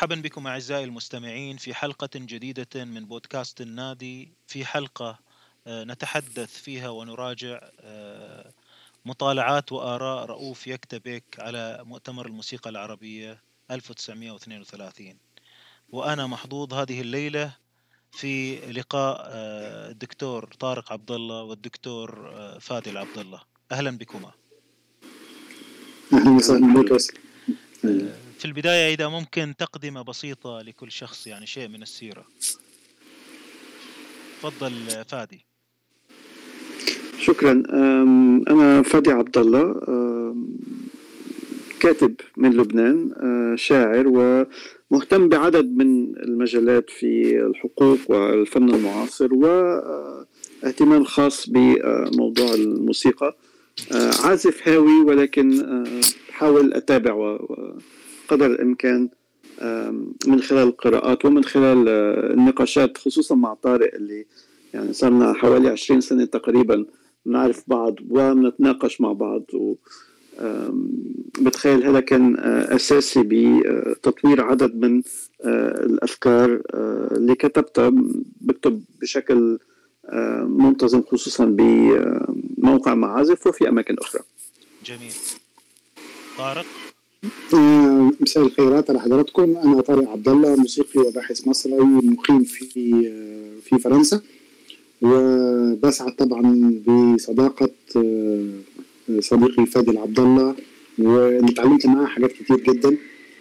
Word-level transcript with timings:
مرحبا 0.00 0.14
بكم 0.14 0.46
أعزائي 0.46 0.84
المستمعين 0.84 1.56
في 1.56 1.74
حلقة 1.74 2.08
جديدة 2.14 2.84
من 2.84 3.04
بودكاست 3.04 3.60
النادي. 3.60 4.32
في 4.46 4.64
حلقة 4.64 5.18
آه، 5.66 5.84
نتحدث 5.84 6.62
فيها 6.62 6.88
ونراجع 6.88 7.60
آه، 7.80 8.52
مطالعات 9.04 9.72
وآراء 9.72 10.26
رؤوف 10.26 10.66
يكتبك 10.66 11.24
على 11.38 11.80
مؤتمر 11.84 12.26
الموسيقى 12.26 12.70
العربية 12.70 13.42
1932 13.70 15.14
وأنا 15.90 16.26
محظوظ 16.26 16.74
هذه 16.74 17.00
الليلة 17.00 17.52
في 18.12 18.56
لقاء 18.56 19.20
آه، 19.30 19.90
الدكتور 19.90 20.44
طارق 20.60 20.92
عبد 20.92 21.10
الله 21.10 21.42
والدكتور 21.42 22.32
فادي 22.60 22.98
عبد 22.98 23.18
الله 23.18 23.40
أهلا 23.72 23.90
بكما. 23.98 24.30
أهلا 26.12 26.30
وسهلا 26.30 26.74
بك 26.74 27.29
في 28.38 28.44
البداية 28.44 28.94
إذا 28.94 29.08
ممكن 29.08 29.54
تقدمة 29.58 30.02
بسيطة 30.02 30.62
لكل 30.62 30.92
شخص 30.92 31.26
يعني 31.26 31.46
شيء 31.46 31.68
من 31.68 31.82
السيرة. 31.82 32.24
تفضل 34.42 34.72
فادي. 35.08 35.44
شكرا. 37.18 37.62
أنا 38.50 38.82
فادي 38.82 39.10
عبد 39.10 39.38
الله 39.38 39.74
كاتب 41.80 42.14
من 42.36 42.56
لبنان 42.56 43.10
شاعر 43.56 44.08
ومهتم 44.08 45.28
بعدد 45.28 45.76
من 45.76 46.16
المجالات 46.16 46.90
في 46.90 47.40
الحقوق 47.46 47.98
والفن 48.08 48.74
المعاصر 48.74 49.34
واهتمام 49.34 51.04
خاص 51.04 51.48
بموضوع 51.48 52.54
الموسيقى. 52.54 53.36
عازف 54.24 54.68
هاوي 54.68 55.00
ولكن 55.00 55.64
بحاول 56.28 56.74
أتابع 56.74 57.38
قدر 58.28 58.46
الإمكان 58.46 59.08
من 60.26 60.40
خلال 60.40 60.68
القراءات 60.68 61.24
ومن 61.24 61.44
خلال 61.44 61.88
آه، 61.88 62.32
النقاشات 62.32 62.98
خصوصا 62.98 63.34
مع 63.34 63.54
طارق 63.54 63.94
اللي 63.94 64.26
يعني 64.74 64.92
صرنا 64.92 65.32
حوالي 65.32 65.68
20 65.68 66.00
سنة 66.00 66.24
تقريبا 66.24 66.84
نعرف 67.26 67.64
بعض 67.66 67.94
ونتناقش 68.10 69.00
مع 69.00 69.12
بعض 69.12 69.42
و 69.54 69.74
بتخيل 71.40 71.84
هذا 71.84 72.00
كان 72.00 72.36
آه، 72.38 72.76
أساسي 72.76 73.22
بتطوير 73.22 74.40
عدد 74.40 74.74
من 74.74 75.02
آه، 75.44 75.84
الأفكار 75.84 76.62
اللي 77.12 77.34
كتبتها 77.34 77.92
بكتب 78.40 78.82
بشكل 79.00 79.58
منتظم 80.42 81.02
خصوصا 81.02 81.44
بموقع 82.60 82.94
معازف 82.94 83.46
وفي 83.46 83.68
أماكن 83.68 83.96
أخرى. 83.98 84.22
جميل. 84.86 85.12
طارق؟ 86.38 86.66
آه، 87.54 88.10
مساء 88.20 88.46
الخيرات 88.46 88.90
على 88.90 89.00
حضراتكم. 89.00 89.56
أنا 89.56 89.80
طارق 89.80 90.08
عبد 90.08 90.28
الله 90.28 90.56
موسيقي 90.56 91.00
وباحث 91.00 91.48
مصري 91.48 91.72
مقيم 91.80 92.44
في 92.44 93.06
آه، 93.06 93.68
في 93.68 93.78
فرنسا. 93.78 94.20
وبسعد 95.02 96.16
طبعا 96.16 96.42
بصداقة 96.86 97.70
آه، 97.96 98.50
صديقي 99.20 99.66
فادي 99.66 99.98
عبد 99.98 100.20
الله. 100.20 100.54
واللي 100.98 101.52
اتعلمت 101.52 101.86
معاه 101.86 102.06
حاجات 102.06 102.32
كتير 102.32 102.56
جدا 102.56 102.96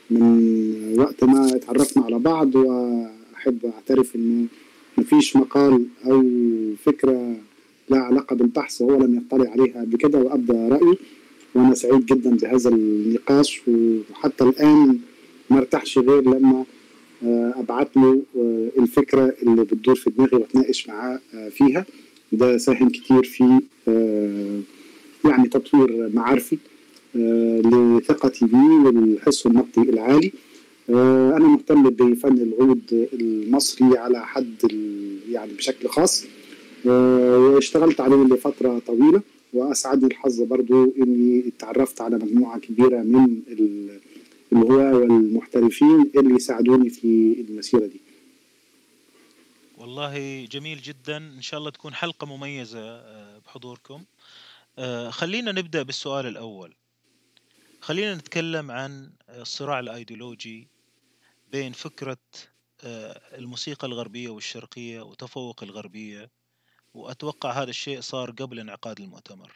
من 0.09 0.95
وقت 0.99 1.23
ما 1.23 1.55
اتعرفنا 1.55 2.03
على 2.03 2.19
بعض. 2.19 2.55
وأحب 2.55 3.65
أعترف 3.65 4.15
إنه 4.15 4.47
مفيش 4.97 5.35
مقال 5.35 5.85
أو 6.05 6.23
فكرة 6.85 7.35
لها 7.89 7.99
علاقه 7.99 8.35
بالبحث 8.35 8.81
وهو 8.81 8.99
لم 8.99 9.15
يطلع 9.15 9.51
عليها 9.51 9.85
كده 9.99 10.19
وابدى 10.19 10.53
رأيي. 10.53 10.97
وأنا 11.55 11.73
سعيد 11.73 12.05
جدا 12.05 12.29
بهذا 12.29 12.69
النقاش 12.69 13.61
وحتى 13.67 14.43
الآن 14.43 14.99
ما 15.49 15.57
ارتاحش 15.57 15.97
غير 15.97 16.21
لما 16.21 16.65
آه، 17.23 17.53
ابعت 17.57 17.97
له 17.97 18.21
آه، 18.37 18.69
الفكرة 18.79 19.33
اللي 19.43 19.63
بتدور 19.63 19.95
في 19.95 20.09
دماغي 20.09 20.37
وأتناقش 20.37 20.87
معاه 20.87 21.19
آه، 21.33 21.49
فيها. 21.49 21.85
ده 22.31 22.57
ساهم 22.57 22.89
كتير 22.89 23.23
في 23.23 23.59
يعني 25.25 25.47
تطوير 25.47 26.09
معارفي 26.13 26.57
لثقتي 27.15 28.45
بيه 28.45 28.85
والحس 28.85 29.45
النقدي 29.45 29.89
العالي. 29.89 30.31
أنا 30.89 31.47
مهتم 31.47 31.89
بفن 31.89 32.37
العود 32.37 33.07
المصري 33.13 33.97
على 33.97 34.25
حد 34.25 34.55
يعني 35.29 35.53
بشكل 35.53 35.87
خاص. 35.87 36.25
واشتغلت 36.85 38.01
عليه 38.01 38.23
لفترة 38.23 38.79
طويلة 38.87 39.21
وأسعدني 39.53 40.07
الحظ 40.07 40.41
برضو 40.41 40.93
إني 40.97 41.51
تعرفت 41.59 42.01
على 42.01 42.15
مجموعة 42.15 42.59
كبيرة 42.59 42.97
من 43.01 43.41
الهواة 44.51 44.95
والمحترفين 44.95 46.11
اللي 46.17 46.35
يساعدوني 46.35 46.89
في 46.89 47.45
المسيرة 47.49 47.85
دي. 47.85 48.01
والله 49.77 50.45
جميل 50.45 50.81
جدا. 50.81 51.17
إن 51.17 51.41
شاء 51.41 51.59
الله 51.59 51.71
تكون 51.71 51.93
حلقة 51.93 52.27
مميزة 52.27 52.79
آه، 52.79 53.37
بحضوركم. 53.45 54.03
آه، 54.79 55.09
خلينا 55.09 55.51
نبدأ 55.51 55.83
بالسؤال 55.83 56.25
الأول. 56.25 56.73
خلينا 57.81 58.15
نتكلم 58.15 58.71
عن 58.71 59.09
الصراع 59.29 59.79
الأيديولوجي 59.79 60.67
بين 61.51 61.71
فكرة 61.71 62.17
آه، 62.83 63.21
الموسيقى 63.37 63.87
الغربية 63.87 64.29
والشرقية 64.29 65.01
وتفوق 65.01 65.63
الغربية. 65.63 66.29
وأتوقع 66.93 67.51
هذا 67.51 67.69
الشيء 67.69 68.01
صار 68.01 68.31
قبل 68.31 68.59
انعقاد 68.59 68.99
المؤتمر. 68.99 69.51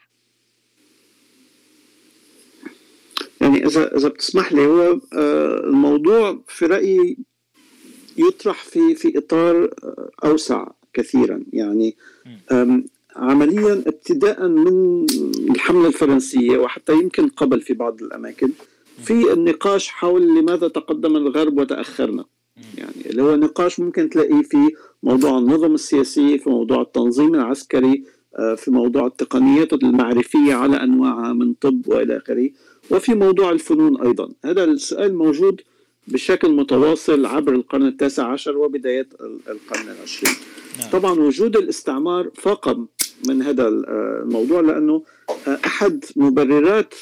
يعني 3.41 3.65
إذا 3.65 3.97
إذا 3.97 4.07
بتسمح 4.07 4.53
لي 4.53 4.65
هو 4.65 4.99
آه، 5.13 5.59
الموضوع 5.59 6.39
في 6.47 6.65
رأيي 6.65 7.17
يطرح 8.17 8.63
في 8.63 8.95
في 8.95 9.17
إطار 9.17 9.63
آه، 9.83 10.09
أوسع 10.25 10.67
كثيرا. 10.93 11.43
يعني 11.53 11.95
عمليا 13.15 13.83
ابتداء 13.87 14.47
من 14.47 15.05
الحملة 15.49 15.87
الفرنسية 15.87 16.57
وحتى 16.57 16.93
يمكن 16.93 17.29
قبل 17.29 17.61
في 17.61 17.73
بعض 17.73 18.01
الأماكن 18.01 18.49
في 19.03 19.33
النقاش 19.33 19.87
حول 19.87 20.39
لماذا 20.39 20.67
تقدم 20.67 21.15
الغرب 21.15 21.57
وتأخرنا. 21.57 22.25
يعني 22.77 23.09
اللي 23.09 23.23
هو 23.23 23.35
نقاش 23.35 23.79
ممكن 23.79 24.09
تلاقيه 24.09 24.41
في 24.41 24.57
موضوع 25.03 25.37
النظم 25.37 25.73
السياسي 25.73 26.37
في 26.37 26.49
موضوع 26.49 26.81
التنظيم 26.81 27.35
العسكري 27.35 28.03
آه، 28.39 28.55
في 28.55 28.71
موضوع 28.71 29.07
التقنيات 29.07 29.73
المعرفية 29.73 30.53
على 30.53 30.83
أنواعها 30.83 31.33
من 31.33 31.53
طب 31.53 31.87
وإلى 31.87 32.17
آخره 32.17 32.49
وفي 32.91 33.13
موضوع 33.13 33.51
الفنون 33.51 34.01
أيضا. 34.01 34.29
هذا 34.45 34.63
السؤال 34.63 35.15
موجود 35.15 35.61
بشكل 36.07 36.51
متواصل 36.51 37.25
عبر 37.25 37.53
القرن 37.53 37.87
التاسع 37.87 38.27
عشر 38.27 38.57
وبدايات 38.57 39.07
القرن 39.21 39.89
العشرين. 39.97 40.33
نعم. 40.79 40.89
طبعا 40.89 41.11
وجود 41.11 41.57
الاستعمار 41.57 42.29
فاقم 42.35 42.87
من 43.27 43.41
هذا 43.41 43.67
آه، 43.67 44.21
الموضوع 44.23 44.61
لأنه 44.61 45.03
آه، 45.47 45.59
أحد 45.65 46.05
مبررات 46.15 46.93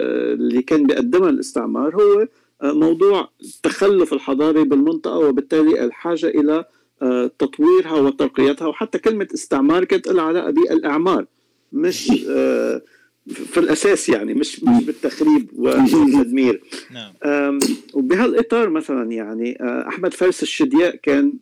اللي 0.00 0.62
كان 0.62 0.86
بيقدمها 0.86 1.30
الاستعمار 1.30 1.94
هو 1.94 2.26
موضوع 2.62 3.30
التخلف 3.42 4.12
الحضاري 4.12 4.64
بالمنطقة 4.64 5.18
وبالتالي 5.18 5.84
الحاجة 5.84 6.26
إلى 6.26 6.64
آه، 7.02 7.30
تطويرها 7.38 7.92
وترقيتها 7.92 8.66
وحتى 8.66 8.98
كلمة 8.98 9.28
استعمار 9.34 9.84
كانت 9.84 10.08
لها 10.08 10.24
علاقة 10.24 10.50
بالإعمار 10.50 11.26
مش 11.72 12.10
آه، 12.30 12.82
في 13.26 13.60
الأساس 13.60 14.08
يعني 14.08 14.34
مش 14.34 14.64
مش 14.64 14.84
بالتخريب 14.84 15.50
والتدمير 15.54 16.62
نعم. 16.90 17.58
وبهالإطار 17.94 18.70
مثلا 18.70 19.12
يعني 19.12 19.58
آه، 19.60 19.88
أحمد 19.88 20.14
فارس 20.14 20.42
الشدياء 20.42 20.96
كان 20.96 21.32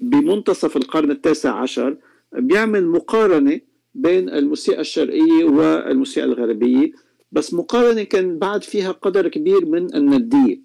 بمنتصف 0.00 0.76
القرن 0.76 1.10
التاسع 1.10 1.54
عشر 1.54 1.96
بيعمل 2.32 2.86
مقارنة 2.86 3.60
بين 3.94 4.28
الموسيقى 4.28 4.80
الشرقية 4.80 5.44
والموسيقى 5.44 6.26
الغربية. 6.26 6.92
بس 7.32 7.54
مقارنة 7.54 8.02
كان 8.02 8.38
بعد 8.38 8.62
فيها 8.62 8.92
قدر 8.92 9.28
كبير 9.28 9.66
من 9.66 9.94
الندية 9.94 10.60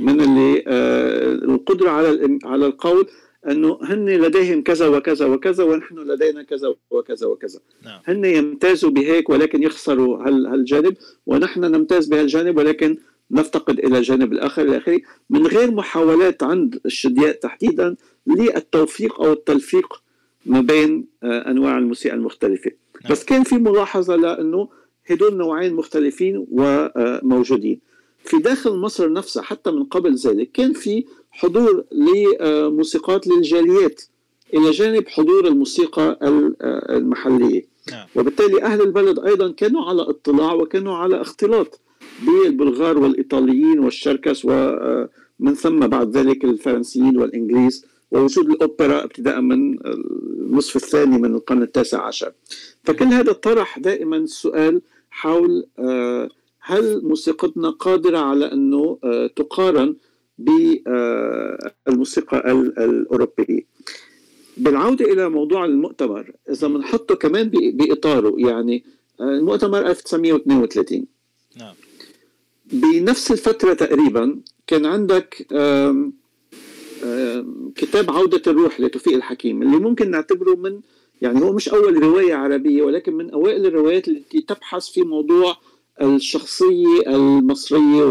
من 0.00 0.20
اللي 0.20 0.64
آه 0.66 1.32
القدرة 1.32 1.90
على 1.90 2.38
على 2.44 2.66
القول 2.66 3.06
إنه 3.48 3.78
هن 3.82 4.08
لديهم 4.08 4.62
كذا 4.62 4.86
وكذا 4.88 5.26
وكذا 5.26 5.64
ونحن 5.64 5.98
لدينا 5.98 6.42
كذا 6.42 6.74
وكذا 6.90 7.26
وكذا 7.26 7.60
نعم. 7.84 8.00
هن 8.04 8.24
يمتازوا 8.24 8.90
بهيك 8.90 9.30
ولكن 9.30 9.62
يخسروا 9.62 10.28
هالجانب 10.28 10.96
ونحن 11.26 11.60
نمتاز 11.60 12.06
بهالجانب 12.06 12.56
ولكن 12.56 12.96
نفتقد 13.30 13.78
إلى 13.78 13.98
الجانب 13.98 14.32
الآخر 14.32 14.62
إلى 14.62 14.76
آخره 14.76 15.00
من 15.30 15.46
غير 15.46 15.70
محاولات 15.70 16.42
عند 16.42 16.80
الشدياء 16.86 17.32
تحديدا 17.32 17.96
للتوفيق 18.26 19.20
أو 19.20 19.32
التلفيق 19.32 20.02
ما 20.46 20.60
بين 20.60 21.06
آه 21.22 21.50
أنواع 21.50 21.78
الموسيقى 21.78 22.14
المختلفة 22.14 22.70
نعم. 23.04 23.12
بس 23.12 23.24
كان 23.24 23.42
في 23.42 23.54
ملاحظة 23.54 24.16
لإنه 24.16 24.68
هدول 25.10 25.36
نوعين 25.36 25.74
مختلفين 25.74 26.46
وموجودين. 26.50 27.80
في 28.24 28.38
داخل 28.38 28.76
مصر 28.76 29.12
نفسها 29.12 29.42
حتى 29.42 29.70
من 29.70 29.84
قبل 29.84 30.14
ذلك 30.14 30.52
كان 30.52 30.72
في 30.72 31.04
حضور 31.30 31.84
لموسيقات 31.92 33.26
للجاليات 33.26 34.02
إلى 34.54 34.70
جانب 34.70 35.08
حضور 35.08 35.46
الموسيقى 35.46 36.18
المحلية. 36.90 37.66
نعم. 37.90 38.06
وبالتالي 38.16 38.62
أهل 38.62 38.80
البلد 38.80 39.18
أيضا 39.18 39.50
كانوا 39.50 39.84
على 39.84 40.02
اطلاع 40.02 40.54
وكانوا 40.54 40.94
على 40.94 41.20
اختلاط 41.20 41.80
بالبلغار 42.22 42.98
والإيطاليين 42.98 43.78
والشركس 43.78 44.46
من 45.40 45.54
ثم 45.54 45.78
بعد 45.78 46.16
ذلك 46.16 46.44
الفرنسيين 46.44 47.18
والإنجليز 47.18 47.86
ووجود 48.10 48.50
الأوبرا 48.50 49.04
ابتداء 49.04 49.40
من 49.40 49.78
النصف 49.86 50.76
الثاني 50.76 51.18
من 51.18 51.34
القرن 51.34 51.62
التاسع 51.62 52.06
عشر. 52.06 52.32
فكل 52.84 53.04
هذا 53.04 53.32
طرح 53.32 53.78
دائما 53.78 54.16
السؤال 54.16 54.80
حول 55.10 55.66
آه، 55.78 56.28
هل 56.60 57.04
موسيقتنا 57.04 57.70
قادرة 57.70 58.18
على 58.18 58.52
أنه 58.52 58.98
آه، 59.04 59.26
تقارن 59.26 59.96
بالموسيقى 60.38 62.52
الأوروبية؟ 62.52 63.60
بالعودة 64.56 65.12
إلى 65.12 65.28
موضوع 65.28 65.64
المؤتمر 65.64 66.32
إذا 66.50 66.68
بنحطه 66.68 67.14
كمان 67.14 67.48
بإطاره 67.48 68.34
يعني 68.38 68.84
المؤتمر 69.20 69.86
1932 69.86 71.06
نعم. 71.56 71.74
بنفس 72.72 73.32
الفترة 73.32 73.74
تقريبا 73.74 74.40
كان 74.66 74.86
عندك 74.86 75.46
آم 75.52 76.12
آم 77.04 77.72
كتاب 77.76 78.10
عودة 78.10 78.42
الروح 78.46 78.80
لتوفيق 78.80 79.14
الحكيم 79.14 79.62
اللي 79.62 79.76
ممكن 79.76 80.10
نعتبره 80.10 80.54
من 80.54 80.80
يعني 81.20 81.40
هو 81.40 81.52
مش 81.52 81.68
أول 81.68 82.02
رواية 82.02 82.34
عربية 82.34 82.82
ولكن 82.82 83.14
من 83.14 83.30
أوائل 83.30 83.66
الروايات 83.66 84.08
التي 84.08 84.40
تبحث 84.40 84.88
في 84.88 85.02
موضوع 85.02 85.56
الشخصية 86.02 87.00
المصرية 87.06 88.04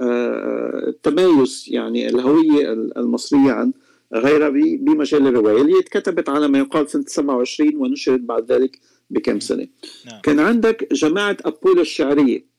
والتمايز 0.00 1.66
آه، 1.68 1.74
يعني 1.74 2.08
الهوية 2.08 2.72
المصرية 2.72 3.52
عن 3.52 3.72
غيرها 4.14 4.48
بمجال 4.48 5.26
الرواية 5.26 5.62
اللي 5.62 5.78
اتكتبت 5.78 6.28
على 6.28 6.48
ما 6.48 6.58
يقال 6.58 6.90
سنة 6.90 7.04
27 7.06 7.76
ونشرت 7.76 8.20
بعد 8.20 8.52
ذلك 8.52 8.78
بكم 9.10 9.40
سنة 9.40 9.66
نعم. 10.06 10.20
كان 10.20 10.40
عندك 10.40 10.92
جماعة 10.92 11.36
أبولو 11.44 11.80
الشعرية 11.80 12.53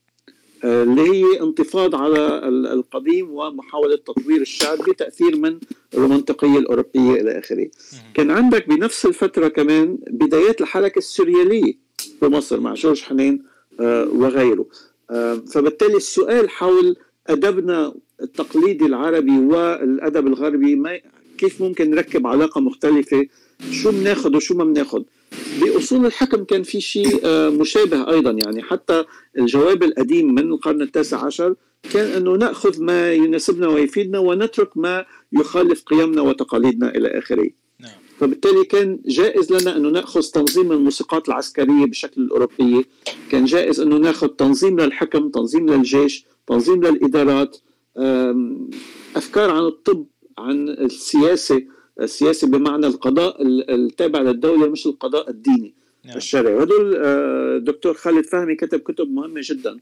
اللي 0.65 1.01
هي 1.01 1.41
انتفاض 1.41 1.95
على 1.95 2.47
القديم 2.47 3.29
ومحاولة 3.31 3.95
تطوير 3.95 4.41
الشعر 4.41 4.75
بتأثير 4.75 5.35
من 5.38 5.59
المنطقية 5.94 6.57
الأوروبية 6.57 7.21
إلى 7.21 7.39
آخره. 7.39 7.67
كان 8.13 8.31
عندك 8.31 8.69
بنفس 8.69 9.06
الفترة 9.06 9.47
كمان 9.47 9.97
بدايات 10.07 10.62
الحركة 10.62 11.00
السوريالية 11.00 11.73
في 12.19 12.25
مصر 12.25 12.59
مع 12.59 12.73
جورج 12.73 13.01
حنين 13.01 13.44
آه، 13.79 14.07
وغيره. 14.13 14.65
آه، 15.12 15.35
فبالتالي 15.35 15.97
السؤال 15.97 16.50
حول 16.50 16.95
أدبنا 17.27 17.94
التقليدي 18.21 18.85
العربي 18.85 19.38
والأدب 19.38 20.27
الغربي 20.27 20.75
ما 20.75 21.00
كيف 21.38 21.61
ممكن 21.61 21.89
نركب 21.89 22.27
علاقة 22.27 22.61
مختلفة؟ 22.61 23.25
شو 23.71 23.91
بناخذ 23.91 24.35
وشو 24.35 24.56
ما 24.56 24.63
بناخذ 24.63 25.03
بأصول 25.61 26.05
الحكم 26.05 26.43
كان 26.43 26.63
في 26.63 26.81
شيء 26.81 27.19
آه، 27.23 27.49
مشابه 27.49 28.11
أيضا 28.11 28.31
يعني 28.31 28.63
حتى 28.63 29.03
الجواب 29.37 29.83
القديم 29.83 30.35
من 30.35 30.51
القرن 30.51 30.81
التاسع 30.81 31.25
عشر 31.25 31.55
كان 31.93 32.05
أنه 32.05 32.35
نأخذ 32.35 32.83
ما 32.83 33.13
يناسبنا 33.13 33.67
ويفيدنا 33.67 34.19
ونترك 34.19 34.77
ما 34.77 35.05
يخالف 35.33 35.83
قيمنا 35.83 36.21
وتقاليدنا 36.21 36.95
إلى 36.95 37.07
آخره. 37.07 37.49
نعم. 37.79 37.91
فبالتالي 38.19 38.63
كان 38.63 38.99
جائز 39.05 39.53
لنا 39.53 39.77
أنه 39.77 39.89
نأخذ 39.89 40.21
تنظيم 40.21 40.71
الموسيقات 40.71 41.29
العسكرية 41.29 41.85
بشكل 41.85 42.21
الاوروبي، 42.21 42.85
كان 43.31 43.45
جائز 43.45 43.79
أنه 43.79 43.97
نأخذ 43.97 44.27
تنظيم 44.27 44.79
للحكم، 44.79 45.29
تنظيم 45.29 45.69
للجيش، 45.69 46.25
تنظيم 46.47 46.83
للإدارات، 46.83 47.57
أفكار 49.15 49.49
عن 49.49 49.65
الطب، 49.65 50.05
عن 50.37 50.69
السياسة، 50.69 51.63
السياسي 52.01 52.45
بمعنى 52.45 52.88
القضاء 52.88 53.38
التابع 53.75 54.21
للدولة 54.21 54.68
مش 54.68 54.86
القضاء 54.86 55.30
الديني 55.30 55.74
نعم. 56.06 56.18
الشرعي. 56.18 56.53
وهدول 56.53 56.95
الدكتور 56.95 57.92
آه، 57.92 57.97
خالد 57.97 58.25
فهمي 58.25 58.56
كتب 58.56 58.80
كتب 58.80 59.12
مهمة 59.12 59.42
جدا. 59.44 59.80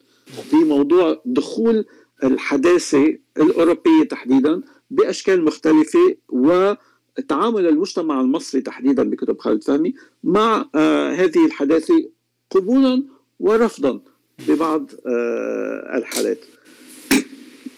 في 0.49 0.55
موضوع 0.55 1.21
دخول 1.25 1.85
الحداثة 2.23 3.17
الأوروبية 3.37 4.03
تحديدا 4.09 4.61
بأشكال 4.91 5.45
مختلفة 5.45 6.15
وتعامل 6.29 7.67
المجتمع 7.67 8.21
المصري 8.21 8.61
تحديدا 8.61 9.03
بكتب 9.03 9.39
خالد 9.39 9.63
فهمي 9.63 9.93
مع 10.23 10.65
آه 10.75 11.11
هذه 11.11 11.45
الحداثة 11.45 12.09
قبولا 12.51 13.03
ورفضا 13.39 13.99
ببعض 14.47 14.91
آه 15.07 15.97
الحالات. 15.97 16.39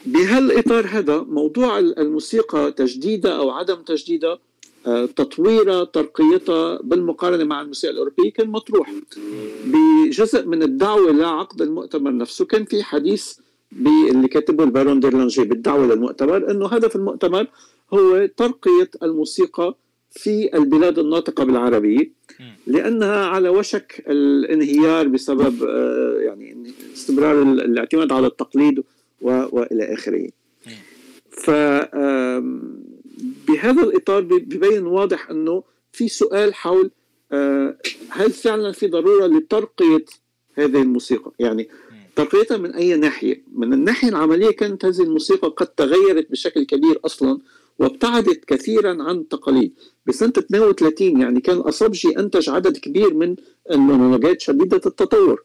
بهالإطار 0.06 0.88
هذا 0.88 1.18
موضوع 1.18 1.80
الموسيقى 1.80 2.72
تجديدها 2.72 3.32
أو 3.32 3.50
عدم 3.50 3.76
تجديدها 3.76 4.40
آه، 4.88 5.06
تطويرها 5.06 5.84
ترقيتها 5.84 6.80
بالمقارنة 6.84 7.44
مع 7.44 7.62
الموسيقى 7.62 7.94
الأوروبية 7.94 8.32
كان 8.32 8.50
مطروح. 8.50 8.94
بجزء 9.66 10.46
من 10.46 10.64
الدعوة 10.64 11.12
لعقد 11.12 11.62
المؤتمر 11.62 12.18
نفسه 12.18 12.46
كان 12.46 12.66
في 12.66 12.84
حديث 12.84 13.34
اللي 14.12 14.28
كاتبه 14.28 14.64
البارون 14.64 15.00
ديرلانجي 15.00 15.44
بالدعوة 15.44 15.88
للمؤتمر 15.88 16.52
أنه 16.52 16.68
هدف 16.68 16.96
المؤتمر 16.96 17.48
هو 17.94 18.26
ترقية 18.38 18.90
الموسيقى 19.04 19.76
في 20.12 20.58
البلاد 20.58 21.00
الناطقة 21.00 21.44
بالعربية 21.44 22.12
لأنها 22.68 23.26
على 23.26 23.50
وشك 23.50 24.04
الانهيار 24.08 25.08
بسبب 25.08 25.64
آه، 25.64 26.20
يعني 26.20 26.74
استمرار 26.94 27.42
الاعتماد 27.42 28.12
على 28.12 28.28
التقليد 28.28 28.84
وإلى 29.22 29.94
آخره. 29.94 30.30
ف 31.32 31.50
بهذا 33.48 33.84
الإطار 33.84 34.22
ببين 34.22 34.86
واضح 34.86 35.30
أنه 35.30 35.64
في 35.92 36.08
سؤال 36.08 36.54
حول 36.54 36.92
آه، 37.32 37.78
هل 38.10 38.32
فعلا 38.32 38.72
في 38.72 38.88
ضرورة 38.88 39.28
لترقية 39.28 40.06
هذه 40.54 40.82
الموسيقى؟ 40.82 41.32
يعني 41.40 41.70
ترقيتها 42.16 42.58
من 42.58 42.74
أي 42.74 42.96
ناحية؟ 42.96 43.44
من 43.54 43.74
الناحية 43.74 44.10
العملية 44.10 44.52
كانت 44.52 44.86
هذه 44.86 45.02
الموسيقى 45.02 45.48
قد 45.48 45.68
تغيرت 45.68 46.32
بشكل 46.32 46.64
كبير 46.66 47.00
أصلا 47.06 47.40
وابتعدت 47.80 48.46
كثيرا 48.46 49.04
عن 49.04 49.16
التقاليد 49.18 49.74
بسنة 50.06 50.34
32 50.38 51.22
يعني 51.22 51.42
كان 51.42 51.58
الأصبجي 51.58 52.20
أنتج 52.20 52.50
عدد 52.50 52.78
كبير 52.78 53.14
من 53.14 53.36
المونولوجات 53.72 54.42
شديدة 54.42 54.82
التطور 54.86 55.44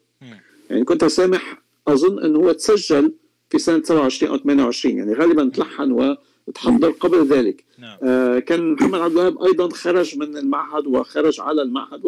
يعني 0.69 0.83
كنت 0.83 1.05
سامح 1.05 1.61
أظن 1.87 2.23
أنه 2.23 2.39
هو 2.39 2.51
تسجل 2.51 3.13
في 3.51 3.59
سنة 3.59 3.83
27 3.83 4.31
أو 4.31 4.37
28 4.37 4.97
يعني 4.97 5.13
غالبا 5.13 5.51
تلحن 5.53 6.17
وتحضر 6.47 6.89
قبل 6.91 7.25
ذلك. 7.27 7.63
نعم. 7.79 7.97
آه 8.03 8.39
كان 8.39 8.71
محمد 8.73 8.99
عبد 8.99 9.11
الوهاب 9.11 9.43
أيضا 9.43 9.69
خرج 9.69 10.17
من 10.17 10.37
المعهد 10.37 10.87
وخرج 10.87 11.39
على 11.39 11.61
المعهد 11.61 12.01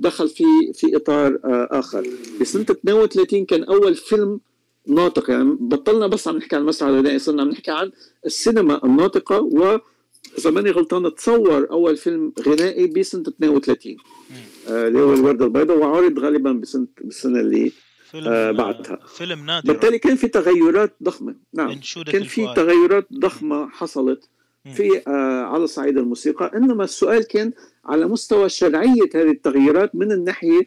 ودخل 0.00 0.28
في 0.28 0.44
في 0.74 0.96
إطار 0.96 1.38
آه 1.44 1.68
آخر. 1.70 2.06
بسنة 2.40 2.62
32 2.62 3.44
كان 3.44 3.64
أول 3.64 3.94
فيلم 3.94 4.40
ناطق 4.86 5.30
يعني 5.30 5.56
بطلنا 5.60 6.06
بس 6.06 6.28
عم 6.28 6.36
نحكي 6.36 6.56
عن 6.56 6.62
المسرح 6.62 6.88
الغنائي 6.88 7.18
صرنا 7.18 7.42
عم 7.42 7.48
نحكي 7.48 7.70
عن 7.70 7.92
السينما 8.26 8.84
الناطقة 8.84 9.40
و 9.40 9.78
إذا 10.38 10.50
ماني 10.50 10.70
غلطان 10.70 11.14
تصور 11.14 11.70
أول 11.70 11.96
فيلم 11.96 12.32
غنائي 12.46 12.86
بسنة 12.86 13.22
32 13.28 13.96
آه، 14.68 14.88
اللي 14.88 15.00
هو 15.00 15.14
الوردة 15.14 15.44
البيضاء 15.44 15.78
وعرض 15.78 16.18
غالبا 16.18 16.52
بسنة 16.52 16.86
بالسنة 17.00 17.40
اللي 17.40 17.72
فيلم 18.10 18.28
آه 18.28 18.50
بعدها. 18.50 18.98
فيلم 19.16 19.46
نادر. 19.46 19.72
بالتالي 19.72 19.98
كان 19.98 20.16
في 20.16 20.28
تغيرات 20.28 20.96
ضخمة. 21.02 21.34
نعم. 21.54 21.80
كان 22.12 22.22
في 22.24 22.54
تغيرات 22.56 23.06
ضخمة 23.12 23.68
حصلت 23.68 24.28
في 24.74 25.02
آه 25.08 25.42
على 25.42 25.66
صعيد 25.66 25.98
الموسيقى. 25.98 26.50
إنما 26.54 26.84
السؤال 26.84 27.22
كان 27.22 27.52
على 27.84 28.06
مستوى 28.06 28.48
شرعية 28.48 29.10
هذه 29.14 29.30
التغييرات 29.30 29.94
من 29.94 30.12
الناحية 30.12 30.60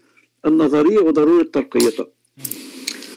النظرية 0.45 0.99
وضرورة 0.99 1.43
ترقيتها. 1.43 2.07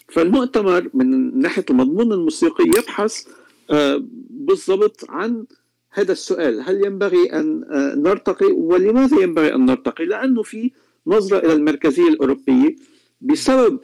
فالمؤتمر 0.08 0.90
من 0.94 1.38
ناحية 1.38 1.64
المضمون 1.70 2.12
الموسيقي 2.12 2.64
يبحث 2.64 3.26
آه 3.70 4.02
بالضبط 4.30 5.04
عن 5.08 5.44
هذا 5.92 6.12
السؤال. 6.12 6.60
هل 6.60 6.86
ينبغي 6.86 7.32
أن 7.32 7.64
آه 7.70 7.94
نرتقي؟ 7.94 8.46
ولماذا 8.46 9.20
ينبغي 9.22 9.54
أن 9.54 9.66
نرتقي؟ 9.66 10.04
لأنه 10.04 10.42
في 10.42 10.70
نظرة 11.06 11.38
إلى 11.38 11.52
المركزية 11.52 12.08
الأوروبية 12.08 12.76
بسبب 13.20 13.80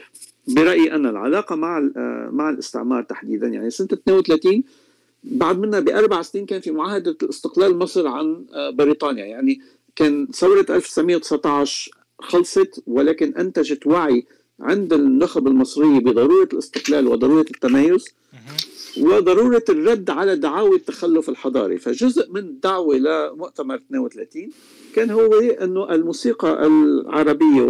برأيي 0.48 0.94
أنا 0.94 1.10
العلاقة 1.10 1.56
مع 1.56 1.78
آه، 1.96 2.28
مع 2.32 2.50
الاستعمار 2.50 3.02
تحديدا 3.02 3.46
يعني 3.46 3.70
سنة 3.70 3.88
32 3.92 4.62
بعد 5.24 5.58
منها 5.58 5.80
بأربع 5.80 6.22
سنين 6.22 6.46
كان 6.46 6.60
في 6.60 6.70
معاهدة 6.70 7.16
الاستقلال 7.22 7.78
مصر 7.78 8.06
عن 8.06 8.44
آه، 8.52 8.70
بريطانيا. 8.70 9.24
يعني 9.24 9.60
كان 9.96 10.28
ثورة 10.34 10.66
1919 10.70 11.90
خلصت 12.18 12.82
ولكن 12.86 13.34
أنتجت 13.34 13.86
وعي 13.86 14.26
عند 14.60 14.92
النخب 14.92 15.46
المصرية 15.46 15.98
بضرورة 15.98 16.48
الاستقلال 16.52 17.06
وضرورة 17.06 17.46
التميز 17.50 18.04
وضرورة 19.00 19.64
الرد 19.68 20.10
على 20.10 20.36
دعاوى 20.36 20.76
التخلف 20.76 21.28
الحضاري. 21.28 21.78
فجزء 21.78 22.32
من 22.32 22.40
الدعوه 22.40 22.96
لمؤتمر 22.96 23.74
32 23.74 24.50
كان 24.94 25.10
هو 25.10 25.34
إنه 25.40 25.94
الموسيقى 25.94 26.66
العربية 26.66 27.62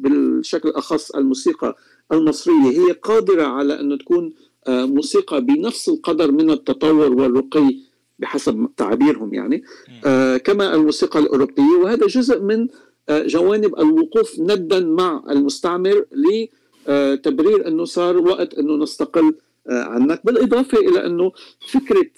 وبالشكل 0.00 0.68
الأخص 0.68 1.10
الموسيقى 1.10 1.76
المصرية 2.12 2.70
هي 2.70 2.92
قادرة 2.92 3.42
على 3.42 3.80
أن 3.80 3.98
تكون 3.98 4.32
آه، 4.66 4.84
موسيقى 4.84 5.40
بنفس 5.40 5.88
القدر 5.88 6.32
من 6.32 6.50
التطور 6.50 7.12
والرقي 7.12 7.76
بحسب 8.18 8.68
تعابيرهم 8.76 9.34
يعني 9.34 9.62
آه، 10.06 10.36
كما 10.36 10.74
الموسيقى 10.74 11.18
الأوروبية. 11.18 11.76
وهذا 11.82 12.06
جزء 12.06 12.40
من 12.40 12.68
آه، 13.08 13.26
جوانب 13.26 13.78
الوقوف 13.78 14.40
ندا 14.40 14.80
مع 14.80 15.24
المستعمر 15.30 16.04
لتبرير 16.12 17.68
أنه 17.68 17.84
صار 17.84 18.18
وقت 18.18 18.54
أنه 18.54 18.76
نستقل 18.76 19.34
عنك 19.68 20.20
بالإضافة 20.24 20.78
إلى 20.78 21.06
أنه 21.06 21.32
فكرة 21.68 22.10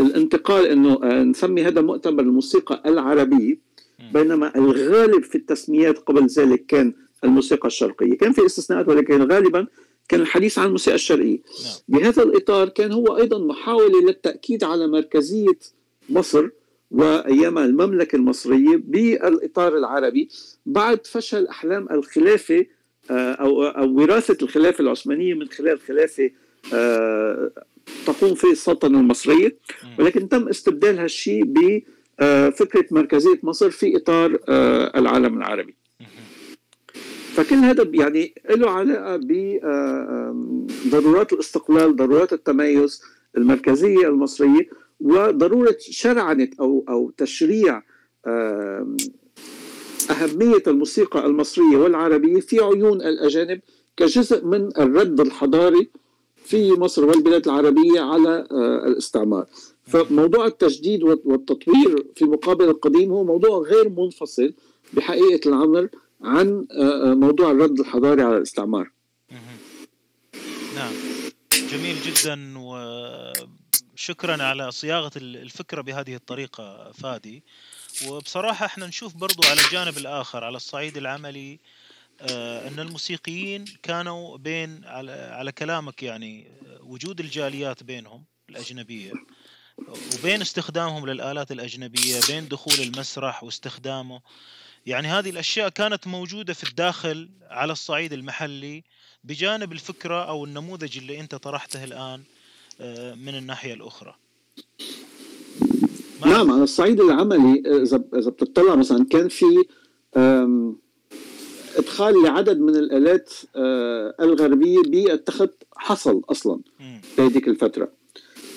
الانتقال 0.00 0.66
أنه 0.66 1.22
نسمي 1.22 1.62
هذا 1.64 1.80
مؤتمر 1.80 2.22
الموسيقى 2.22 2.82
العربية 2.86 3.58
بينما 4.14 4.56
الغالب 4.56 5.22
في 5.22 5.34
التسميات 5.34 5.98
قبل 5.98 6.26
ذلك 6.26 6.66
كان 6.66 6.92
الموسيقى 7.24 7.66
الشرقية، 7.68 8.18
كان 8.18 8.32
في 8.32 8.46
استثناءات 8.46 8.88
ولكن 8.88 9.32
غالبا 9.32 9.66
كان 10.08 10.20
الحديث 10.20 10.58
عن 10.58 10.66
الموسيقى 10.66 10.94
الشرقية. 10.94 11.38
نعم. 11.38 12.00
بهذا 12.00 12.22
الإطار 12.22 12.68
كان 12.68 12.92
هو 12.92 13.16
أيضا 13.16 13.38
محاولة 13.38 14.00
للتأكيد 14.06 14.64
على 14.64 14.86
مركزية 14.86 15.58
مصر 16.08 16.48
وأيام 16.90 17.58
المملكة 17.58 18.16
المصرية 18.16 18.76
بالإطار 18.84 19.76
العربي 19.76 20.28
بعد 20.66 21.06
فشل 21.06 21.46
أحلام 21.46 21.88
الخلافة 21.90 22.66
آه، 23.10 23.32
أو 23.32 23.64
أو 23.64 23.94
وراثة 23.94 24.36
الخلافة 24.42 24.82
العثمانية 24.82 25.34
من 25.34 25.48
خلال 25.48 25.80
خلافة 25.80 26.30
آه، 26.74 27.50
تقوم 28.06 28.34
في 28.34 28.50
السلطنة 28.50 29.00
المصرية 29.00 29.56
ولكن 29.98 30.28
تم 30.28 30.48
استبدال 30.48 30.98
هالشيء 30.98 31.44
بفكره 31.44 32.84
مركزية 32.90 33.38
مصر 33.42 33.70
في 33.70 33.96
إطار 33.96 34.38
آه، 34.48 34.98
العالم 34.98 35.38
العربي. 35.38 35.74
فكل 37.38 37.56
هذا 37.56 37.90
يعني 37.94 38.34
له 38.50 38.70
علاقة 38.70 39.16
بضرورات 40.86 41.32
الاستقلال، 41.32 41.96
ضرورات 41.96 42.32
التميز، 42.32 43.02
المركزية 43.36 44.08
المصرية 44.08 44.68
وضرورة 45.00 45.76
شرعنة 45.78 46.48
أو 46.60 46.84
أو 46.88 47.10
تشريع 47.16 47.82
أهمية 50.10 50.62
الموسيقى 50.66 51.26
المصرية 51.26 51.76
والعربية 51.76 52.40
في 52.40 52.60
عيون 52.60 53.02
الأجانب 53.02 53.60
كجزء 53.96 54.44
من 54.44 54.68
الرد 54.78 55.20
الحضاري 55.20 55.88
في 56.44 56.72
مصر 56.72 57.04
والبلاد 57.04 57.48
العربية 57.48 58.00
على 58.00 58.46
آه، 58.50 58.86
الاستعمار. 58.86 59.46
فموضوع 59.84 60.46
التجديد 60.46 61.02
والتطوير 61.02 62.06
في 62.16 62.24
مقابل 62.24 62.64
القديم 62.64 63.12
هو 63.12 63.24
موضوع 63.24 63.58
غير 63.58 63.88
منفصل 63.88 64.52
بحقيقة 64.92 65.48
الامر 65.48 65.88
عن 66.24 66.66
آه، 66.72 67.10
آه، 67.10 67.14
موضوع 67.14 67.50
الرد 67.50 67.80
الحضاري 67.80 68.22
على 68.22 68.36
الاستعمار. 68.36 68.90
نعم. 70.74 70.92
جميل 71.52 71.96
جدا 72.00 72.54
وشكرا 72.58 74.42
على 74.42 74.70
صياغة 74.70 75.10
الفكرة 75.16 75.80
بهذه 75.80 76.14
الطريقة 76.14 76.92
فادي. 76.92 77.42
وبصراحة 78.08 78.66
إحنا 78.66 78.86
نشوف 78.86 79.16
برضو 79.16 79.48
على 79.48 79.60
الجانب 79.60 79.98
الآخر 79.98 80.44
على 80.44 80.56
الصعيد 80.56 80.96
العملي 80.96 81.58
آه، 82.20 82.68
أن 82.68 82.80
الموسيقيين 82.80 83.64
كانوا 83.82 84.36
بين 84.36 84.84
على, 84.84 85.12
على 85.12 85.52
كلامك 85.52 86.02
يعني 86.02 86.46
وجود 86.80 87.20
الجاليات 87.20 87.82
بينهم 87.82 88.24
الأجنبية 88.50 89.12
وبين 90.18 90.40
استخدامهم 90.40 91.06
للآلات 91.06 91.52
الأجنبية 91.52 92.20
بين 92.28 92.48
دخول 92.48 92.74
المسرح 92.80 93.44
واستخدامه. 93.44 94.20
يعني 94.88 95.08
هذه 95.08 95.30
الأشياء 95.30 95.68
كانت 95.68 96.06
موجودة 96.06 96.54
في 96.54 96.70
الداخل 96.70 97.28
على 97.50 97.72
الصعيد 97.72 98.12
المحلي 98.12 98.84
بجانب 99.24 99.72
الفكرة 99.72 100.28
أو 100.28 100.44
النموذج 100.44 100.98
اللي 100.98 101.20
أنت 101.20 101.34
طرحته 101.34 101.84
الآن 101.84 102.20
آه، 102.80 103.14
من 103.14 103.34
الناحية 103.34 103.74
الأخرى. 103.74 104.14
نعم 106.26 106.50
على 106.52 106.62
الصعيد 106.62 107.00
العملي 107.00 107.62
إذا 107.82 108.04
إذا 108.14 108.30
بتطلع 108.30 108.74
مثلا 108.74 109.04
كان 109.04 109.28
في 109.28 109.64
إدخال 111.76 112.22
لعدد 112.22 112.58
من 112.58 112.76
الآلات 112.76 113.32
آه، 113.56 114.14
الغربية 114.20 114.82
بالتخت 114.82 115.50
حصل 115.76 116.22
أصلا 116.30 116.60
في 117.16 117.22
هذيك 117.22 117.48
الفترة. 117.48 117.97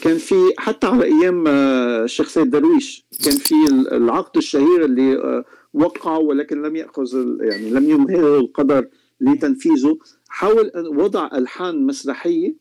كان 0.01 0.17
في 0.17 0.35
حتى 0.57 0.87
على 0.87 1.03
أيام 1.03 1.47
آه، 1.47 2.03
الشيخ 2.03 2.27
سيد 2.27 2.49
درويش. 2.49 3.05
كان 3.25 3.33
في 3.35 3.55
العقد 3.91 4.37
الشهير 4.37 4.85
اللي 4.85 5.15
آه، 5.15 5.45
وقعه 5.73 6.19
ولكن 6.19 6.61
لم 6.61 6.75
يأخذ 6.75 7.07
يعني 7.39 7.69
لم 7.69 7.89
يمهله 7.89 8.37
القدر 8.39 8.87
لتنفيذه. 9.21 9.97
حاول 10.29 10.67
أن 10.67 10.87
وضع 10.87 11.29
ألحان 11.33 11.85
مسرحية 11.85 12.53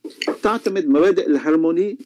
تعتمد 0.42 0.88
مبادئ 0.88 1.26
الهارموني 1.26 1.98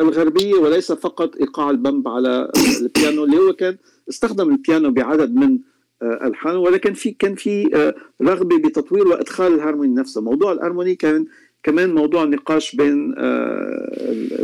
الغربية 0.00 0.54
وليس 0.54 0.92
فقط 0.92 1.36
إيقاع 1.36 1.70
البمب 1.70 2.08
على 2.08 2.50
البيانو 2.80 3.24
اللي 3.24 3.38
هو 3.38 3.52
كان 3.52 3.76
استخدم 4.08 4.50
البيانو 4.50 4.90
بعدد 4.90 5.34
من 5.34 5.58
آه، 6.02 6.26
الحان 6.26 6.56
ولكن 6.56 6.92
في 6.94 7.10
كان 7.10 7.34
في 7.34 7.70
آه، 7.74 7.94
رغبة 8.22 8.58
بتطوير 8.58 9.08
وإدخال 9.08 9.54
الهارموني 9.54 9.94
نفسه. 9.94 10.20
موضوع 10.20 10.52
الهارموني 10.52 10.94
كان 10.94 11.26
كمان 11.62 11.94
موضوع 11.94 12.24
نقاش 12.24 12.76
بين 12.76 13.14
آه، 13.18 14.38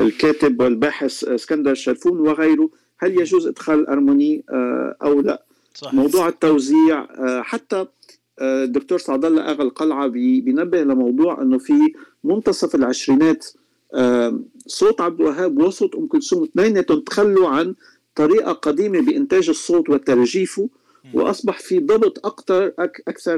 الكاتب 0.00 0.60
والباحث 0.60 1.24
اسكندر 1.24 1.74
شلفون 1.74 2.20
وغيره 2.20 2.70
هل 2.98 3.20
يجوز 3.20 3.46
إدخال 3.46 3.80
الهارموني 3.80 4.44
أو 5.02 5.20
لا 5.20 5.44
صحيح. 5.74 5.94
موضوع 5.94 6.28
التوزيع 6.28 7.06
حتى 7.42 7.86
الدكتور 8.40 8.98
سعد 8.98 9.24
الله 9.24 9.42
أغا 9.42 9.62
القلعة 9.62 10.06
بينبه 10.06 10.82
لموضوع 10.82 11.42
إنه 11.42 11.58
في 11.58 11.92
منتصف 12.24 12.74
العشرينات 12.74 13.46
صوت 14.66 15.00
عبد 15.00 15.20
الوهاب 15.20 15.58
وصوت 15.58 15.94
أم 15.94 16.06
كلثوم 16.06 16.42
اثنيناتهم 16.42 17.00
تخلوا 17.00 17.48
عن 17.48 17.74
طريقة 18.14 18.52
قديمة 18.52 19.00
بإنتاج 19.00 19.48
الصوت 19.48 19.90
وترجيفه 19.90 20.68
وأصبح 21.14 21.58
في 21.58 21.78
ضبط 21.78 22.26
أكثر 22.26 22.72
أكثر 23.08 23.36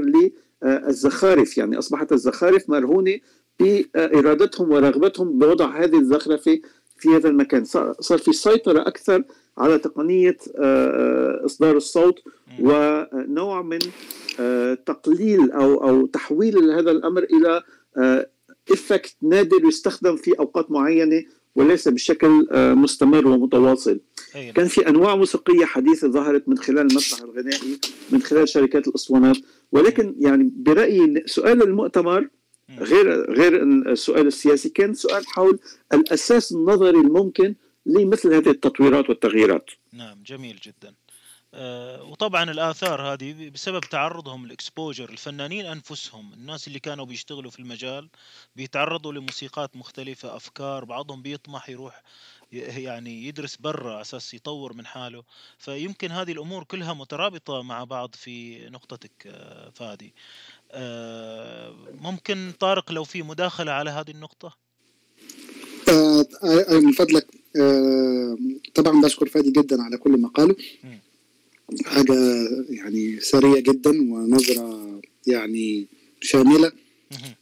للزخارف 0.65 1.59
يعني 1.59 1.79
أصبحت 1.79 2.13
الزخارف 2.13 2.71
مرهونة 2.71 3.19
بإرادتهم 3.61 4.71
ورغبتهم 4.71 5.39
بوضع 5.39 5.85
هذه 5.85 5.99
الزخرفة 5.99 6.61
في 6.99 7.09
هذا 7.09 7.29
المكان. 7.29 7.65
صار 8.01 8.19
في 8.19 8.33
سيطرة 8.33 8.81
أكثر 8.81 9.25
على 9.59 9.79
تقنية 9.79 10.37
آه، 10.59 11.43
إصدار 11.45 11.77
الصوت 11.77 12.23
ونوع 12.61 13.63
من 13.63 13.79
آه، 14.41 14.75
تقليل 14.75 15.53
أو 15.53 15.89
أو 15.89 16.07
تحويل 16.07 16.71
هذا 16.71 16.91
الأمر 16.91 17.23
إلى 17.23 17.63
افكت 18.73 19.17
آه، 19.23 19.29
نادر 19.29 19.65
يستخدم 19.65 20.17
في 20.17 20.39
أوقات 20.39 20.71
معينة 20.71 21.25
وليس 21.55 21.89
بشكل 21.89 22.47
مستمر 22.53 23.27
ومتواصل. 23.27 24.01
كان 24.55 24.69
في 24.69 24.89
أنواع 24.89 25.17
موسيقية 25.17 25.65
حديثة 25.65 26.09
ظهرت 26.09 26.49
من 26.49 26.59
خلال 26.59 26.79
المسرح 26.79 27.21
الغنائي 27.23 27.79
من 28.11 28.23
خلال 28.23 28.49
شركات 28.49 28.89
الأسطوانات. 28.89 29.37
ولكن 29.73 30.15
يعني 30.19 30.53
برأيي 30.57 31.23
سؤال 31.27 31.63
المؤتمر 31.63 32.29
غير 32.79 33.33
غير 33.33 33.63
السؤال 33.63 34.27
السياسي 34.27 34.69
كان 34.69 34.95
سؤال 34.95 35.27
حول 35.27 35.59
الأساس 35.95 36.53
النظري 36.53 36.99
الممكن 37.01 37.55
لمثل 37.87 38.35
هذه 38.35 38.51
التطويرات 38.51 39.09
والتغييرات. 39.09 39.71
نعم 39.93 40.23
جميل 40.27 40.57
جدا. 40.63 40.95
وطبعا 41.55 42.51
الآثار 42.51 43.03
هذه 43.03 43.51
بسبب 43.51 43.81
تعرضهم 43.81 44.45
الاكسبوجر 44.45 45.11
الفنانين 45.11 45.67
أنفسهم 45.67 46.33
الناس 46.33 46.69
اللي 46.69 46.81
كانوا 46.81 47.05
بيشتغلوا 47.05 47.51
في 47.51 47.59
المجال 47.59 48.09
بيتعرضوا 48.57 49.13
لموسيقات 49.13 49.77
مختلفة 49.77 50.37
أفكار 50.37 50.85
بعضهم 50.85 51.23
بيطمح 51.23 51.69
يروح 51.69 52.03
يعني 52.53 53.25
يدرس 53.27 53.57
برا 53.57 54.01
أساس 54.01 54.35
يطور 54.35 54.73
من 54.73 54.87
حاله. 54.87 55.23
فيمكن 55.59 56.11
هذه 56.11 56.33
الأمور 56.33 56.65
كلها 56.65 56.95
مترابطة 56.95 57.63
مع 57.63 57.85
بعض 57.85 58.15
في 58.15 58.69
نقطتك 58.69 59.27
آه، 59.27 59.71
فادي. 59.71 60.15
آه، 60.71 61.75
ممكن 62.01 62.53
طارق 62.61 62.93
لو 62.93 63.05
في 63.05 63.23
مداخلة 63.23 63.73
على 63.73 63.91
هذه 63.91 64.11
النقطة؟ 64.11 64.57
آه 65.89 66.27
من 66.71 66.93
فضلك 66.93 67.27
آه 67.61 68.37
طبعا 68.75 69.01
بشكر 69.01 69.27
فادي 69.27 69.51
جدا 69.51 69.83
على 69.83 69.97
كل 69.97 70.11
ما 70.11 70.29
قاله 70.29 70.57
حاجة 71.85 72.15
يعني 72.69 73.21
سريع 73.21 73.59
جدا 73.59 73.91
ونظرة 73.91 75.01
يعني 75.27 75.87
شاملة 76.21 76.73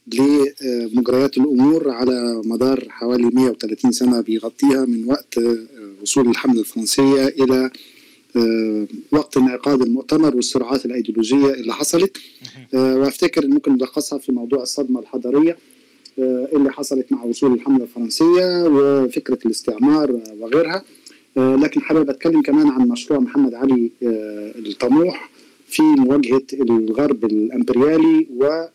لمجريات 0.07 1.37
الأمور 1.37 1.89
على 1.89 2.41
مدار 2.45 2.85
حوالي 2.89 3.29
130 3.33 3.91
سنة 3.91 4.21
بيغطيها 4.21 4.85
من 4.85 5.05
وقت 5.05 5.37
آه، 5.37 5.57
وصول 6.01 6.29
الحملة 6.29 6.59
الفرنسية 6.59 7.27
إلى 7.27 7.69
آه، 8.35 8.87
وقت 9.11 9.37
انعقاد 9.37 9.81
المؤتمر 9.81 10.35
والصراعات 10.35 10.85
الأيديولوجية 10.85 11.53
اللي 11.53 11.73
حصلت. 11.73 12.17
آه، 12.73 12.95
وأفتكر 12.97 13.47
ممكن 13.47 13.71
نلخصها 13.73 14.19
في 14.19 14.31
موضوع 14.31 14.61
الصدمة 14.61 14.99
الحضارية 14.99 15.57
اللي 16.53 16.71
حصلت 16.71 17.11
مع 17.11 17.23
وصول 17.23 17.53
الحملة 17.53 17.83
الفرنسية 17.83 18.63
وفكرة 18.67 19.39
الاستعمار 19.45 20.21
وغيرها. 20.39 20.83
لكن 21.37 21.81
حابب 21.81 22.09
أتكلم 22.09 22.41
كمان 22.41 22.67
عن 22.67 22.87
مشروع 22.87 23.19
محمد 23.19 23.53
علي 23.53 23.91
الطموح 24.01 25.29
في 25.67 25.81
مواجهة 25.81 26.43
الغرب 26.53 27.25
الأمبريالي 27.25 28.27
و 28.37 28.67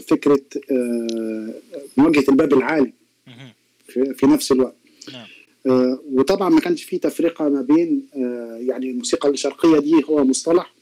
فكرة 0.00 0.42
آه، 0.70 1.54
مواجهة 1.96 2.24
الباب 2.28 2.52
العالي 2.52 2.92
في 3.86 4.26
نفس 4.26 4.52
الوقت. 4.52 4.74
نعم. 5.12 5.26
آه، 5.66 6.00
وطبعا 6.12 6.48
ما 6.48 6.60
كانش 6.60 6.82
في 6.82 6.98
تفرقة 6.98 7.48
ما 7.48 7.62
بين 7.62 8.06
آه، 8.14 8.58
يعني 8.60 8.90
الموسيقى 8.90 9.28
الشرقية 9.28 9.78
دي 9.78 10.02
هو 10.04 10.24
مصطلح 10.24 10.74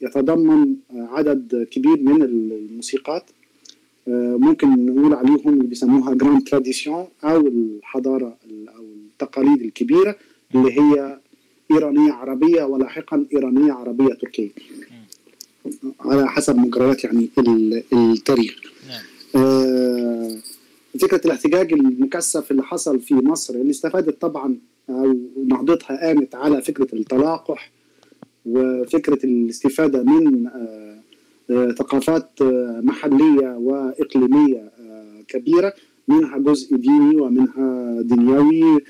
يتضمن 0.00 0.76
عدد 0.90 1.68
كبير 1.70 1.96
من 1.96 2.22
الموسيقات 2.22 3.24
ممكن 4.06 4.86
نقول 4.86 5.14
عليهم 5.14 5.48
اللي 5.48 5.66
بيسموها 5.66 6.14
grandes 6.14 6.48
traditions 6.48 7.06
أو 7.24 7.46
الحضارة 7.46 8.36
أو 8.76 8.85
التقاليد 9.22 9.62
الكبيرة 9.62 10.16
اللي 10.54 10.80
هي 10.80 11.18
إيرانية 11.70 12.12
عربية 12.12 12.62
ولاحقا 12.62 13.26
إيرانية 13.32 13.72
عربية 13.72 14.14
تركية. 14.14 14.50
على 16.00 16.28
حسب 16.28 16.56
مجريات 16.56 17.04
يعني 17.04 17.28
التاريخ. 17.92 18.60
نعم. 18.88 19.02
آه 19.44 20.36
فكرة 21.00 21.20
الاحتجاج 21.24 21.72
المكثف 21.72 22.50
اللي 22.50 22.62
حصل 22.62 23.00
في 23.00 23.14
مصر 23.14 23.54
اللي 23.54 23.70
استفادت 23.70 24.20
طبعا 24.20 24.56
أو 24.90 25.16
نهضتها 25.46 26.06
قامت 26.06 26.34
على 26.34 26.62
فكرة 26.62 26.88
التلاقح 26.92 27.70
وفكرة 28.46 29.18
الاستفادة 29.24 30.02
من 30.02 30.46
آه 30.46 31.00
آه 31.50 31.70
ثقافات 31.72 32.30
آه، 32.42 32.80
محلية 32.84 33.56
وإقليمية 33.56 34.70
كبيرة 35.28 35.74
منها 36.08 36.38
جزء 36.38 36.76
ديني 36.76 37.16
ومنها 37.16 38.02
دنيوي 38.02 38.84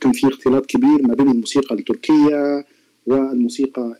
كان 0.00 0.12
في 0.12 0.28
اختلاط 0.28 0.66
كبير 0.66 1.02
ما 1.02 1.14
بين 1.14 1.28
الموسيقى 1.28 1.74
التركية 1.74 2.64
والموسيقى 3.06 3.94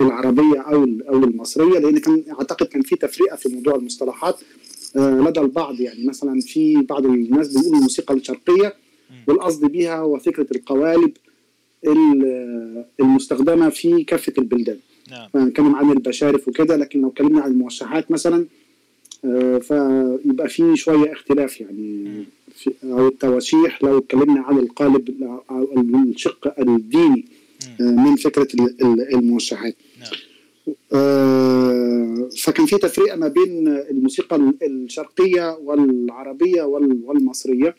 العربية 0.00 0.60
أو 0.60 0.84
أو 1.08 1.24
المصرية 1.24 1.78
لأن 1.78 1.98
كان 1.98 2.22
أعتقد 2.30 2.66
كان 2.66 2.82
في 2.82 2.96
تفرقة 2.96 3.36
في 3.36 3.48
موضوع 3.48 3.74
المصطلحات 3.74 4.40
آه، 4.96 5.20
لدى 5.20 5.40
البعض 5.40 5.80
يعني. 5.80 6.04
مثلا 6.04 6.40
في 6.40 6.76
بعض 6.76 7.06
الناس 7.06 7.48
بيقولوا 7.48 7.78
الموسيقى 7.78 8.14
الشرقية 8.14 8.74
والقصد 9.26 9.64
بها 9.64 9.98
هو 9.98 10.18
فكرة 10.18 10.46
القوالب 10.54 11.12
المستخدمة 13.00 13.68
في 13.68 14.04
كافة 14.04 14.32
البلدان. 14.38 14.78
نعم. 15.10 15.50
كانوا 15.50 15.70
معانا 15.70 15.92
البشارف 15.92 16.48
وكده 16.48 16.76
لكن 16.76 17.00
لو 17.00 17.08
اتكلمنا 17.08 17.40
عن 17.40 17.50
الموشحات 17.50 18.10
مثلا 18.10 18.46
آه، 19.24 19.58
فيبقى 19.58 20.48
في 20.48 20.76
شوية 20.76 21.12
اختلاف 21.12 21.60
يعني. 21.60 22.24
أو 22.84 23.08
التواشيح 23.08 23.82
لو 23.82 23.98
اتكلمنا 23.98 24.40
عن 24.40 24.58
القالب 24.58 25.22
أو 25.50 25.82
الشق 25.82 26.60
الديني 26.60 27.24
آه، 27.80 27.82
من 27.82 28.16
فكرة 28.16 28.48
الموشحات 29.14 29.76
نعم. 30.00 30.10
آه، 30.92 32.28
فكان 32.38 32.66
في 32.66 32.78
تفرقه 32.78 33.16
ما 33.16 33.28
بين 33.28 33.68
الموسيقى 33.68 34.52
الشرقية 34.62 35.56
والعربية 35.56 36.62
والمصرية 37.04 37.74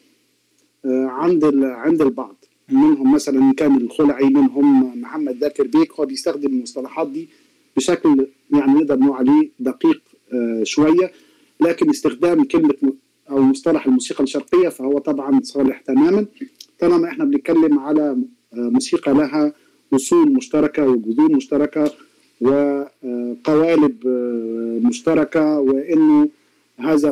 عند 0.85 1.45
عند 1.63 2.01
البعض. 2.01 2.35
منهم 2.69 3.13
مثلا 3.13 3.53
كان 3.57 3.77
الخلعي 3.77 4.25
منهم 4.25 5.01
محمد 5.01 5.37
ذاكر 5.37 5.67
بيك 5.67 5.91
هو 5.91 6.05
بيستخدم 6.05 6.47
المصطلحات 6.47 7.07
دي 7.07 7.29
بشكل 7.77 8.27
يعني 8.53 8.73
نقدر 8.73 8.99
نقول 8.99 9.17
عليه 9.17 9.49
دقيق 9.59 10.01
شوية 10.63 11.11
لكن 11.61 11.89
استخدام 11.89 12.43
كلمة 12.43 12.75
أو 13.29 13.41
مصطلح 13.41 13.85
الموسيقى 13.85 14.23
الشرقية 14.23 14.69
فهو 14.69 14.97
طبعا 14.97 15.39
صالح 15.43 15.79
تماما. 15.81 16.25
طالما 16.79 17.07
إحنا 17.07 17.25
بنتكلم 17.25 17.79
على 17.79 18.17
موسيقى 18.53 19.13
لها 19.13 19.53
أصول 19.93 20.31
مشتركة 20.33 20.87
وجذور 20.89 21.31
مشتركة 21.35 21.91
وقوالب 22.41 24.07
مشتركة 24.83 25.59
وإنه 25.59 26.29
هذا 26.79 27.09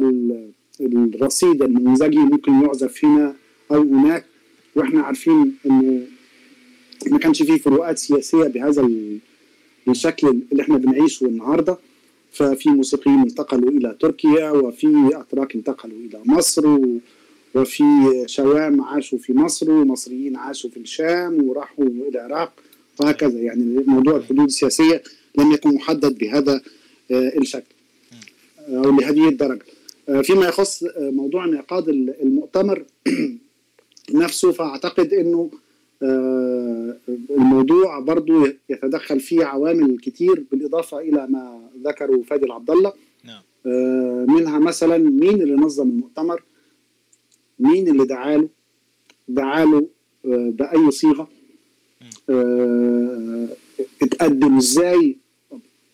الرصيد 0.81 1.61
النموذجي 1.63 2.17
ممكن 2.17 2.51
يعزف 2.53 3.05
هنا 3.05 3.35
أو 3.71 3.81
هناك. 3.81 4.25
وإحنا 4.75 5.01
عارفين 5.01 5.55
إنه 5.65 6.01
ما 7.11 7.17
كانش 7.17 7.43
فيه 7.43 7.57
فروقات 7.57 7.97
سياسية 7.97 8.43
بهذا 8.43 8.89
الشكل 9.89 10.27
اللي 10.51 10.63
إحنا 10.63 10.77
بنعيشه 10.77 11.25
النهارده. 11.25 11.77
ففي 12.35 12.69
موسيقيين 12.69 13.19
انتقلوا 13.19 13.69
إلى 13.69 13.95
تركيا 13.99 14.51
وفي 14.51 15.09
أتراك 15.13 15.55
انتقلوا 15.55 15.97
إلى 15.97 16.19
مصر 16.25 16.79
وفي 17.55 17.83
شوام 18.25 18.81
عاشوا 18.81 19.17
في 19.17 19.33
مصر 19.33 19.71
ومصريين 19.71 20.35
عاشوا 20.35 20.69
في 20.69 20.77
الشام 20.77 21.49
وراحوا 21.49 21.85
إلى 21.85 22.25
العراق 22.25 22.53
وهكذا. 22.99 23.39
يعني 23.39 23.83
موضوع 23.87 24.15
الحدود 24.15 24.45
السياسية 24.45 25.03
لم 25.37 25.51
يكن 25.51 25.75
محدد 25.75 26.17
بهذا 26.17 26.61
آه، 27.11 27.33
الشكل 27.37 27.75
أو 28.69 28.99
لهذه 28.99 29.29
الدرجة. 29.29 29.65
آه، 30.09 30.21
فيما 30.21 30.47
يخص 30.47 30.83
آه، 30.83 31.09
موضوع 31.09 31.45
انعقاد 31.45 31.89
المؤتمر 31.89 32.83
نفسه 34.23 34.51
فأعتقد 34.51 35.13
أنه 35.13 35.49
آه، 35.51 35.64
الموضوع 37.29 37.99
برضو 37.99 38.45
يتدخل 38.69 39.19
فيه 39.19 39.45
عوامل 39.45 39.97
كتير 39.99 40.45
بالإضافة 40.51 40.99
إلى 40.99 41.27
ما 41.27 41.69
ذكره 41.83 42.21
فادي 42.21 42.51
عبد 42.51 42.71
الله 42.71 42.93
نعم. 43.23 43.41
آه، 43.65 44.25
منها 44.29 44.59
مثلا 44.59 44.97
مين 44.97 45.41
اللي 45.41 45.55
نظم 45.55 45.89
المؤتمر؟ 45.89 46.43
مين 47.59 47.87
اللي 47.87 48.05
دعاله 48.05 48.49
دعاله 49.27 49.87
آه، 50.25 50.53
بأي 50.59 50.91
صيغة؟ 50.91 51.27
اتقدم 54.01 54.57
إزاي 54.57 55.17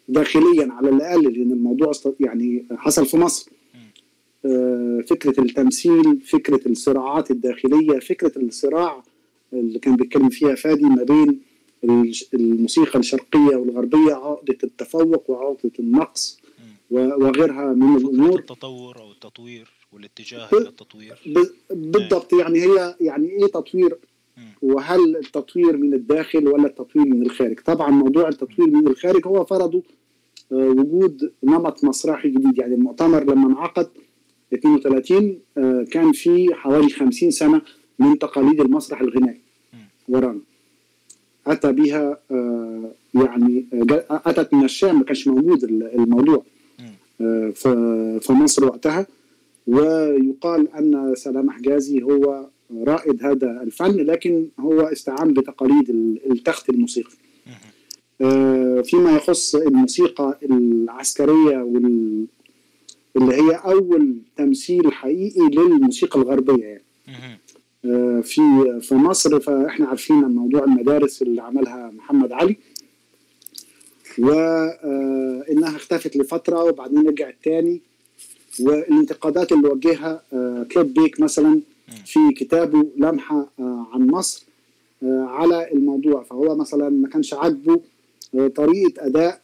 داخليا 0.07 0.67
على 0.71 0.89
الأقل؟ 0.89 1.23
لأن 1.23 1.51
الموضوع 1.51 1.91
يعني 2.19 2.65
حصل 2.71 3.05
في 3.05 3.17
مصر. 3.17 3.51
فكرة 5.07 5.41
التمثيل 5.41 6.21
فكرة 6.25 6.67
الصراعات 6.67 7.31
الداخلية 7.31 7.99
فكرة 7.99 8.31
الصراع 8.37 9.03
اللي 9.53 9.79
كان 9.79 9.95
بيتكلم 9.95 10.29
فيها 10.29 10.55
فادي 10.55 10.83
ما 10.85 11.03
بين 11.03 11.41
الموسيقى 12.33 12.99
الشرقية 12.99 13.55
والغربية 13.55 14.13
عقدة 14.13 14.57
التفوق 14.63 15.29
وعقدة 15.29 15.71
النقص 15.79 16.39
وغيرها 16.91 17.73
من 17.73 17.97
الأمور. 17.97 18.39
التطور 18.39 18.99
أو 18.99 19.11
التطوير 19.11 19.71
والاتجاه 19.91 20.49
إلى 20.53 20.69
التطوير. 20.69 21.19
بالضبط. 21.69 22.33
يعني 22.33 22.61
هي 22.61 22.95
يعني 23.01 23.29
إيه 23.29 23.47
تطوير؟ 23.47 23.97
وهل 24.61 25.17
التطوير 25.17 25.77
من 25.77 25.93
الداخل 25.93 26.47
ولا 26.47 26.67
التطوير 26.67 27.05
من 27.05 27.21
الخارج؟ 27.21 27.59
طبعا 27.59 27.89
موضوع 27.89 28.27
التطوير 28.27 28.69
من 28.69 28.87
الخارج 28.87 29.27
هو 29.27 29.45
فرضه 29.45 29.83
آه، 30.51 30.55
وجود 30.55 31.33
نمط 31.43 31.83
مسرحي 31.83 32.29
جديد. 32.29 32.57
يعني 32.57 32.75
المؤتمر 32.75 33.23
لما 33.23 33.47
انعقد 33.47 33.89
32 34.53 35.39
آه، 35.57 35.85
كان 35.91 36.11
في 36.11 36.53
حوالي 36.53 36.89
50 36.89 37.31
سنة 37.31 37.61
من 37.99 38.19
تقاليد 38.19 38.61
المسرح 38.61 39.01
الغنائي. 39.01 39.40
ورانا 40.11 40.39
أتى 41.47 41.71
بها 41.71 42.17
آه، 42.31 42.91
يعني 43.13 43.65
أتت 44.09 44.53
من 44.53 44.63
الشام 44.65 44.99
ما 44.99 45.05
كانش 45.05 45.27
موجود 45.27 45.63
الموضوع. 45.63 46.43
آه، 47.21 47.49
في 48.21 48.33
مصر 48.33 48.65
وقتها. 48.65 49.07
ويقال 49.67 50.73
أن 50.73 51.13
سلام 51.15 51.49
حجازي 51.49 52.03
هو 52.03 52.47
رائد 52.83 53.23
هذا 53.25 53.61
الفن 53.63 53.95
لكن 53.95 54.47
هو 54.59 54.81
استعان 54.81 55.33
بتقاليد 55.33 55.89
التخت 56.31 56.69
الموسيقي. 56.69 57.13
آه، 58.21 58.81
فيما 58.81 59.15
يخص 59.15 59.55
الموسيقى 59.55 60.39
العسكرية 60.43 61.57
وال 61.57 62.25
اللي 63.15 63.35
هي 63.35 63.55
أول 63.55 64.15
تمثيل 64.37 64.93
حقيقي 64.93 65.49
للموسيقى 65.49 66.19
الغربية 66.19 66.63
يعني. 66.63 66.83
آه، 67.09 67.37
في 68.23 68.79
في 68.81 68.95
مصر 68.95 69.39
فإحنا 69.39 69.87
عارفين 69.87 70.15
موضوع 70.15 70.63
المدارس 70.63 71.21
اللي 71.21 71.41
عملها 71.41 71.91
محمد 71.97 72.31
علي 72.31 72.57
وانها 74.19 75.69
آه، 75.71 75.75
اختفت 75.75 76.17
لفترة 76.17 76.63
وبعدين 76.63 77.07
رجعت 77.07 77.35
تاني 77.43 77.81
والانتقادات 78.59 79.51
اللي 79.51 79.67
وجهها 79.67 80.21
آه، 80.33 80.65
كليب 80.71 80.93
بيك 80.93 81.19
مثلا 81.19 81.61
في 82.05 82.19
كتابه 82.35 82.87
لمحة 82.97 83.49
عن 83.59 84.07
مصر 84.07 84.45
على 85.03 85.71
الموضوع. 85.71 86.23
فهو 86.23 86.55
مثلا 86.55 86.89
ما 86.89 87.07
كانش 87.07 87.33
عاجبه 87.33 87.81
طريقة 88.55 89.05
أداء 89.05 89.41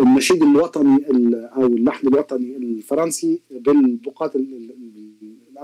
النشيد 0.00 0.42
الوطني 0.42 0.98
أو 1.56 1.66
اللحن 1.66 2.08
الوطني 2.08 2.56
الفرنسي 2.56 3.38
بالبقات 3.50 4.36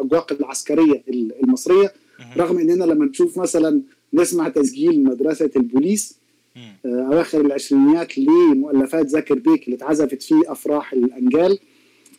الأجواق 0.01 0.33
العسكرية 0.33 1.03
المصرية 1.43 1.93
رغم 2.37 2.59
إننا 2.59 2.85
لما 2.85 3.05
نشوف 3.05 3.39
مثلا 3.39 3.83
نسمع 4.15 4.49
تسجيل 4.49 5.05
مدرسة 5.05 5.51
البوليس 5.57 6.19
آه، 6.57 7.09
أواخر 7.13 7.41
العشرينيات 7.41 8.19
لمؤلفات 8.19 9.09
زكر 9.09 9.35
بيك 9.35 9.65
اللي 9.65 9.77
اتعزفت 9.77 10.23
في 10.23 10.35
أفراح 10.47 10.93
الأنجال 10.93 11.59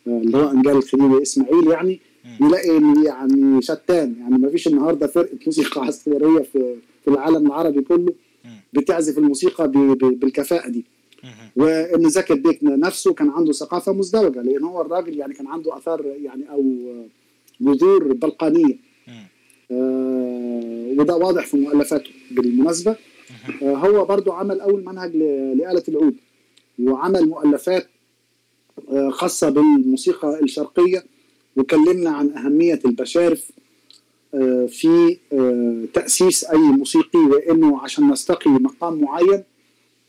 آه، 0.08 0.10
اللي 0.10 0.38
هو 0.38 0.50
أنجال 0.50 0.76
الخليل 0.76 1.22
إسماعيل 1.22 1.66
يعني 1.70 2.00
نلاقي 2.40 2.82
يعني 3.04 3.62
شتان 3.62 4.14
يعني 4.20 4.38
ما 4.38 4.48
فيش 4.48 4.68
النهارده 4.68 5.06
فرقة 5.06 5.38
موسيقى 5.46 5.80
عسكرية 5.80 6.38
في 6.52 6.74
في 7.04 7.10
العالم 7.10 7.46
العربي 7.46 7.80
كله 7.80 8.12
بتعزف 8.72 9.18
الموسيقى 9.18 9.70
بالكفاءة 9.94 10.68
دي. 10.68 10.84
وإن 11.56 12.08
زكي 12.08 12.34
بيك 12.34 12.58
نفسه 12.62 13.12
كان 13.14 13.30
عنده 13.30 13.52
ثقافة 13.52 13.92
مزدوجة 13.92 14.42
لأن 14.42 14.64
هو 14.64 14.80
الراجل 14.80 15.18
يعني 15.18 15.34
كان 15.34 15.46
عنده 15.46 15.76
آثار 15.76 16.06
يعني 16.22 16.50
أو 16.50 16.64
جذور 17.60 18.12
بلقانيه 18.12 18.76
آه 19.70 20.94
وده 20.98 21.16
واضح 21.16 21.46
في 21.46 21.56
مؤلفاته 21.56 22.10
بالمناسبة. 22.30 22.96
آه 23.62 23.74
هو 23.74 24.04
برضو 24.04 24.32
عمل 24.32 24.60
أول 24.60 24.84
منهج 24.84 25.16
لآلة 25.16 25.82
العود 25.88 26.14
وعمل 26.78 27.28
مؤلفات 27.28 27.86
آه، 28.90 29.10
خاصة 29.10 29.48
بالموسيقى 29.50 30.40
الشرقية 30.42 31.04
وكلمنا 31.56 32.10
عن 32.10 32.30
أهمية 32.30 32.80
البشارف 32.84 33.50
آه، 34.34 34.66
في 34.66 35.16
آه، 35.32 35.84
تأسيس 35.94 36.44
أي 36.44 36.58
موسيقي 36.58 37.18
وإنه 37.18 37.80
عشان 37.82 38.10
نستقي 38.10 38.50
مقام 38.50 39.00
معين 39.00 39.42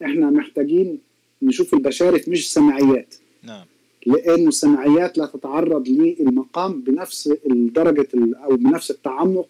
إحنا 0.06 0.30
محتاجين 0.30 1.00
نشوف 1.42 1.74
البشارف 1.74 2.30
مش 2.30 2.40
السماعيات. 2.40 3.16
نعم. 3.44 3.66
لأن 4.06 4.48
السماعيات 4.48 5.18
لا 5.18 5.26
تتعرض 5.26 5.88
للمقام 5.88 6.82
بنفس 6.82 7.34
الدرجة 7.52 8.08
أو 8.16 8.56
بنفس 8.56 8.92
التعمق 8.92 9.50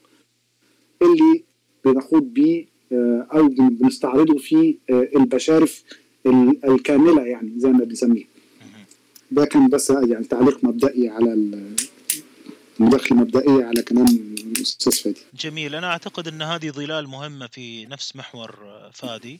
اللي 1.02 1.44
بنخوض 1.86 2.24
بيه 2.24 2.66
أو 3.34 3.48
بنستعرضه 3.48 4.38
في 4.38 4.78
البشارف 4.90 5.84
الكاملة 6.66 7.26
يعني 7.26 7.54
زي 7.58 7.70
ما 7.70 7.84
بنسميها. 7.84 8.28
ده 9.32 9.46
كان 9.46 9.70
بس 9.70 9.90
يعني 9.90 10.26
تعليق 10.26 10.64
مبدئي 10.64 11.10
على 11.10 11.60
مداخلة 12.80 13.18
مبدئية 13.18 13.66
على 13.66 13.82
كلام 13.82 14.36
الأستاذ 14.58 14.94
فادي. 14.94 15.22
جميل. 15.40 15.76
أنا 15.76 15.88
أعتقد 15.88 16.28
أن 16.28 16.42
هذه 16.42 16.70
ظلال 16.70 17.08
مهمة 17.08 17.48
في 17.48 17.86
نفس 17.86 18.16
محور 18.16 18.56
فادي. 18.94 19.40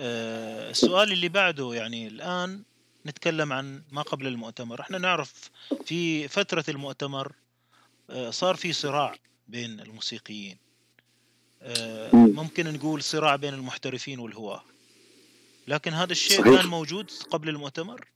آه، 0.00 0.70
السؤال 0.70 1.12
اللي 1.12 1.28
بعده 1.28 1.74
يعني 1.74 2.08
الآن 2.08 2.60
نتكلم 3.06 3.52
عن 3.52 3.82
ما 3.92 4.02
قبل 4.02 4.26
المؤتمر. 4.26 4.80
إحنا 4.80 4.98
نعرف 4.98 5.50
في 5.84 6.28
فترة 6.28 6.64
المؤتمر 6.68 7.32
آه، 8.10 8.30
صار 8.30 8.54
في 8.54 8.72
صراع 8.72 9.14
بين 9.48 9.80
الموسيقيين. 9.80 10.56
آه، 11.62 12.10
ممكن 12.14 12.72
نقول 12.72 13.02
صراع 13.02 13.36
بين 13.36 13.54
المحترفين 13.54 14.18
والهواة. 14.18 14.62
لكن 15.68 15.90
هذا 15.92 16.12
الشيء 16.12 16.40
صحيح. 16.40 16.60
كان 16.60 16.66
موجود 16.66 17.10
قبل 17.30 17.48
المؤتمر؟ 17.48 18.08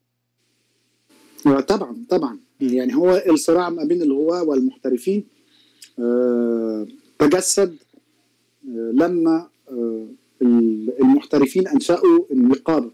طبعا 1.45 1.97
طبعا. 2.11 2.39
يعني 2.61 2.95
هو 2.95 3.23
الصراع 3.29 3.69
ما 3.69 3.85
بين 3.85 4.03
الهواة 4.03 4.43
والمحترفين 4.43 5.25
آه، 5.99 6.87
تجسد 7.19 7.77
آه، 8.69 8.93
لما 8.95 9.49
آه، 9.71 10.07
المحترفين 11.01 11.69
أنشأوا 11.69 12.25
النقابة 12.31 12.91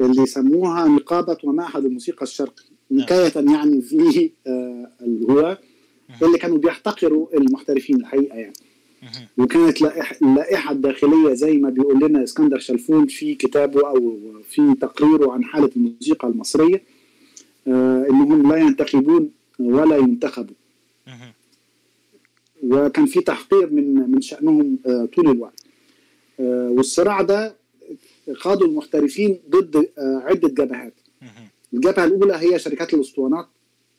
اللي 0.00 0.26
سموها 0.26 0.88
نقابة 0.88 1.36
ومعهد 1.44 1.84
الموسيقى 1.84 2.22
الشرقي. 2.22 2.64
نعم. 2.90 3.02
نكاية 3.02 3.32
يعني 3.52 3.82
في 3.82 4.30
الهواة 5.02 5.58
اللي 6.22 6.38
كانوا 6.38 6.58
بيحتقروا 6.58 7.36
المحترفين 7.36 7.96
الحقيقة 7.96 8.36
يعني. 8.36 8.52
وكانت 9.38 9.82
اللائحة 10.22 10.72
الداخلية 10.72 11.34
زي 11.34 11.56
ما 11.56 11.70
بيقول 11.70 12.08
لنا 12.08 12.22
اسكندر 12.22 12.58
شلفون 12.58 13.06
في 13.06 13.34
كتابه 13.34 13.88
أو 13.88 14.18
في 14.48 14.74
تقريره 14.80 15.32
عن 15.32 15.44
حالة 15.44 15.70
الموسيقى 15.76 16.28
المصرية 16.28 16.82
آه، 17.68 18.06
إنهم 18.10 18.52
لا 18.52 18.56
ينتخبون 18.56 19.30
ولا 19.58 19.96
ينتخبوا. 19.96 20.54
وكان 22.62 23.06
في 23.06 23.20
تحقير 23.20 23.70
من 23.70 24.10
من 24.10 24.20
شأنهم 24.20 24.78
آه، 24.86 25.08
طول 25.16 25.28
الوقت. 25.30 25.64
آه، 26.40 26.68
والصراع 26.70 27.22
ده 27.22 27.56
خاضوا 28.34 28.66
المحترفين 28.66 29.40
ضد 29.50 29.88
عدة 29.98 30.48
جبهات. 30.48 30.94
الجبهة 31.74 32.04
الأولى 32.04 32.34
هي 32.36 32.58
شركات 32.58 32.94
الأسطوانات 32.94 33.46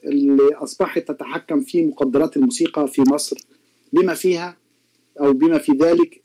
اللي 0.05 0.53
أصبحت 0.53 1.07
تتحكم 1.07 1.61
في 1.61 1.85
مقدرات 1.85 2.37
الموسيقى 2.37 2.87
في 2.87 3.01
مصر 3.01 3.37
بما 3.93 4.13
فيها 4.13 4.57
أو 5.21 5.33
بما 5.33 5.57
في 5.57 5.71
ذلك 5.71 6.21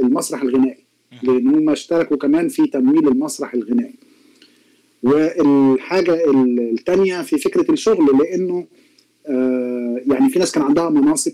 المسرح 0.00 0.42
الغنائي. 0.42 0.84
لأن 1.22 1.48
هم 1.48 1.70
اشتركوا 1.70 2.16
كمان 2.16 2.48
في 2.48 2.66
تمويل 2.66 3.08
المسرح 3.08 3.54
الغنائي. 3.54 3.94
والحاجة 5.02 6.30
الثانية 6.30 7.22
في 7.22 7.38
فكرة 7.38 7.72
الشغل 7.72 8.18
لأنه 8.18 8.66
آه، 9.28 10.02
يعني 10.06 10.28
في 10.30 10.38
ناس 10.38 10.52
كان 10.52 10.62
عندها 10.64 10.90
مناصب 10.90 11.32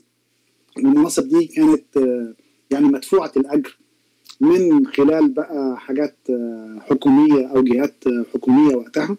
المناصب 0.79 1.29
دي 1.29 1.47
كانت 1.47 1.97
آه، 1.97 2.35
يعني 2.71 2.87
مدفوعة 2.87 3.33
الأجر. 3.37 3.79
من 4.43 4.87
خلال 4.87 5.29
بقى 5.29 5.77
حاجات 5.81 6.17
آه، 6.31 6.79
حكومية 6.91 7.47
أو 7.47 7.63
جهات 7.63 7.95
حكومية 8.35 8.75
وقتها. 8.77 9.17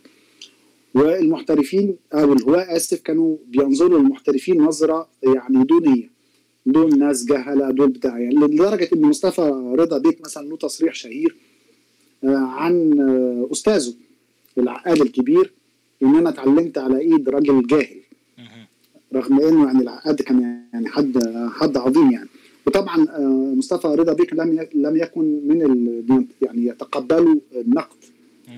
والمحترفين 0.95 1.95
أو 2.13 2.33
الهواة 2.33 2.75
آسف 2.75 3.01
كانوا 3.01 3.37
بينظروا 3.47 3.99
للمحترفين 3.99 4.61
نظرة 4.61 5.07
يعني 5.23 5.63
دونية. 5.63 6.09
دول 6.65 6.99
ناس 6.99 7.25
جهلة 7.25 7.71
دول 7.71 7.89
بتاع 7.89 8.19
يعني 8.19 8.35
لدرجة 8.35 8.89
إن 8.93 9.01
مصطفى 9.01 9.73
رضا 9.77 9.97
بيك 9.97 10.21
مثلا 10.21 10.47
له 10.49 10.57
تصريح 10.57 10.93
شهير 10.93 11.35
عن 12.23 12.93
أستاذه 13.51 13.93
العقاد 14.57 15.01
الكبير 15.01 15.53
إن 16.03 16.15
أنا 16.15 16.29
اتعلمت 16.29 16.77
على 16.77 16.99
إيد 16.99 17.29
راجل 17.29 17.67
جاهل. 17.67 17.99
رغم 19.13 19.39
إنه 19.41 19.65
يعني 19.65 19.79
العقاد 19.81 20.21
كان 20.21 20.63
يعني 20.73 20.87
حد 20.89 21.33
حد 21.53 21.77
عظيم 21.77 22.11
يعني. 22.11 22.29
وطبعا 22.67 23.07
آه، 23.09 23.53
مصطفى 23.57 23.87
رضا 23.87 24.13
بيك 24.13 24.33
لم 24.33 24.67
لم 24.73 24.97
يكن 24.97 25.47
من 25.47 26.27
يعني 26.41 26.65
يتقبلوا 26.65 27.35
النقد 27.55 27.97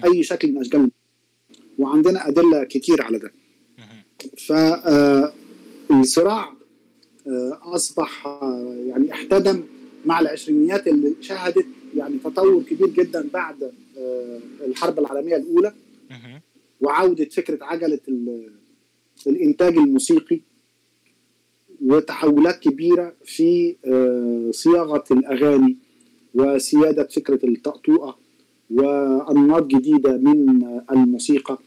أي 0.05 0.23
شكل 0.23 0.51
من 0.51 0.61
اشكال 0.61 0.91
وعندنا 1.79 2.27
أدلة 2.27 2.63
كتير 2.63 3.01
على 3.01 3.19
ده. 3.19 3.31
فالصراع 5.89 6.43
آه، 6.43 6.55
آه، 7.27 7.75
أصبح 7.75 8.27
يعني 8.87 9.11
احتدم 9.11 9.63
مع 10.05 10.19
العشرينيات 10.19 10.87
اللي 10.87 11.13
شهدت 11.21 11.67
يعني 11.95 12.17
تطور 12.23 12.63
كبير 12.63 12.87
جدا 12.87 13.29
بعد 13.33 13.71
الحرب 14.65 14.99
العالمية 14.99 15.35
الأولى. 15.35 15.73
وعودة 16.81 17.25
فكرة 17.25 17.65
عجلة 17.65 17.99
الإنتاج 19.27 19.77
الموسيقي. 19.77 20.41
وتحولات 21.81 22.59
كبيرة 22.59 23.13
في 23.25 23.75
آه، 23.85 24.51
صياغة 24.51 25.03
الأغاني 25.11 25.77
وسيادة 26.33 27.07
فكرة 27.07 27.45
التأطوئة 27.45 28.17
وأنماط 28.69 29.67
جديدة 29.67 30.17
من 30.17 30.63
الموسيقى 30.91 31.57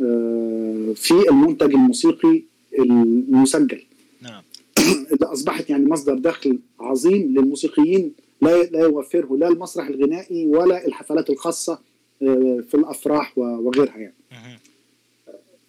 آه، 0.00 0.92
في 0.96 1.28
المنتج 1.30 1.74
الموسيقي 1.74 2.42
المسجل. 2.78 3.82
نعم. 4.22 4.42
اللي 5.12 5.26
أصبحت 5.26 5.70
يعني 5.70 5.86
مصدر 5.86 6.18
دخل 6.18 6.58
عظيم 6.80 7.34
للموسيقيين 7.34 8.12
لا 8.42 8.62
لا 8.62 8.80
يوفره 8.80 9.36
لا 9.36 9.48
المسرح 9.48 9.86
الغنائي 9.86 10.46
ولا 10.46 10.86
الحفلات 10.86 11.30
الخاصة 11.30 11.78
آه، 12.22 12.64
في 12.68 12.74
الأفراح 12.74 13.38
وغيرها 13.38 13.96
يعني. 13.96 14.14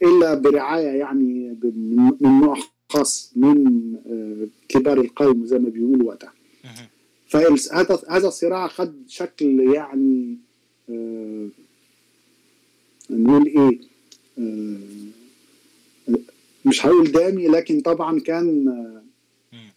إلا 0.04 0.34
برعاية 0.34 0.88
يعني 0.88 1.58
من 2.22 2.40
نوع 2.40 2.58
خاص 2.96 3.32
من 3.36 3.58
آه، 3.96 4.48
كبار 4.70 5.02
القوم 5.02 5.46
زي 5.46 5.60
ما 5.60 5.70
بيقولوا 5.70 6.08
وقتها. 6.08 6.34
فهذا 7.28 8.00
هذا 8.10 8.28
الصراع 8.28 8.68
خد 8.68 8.94
شكل 9.08 9.74
يعني 9.74 10.38
آه، 10.90 11.48
نقول 13.10 13.46
إيه 13.48 13.80
مش 16.66 16.86
هقول 16.86 17.12
دامي 17.12 17.48
لكن 17.48 17.82
طبعا 17.82 18.20
كان 18.20 18.76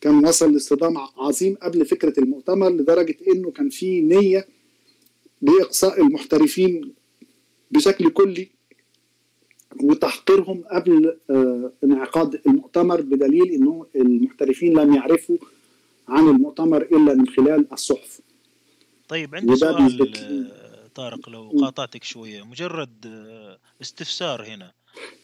كان 0.00 0.26
وصل 0.26 0.52
لاصطدام 0.52 0.98
عظيم 1.16 1.54
قبل 1.62 1.86
فكرة 1.86 2.20
المؤتمر 2.20 2.70
لدرجة 2.70 3.16
إنه 3.32 3.50
كان 3.50 3.68
في 3.68 4.00
نية 4.00 4.46
باقصاء 5.42 6.00
المحترفين 6.00 6.92
بشكل 7.70 8.10
كلي. 8.10 8.48
وتحقيرهم 9.82 10.64
قبل 10.72 11.16
آه، 11.30 11.72
انعقاد 11.84 12.40
المؤتمر 12.46 13.00
بدليل 13.00 13.52
إنه 13.52 13.86
المحترفين 13.96 14.78
لم 14.78 14.94
يعرفوا 14.94 15.36
عن 16.08 16.28
المؤتمر 16.28 16.82
إلا 16.82 17.14
من 17.14 17.28
خلال 17.28 17.72
الصحف. 17.72 18.20
طيب 19.08 19.34
عندي 19.34 19.56
سؤال 19.56 20.16
آه، 20.18 20.88
طارق 20.94 21.28
لو 21.28 21.52
قاطعتك 21.60 22.04
شوية. 22.04 22.42
مجرد 22.42 23.06
آه، 23.06 23.58
استفسار 23.82 24.44
هنا. 24.44 24.72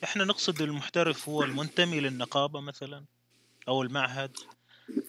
إحنا 0.04 0.24
نقصد 0.24 0.62
المحترف 0.62 1.28
هو 1.28 1.42
المنتمي 1.42 2.00
للنقابة 2.00 2.60
مثلا 2.60 3.02
أو 3.68 3.82
المعهد 3.82 4.30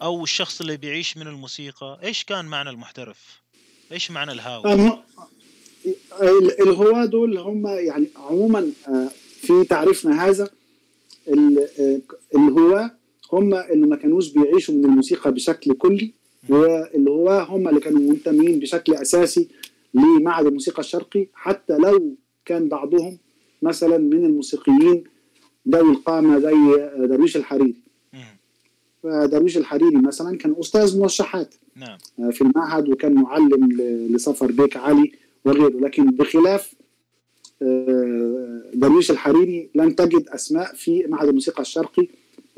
أو 0.02 0.24
الشخص 0.24 0.62
اللي 0.62 0.78
بيعيش 0.78 1.18
من 1.18 1.28
الموسيقى. 1.28 2.00
إيش 2.04 2.24
كان 2.24 2.46
معنى 2.46 2.70
المحترف؟ 2.70 3.42
إيش 3.92 4.12
معنى 4.12 4.32
الهاوي؟ 4.32 5.04
الهواة 6.62 7.06
دول 7.06 7.38
هم 7.38 7.68
يعني 7.68 8.08
عموما 8.16 8.72
في 9.46 9.64
تعريفنا 9.64 10.26
هذا؟ 10.26 10.50
آه، 11.28 12.00
الهواة 12.36 12.92
هم 13.34 13.54
اللي 13.54 13.88
ما 13.88 13.96
كانوش 13.96 14.34
بيعيشوا 14.34 14.76
من 14.76 14.86
الموسيقى 14.86 15.32
بشكل 15.32 15.74
كلي 15.74 16.14
والهواة 16.50 17.44
هم 17.44 17.68
اللي 17.68 17.80
كانوا 17.80 18.00
منتمين 18.00 18.60
بشكل 18.60 18.94
أساسي 18.94 19.48
لمعهد 19.94 20.46
الموسيقى 20.46 20.80
الشرقي 20.80 21.28
حتى 21.34 21.78
لو 21.78 22.16
كان 22.46 22.68
بعضهم 22.68 23.18
مثلا 23.62 23.98
من 23.98 24.26
الموسيقيين 24.26 25.04
ذوي 25.70 25.92
القامة 25.92 26.40
زي 26.40 26.90
درويش 27.08 27.38
الحريري. 27.38 27.76
درويش 29.04 29.58
الحريري 29.58 29.96
مثلا 29.96 30.38
كان 30.38 30.56
أستاذ 30.60 31.00
موشحات 31.00 31.56
نعم. 31.76 31.98
آه، 32.20 32.30
في 32.30 32.42
المعهد 32.42 32.90
وكان 32.90 33.14
معلم 33.14 33.72
لصفر 34.12 34.52
بيك 34.52 34.78
علي 34.78 35.12
وغيره. 35.46 35.80
لكن 35.80 36.06
بخلاف 36.06 36.74
درويش 38.74 39.12
الحريري 39.12 39.70
لن 39.76 39.96
تجد 39.96 40.30
أسماء 40.30 40.76
في 40.76 41.06
معهد 41.08 41.28
الموسيقى 41.28 41.62
الشرقي 41.62 42.08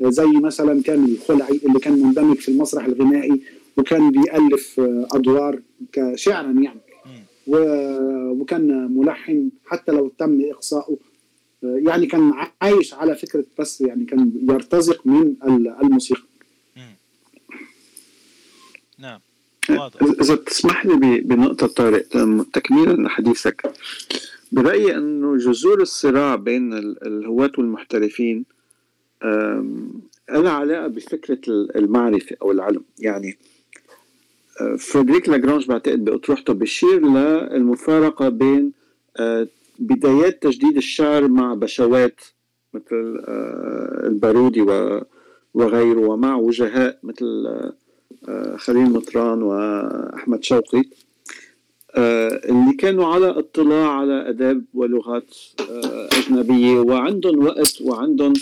زي 0.02 0.26
مثلا 0.26 0.82
كامل 0.82 1.10
الخلعي 1.10 1.60
اللي 1.66 1.78
كان 1.78 1.92
مندمج 1.92 2.36
في 2.36 2.48
المسرح 2.48 2.84
الغنائي 2.84 3.42
وكان 3.76 4.10
بيألف 4.10 4.80
أدوار 5.12 5.60
كشعرا 5.92 6.50
يعني. 6.50 6.80
وكان 7.46 8.96
ملحن 8.96 9.50
حتى 9.66 9.92
لو 9.92 10.12
تم 10.18 10.40
إقصائه 10.50 10.96
يعني 11.62 12.06
كان 12.06 12.32
عايش 12.62 12.94
على 12.94 13.16
فكرة 13.16 13.44
بس 13.58 13.80
يعني 13.80 14.04
كان 14.04 14.32
يرتزق 14.48 15.06
من 15.06 15.34
الموسيقى. 15.82 16.22
نعم 18.98 19.20
إذا 20.02 20.34
تسمح 20.34 20.86
لي 20.86 21.20
بنقطة 21.20 21.66
طارق 21.66 22.06
تكميلا 22.52 23.02
لحديثك. 23.02 23.72
برأيي 24.52 24.96
أنه 24.96 25.36
جذور 25.36 25.82
الصراع 25.82 26.34
بين 26.34 26.72
الهواة 27.06 27.52
والمحترفين 27.58 28.44
لها 30.30 30.50
علاقة 30.50 30.86
بفكرة 30.86 31.40
المعرفة 31.76 32.36
أو 32.42 32.52
العلم. 32.52 32.84
يعني 32.98 33.38
فريدريك 34.78 35.28
لاجرانج 35.28 35.66
بعتقد 35.66 36.04
بأطروحته 36.04 36.52
بشير 36.52 37.00
للمفارقة 37.00 38.28
بين 38.28 38.72
بدايات 39.78 40.42
تجديد 40.42 40.76
الشعر 40.76 41.28
مع 41.28 41.54
بشوات 41.54 42.20
مثل 42.74 43.24
البارودي 44.04 44.62
وغيره 45.54 46.00
ومع 46.00 46.36
وجهاء 46.36 46.98
مثل 47.02 47.46
خليل 48.56 48.90
مطران 48.90 49.42
وأحمد 49.42 50.44
شوقي. 50.44 50.82
اللي 51.98 52.72
كانوا 52.78 53.06
على 53.06 53.26
اطلاع 53.26 53.90
على 53.90 54.28
أداب 54.28 54.64
ولغات 54.74 55.34
أجنبية 56.12 56.80
وعندهم 56.80 57.44
وقت 57.44 57.80
وعندهم 57.80 58.32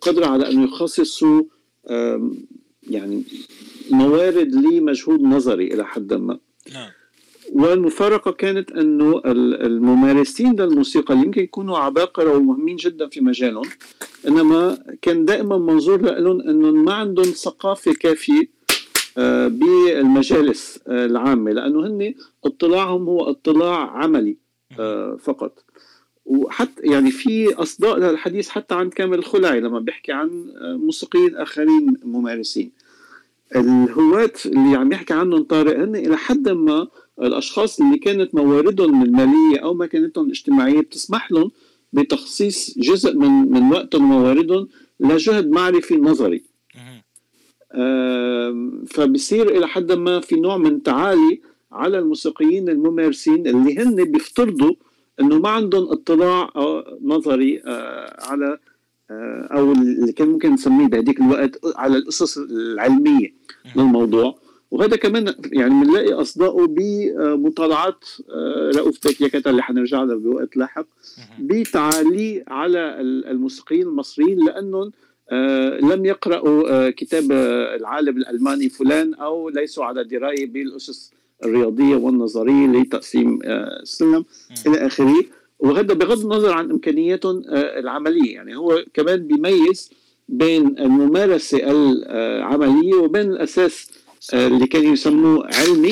قدرة 0.00 0.26
على 0.26 0.50
ان 0.50 0.64
يخصصوا 0.64 1.42
يعني 2.90 3.24
موارد 3.90 4.54
لمجهود 4.54 5.22
نظري 5.22 5.74
إلى 5.74 5.84
حد 5.86 6.14
ما. 6.14 6.38
نعم. 6.72 6.90
والمفارقة 7.52 8.30
كانت 8.30 8.72
أنه 8.72 9.22
الممارسين 9.24 10.60
للموسيقى 10.60 11.14
اللي 11.14 11.26
يمكن 11.26 11.42
يكونوا 11.42 11.78
عباقرة 11.78 12.36
ومهمين 12.36 12.76
جدا 12.76 13.08
في 13.08 13.20
مجالهم 13.20 13.64
إنما 14.28 14.78
كان 15.02 15.24
دائما 15.24 15.58
منظور 15.58 16.02
لهم 16.02 16.40
أنهم 16.40 16.84
ما 16.84 16.94
عندهم 16.94 17.24
ثقافة 17.24 17.92
كافية 17.92 18.57
بالمجالس 19.48 20.78
العامة 20.88 21.50
لأنه 21.50 21.86
هن 21.86 22.14
اطلاعهم 22.44 23.08
هو 23.08 23.30
اطلاع 23.30 23.90
عملي 23.90 24.36
فقط. 25.20 25.64
وحتى 26.26 26.82
يعني 26.82 27.10
في 27.10 27.54
أصداء 27.54 27.98
للحديث 27.98 28.48
حتى 28.48 28.74
عن 28.74 28.90
كامل 28.90 29.18
الخلعي 29.18 29.60
لما 29.60 29.80
بيحكي 29.80 30.12
عن 30.12 30.52
موسيقيين 30.60 31.36
آخرين 31.36 31.96
ممارسين. 32.04 32.70
الهواة 33.56 34.32
اللي 34.46 34.76
عم 34.76 34.92
يحكي 34.92 35.14
عنهم 35.14 35.42
طارق 35.42 35.78
هن 35.78 35.96
إلى 35.96 36.16
حد 36.16 36.48
ما 36.48 36.88
الأشخاص 37.22 37.80
اللي 37.80 37.98
كانت 37.98 38.34
مواردهم 38.34 39.02
الماليه 39.02 39.58
أو 39.62 39.74
مكانتهم 39.74 40.24
الاجتماعيه 40.26 40.80
بتسمح 40.80 41.32
لهم 41.32 41.50
بتخصيص 41.92 42.78
جزء 42.78 43.14
من 43.16 43.52
من 43.52 43.72
وقتهم 43.72 44.12
ومواردهم 44.12 44.68
لجهد 45.00 45.50
معرفي 45.50 45.96
نظري. 45.96 46.42
فبصير 48.86 49.48
إلى 49.56 49.68
حد 49.68 49.92
ما 49.92 50.20
في 50.20 50.36
نوع 50.36 50.56
من 50.56 50.82
تعالي 50.82 51.40
على 51.72 51.98
الموسيقيين 51.98 52.68
الممارسين 52.68 53.46
اللي 53.46 53.78
هن 53.78 54.04
بيفترضوا 54.04 54.74
إنه 55.20 55.38
ما 55.38 55.48
عندهم 55.48 55.88
اطلاع 55.92 56.50
نظري 57.02 57.62
على 58.18 58.58
أو 59.50 59.72
اللي 59.72 60.12
كان 60.12 60.28
ممكن 60.28 60.52
نسميه 60.52 60.86
بهديك 60.86 61.20
الوقت 61.20 61.60
على 61.76 61.96
القصص 61.96 62.38
العلمية 62.38 63.34
للموضوع 63.76 64.38
وهذا 64.70 64.96
كمان 64.96 65.34
يعني 65.52 65.84
بنلاقي 65.84 66.12
اصداؤه 66.12 66.66
بمطالعات 66.66 68.04
رؤوف 68.76 68.98
تكيكتا 68.98 69.50
اللي 69.50 69.62
حنرجع 69.62 70.02
لها 70.02 70.16
بوقت 70.16 70.56
لاحق 70.56 70.86
بتعالي 71.38 72.44
على 72.48 73.00
الموسيقيين 73.00 73.82
المصريين 73.82 74.44
لأنهم 74.46 74.92
لم 75.82 76.04
يقرأوا 76.04 76.90
كتاب 76.90 77.32
العالم 77.80 78.16
الألماني 78.16 78.68
فلان 78.68 79.14
أو 79.14 79.48
ليسوا 79.48 79.84
على 79.84 80.04
دراية 80.04 80.46
بالأسس 80.46 81.12
الرياضية 81.44 81.96
والنظرية 81.96 82.66
لتقسيم 82.66 83.38
السلم 83.82 84.24
إلى 84.66 84.86
آخره. 84.86 85.24
وهذا 85.58 85.94
بغض 85.94 86.20
النظر 86.20 86.52
عن 86.52 86.70
إمكانياتهم 86.70 87.42
العملية 87.52 88.34
يعني 88.34 88.56
هو 88.56 88.84
كمان 88.94 89.26
بيميز 89.26 89.90
بين 90.28 90.78
الممارسة 90.78 91.58
العملية 91.64 92.94
وبين 92.94 93.30
الأساس 93.30 93.90
اللي 94.34 94.66
كانوا 94.66 94.92
يسموه 94.92 95.46
علمي 95.54 95.90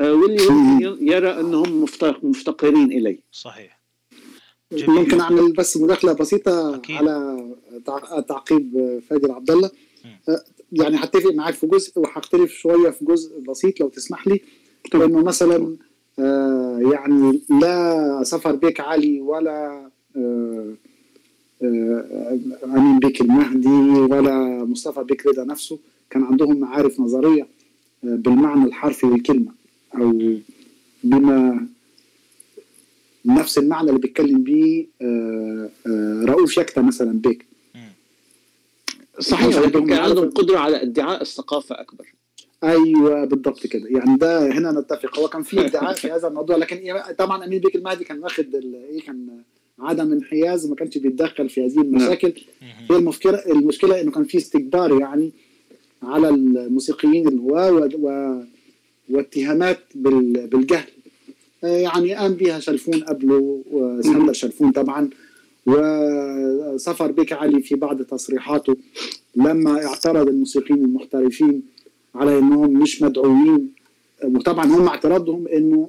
واللي 0.00 0.96
يرى 1.00 1.40
أنهم 1.40 1.88
مفتقرين 2.22 2.92
إليه. 2.92 3.18
صحيح. 3.32 3.71
جميل. 4.72 5.00
ممكن 5.00 5.20
أعمل 5.20 5.52
بس 5.52 5.76
مداخلة 5.76 6.12
بسيطة 6.12 6.74
أكيد. 6.74 6.96
على 6.96 7.46
تعقيب 8.28 9.00
فادي 9.10 9.32
عبد 9.32 9.50
الله 9.50 9.70
يعني 10.72 10.96
هتفق 10.96 11.34
معاك 11.34 11.54
في 11.54 11.66
جزء 11.66 11.98
وهختلف 12.00 12.52
شوية 12.52 12.90
في 12.90 13.04
جزء 13.04 13.40
بسيط 13.48 13.80
لو 13.80 13.88
تسمح 13.88 14.28
لي. 14.28 14.40
لأنه 14.94 15.22
مثلا 15.22 15.76
يعني 16.92 17.40
لا 17.60 18.20
سفر 18.24 18.54
بيك 18.54 18.80
علي 18.80 19.20
ولا 19.20 19.86
أمين 22.64 22.98
بيك 22.98 23.20
المهدي 23.20 24.00
ولا 24.00 24.64
مصطفى 24.64 25.04
بيك 25.04 25.26
رضا 25.26 25.44
نفسه. 25.44 25.78
كان 26.10 26.24
عندهم 26.24 26.60
معارف 26.60 27.00
نظرية 27.00 27.46
بالمعنى 28.02 28.64
الحرفي 28.64 29.06
للكلمة 29.06 29.52
أو 29.94 30.34
بما 31.04 31.66
نفس 33.26 33.58
المعنى 33.58 33.88
اللي 33.88 34.00
بيتكلم 34.00 34.42
بيه 34.42 34.86
رؤوف 36.24 36.56
يكتا 36.58 36.80
مثلا 36.80 37.12
بيك. 37.12 37.46
صحيح 39.20 39.68
كان 39.68 39.92
عندهم 39.92 40.30
قدرة 40.30 40.58
على 40.58 40.82
ادعاء 40.82 41.22
الثقافة 41.22 41.80
أكبر. 41.80 42.12
أيوه 42.64 43.24
بالضبط 43.24 43.66
كده. 43.66 43.88
يعني 43.88 44.16
ده 44.16 44.52
هنا 44.52 44.72
نتفق. 44.80 45.18
هو 45.18 45.28
كان 45.28 45.42
في 45.42 45.66
ادعاء 45.66 45.94
في 45.94 46.10
هذا 46.10 46.28
الموضوع 46.28 46.56
لكن 46.56 46.94
طبعا 47.18 47.44
أمين 47.44 47.60
بيك 47.60 47.76
المهدي 47.76 48.04
كان 48.04 48.18
واخد 48.18 48.54
إيه 48.54 49.00
كان 49.00 49.28
عدم 49.78 50.12
انحياز 50.12 50.66
وما 50.66 50.74
كانش 50.74 50.98
بيتدخل 50.98 51.48
في 51.48 51.66
هذه 51.66 51.80
المشاكل. 51.80 52.32
هي 52.90 52.96
المشكلة 52.96 53.38
المشكلة 53.46 54.00
إنه 54.00 54.10
كان 54.10 54.24
في 54.24 54.38
استكبار 54.38 55.00
يعني 55.00 55.32
على 56.02 56.28
الموسيقيين 56.28 57.28
الهواة 57.28 57.88
و... 57.98 58.36
واتهامات 59.10 59.78
بال... 59.94 60.46
بالجهل. 60.46 60.88
يعني 61.62 62.14
قام 62.14 62.34
بها 62.34 62.60
شلفون 62.60 62.94
قبله 63.04 63.62
واسكندر 63.72 64.32
شلفون 64.32 64.72
طبعا 64.72 65.10
وسفر 65.66 67.12
بك 67.12 67.32
علي 67.32 67.62
في 67.62 67.74
بعض 67.74 68.02
تصريحاته 68.02 68.76
لما 69.36 69.86
اعترض 69.86 70.28
الموسيقيين 70.28 70.84
المحترفين 70.84 71.62
على 72.14 72.38
إنهم 72.38 72.72
مش 72.72 73.02
مدعوين. 73.02 73.72
وطبعا 74.24 74.64
هم 74.66 74.86
اعتراضهم 74.86 75.48
إنه 75.48 75.88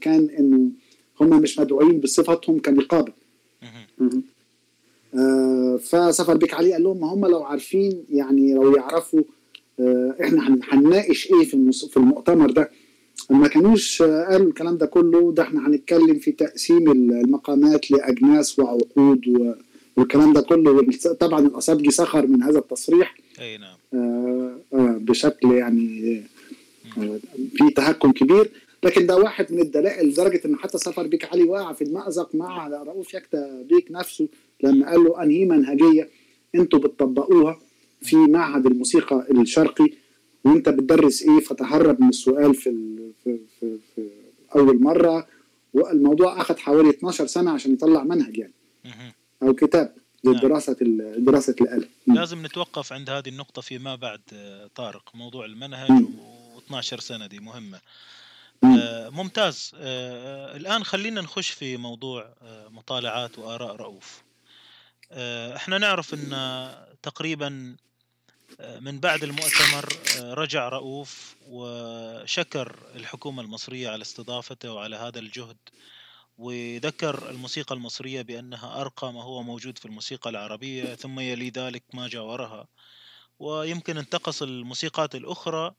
كان 0.00 0.28
إنه 0.38 0.70
هم 1.20 1.40
مش 1.42 1.58
مدعوين 1.58 2.00
بصفتهم 2.00 2.60
كنقابة. 2.60 3.12
فسفر 5.80 6.36
بك 6.36 6.54
علي 6.54 6.72
قال 6.72 6.82
لهم 6.82 7.00
ما 7.00 7.06
هم 7.14 7.26
لو 7.26 7.42
عارفين 7.42 8.04
يعني 8.10 8.54
لو 8.54 8.76
يعرفوا 8.76 9.22
إحنا 10.20 10.58
هنناقش 10.62 11.32
إيه 11.32 11.44
في 11.44 11.72
في 11.72 11.96
المؤتمر 11.96 12.50
ده. 12.50 12.70
ما 13.30 13.48
كانوش 13.48 14.02
قالوا 14.02 14.48
الكلام 14.48 14.76
ده 14.76 14.86
كله 14.86 15.32
ده 15.32 15.42
إحنا 15.42 15.68
هنتكلم 15.68 16.18
في 16.18 16.32
تقسيم 16.32 16.90
المقامات 16.90 17.90
لأجناس 17.90 18.58
وعقود 18.58 19.54
والكلام 19.96 20.32
ده 20.32 20.40
كله. 20.40 20.86
طبعا 21.20 21.40
الاصابجي 21.46 21.90
سخر 21.90 22.26
من 22.26 22.42
هذا 22.42 22.58
التصريح. 22.58 23.14
أي 23.40 23.58
نعم. 23.58 23.76
آه 23.94 24.56
آه 24.74 24.96
بشكل 25.00 25.52
يعني 25.52 26.22
آه 26.98 27.18
في 27.56 27.70
تهكم 27.76 28.12
كبير. 28.12 28.50
لكن 28.82 29.06
ده 29.06 29.16
واحد 29.16 29.52
من 29.52 29.60
الدلائل 29.60 30.08
لدرجة 30.08 30.40
إن 30.44 30.56
حتى 30.56 30.78
سفر 30.78 31.06
بيك 31.06 31.24
علي 31.24 31.42
وقع 31.44 31.72
في 31.72 31.84
المأزق 31.84 32.34
مع 32.34 32.68
رؤوف 32.68 33.14
يكتا 33.14 33.62
بيك 33.70 33.86
نفسه 33.90 34.28
لما 34.62 34.90
قال 34.90 35.04
له 35.04 35.22
أنهي 35.22 35.44
منهجية 35.44 36.08
أنتوا 36.54 36.78
بتطبقوها 36.78 37.58
في 38.02 38.16
معهد 38.16 38.66
الموسيقى 38.66 39.26
الشرقي. 39.30 39.90
وانت 40.44 40.68
بتدرس 40.68 41.22
إيه 41.22 41.40
فتهرب 41.40 42.00
من 42.00 42.08
السؤال 42.08 42.54
في, 42.54 42.70
في, 43.24 43.38
في, 43.60 43.78
في 43.94 44.10
اول 44.56 44.82
مرة 44.82 45.26
والموضوع 45.74 46.40
اخذ 46.40 46.58
حوالي 46.58 46.90
12 46.90 47.26
سنة 47.26 47.50
عشان 47.50 47.72
يطلع 47.72 48.02
منهج 48.04 48.38
يعني. 48.38 48.52
أو 49.42 49.54
كتاب 49.54 49.94
لدراسة 50.24 50.76
دراسة 51.18 51.54
الاله 51.60 51.88
لازم 52.06 52.46
نتوقف 52.46 52.92
عند 52.92 53.10
هذه 53.10 53.28
النقطة 53.28 53.62
فيما 53.62 53.94
بعد 53.94 54.20
طارق. 54.74 55.10
موضوع 55.14 55.44
المنهج 55.44 55.90
و12 56.68 56.80
سنة 56.80 57.26
دي 57.26 57.40
مهمة. 57.40 57.80
آه 58.64 59.08
ممتاز. 59.08 59.72
آه 59.76 60.56
الآن 60.56 60.84
خلينا 60.84 61.20
نخش 61.20 61.50
في 61.50 61.76
موضوع 61.76 62.34
آه 62.42 62.68
مطالعات 62.68 63.38
وآراء 63.38 63.76
رؤوف. 63.76 64.22
آه 65.12 65.56
إحنا 65.56 65.78
نعرف 65.78 66.14
أن 66.14 66.30
تقريبا 67.02 67.76
آه، 67.78 67.84
من 68.60 69.00
بعد 69.00 69.22
المؤتمر 69.22 69.96
آه، 70.18 70.34
رجع 70.34 70.68
رؤوف 70.68 71.36
وشكر 71.48 72.78
الحكومة 72.94 73.42
المصرية 73.42 73.88
على 73.88 74.02
استضافته 74.02 74.72
وعلى 74.72 74.96
هذا 74.96 75.18
الجهد 75.18 75.56
وذكر 76.38 77.30
الموسيقى 77.30 77.74
المصرية 77.74 78.22
بأنها 78.22 78.80
أرقى 78.80 79.12
ما 79.12 79.22
هو 79.22 79.42
موجود 79.42 79.78
في 79.78 79.84
الموسيقى 79.84 80.30
العربية 80.30 80.94
ثم 80.94 81.20
يلي 81.20 81.50
ذلك 81.50 81.82
ما 81.94 82.08
جاورها 82.08 82.66
ويمكن 83.38 83.98
انتقص 83.98 84.42
الموسيقات 84.42 85.14
الأخرى 85.14 85.74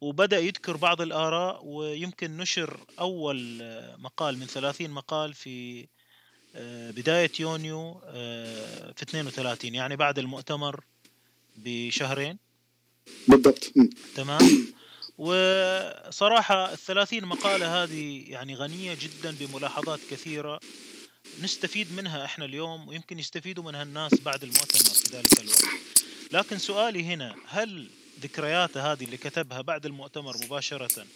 وبدأ 0.00 0.38
يذكر 0.38 0.76
بعض 0.76 1.00
الآراء 1.00 1.64
ويمكن 1.64 2.36
نشر 2.36 2.80
أول 3.00 3.58
مقال 3.98 4.38
من 4.38 4.46
ثلاثين 4.46 4.90
مقال 4.90 5.34
في 5.34 5.86
آه، 6.54 6.90
بداية 6.90 7.32
يونيو 7.40 8.02
آه، 8.04 8.92
في 8.92 9.02
32 9.02 9.74
يعني 9.74 9.96
بعد 9.96 10.18
المؤتمر 10.18 10.84
بشهرين؟ 11.64 12.38
بالضبط. 13.28 13.72
تمام. 14.14 14.66
وصراحة 15.18 16.72
الثلاثين 16.72 17.24
مقالة 17.24 17.82
هذه 17.82 18.24
يعني 18.30 18.54
غنية 18.54 18.96
جدا 19.00 19.36
بملاحظات 19.40 20.00
كثيرة. 20.10 20.60
نستفيد 21.42 21.92
منها 21.92 22.24
إحنا 22.24 22.44
اليوم 22.44 22.88
ويمكن 22.88 23.18
يستفيدوا 23.18 23.64
منها 23.64 23.82
الناس 23.82 24.14
بعد 24.20 24.42
المؤتمر 24.42 24.94
في 24.94 25.16
ذلك 25.16 25.40
الوقت. 25.40 25.64
لكن 26.32 26.58
سؤالي 26.58 27.04
هنا 27.04 27.36
هل 27.46 27.90
ذكرياته 28.20 28.92
هذه 28.92 29.04
اللي 29.04 29.16
كتبها 29.16 29.60
بعد 29.60 29.86
المؤتمر 29.86 30.36
مباشرة 30.44 31.06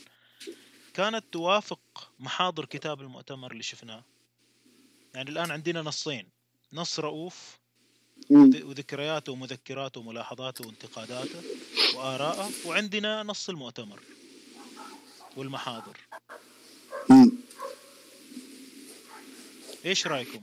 كانت 0.95 1.25
توافق 1.33 2.11
محاضر 2.21 2.65
كتاب 2.65 3.01
المؤتمر 3.01 3.53
اللي 3.53 3.63
شفناه؟ 3.63 4.05
يعني 5.15 5.31
الآن 5.31 5.51
عندنا 5.51 5.83
نصين. 5.83 6.29
نص 6.73 7.01
رؤوف 7.01 7.59
وذكرياته 8.31 9.33
ومذكراته 9.33 10.01
وملاحظاته 10.01 10.67
وانتقاداته 10.67 11.41
وآراءه 11.97 12.51
وعندنا 12.67 13.23
نص 13.23 13.49
المؤتمر 13.49 14.01
والمحاضر. 15.37 15.97
إيش 19.85 20.07
رأيكم؟ 20.07 20.41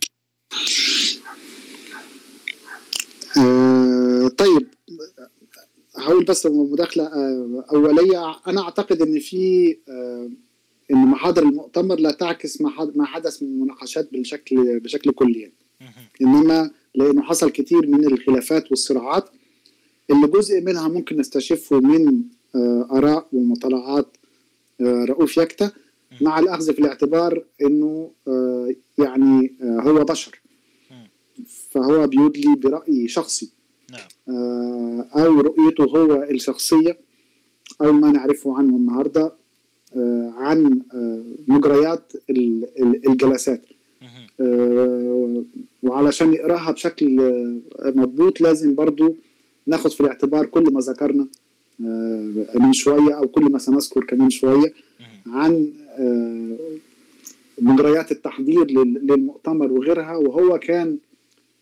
آه 3.37 4.27
طيب. 4.27 4.67
هقول 5.95 6.25
بس 6.25 6.45
مداخلة. 6.45 7.03
آه 7.03 7.65
أولية 7.71 8.39
أنا 8.47 8.61
أعتقد 8.61 9.01
إن 9.01 9.19
في 9.19 9.77
آه 9.89 10.29
إن 10.91 10.97
محاضر 10.97 11.41
المؤتمر 11.43 11.99
لا 11.99 12.11
تعكس 12.11 12.61
ما 12.61 13.05
حدث 13.05 13.43
من 13.43 13.59
مناقشات 13.59 14.09
بشكل 14.13 14.79
بشكل 14.79 15.11
كلي 15.11 15.51
إنما 16.21 16.71
لأنه 16.95 17.21
حصل 17.21 17.49
كتير 17.49 17.88
من 17.88 18.06
الخلافات 18.06 18.71
والصراعات 18.71 19.30
اللي 20.12 20.28
جزء 20.28 20.62
منها 20.62 20.88
ممكن 20.88 21.17
نستشفه 21.17 21.80
من 21.80 22.23
آه، 22.56 22.88
آراء 22.91 23.28
ومطالعات 23.34 24.17
آه، 24.82 25.06
رؤوف 25.06 25.38
يكتا 25.38 25.71
مع 26.21 26.39
الأخذ 26.39 26.73
في 26.73 26.80
الاعتبار 26.80 27.43
إنه 27.62 28.12
آه، 28.28 28.75
يعني 28.97 29.54
هو 29.62 30.04
بشر. 30.04 30.41
فهو 31.71 32.08
بيدلي 32.08 32.56
براي 32.56 33.08
شخصي. 33.08 33.49
نعم. 33.91 34.08
أو 35.15 35.41
رؤيته 35.41 35.84
هو 35.84 36.23
الشخصية 36.23 36.97
أو 37.82 37.91
ما 37.91 38.12
نعرفه 38.12 38.58
عنه 38.58 38.75
النهارده 38.75 39.34
عن 40.36 40.82
مجريات 41.47 42.13
الجلسات. 43.08 43.62
وعلشان 45.83 46.31
نقراها 46.31 46.71
بشكل 46.71 47.19
آه، 47.19 47.93
مضبوط 47.95 48.41
لازم 48.41 48.75
برضو 48.75 49.15
ناخد 49.67 49.91
في 49.91 50.01
الاعتبار 50.01 50.45
كل 50.45 50.73
ما 50.73 50.79
ذكرنا 50.79 51.27
آه، 51.85 52.45
من 52.55 52.73
شوية 52.73 53.13
أو 53.13 53.27
كل 53.27 53.43
ما 53.43 53.59
سنذكر 53.59 54.03
كمان 54.03 54.29
شوية 54.29 54.73
عن 55.27 55.71
مجريات 57.61 58.11
التحضير 58.11 58.71
للمؤتمر 58.71 59.71
وغيرها 59.71 60.15
وهو 60.15 60.59
كان 60.59 60.97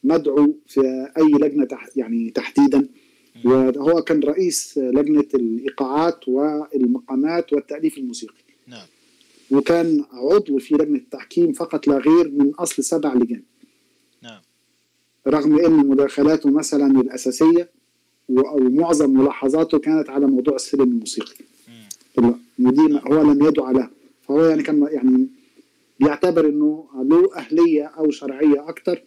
مدعو 0.03 0.53
في 0.67 1.07
أي 1.17 1.23
لجنة 1.23 1.67
يعني 1.95 2.29
تحديدا. 2.29 2.87
وهو 3.45 4.01
كان 4.01 4.19
رئيس 4.19 4.77
لجنة 4.77 5.27
الإيقاعات 5.33 6.27
والمقامات 6.27 7.53
والتأليف 7.53 7.97
الموسيقي. 7.97 8.43
وكان 9.51 10.03
عضو 10.11 10.59
في 10.59 10.75
لجنة 10.75 10.97
التحكيم 10.97 11.53
فقط 11.53 11.87
لا 11.87 11.97
غير 11.97 12.31
من 12.31 12.51
أصل 12.55 12.83
سبع 12.83 13.13
لجان. 13.13 13.29
نعم 13.31 13.41
رغم 15.27 15.59
أن 15.59 15.87
مداخلاته 15.87 16.49
مثلا 16.49 17.01
الأساسية 17.01 17.69
ومعظم 18.29 19.09
ملاحظاته 19.09 19.79
كانت 19.79 20.09
على 20.09 20.27
موضوع 20.27 20.55
السلم 20.55 20.81
الموسيقي. 20.83 21.35
ودي 22.59 22.99
هو 23.07 23.21
لم 23.21 23.45
يدع 23.45 23.71
له 23.71 23.89
فهو 24.27 24.45
يعني 24.45 24.63
كان 24.63 24.87
يعني 24.91 25.27
بيعتبر 25.99 26.49
إنه 26.49 26.85
له 27.03 27.35
أهلية 27.35 27.83
أو 27.83 28.11
شرعية 28.11 28.69
أكثر 28.69 29.01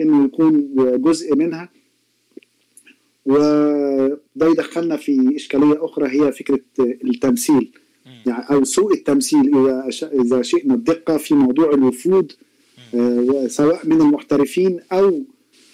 إنه 0.00 0.24
يكون 0.24 0.70
جزء 1.02 1.36
منها. 1.36 1.68
وده 3.26 4.46
يدخلنا 4.46 4.96
في 4.96 5.36
إشكالية 5.36 5.84
أخرى 5.84 6.08
هي 6.08 6.32
فكرة 6.32 6.60
التمثيل. 6.80 7.72
يعني 8.26 8.44
أو 8.50 8.64
سوء 8.64 8.94
التمثيل 8.94 9.56
إذا 9.56 9.88
إذا 10.12 10.42
شئنا 10.42 10.74
الدقة 10.74 11.16
في 11.16 11.34
موضوع 11.34 11.70
الوفود 11.74 12.32
آه، 12.94 13.46
سواء 13.46 13.86
من 13.86 14.00
المحترفين 14.00 14.80
أو 14.92 15.22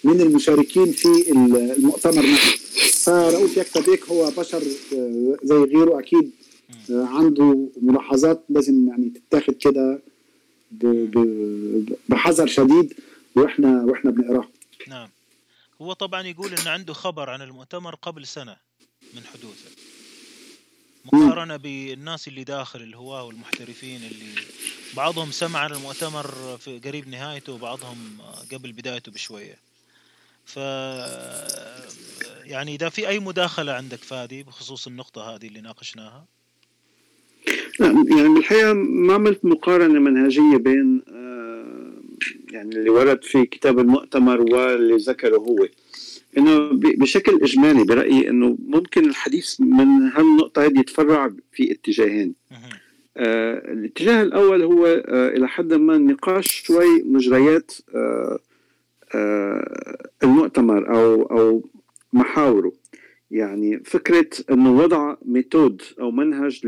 من 0.03 0.21
المشاركين 0.21 0.91
في 0.91 1.31
المؤتمر 1.77 2.31
نفسه. 2.31 2.67
فرؤوف 3.07 3.57
يكتبيك 3.57 4.05
هو 4.05 4.31
بشر 4.37 4.61
آه، 4.93 5.37
زي 5.43 5.55
غيره 5.55 5.99
أكيد 5.99 6.31
آه، 6.91 7.05
عنده 7.05 7.69
ملاحظات 7.81 8.43
لازم 8.49 8.87
يعني 8.87 9.09
تتاخد 9.29 9.53
كده 9.53 9.99
بحذر 12.09 12.47
شديد 12.47 12.93
وإحنا 13.35 13.83
وإحنا 13.83 14.11
بنقراها 14.11 14.49
نعم. 14.87 15.09
هو 15.81 15.93
طبعا 15.93 16.21
يقول 16.21 16.53
ان 16.53 16.67
عنده 16.67 16.93
خبر 16.93 17.29
عن 17.29 17.41
المؤتمر 17.41 17.95
قبل 17.95 18.27
سنة 18.27 18.55
من 19.13 19.21
حدوثه. 19.23 19.69
مقارنة 21.05 21.57
بالناس 21.57 22.27
اللي 22.27 22.43
داخل 22.43 22.81
الهواة 22.81 23.23
والمحترفين 23.23 24.03
اللي 24.03 24.41
بعضهم 24.95 25.31
سمع 25.31 25.59
عن 25.59 25.71
المؤتمر 25.71 26.57
في 26.57 26.79
قريب 26.79 27.07
نهايته 27.07 27.53
وبعضهم 27.53 28.17
قبل 28.51 28.71
بدايته 28.71 29.11
بشوية. 29.11 29.66
ف 30.47 30.57
يعني 32.45 32.75
إذا 32.75 32.89
في 32.89 33.07
أي 33.07 33.19
مداخلة 33.19 33.71
عندك 33.71 33.97
فادي 33.97 34.43
بخصوص 34.43 34.87
النقطة 34.87 35.35
هذه 35.35 35.47
اللي 35.47 35.61
ناقشناها؟ 35.61 36.25
يعني 37.79 38.33
بالحقيقة 38.33 38.73
ما 38.73 39.13
عملت 39.13 39.45
مقارنة 39.45 39.99
منهجية 39.99 40.57
بين 40.57 41.01
آه، 41.07 41.93
يعني 42.51 42.75
اللي 42.75 42.89
ورد 42.89 43.23
في 43.23 43.45
كتاب 43.45 43.79
المؤتمر 43.79 44.41
واللي 44.41 44.95
ذكره 44.95 45.37
هو. 45.37 45.67
إنه 46.37 46.69
بشكل 46.73 47.39
إجمالي 47.43 47.83
برأيي 47.83 48.29
إنه 48.29 48.57
ممكن 48.67 49.05
الحديث 49.09 49.61
من 49.61 49.87
هالنقطة 49.87 50.65
هذه 50.65 50.79
يتفرع 50.79 51.31
في 51.51 51.71
اتجاهين. 51.71 52.33
آه 53.17 53.73
الاتجاه 53.73 54.21
الأول 54.23 54.63
هو 54.63 54.85
آه 54.85 55.29
إلى 55.29 55.47
حد 55.47 55.73
ما 55.73 55.95
النقاش 55.95 56.63
شوي 56.65 57.03
مجريات 57.03 57.71
آه 57.95 58.39
المؤتمر 60.23 60.95
أو 60.95 61.23
أو 61.23 61.63
محاوره. 62.13 62.71
يعني 63.31 63.79
فكرة 63.85 64.29
انه 64.51 64.77
وضع 64.77 65.15
ميثود 65.25 65.81
أو 65.99 66.11
منهج 66.11 66.61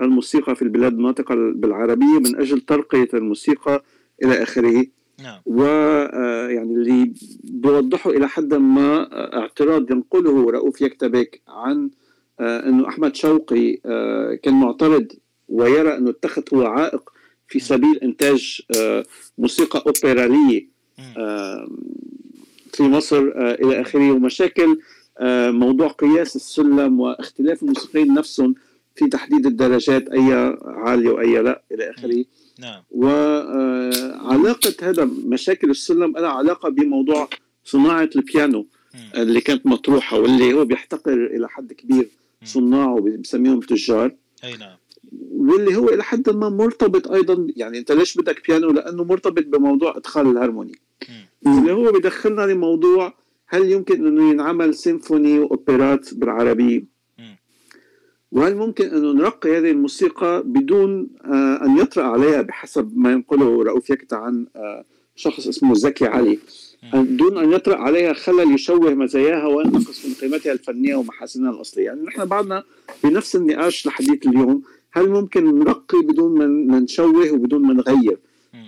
للموسيقى 0.00 0.56
في 0.56 0.62
البلاد 0.62 0.92
الناطقه 0.92 1.34
بالعربية 1.34 2.18
من 2.18 2.36
أجل 2.36 2.60
ترقية 2.60 3.08
الموسيقى 3.14 3.84
إلى 4.24 4.42
آخره. 4.42 4.86
نعم. 5.22 5.40
ويعني 5.46 6.58
آه، 6.58 6.76
اللي 6.76 7.12
بيوضحوا 7.44 8.12
إلى 8.12 8.28
حد 8.28 8.54
ما 8.54 9.12
آه، 9.12 9.38
اعتراض 9.38 9.90
ينقله 9.90 10.50
رؤوف 10.50 10.80
يكتبك 10.80 11.40
عن 11.48 11.90
آه، 12.40 12.68
إنه 12.68 12.88
أحمد 12.88 13.16
شوقي 13.16 13.72
كان 14.42 14.54
معترض 14.54 15.06
ويرى 15.48 15.96
إنه 15.96 16.10
اتخذ 16.10 16.42
هو 16.54 16.66
عائق 16.66 17.10
في 17.48 17.60
سبيل 17.60 17.98
إنتاج 18.02 18.62
موسيقى 19.38 19.84
أوبرالية. 19.86 20.71
في 22.72 22.82
مصر 22.82 23.18
إلى 23.36 23.80
آخره. 23.80 24.12
ومشاكل 24.12 24.78
موضوع 25.50 25.88
قياس 25.88 26.36
السلم 26.36 27.00
واختلاف 27.00 27.62
الموسيقيين 27.62 28.14
نفسهم 28.14 28.54
في 28.96 29.08
تحديد 29.08 29.46
الدرجات 29.46 30.08
أي 30.08 30.56
عالية 30.64 31.10
وأي 31.10 31.42
لا 31.42 31.62
إلى 31.72 31.90
آخره. 31.90 32.24
نعم. 32.58 32.82
وعلاقة 32.90 34.74
هذا 34.82 35.04
مشاكل 35.04 35.70
السلم 35.70 36.12
لها 36.18 36.28
علاقة 36.28 36.68
بموضوع 36.68 37.28
صناعة 37.64 38.10
البيانو 38.16 38.66
اللي 39.14 39.40
كانت 39.40 39.66
مطروحة 39.66 40.18
واللي 40.18 40.52
هو 40.52 40.64
بيحتقر 40.64 41.26
إلى 41.26 41.48
حد 41.48 41.72
كبير 41.72 42.08
صناعه 42.44 43.00
بسميهم 43.00 43.60
تجار. 43.60 44.14
أي 44.44 44.56
نعم. 44.56 44.76
واللي 45.30 45.76
هو 45.76 45.88
إلى 45.88 46.02
حد 46.02 46.30
ما 46.30 46.48
مرتبط 46.48 47.10
أيضا 47.10 47.46
يعني 47.56 47.78
أنت 47.78 47.92
ليش 47.92 48.16
بدك 48.16 48.48
بيانو؟ 48.48 48.70
لأنه 48.70 49.04
مرتبط 49.04 49.44
بموضوع 49.46 49.96
إدخال 49.96 50.26
الهارموني. 50.26 50.78
اللي 51.46 51.72
هو 51.72 51.92
بدخلنا 51.92 52.42
لموضوع 52.42 53.14
هل 53.46 53.70
يمكن 53.70 54.06
إنه 54.06 54.30
ينعمل 54.30 54.74
سيمفوني 54.74 55.38
واوبرات 55.38 56.14
بالعربيه 56.14 56.84
وهل 58.32 58.56
ممكن 58.56 58.84
إنه 58.84 59.12
نرقي 59.12 59.58
هذه 59.58 59.70
الموسيقى 59.70 60.42
بدون 60.46 61.08
آه 61.24 61.64
أن 61.64 61.78
يطرأ 61.78 62.02
عليها 62.02 62.42
بحسب 62.42 62.92
ما 62.96 63.12
ينقله 63.12 63.62
رؤوف 63.62 63.90
يكتا 63.90 64.14
عن 64.14 64.46
آه 64.56 64.84
شخص 65.16 65.48
اسمه 65.48 65.74
زكي 65.74 66.06
علي. 66.06 66.38
دون 66.94 67.38
أن 67.38 67.52
يطرأ 67.52 67.76
عليها 67.76 68.12
خلل 68.12 68.54
يشوه 68.54 68.94
مزاياها 68.94 69.46
وينقص 69.46 70.06
من 70.06 70.14
قيمتها 70.14 70.52
الفنية 70.52 70.96
ومحاسنها 70.96 71.50
الأصلية، 71.50 71.84
يعني 71.84 72.02
نحن 72.02 72.24
بعدنا 72.24 72.64
بنفس 73.04 73.36
النقاش 73.36 73.86
لحديث 73.86 74.26
اليوم، 74.26 74.62
هل 74.92 75.10
ممكن 75.10 75.58
نرقي 75.58 75.98
بدون 76.02 76.46
ما 76.66 76.80
نشوه 76.80 77.32
وبدون 77.32 77.62
ما 77.62 77.74
نغير؟ 77.74 78.18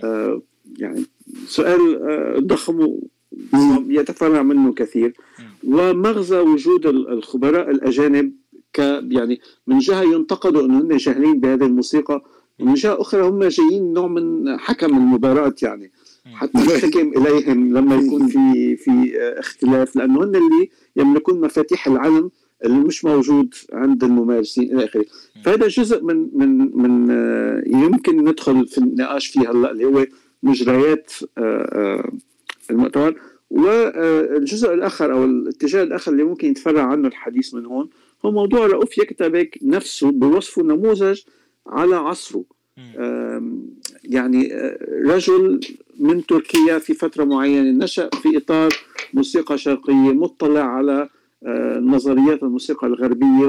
آه 0.03 0.41
يعني 0.77 1.03
سؤال 1.47 2.01
آه 2.01 2.39
ضخم 2.39 2.97
يتفرع 3.87 4.41
منه 4.43 4.73
كثير. 4.73 5.13
ومغزى 5.63 6.39
وجود 6.39 6.85
الخبراء 6.85 7.71
الأجانب 7.71 8.33
ك 8.73 8.79
يعني 9.09 9.41
من 9.67 9.79
جهة 9.79 10.03
ينتقدوا 10.03 10.65
انه 10.65 10.81
هم 10.81 10.93
جاهلين 10.97 11.39
بهذه 11.39 11.65
الموسيقى 11.65 12.23
ومن 12.59 12.73
جهة 12.73 13.01
أخرى 13.01 13.21
هم 13.21 13.43
جايين 13.43 13.93
نوع 13.93 14.07
من 14.07 14.57
حكم 14.59 14.97
المباراة 14.97 15.55
يعني. 15.61 15.91
حتى 16.33 16.57
نحكم 16.57 17.11
إليهم 17.17 17.77
لما 17.77 17.95
يكون 17.95 18.27
في 18.27 18.75
في 18.75 19.17
اختلاف 19.19 19.95
لأنه 19.95 20.23
هن 20.23 20.35
اللي 20.35 20.69
يملكون 20.95 21.41
مفاتيح 21.41 21.87
العلم 21.87 22.31
اللي 22.65 22.79
مش 22.79 23.05
موجود 23.05 23.53
عند 23.73 24.03
الممارسين 24.03 24.73
إلى 24.73 24.85
آخره. 24.85 25.05
فهذا 25.45 25.67
جزء 25.67 26.03
من 26.03 26.29
من 26.33 26.77
من 26.77 27.09
يمكن 27.67 28.17
ندخل 28.17 28.67
في 28.67 28.77
النقاش 28.77 29.27
فيه 29.27 29.51
هلأ 29.51 29.71
اللي 29.71 29.85
هو 29.85 30.05
مجريات 30.43 31.11
المؤتمر. 32.71 33.15
والجزء 33.49 34.73
الآخر 34.73 35.13
أو 35.13 35.25
الاتجاه 35.25 35.83
الآخر 35.83 36.11
اللي 36.11 36.23
ممكن 36.23 36.47
يتفرع 36.47 36.83
عنه 36.83 37.07
الحديث 37.07 37.53
من 37.53 37.65
هون 37.65 37.89
هو 38.25 38.31
موضوع 38.31 38.65
رؤوف 38.65 38.97
يكتبك 38.97 39.59
نفسه 39.61 40.11
بوصفه 40.11 40.63
نموذج 40.63 41.21
على 41.67 41.95
عصره. 41.95 42.43
يعني 44.03 44.53
رجل 45.05 45.59
من 45.99 46.25
تركيا 46.25 46.79
في 46.79 46.93
فترة 46.93 47.23
معينة 47.23 47.83
نشأ 47.83 48.09
في 48.09 48.37
إطار 48.37 48.69
موسيقى 49.13 49.57
شرقية 49.57 49.93
مطلع 49.93 50.63
على 50.63 51.09
نظريات 51.79 52.43
الموسيقى 52.43 52.87
الغربية 52.87 53.47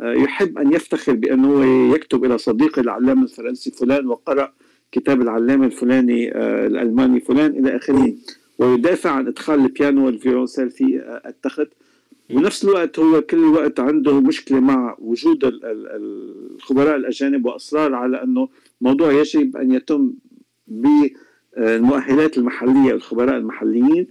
ويحب 0.00 0.58
أن 0.58 0.72
يفتخر 0.72 1.12
بأنه 1.12 1.64
يكتب 1.94 2.24
إلى 2.24 2.38
صديقه 2.38 2.80
العلامة 2.80 3.22
الفرنسي 3.22 3.70
فلان 3.70 4.06
وقرأ 4.06 4.52
كتاب 4.92 5.22
العلامة 5.22 5.66
الفلاني 5.66 6.38
الألماني 6.66 7.20
فلان 7.20 7.50
إلى 7.50 7.76
آخره 7.76 8.14
ويدافع 8.58 9.10
عن 9.10 9.26
إدخال 9.26 9.60
البيانو 9.60 10.06
والفيولونسيل 10.06 10.70
في 10.70 11.18
التخت. 11.26 11.68
ونفس 12.30 12.64
الوقت 12.64 12.98
هو 12.98 13.20
كل 13.20 13.36
الوقت 13.38 13.80
عنده 13.80 14.20
مشكلة 14.20 14.60
مع 14.60 14.96
وجود 14.98 15.38
الخبراء 15.64 16.96
الأجانب 16.96 17.46
وأصرار 17.46 17.94
على 17.94 18.22
أنه 18.22 18.48
موضوع 18.80 19.12
يجب 19.12 19.56
أن 19.56 19.72
يتم 19.72 20.12
بالمؤهلات 20.68 22.38
المحلية 22.38 22.92
الخبراء 22.92 23.36
المحليين. 23.36 24.06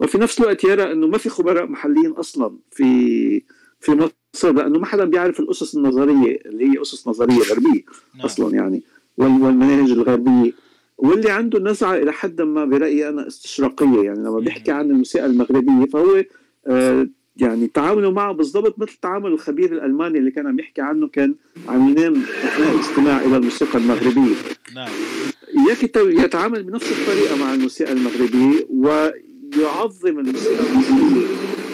وفي 0.00 0.18
نفس 0.18 0.40
الوقت 0.40 0.64
يرى 0.64 0.92
إنه 0.92 1.06
ما 1.06 1.18
في 1.18 1.28
خبراء 1.28 1.66
محليين 1.66 2.10
أصلا 2.10 2.56
في 2.70 3.42
في 3.80 4.10
مصر 4.34 4.52
لأنه 4.52 4.78
ما 4.78 4.86
حدا 4.86 5.04
بيعرف 5.04 5.40
الأسس 5.40 5.76
النظرية 5.76 6.38
اللي 6.46 6.64
هي 6.64 6.82
أسس 6.82 7.08
نظرية 7.08 7.38
غربية 7.38 7.84
نعم. 8.14 8.24
أصلا 8.24 8.54
يعني 8.54 8.82
والمناهج 9.16 9.90
الغربية. 9.90 10.52
واللي 10.98 11.30
عنده 11.30 11.58
نزعة 11.58 11.94
إلى 11.94 12.12
حد 12.12 12.42
ما 12.42 12.64
برأيي 12.64 13.08
أنا 13.08 13.26
استشراقية 13.26 14.02
يعني 14.02 14.18
لما 14.18 14.38
بيحكي 14.38 14.70
عن 14.70 14.90
الموسيقى 14.90 15.26
المغربية 15.26 15.86
فهو 15.86 16.24
آه 16.66 17.08
يعني 17.36 17.66
تعاملوا 17.66 18.12
معه 18.12 18.32
بالضبط 18.32 18.78
مثل 18.78 18.96
تعامل 19.02 19.32
الخبير 19.32 19.72
الألماني 19.72 20.18
اللي 20.18 20.30
كان 20.30 20.46
عم 20.46 20.58
يحكي 20.58 20.82
عنه 20.82 21.08
كان 21.08 21.34
عم 21.68 21.88
ينام 21.88 22.22
أثناء 22.22 22.74
الاستماع 22.74 23.20
إلى 23.24 23.36
الموسيقى 23.36 23.78
المغربية. 23.78 24.34
نعم. 24.74 24.88
يتعامل 26.24 26.62
بنفس 26.62 26.92
الطريقة 26.92 27.36
مع 27.36 27.54
الموسيقى 27.54 27.92
المغربية 27.92 28.66
ويعظم 29.56 30.18
الموسيقى 30.18 30.64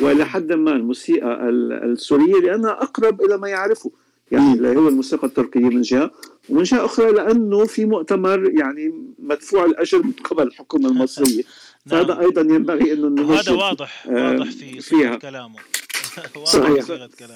وإلى 0.02 0.24
حد 0.24 0.52
ما 0.52 0.72
الموسيقى 0.72 1.48
السورية 1.48 2.40
لأنها 2.40 2.70
أقرب 2.70 3.22
إلى 3.22 3.38
ما 3.38 3.48
يعرفه. 3.48 3.90
يعني 4.30 4.52
اللي 4.52 4.76
هو 4.76 4.88
الموسيقى 4.88 5.26
التركية 5.26 5.60
من 5.60 5.82
جهة 5.82 6.10
ومن 6.48 6.62
جهة 6.62 6.84
أخرى 6.84 7.12
لأنه 7.12 7.64
في 7.64 7.84
مؤتمر 7.84 8.50
يعني 8.50 9.14
مدفوع 9.18 9.64
الأجر 9.64 10.02
من 10.02 10.12
قبل 10.12 10.42
الحكومة 10.42 10.88
المصرية. 10.88 11.42
نعم. 11.86 12.04
فهذا 12.06 12.20
أيضا 12.20 12.40
ينبغي 12.40 12.92
انه 12.92 13.34
هذا 13.34 13.52
واضح 13.52 14.06
واضح 14.06 14.50
في 14.50 14.80
فيها. 14.80 15.16
كلامه. 15.16 15.58
صحيح. 16.44 16.84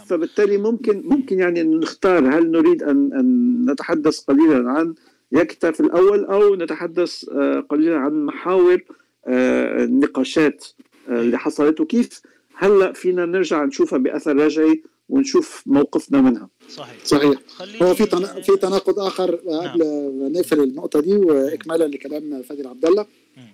فبالتالي 0.06 0.56
ممكن 0.58 1.02
ممكن 1.04 1.38
يعني 1.38 1.60
أن 1.60 1.80
نختار 1.80 2.38
هل 2.38 2.50
نريد 2.50 2.82
ان 2.82 3.12
أن 3.12 3.70
نتحدث 3.70 4.20
قليلا 4.20 4.70
عن 4.70 4.94
يكتا 5.32 5.70
في 5.70 5.80
الأول 5.80 6.24
أو 6.24 6.54
نتحدث 6.54 7.24
قليلا 7.68 7.96
عن 7.96 8.24
محاور 8.24 8.80
النقاشات 9.28 10.66
اللي 11.08 11.38
حصلت. 11.38 11.80
وكيف 11.80 12.20
هلأ 12.54 12.92
فينا 12.92 13.26
نرجع 13.26 13.64
نشوفها 13.64 13.98
بأثر 13.98 14.36
رجعي 14.36 14.82
ونشوف 15.08 15.62
موقفنا 15.66 16.20
منها. 16.20 16.48
صحيح. 16.68 16.96
صحيح. 17.04 17.38
هو 17.82 17.94
في 17.94 18.06
في 18.42 18.56
تناقض 18.56 18.98
آخر 18.98 19.34
قبل 19.34 19.78
نعم. 19.78 20.32
نقفل 20.32 20.60
النقطة 20.60 21.00
دي 21.00 21.16
واكمالا 21.16 21.84
لكلام 21.84 22.42
فادي 22.42 22.68
عبد 22.68 22.84
الله. 22.84 23.06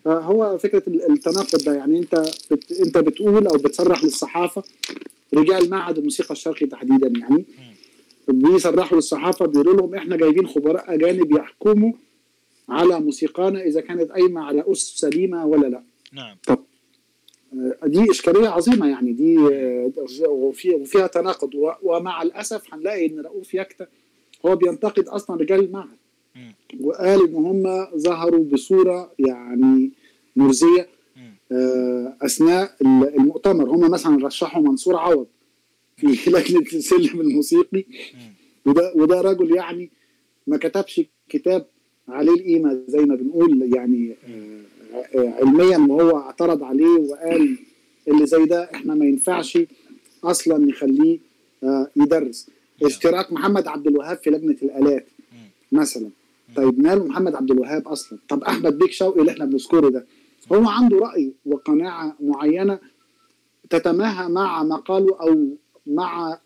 هو 0.07 0.59
فكرة 0.59 0.83
التناقض 0.89 1.64
ده 1.64 1.75
يعني 1.75 1.99
أنت 1.99 2.25
بت 2.51 2.73
أنت 2.73 2.99
بتقول 2.99 3.47
أو 3.47 3.57
بتصرح 3.57 4.05
للصحافة 4.05 4.62
رجال 5.35 5.70
معهد 5.70 5.99
الموسيقى 5.99 6.33
الشرقي 6.33 6.66
تحديدا 6.66 7.12
يعني. 7.20 7.45
بيصرحوا 8.29 8.97
للصحافة 8.97 9.47
بيقولوا 9.47 9.77
لهم 9.77 9.95
إحنا 9.95 10.16
جايبين 10.16 10.47
خبراء 10.47 10.95
أجانب 10.95 11.33
يحكموا 11.33 11.93
على 12.73 13.01
موسيقانا 13.01 13.62
إذا 13.62 13.81
كانت 13.81 14.11
قايمة 14.11 14.41
على 14.41 14.64
اسس 14.66 14.97
سليمة 14.99 15.47
ولا 15.47 15.66
لا. 15.66 15.83
نعم. 16.12 16.37
طب 16.47 16.59
دي 17.85 18.11
إشكالية 18.11 18.49
عظيمة 18.49 18.89
يعني 18.89 19.12
دي 19.12 19.39
وفيها 20.29 21.07
تناقض 21.07 21.51
ومع 21.83 22.23
الأسف 22.23 22.75
هنلاقي 22.75 23.07
إن 23.07 23.20
رؤوف 23.20 23.55
يكتا 23.55 23.87
هو 24.47 24.57
بينتقد 24.57 25.09
أصلا 25.09 25.37
رجال 25.37 25.61
المعهد. 25.64 25.97
وقال 26.81 27.29
إن 27.29 27.35
هم 27.35 27.87
ظهروا 27.97 28.45
بصورة 28.45 29.12
يعني 29.18 29.91
مرزية 30.37 30.89
أثناء 32.23 32.77
المؤتمر. 33.16 33.70
هم 33.70 33.91
مثلا 33.91 34.27
رشحوا 34.27 34.62
منصور 34.62 34.97
عوض 34.97 35.27
في 35.97 36.07
لجنة 36.31 36.61
السلم 36.61 37.20
الموسيقي. 37.20 37.85
وده 38.66 38.93
وده 38.97 39.20
رجل 39.20 39.57
يعني 39.57 39.91
ما 40.47 40.57
كتبش 40.57 41.01
كتاب 41.29 41.66
عليه 42.09 42.32
القيمة 42.32 42.80
زي 42.88 42.98
ما 43.05 43.14
بنقول 43.14 43.74
يعني 43.74 44.14
علميا 45.14 45.78
وهو 45.78 46.18
اعترض 46.18 46.62
عليه 46.62 46.86
وقال 47.11 47.57
اللي 48.09 48.26
زي 48.26 48.44
ده 48.44 48.64
إحنا 48.74 48.94
ما 48.94 49.05
ينفعش 49.05 49.59
أصلا 50.24 50.59
نخليه 50.59 51.18
يدرس. 51.96 52.50
اشتراك 52.82 53.32
محمد 53.32 53.68
عبد 53.68 53.86
الوهاب 53.86 54.16
في 54.16 54.30
لجنة 54.30 54.57
الآلات 54.62 55.07
مثلا. 55.72 56.09
طيب 56.57 56.80
ماله 56.82 57.05
محمد 57.05 57.34
عبد 57.34 57.50
الوهاب 57.50 57.88
أصلا؟ 57.88 58.18
طب 58.28 58.44
أحمد 58.44 58.78
بيك 58.78 58.92
شوقي 58.92 59.20
اللي 59.20 59.30
إحنا 59.32 59.44
بنذكره 59.44 59.88
ده 59.88 60.07
هو 60.53 60.68
عنده 60.68 60.98
رأي 60.98 61.32
وقناعة 61.46 62.16
معينة 62.20 62.78
تتماهى 63.70 64.28
مع 64.28 64.62
مقاله 64.62 65.16
أو 65.20 65.48
مع 65.86 66.38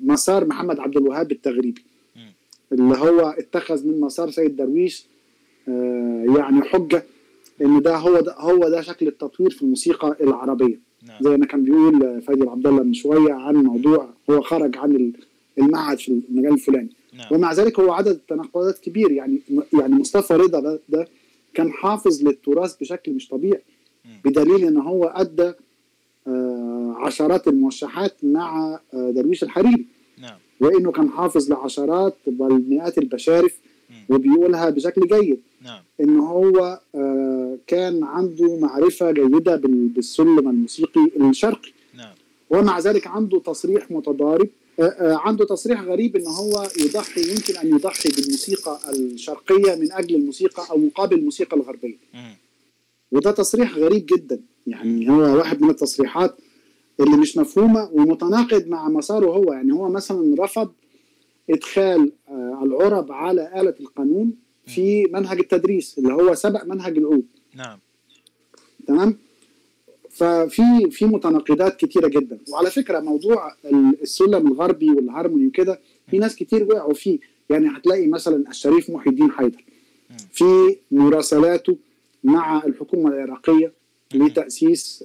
مسار 0.00 0.44
محمد 0.46 0.80
عبد 0.80 0.96
الوهاب 0.96 1.32
التغريبي. 1.32 1.84
اللي 2.72 2.98
هو 2.98 3.20
اتخذ 3.20 3.86
من 3.86 4.00
مسار 4.00 4.30
سيد 4.30 4.56
درويش 4.56 5.06
يعني 6.36 6.62
حجة 6.62 7.04
إن 7.62 7.82
ده 7.82 7.96
هو 7.96 8.20
ده 8.20 8.34
هو 8.38 8.68
ده 8.68 8.80
شكل 8.80 9.08
التطوير 9.08 9.50
في 9.50 9.62
الموسيقى 9.62 10.16
العربية 10.20 10.80
نعم. 11.02 11.18
زي 11.20 11.36
ما 11.36 11.46
كان 11.46 11.62
بيقول 11.64 12.22
فادي 12.22 12.48
عبد 12.48 12.66
الله 12.66 12.82
من 12.82 12.94
شوية 12.94 13.32
عن 13.32 13.54
موضوع 13.54 14.08
هو 14.30 14.40
خرج 14.42 14.76
عن 14.76 15.12
المعهد 15.58 15.98
في 15.98 16.22
المجال 16.30 16.52
الفلاني 16.52 16.90
نعم. 17.14 17.26
ومع 17.32 17.52
ذلك 17.52 17.80
هو 17.80 17.92
عدد 17.92 18.08
التناقضات 18.08 18.78
كبير 18.78 19.12
يعني 19.12 19.40
يعني 19.80 19.94
مصطفى 19.94 20.34
رضا 20.34 20.60
ده, 20.60 20.80
ده 20.88 21.08
كان 21.54 21.72
حافظ 21.72 22.22
للتراث 22.22 22.76
بشكل 22.80 23.12
مش 23.12 23.28
طبيعي 23.28 23.62
بدليل 24.24 24.64
إن 24.64 24.76
هو 24.76 25.04
أدى 25.04 25.52
عشرات 26.96 27.48
الموشحات 27.48 28.16
مع 28.22 28.80
درويش 28.92 29.42
الحريري. 29.42 29.86
وإنه 30.60 30.92
كان 30.92 31.10
حافظ 31.10 31.50
لعشرات 31.50 32.16
بل 32.26 32.62
مئات 32.68 32.98
البشارف 32.98 33.52
وبيقولها 34.08 34.70
بشكل 34.70 35.06
جيد 35.06 35.40
نعم. 35.62 35.80
ان 36.00 36.18
هو 36.18 36.80
كان 37.66 38.04
عنده 38.04 38.56
معرفة 38.56 39.10
جيدة 39.10 39.60
بالسلم 39.64 40.38
الموسيقي 40.38 41.10
الشرقي 41.20 41.72
نعم. 41.94 42.14
ومع 42.50 42.78
ذلك 42.78 43.06
عنده 43.06 43.38
تصريح 43.38 43.90
متضارب 43.90 44.48
عنده 45.00 45.44
تصريح 45.44 45.82
غريب 45.82 46.16
ان 46.16 46.26
هو 46.26 46.68
يضحي 46.80 47.20
يمكن 47.20 47.56
أن 47.56 47.68
يضحي 47.68 48.08
بالموسيقى 48.08 48.78
الشرقية 48.92 49.74
من 49.74 49.92
أجل 49.92 50.14
الموسيقى 50.14 50.62
أو 50.70 50.78
مقابل 50.78 51.16
الموسيقى 51.18 51.56
الغربية. 51.56 51.96
وده 53.12 53.30
تصريح 53.30 53.76
غريب 53.76 54.06
جدا 54.06 54.40
يعني 54.66 55.10
هو 55.10 55.36
واحد 55.36 55.62
من 55.62 55.70
التصريحات 55.70 56.36
اللي 57.00 57.16
مش 57.16 57.36
مفهومة 57.36 57.90
ومتناقض 57.92 58.66
مع 58.66 58.88
مساره 58.88 59.26
هو. 59.26 59.52
يعني 59.52 59.72
هو 59.72 59.88
مثلا 59.88 60.34
رفض 60.44 60.72
إدخال 61.50 62.12
العرب 62.62 63.12
على 63.12 63.60
آلة 63.60 63.74
القانون 63.80 64.32
في 64.66 65.04
منهج 65.04 65.38
التدريس 65.38 65.98
اللي 65.98 66.12
هو 66.12 66.34
سبق 66.34 66.64
منهج 66.64 66.98
العود. 66.98 67.26
نعم. 67.54 67.78
تمام؟ 68.86 69.18
ففي 70.10 70.90
في 70.90 71.04
متناقضات 71.04 71.76
كتيرة 71.76 72.08
جدا. 72.08 72.38
وعلى 72.52 72.70
فكرة 72.70 73.00
موضوع 73.00 73.52
السلم 74.02 74.46
الغربي 74.46 74.90
والهارموني 74.90 75.46
وكده 75.46 75.80
في 76.10 76.18
ناس 76.18 76.36
كتير 76.36 76.64
وقعوا 76.64 76.94
فيه. 76.94 77.18
يعني 77.50 77.68
هتلاقي 77.68 78.06
مثلا 78.06 78.50
الشريف 78.50 78.90
محي 78.90 79.10
الدين 79.10 79.30
حيدر. 79.30 79.64
في 80.32 80.76
مراسلاته 80.90 81.76
مع 82.24 82.64
الحكومة 82.64 83.08
العراقية. 83.08 83.72
لتأسيس 84.14 85.04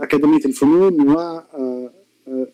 أكاديمية 0.00 0.44
الفنون 0.44 1.00
و 1.00 1.40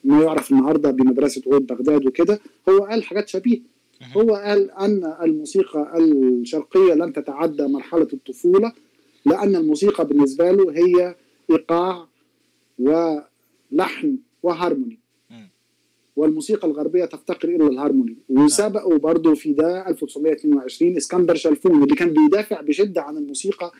ما 0.04 0.22
يعرف 0.22 0.52
النهارده 0.52 0.90
بمدرسة 0.90 1.42
عود 1.46 1.66
بغداد 1.66 2.06
وكده. 2.06 2.40
هو 2.68 2.78
قال 2.84 3.04
حاجات 3.04 3.28
شبيهه 3.28 3.60
هو 4.16 4.34
قال 4.34 4.70
أن 4.70 5.14
الموسيقى 5.22 5.98
الشرقية 5.98 6.94
لن 6.94 7.12
تتعدى 7.12 7.66
مرحلة 7.66 8.08
الطفولة 8.12 8.72
لأن 9.26 9.56
الموسيقى 9.56 10.06
بالنسبة 10.06 10.50
له 10.52 10.72
هي 10.72 11.14
إيقاع 11.50 12.06
ولحن 12.78 14.16
وهارموني. 14.42 14.98
والموسيقى 16.16 16.68
الغربية 16.68 17.04
تفتقر 17.04 17.48
إلى 17.48 17.66
الهارموني. 17.66 18.16
وسبقوا 18.28 18.98
برضه 18.98 19.34
في 19.34 19.52
ده 19.52 19.88
1922 19.88 20.96
إسكندر 20.96 21.34
شلفون 21.34 21.82
اللي 21.82 21.94
كان 21.94 22.12
بيدافع 22.12 22.60
بشدة 22.60 23.02
عن 23.02 23.16
الموسيقى 23.16 23.72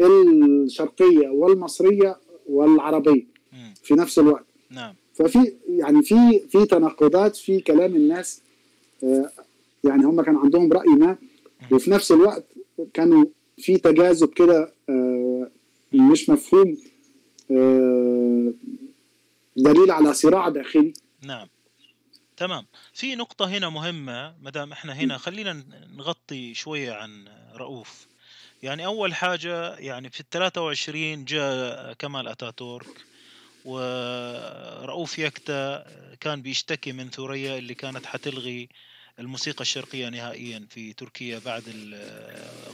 الشرقية 0.00 1.28
والمصرية 1.28 2.16
والعربية 2.46 3.26
في 3.82 3.94
نفس 3.94 4.18
الوقت. 4.18 4.44
نعم. 4.70 4.94
ففي 5.14 5.52
يعني 5.68 6.02
في 6.02 6.40
في 6.48 6.66
تناقضات 6.66 7.36
في 7.36 7.60
كلام 7.60 7.96
الناس 7.96 8.42
يعني 9.84 10.04
هم 10.04 10.22
كان 10.22 10.36
عندهم 10.36 10.72
راي 10.72 10.86
ما 10.88 11.16
وفي 11.72 11.90
نفس 11.90 12.12
الوقت 12.12 12.44
كانوا 12.94 13.24
في 13.58 13.78
تجاذب 13.78 14.28
كده 14.28 14.72
مش 15.92 16.30
مفهوم 16.30 16.76
دليل 19.56 19.90
على 19.90 20.14
صراع 20.14 20.48
داخلي. 20.48 20.92
نعم. 21.22 21.48
تمام. 22.36 22.66
في 22.92 23.14
نقطة 23.14 23.44
هنا 23.44 23.68
مهمة 23.68 24.34
مدام 24.42 24.72
إحنا 24.72 24.92
هنا 24.92 25.18
خلينا 25.18 25.64
نغطي 25.96 26.54
شوية 26.54 26.92
عن 26.92 27.24
رؤوف. 27.56 28.07
يعني 28.62 28.86
أول 28.86 29.14
حاجة 29.14 29.74
يعني 29.74 30.10
في 30.10 30.20
الثلاثة 30.20 30.60
وعشرين 30.60 31.24
جاء 31.24 31.92
كمال 31.92 32.28
أتاتورك 32.28 33.04
ورؤوف 33.64 35.18
يكتا 35.18 35.86
كان 36.20 36.42
بيشتكي 36.42 36.92
من 36.92 37.10
ثوريا 37.10 37.58
اللي 37.58 37.74
كانت 37.74 38.06
حتلغي 38.06 38.68
الموسيقى 39.18 39.60
الشرقية 39.60 40.08
نهائيا 40.08 40.66
في 40.70 40.92
تركيا 40.92 41.38
بعد 41.38 41.62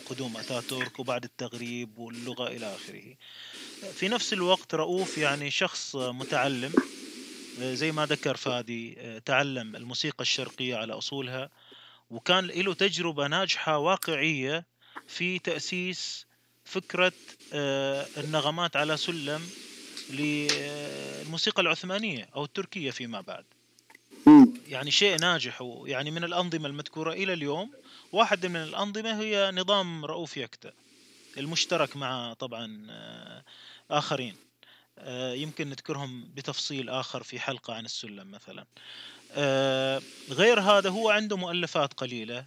قدوم 0.07 0.37
أتاتورك 0.37 0.99
وبعد 0.99 1.25
التغريب 1.25 1.99
واللغة 1.99 2.49
إلى 2.49 2.75
آخره. 2.75 3.15
في 3.95 4.09
نفس 4.09 4.33
الوقت 4.33 4.75
رؤوف 4.75 5.19
يعني 5.19 5.51
شخص 5.51 5.97
متعلم 5.97 6.73
زي 7.59 7.93
ما 7.93 8.07
ذكر 8.07 8.37
فادي 8.37 8.99
تعلم 9.25 9.77
الموسيقى 9.77 10.23
الشرقية 10.23 10.77
على 10.77 10.93
أصولها 10.93 11.51
وكان 12.11 12.47
له 12.47 12.75
تجربة 12.75 13.27
ناجحة 13.27 13.79
واقعية 13.79 14.67
في 15.07 15.39
تأسيس 15.39 16.27
فكرة 16.65 17.13
النغمات 18.19 18.77
على 18.77 18.97
سلم 18.97 19.53
للموسيقى 20.09 21.63
العثمانية 21.63 22.25
أو 22.37 22.45
التركية 22.45 22.91
فيما 22.91 23.21
بعد. 23.21 23.47
يعني 24.65 24.91
شيء 24.91 25.19
ناجح 25.19 25.63
يعني 25.87 26.11
من 26.11 26.25
الأنظمة 26.25 26.69
المذكورة 26.69 27.13
إلى 27.13 27.33
اليوم 27.33 27.75
واحد 28.13 28.47
من 28.47 28.57
الأنظمة 28.63 29.21
هي 29.21 29.51
نظام 29.55 30.05
رؤوف 30.05 30.37
يكتا 30.37 30.73
المشترك 31.39 31.97
مع 31.97 32.33
طبعا 32.35 32.87
آخرين. 33.91 34.39
يمكن 35.35 35.69
نذكرهم 35.71 36.35
بتفصيل 36.35 36.91
آخر 36.91 37.23
في 37.23 37.41
حلقة 37.41 37.75
عن 37.75 37.85
السلم 37.85 38.31
مثلا. 38.31 38.67
غير 40.31 40.61
هذا 40.61 40.91
هو 40.91 41.11
عنده 41.11 41.37
مؤلفات 41.37 41.93
قليلة. 41.95 42.47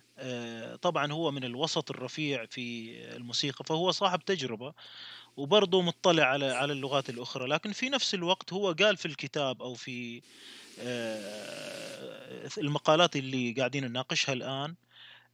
طبعا 0.81 1.11
هو 1.11 1.31
من 1.31 1.43
الوسط 1.43 1.91
الرفيع 1.91 2.45
في 2.45 2.91
الموسيقى 3.15 3.65
فهو 3.65 3.91
صاحب 3.91 4.25
تجربة 4.25 4.73
وبرضه 5.37 5.81
مطلع 5.81 6.23
على 6.23 6.45
على 6.45 6.73
اللغات 6.73 7.09
الأخرى. 7.09 7.47
لكن 7.47 7.71
في 7.71 7.89
نفس 7.89 8.13
الوقت 8.13 8.53
هو 8.53 8.71
قال 8.71 8.97
في 8.97 9.05
الكتاب 9.05 9.61
أو 9.61 9.73
في 9.73 10.21
المقالات 12.57 13.15
اللي 13.15 13.51
قاعدين 13.51 13.85
نناقشها 13.85 14.33
الآن 14.33 14.75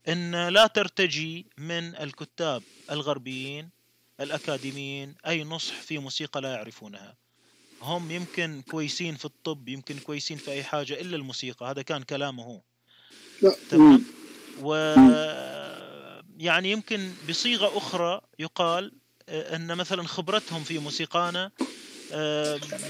أن 0.08 0.48
لا 0.48 0.66
ترتجي 0.66 1.46
من 1.58 1.96
الكتاب 1.96 2.62
الغربيين 2.90 3.70
الأكاديميين 4.20 5.14
أي 5.26 5.44
نصح 5.44 5.74
في 5.74 5.98
موسيقى 5.98 6.40
لا 6.40 6.52
يعرفونها. 6.54 7.23
هم 7.84 8.10
يمكن 8.10 8.62
كويسين 8.70 9.16
في 9.16 9.24
الطب 9.24 9.68
يمكن 9.68 9.98
كويسين 9.98 10.36
في 10.36 10.50
أي 10.50 10.64
حاجة 10.64 11.00
إلا 11.00 11.16
الموسيقى 11.16 11.70
هذا 11.70 11.82
كان 11.82 12.02
كلامه 12.02 12.42
هو. 12.42 12.60
تمام؟ 13.70 14.04
و 14.62 14.74
يعني 16.38 16.70
يمكن 16.70 17.12
بصيغة 17.28 17.78
أخرى 17.78 18.20
يقال 18.38 18.92
أن 19.28 19.74
مثلا 19.76 20.02
خبرتهم 20.02 20.64
في 20.64 20.78
موسيقانا 20.78 21.50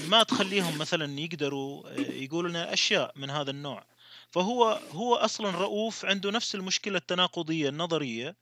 ما 0.09 0.23
تخليهم 0.27 0.77
مثلا 0.77 1.19
يقدروا 1.19 1.89
يقولوا 1.99 2.49
لنا 2.49 2.73
أشياء 2.73 3.13
من 3.15 3.29
هذا 3.29 3.51
النوع. 3.51 3.85
فهو 4.31 4.79
هو 4.91 5.15
أصلا 5.15 5.49
رؤوف 5.49 6.05
عنده 6.05 6.31
نفس 6.31 6.55
المشكلة 6.55 6.97
التناقضية 6.97 7.69
النظرية 7.69 8.35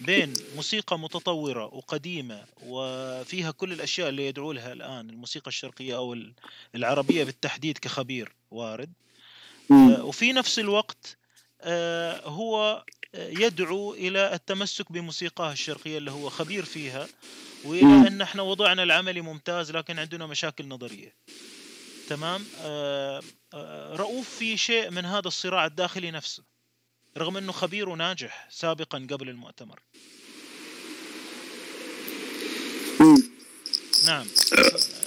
بين 0.00 0.34
موسيقى 0.56 0.98
متطورة 0.98 1.64
وقديمة 1.64 2.44
وفيها 2.62 3.50
كل 3.50 3.72
الأشياء 3.72 4.08
اللي 4.08 4.26
يدعو 4.26 4.52
لها 4.52 4.72
الآن 4.72 5.10
الموسيقى 5.10 5.48
الشرقية 5.48 5.96
أو 5.96 6.16
العربية 6.74 7.24
بالتحديد 7.24 7.78
كخبير 7.78 8.32
وارد. 8.50 8.92
وفي 10.00 10.32
نفس 10.32 10.58
الوقت 10.58 11.16
هو 12.24 12.84
يدعو 13.14 13.94
إلى 13.94 14.34
التمسك 14.34 14.92
بموسيقاه 14.92 15.52
الشرقية 15.52 15.98
اللي 15.98 16.10
هو 16.10 16.30
خبير 16.30 16.64
فيها 16.64 17.08
وإلى 17.64 18.08
أن 18.08 18.20
إحنا 18.20 18.42
وضعنا 18.42 18.82
العملي 18.82 19.20
ممتاز 19.20 19.70
لكن 19.70 19.98
عندنا 19.98 20.26
مشاكل 20.26 20.68
نظرية. 20.68 21.14
تمام؟ 22.08 22.44
رؤوف 23.94 24.28
في 24.38 24.56
شيء 24.56 24.90
من 24.90 25.04
هذا 25.04 25.28
الصراع 25.28 25.66
الداخلي 25.66 26.10
نفسه. 26.10 26.49
رغم 27.18 27.36
إنه 27.36 27.52
خبير 27.52 27.88
وناجح 27.88 28.48
سابقا 28.50 29.06
قبل 29.10 29.28
المؤتمر. 29.28 29.80
نعم. 34.06 34.26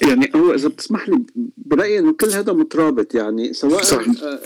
يعني 0.01 0.31
هو 0.35 0.53
إذا 0.53 0.67
بتسمح 0.67 1.09
لي 1.09 1.23
برأيي 1.57 1.99
انه 1.99 2.13
كل 2.13 2.27
هذا 2.27 2.53
مترابط 2.53 3.15
يعني 3.15 3.53
سواء 3.53 3.83
صح. 3.83 4.05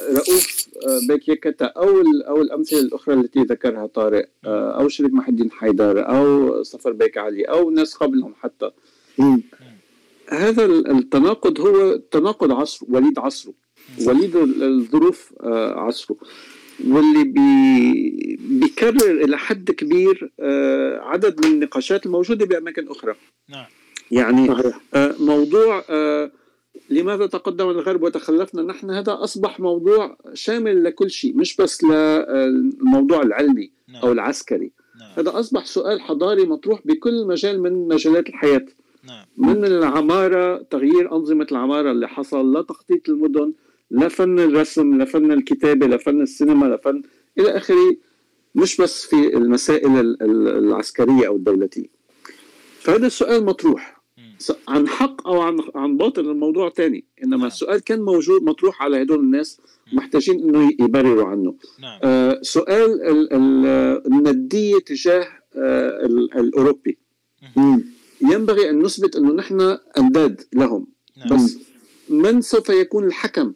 رؤوف 0.10 0.68
بيك 1.08 1.28
يكتا 1.28 1.66
أو 1.66 2.02
أو 2.28 2.42
الأمثلة 2.42 2.80
الأخرى 2.80 3.16
التي 3.16 3.40
ذكرها 3.40 3.88
طارق 3.88 4.30
أو 4.46 4.90
شريف 4.90 5.14
محي 5.14 5.32
الدين 5.32 5.52
حيدر 5.52 6.10
أو 6.10 6.64
صفر 6.64 6.92
بيك 6.92 7.18
علي 7.18 7.44
أو 7.44 7.70
ناس 7.70 7.94
قبلهم 7.94 8.36
حتى. 8.42 8.72
هذا 10.30 10.66
التناقض 10.66 11.60
هو 11.60 11.96
تناقض 11.96 12.52
عصر 12.52 12.86
وليد 12.90 13.20
عصره. 13.20 13.54
وليد 14.06 14.36
الظروف 14.36 15.34
عصره. 15.76 16.18
واللي 16.88 17.24
بي 17.24 18.38
بيكرر 18.50 19.24
إلى 19.24 19.38
حد 19.38 19.72
كبير 19.72 20.32
عدد 21.02 21.46
من 21.46 21.52
النقاشات 21.52 22.06
الموجودة 22.06 22.46
بأماكن 22.46 22.88
أخرى 22.88 23.16
نعم 23.50 23.66
يعني 24.12 24.50
موضوع 25.20 25.84
لماذا 26.90 27.26
تقدم 27.26 27.70
الغرب 27.70 28.04
وتخلفنا 28.04 28.62
نحن 28.62 28.92
هذا 28.92 29.18
أصبح 29.24 29.60
موضوع 29.60 30.18
شامل 30.34 30.84
لكل 30.84 31.12
شيء 31.12 31.38
مش 31.38 31.56
بس 31.56 31.84
للموضوع 31.84 33.22
العلمي 33.22 33.72
نعم. 33.88 34.02
أو 34.02 34.12
العسكري 34.12 34.72
نعم. 35.00 35.10
هذا 35.18 35.40
أصبح 35.40 35.66
سؤال 35.66 36.02
حضاري 36.02 36.46
مطروح 36.46 36.80
بكل 36.86 37.28
مجال 37.28 37.62
من 37.62 37.88
مجالات 37.88 38.30
الحياة 38.30 38.66
نعم. 39.04 39.26
من 39.38 39.66
العمارة 39.66 40.58
تغيير 40.58 41.12
أنظمة 41.16 41.48
العمارة 41.52 41.92
اللي 41.92 42.08
حصل 42.08 42.54
لا 42.54 42.62
تخطيط 42.62 43.10
المدن 43.10 43.54
لا 43.92 44.08
فن 44.08 44.40
الرسم 44.40 44.98
لا 44.98 45.06
فن 45.06 45.32
الكتابة 45.32 45.88
لا 45.88 45.98
فن 45.98 46.22
السينما 46.22 46.66
لا 46.66 46.78
فن 46.78 47.02
إلى 47.40 47.58
آخره 47.58 47.96
مش 48.56 48.78
بس 48.78 49.06
في 49.06 49.38
المسائل 49.38 50.18
العسكرية 50.22 51.28
أو 51.28 51.36
الدولتية. 51.36 51.88
فهذا 52.80 53.08
السؤال 53.08 53.46
مطروح. 53.46 53.98
عن 54.68 54.88
حق 54.88 55.28
أو 55.28 55.42
عن 55.42 55.58
عن 55.76 55.98
باطل 55.98 56.30
الموضوع 56.30 56.70
تاني. 56.70 57.06
إنما 57.24 57.38
نعم. 57.38 57.46
السؤال 57.46 57.80
كان 57.80 58.02
موجود 58.02 58.44
مطروح 58.44 58.84
على 58.84 59.02
هدول 59.02 59.20
الناس 59.20 59.62
محتاجين 59.94 60.40
إنه 60.40 60.72
يبرروا 60.80 61.26
عنه. 61.26 61.56
نعم. 61.80 62.00
آه 62.04 62.40
سؤال 62.42 63.02
الندية 64.08 64.80
تجاه 64.86 65.28
آه 65.56 66.06
الأوروبي. 66.36 66.98
ينبغي 68.22 68.70
أن 68.70 68.80
نثبت 68.80 69.16
أنه 69.16 69.34
نحن 69.34 69.78
أنداد 69.98 70.42
لهم. 70.54 70.88
نعم. 71.18 71.36
بس 71.36 71.58
من 72.10 72.42
سوف 72.42 72.70
يكون 72.70 73.04
الحكم؟ 73.04 73.54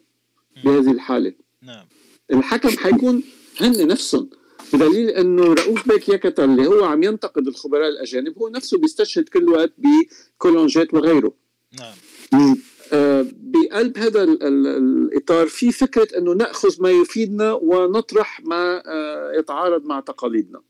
بهذه 0.64 0.92
الحالة. 0.92 1.32
نعم. 1.62 1.84
الحكم 2.32 2.68
حيكون 2.68 3.22
هن 3.60 3.86
نفسهم 3.86 4.30
بدليل 4.72 5.08
إنه 5.08 5.42
رؤوف 5.44 5.88
بيك 5.88 6.08
يكتا 6.08 6.44
اللي 6.44 6.66
هو 6.66 6.84
عم 6.84 7.02
ينتقد 7.02 7.46
الخبراء 7.46 7.88
الأجانب 7.88 8.38
هو 8.38 8.48
نفسه 8.48 8.78
بيستشهد 8.78 9.28
كل 9.28 9.48
وقت 9.48 9.72
بكولونجيت 9.78 10.94
وغيره. 10.94 11.32
نعم. 11.78 12.56
آه 12.92 13.26
بقلب 13.36 13.98
هذا 13.98 14.22
الإطار 14.22 15.46
في 15.46 15.72
فكرة 15.72 16.18
إنه 16.18 16.32
نأخذ 16.32 16.82
ما 16.82 16.90
يفيدنا 16.90 17.52
ونطرح 17.52 18.40
ما 18.44 18.82
آه 18.86 19.32
يتعارض 19.38 19.84
مع 19.84 20.00
تقاليدنا. 20.00 20.60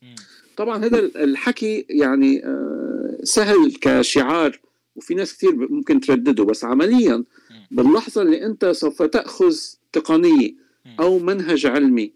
طبعا 0.57 0.85
هذا 0.85 0.99
الحكي 0.99 1.87
يعني 1.91 2.45
آه 2.45 3.18
سهل 3.22 3.74
كشعار 3.80 4.61
وفي 4.97 5.14
ناس 5.14 5.37
كثير 5.37 5.55
ممكن 5.55 6.01
تردده 6.01 6.45
بس 6.45 6.64
عمليا 6.64 7.24
باللحظة 7.73 8.23
اللي 8.23 8.47
أنت 8.47 8.66
سوف 8.66 9.03
تأخذ 9.03 9.57
تقنية 9.93 10.55
أو 11.01 11.18
منهج 11.18 11.66
علمي 11.66 12.12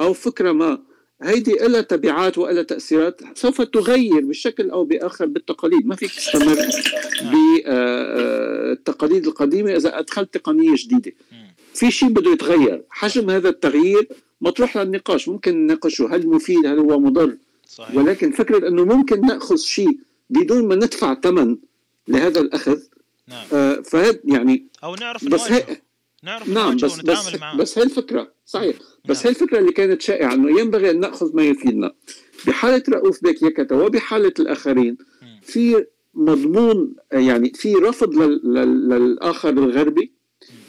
أو 0.00 0.12
فكرة 0.12 0.52
ما 0.52 0.82
هيدي 1.22 1.52
لها 1.52 1.80
تبعات 1.80 2.38
ولها 2.38 2.62
تأثيرات 2.62 3.20
سوف 3.34 3.62
تغير 3.62 4.20
بشكل 4.20 4.70
أو 4.70 4.84
بآخر 4.84 5.26
بالتقاليد. 5.26 5.86
ما 5.86 5.96
فيك 5.96 6.14
تستمر 6.14 6.56
بالتقاليد 7.20 9.24
آه، 9.24 9.28
القديمة 9.28 9.76
إذا 9.76 9.98
أدخلت 9.98 10.34
تقنية 10.34 10.74
جديدة. 10.76 11.12
في 11.74 11.90
شيء 11.90 12.08
بده 12.08 12.30
يتغير. 12.30 12.82
حجم 12.90 13.30
هذا 13.30 13.48
التغيير 13.48 14.08
مطروح 14.40 14.76
للنقاش. 14.76 15.28
ممكن 15.28 15.56
نناقشه. 15.56 16.14
هل 16.14 16.28
مفيد؟ 16.28 16.66
هل 16.66 16.78
هو 16.78 17.00
مضر؟ 17.00 17.36
صحيح. 17.68 17.96
ولكن 17.96 18.30
فكرة 18.30 18.68
إنه 18.68 18.84
ممكن 18.84 19.20
نأخذ 19.20 19.56
شيء 19.56 19.98
بدون 20.30 20.68
ما 20.68 20.74
ندفع 20.74 21.14
ثمن 21.14 21.56
لهذا 22.08 22.40
الأخذ 22.40 22.78
نعم. 23.28 23.46
آه 23.52 23.74
فهد 23.74 24.20
يعني 24.24 24.66
أو 24.84 24.94
نعرف 24.94 25.28
بس 25.28 25.52
هي 25.52 25.64
نعرف 26.22 26.48
نعم 26.48 26.76
بس 26.76 27.00
بس. 27.00 27.36
بس 27.58 27.78
هي 27.78 27.84
الفكرة 27.84 28.32
صحيح 28.46 28.76
بس 29.08 29.16
نعم. 29.16 29.26
هي 29.26 29.30
الفكرة 29.30 29.58
اللي 29.58 29.72
كانت 29.72 30.02
شائعة 30.02 30.34
إنه 30.34 30.60
ينبغي 30.60 30.90
أن 30.90 31.00
نأخذ 31.00 31.36
ما 31.36 31.42
يفيدنا 31.42 31.92
بحالة 32.46 32.82
رؤوف 32.88 33.22
بيك 33.22 33.42
يكتا 33.42 33.74
وبحالة 33.74 34.32
الآخرين 34.38 34.96
في 35.42 35.86
مضمون 36.14 36.94
يعني 37.12 37.52
في 37.54 37.74
رفض 37.74 38.18
للآخر 38.44 39.48
الغربي 39.48 40.12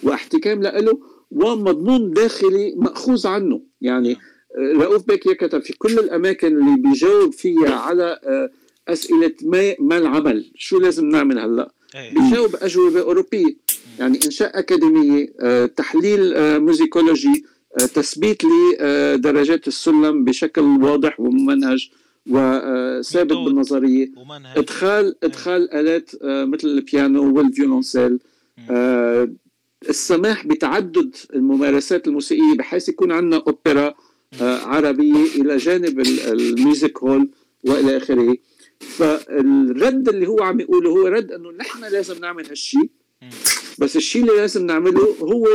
واحتكام 0.03 0.61
له 0.61 0.99
ومضمون 1.31 2.11
داخلي 2.11 2.75
مأخوذ 2.75 3.27
عنه 3.27 3.61
يعني 3.81 4.17
نعم. 4.57 4.81
رؤوف 4.81 5.07
بيك 5.07 5.25
يكتا 5.25 5.59
في 5.59 5.73
كل 5.73 5.99
الأماكن 5.99 6.47
اللي 6.47 6.81
بيجاوب 6.81 7.33
فيها 7.33 7.75
على 7.75 8.19
آه، 8.23 8.49
أسئلة 8.87 9.33
ما 9.41 9.75
ما 9.79 9.97
العمل 9.97 10.51
شو 10.55 10.79
لازم 10.79 11.09
نعمل 11.09 11.39
هلأ. 11.39 11.71
بيجاوب 11.95 12.55
أجوبة 12.55 13.01
أوروبية. 13.01 13.55
يعني 13.99 14.19
إنشاء 14.25 14.59
أكاديمية 14.59 15.33
آه، 15.41 15.65
تحليل 15.65 16.33
آه، 16.33 16.57
musicologie 16.57 17.45
آه، 17.81 17.85
تثبيت 17.85 18.41
لدرجات 18.45 19.67
السلم 19.67 20.23
بشكل 20.23 20.61
واضح 20.61 21.19
وممنهج 21.19 21.89
وثابت 22.29 23.33
بالنظرية. 23.33 24.11
ومنهج. 24.17 24.57
إدخال 24.57 25.05
إيه. 25.05 25.29
إدخال 25.29 25.73
آلات 25.73 26.11
مثل 26.23 26.67
البيانو 26.67 27.37
والفيولونسيل. 27.37 28.19
السماح 29.89 30.47
بتعدد 30.47 31.15
الممارسات 31.33 32.07
الموسيقية 32.07 32.57
بحيث 32.57 32.89
يكون 32.89 33.11
عندنا 33.11 33.43
أوبرا 33.47 33.93
عربية 34.41 35.25
إلى 35.35 35.57
جانب 35.57 35.99
الميوزك 35.99 37.03
هول 37.03 37.29
وإلى 37.63 37.97
آخره. 37.97 38.37
فالرد 38.79 40.09
اللي 40.09 40.27
هو 40.27 40.43
عم 40.43 40.59
يقوله 40.59 40.89
هو 40.89 41.07
رد 41.07 41.31
إنه 41.31 41.51
نحن 41.51 41.85
لازم 41.85 42.19
نعمل 42.19 42.47
هالشيء 42.47 42.89
بس 43.79 43.95
الشيء 43.95 44.21
اللي 44.21 44.35
لازم 44.35 44.65
نعمله 44.65 45.15
هو 45.21 45.47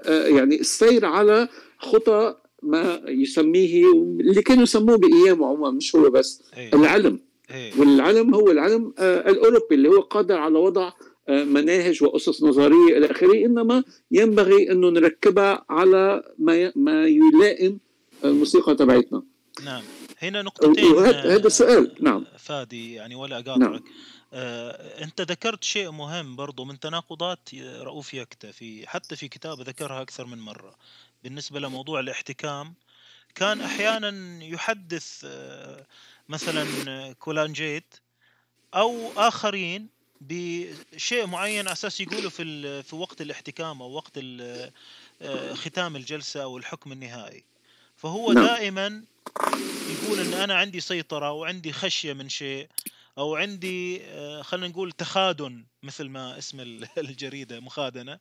آه، 0.00 0.26
يعني 0.26 0.60
السير 0.60 1.06
على 1.06 1.48
خطى 1.78 2.34
ما 2.62 3.00
يسميه 3.08 3.92
اللي 3.92 4.42
كانوا 4.42 4.62
يسموه 4.62 4.96
بايامه 4.96 5.46
عموما 5.46 5.70
مش 5.70 5.96
هو 5.96 6.10
بس 6.10 6.42
أيه. 6.56 6.74
العلم. 6.74 7.20
أيه. 7.50 7.72
والعلم 7.78 8.34
هو 8.34 8.50
العلم 8.50 8.94
آه، 8.98 9.30
الأوروبي 9.30 9.74
اللي 9.74 9.88
هو 9.88 10.00
قادر 10.00 10.36
على 10.36 10.58
وضع 10.58 10.92
آه، 11.28 11.44
مناهج 11.44 12.02
واسس 12.02 12.42
نظرية 12.42 12.98
إلى 12.98 13.10
آخره 13.10 13.34
إنما 13.34 13.84
ينبغي 14.10 14.72
إنه 14.72 14.88
نركبها 14.88 15.64
على 15.70 16.22
ما 16.38 16.72
ما 16.76 17.06
يلائم 17.06 17.78
الموسيقى 18.24 18.74
تبعتنا 18.74 19.22
نعم. 19.64 19.82
هنا 20.18 20.42
نقطتين 20.42 20.84
هذا 20.94 21.46
السؤال. 21.46 21.94
نعم. 22.00 22.24
فادي 22.50 22.94
يعني 22.94 23.14
ولا 23.14 23.38
أقاطعك. 23.38 23.58
نعم. 23.58 23.82
آه، 24.32 25.04
أنت 25.04 25.20
ذكرت 25.20 25.64
شيء 25.64 25.90
مهم 25.90 26.36
برضو 26.36 26.64
من 26.64 26.80
تناقضات 26.80 27.54
رؤوف 27.54 28.14
يكتا 28.14 28.52
في 28.52 28.88
حتى 28.88 29.16
في 29.16 29.28
كتاب 29.28 29.60
ذكرها 29.60 30.02
أكثر 30.02 30.26
من 30.26 30.38
مرة. 30.38 30.74
بالنسبة 31.24 31.60
لموضوع 31.60 32.00
الاحتكام 32.00 32.74
كان 33.34 33.60
أحيانا 33.60 34.44
يحدث 34.44 35.22
آه، 35.24 35.86
مثلا 36.28 36.64
كولانجيت 37.12 37.94
أو 38.74 39.12
آخرين 39.16 39.88
بشيء 40.20 41.26
معين 41.26 41.66
على 41.66 41.72
أساس 41.72 42.00
يقولوا 42.00 42.30
في 42.30 42.82
في 42.82 42.96
وقت 42.96 43.20
الاحتكام 43.20 43.82
أو 43.82 43.90
وقت 43.90 44.18
آه، 44.18 45.54
ختام 45.54 45.96
الجلسة 45.96 46.42
أو 46.42 46.58
الحكم 46.58 46.92
النهائي. 46.92 47.44
فهو 48.02 48.32
نعم. 48.32 48.44
دائما 48.44 49.02
يقول 49.90 50.20
إن 50.20 50.34
أنا 50.34 50.54
عندي 50.54 50.80
سيطرة 50.80 51.32
وعندي 51.32 51.72
خشية 51.72 52.12
من 52.12 52.28
شيء 52.28 52.68
أو 53.18 53.36
عندي 53.36 54.02
آه، 54.04 54.42
خلينا 54.42 54.68
نقول 54.68 54.92
تخادن 54.92 55.64
مثل 55.82 56.08
ما 56.08 56.38
اسم 56.38 56.60
الجريدة 56.98 57.60
مخادنة 57.60 58.18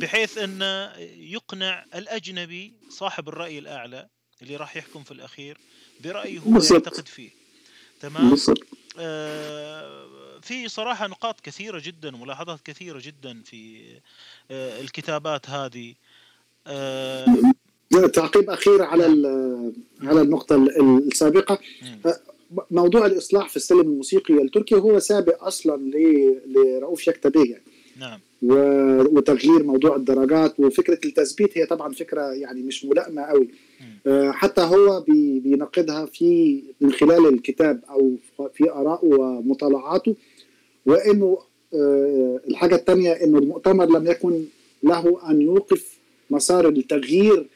بحيث 0.00 0.38
انه 0.38 0.92
يقنع 1.18 1.84
الأجنبي 1.94 2.72
صاحب 2.88 3.28
الرأي 3.28 3.58
الأعلى 3.58 4.08
اللي 4.42 4.56
راح 4.56 4.76
يحكم 4.76 5.02
في 5.02 5.10
الأخير 5.10 5.58
برأيه 6.04 6.38
هو 6.38 6.54
يعتقد 6.54 7.08
فيه. 7.08 7.30
تمام؟ 8.00 8.36
آه 8.98 10.38
في 10.42 10.68
صراحة 10.68 11.06
نقاط 11.06 11.40
كثيرة 11.40 11.82
جدا 11.84 12.10
ملاحظات 12.10 12.60
كثيرة 12.64 13.00
جدا 13.00 13.42
في 13.42 13.82
آه 14.50 14.80
الكتابات 14.80 15.50
هذه. 15.50 15.94
آه 16.66 17.26
تعقيب 18.12 18.50
أخير 18.50 18.82
على. 18.82 19.04
على 20.02 20.20
النقطة 20.20 20.56
السابقة. 20.56 21.58
موضوع 22.70 23.06
الإصلاح 23.06 23.48
في 23.48 23.56
السلم 23.56 23.80
الموسيقي 23.80 24.34
التركي 24.34 24.74
هو 24.74 24.98
سابق 24.98 25.44
أصلا 25.44 25.92
لرؤوف 26.46 27.08
يكتبيه 27.08 27.50
يعني 27.50 27.62
نعم. 27.96 28.20
وتغيير 29.16 29.62
موضوع 29.62 29.96
الدرجات 29.96 30.60
وفكرة 30.60 30.98
التثبيت 31.04 31.58
هي 31.58 31.66
طبعا 31.66 31.92
فكرة 31.92 32.22
يعني 32.22 32.62
مش 32.62 32.84
ملائمة 32.84 33.22
قوي. 33.22 33.48
آه، 34.06 34.30
حتى 34.30 34.60
هو 34.60 35.00
بينقدها 35.44 36.06
في 36.06 36.62
من 36.80 36.92
خلال 36.92 37.26
الكتاب 37.26 37.80
أو 37.90 38.14
في 38.54 38.70
ارائه 38.70 39.04
ومطالعاته 39.04 40.14
وإنه 40.86 41.38
آه، 41.74 42.40
الحاجة 42.48 42.74
الثانية 42.74 43.12
إنه 43.12 43.38
المؤتمر 43.38 43.86
لم 43.86 44.06
يكن 44.06 44.44
له 44.82 45.30
أن 45.30 45.42
يوقف 45.42 45.98
مسار 46.30 46.68
التغيير 46.68 47.46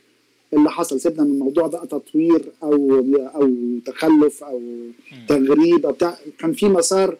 اللي 0.56 0.70
حصل؟ 0.70 1.00
سيبنا 1.00 1.24
من 1.24 1.30
الموضوع 1.30 1.66
ده 1.66 1.84
تطوير 1.84 2.42
أو 2.62 3.04
أو 3.34 3.50
تخلف 3.84 4.44
أو 4.44 4.60
تغريب 5.28 5.86
أو 5.86 5.92
بتاع. 5.92 6.16
كان 6.38 6.52
في 6.52 6.68
مسار 6.68 7.16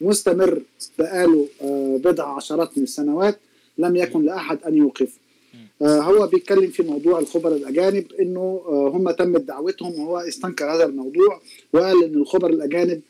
مستمر 0.00 0.62
بقاله 0.98 1.48
آه، 1.62 2.00
بضع 2.04 2.36
عشرات 2.36 2.78
من 2.78 2.84
السنوات 2.84 3.38
لم 3.78 3.96
يكن 3.96 4.24
لأحد 4.24 4.58
أن 4.66 4.76
يوقف 4.76 5.18
آه، 5.82 6.00
هو 6.00 6.26
بيتكلم 6.26 6.70
في 6.70 6.82
موضوع 6.82 7.18
الخبراء 7.18 7.56
الأجانب 7.56 8.12
إنه 8.20 8.62
آه، 8.66 8.88
هم 8.94 9.10
تمت 9.10 9.40
دعوتهم 9.40 10.00
وهو 10.00 10.18
استنكر 10.18 10.64
هذا 10.74 10.84
الموضوع 10.84 11.40
وقال 11.72 12.04
إن 12.04 12.14
الخبراء 12.14 12.52
الأجانب 12.52 13.00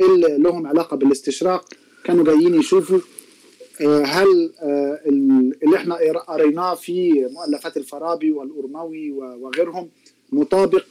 اللي 0.00 0.38
لهم 0.38 0.66
علاقة 0.66 0.96
بالاستشراق 0.96 1.68
كانوا 2.04 2.24
جايين 2.24 2.54
يشوفوا 2.54 2.98
هل 3.86 4.52
آه، 4.60 5.00
اللي 5.06 5.76
إحنا 5.76 5.94
قريناه 6.28 6.74
في 6.74 7.26
مؤلفات 7.30 7.76
الفارابي 7.76 8.32
والأرموي 8.32 9.10
وغيرهم 9.12 9.88
مطابق 10.32 10.84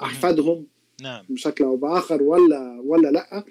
لأحفادهم 0.00 0.66
نعم. 1.02 1.24
بشكل 1.28 1.64
أو 1.64 1.76
بآخر 1.76 2.22
ولا 2.22 2.82
ولا 2.84 3.08
لأ؟ 3.08 3.44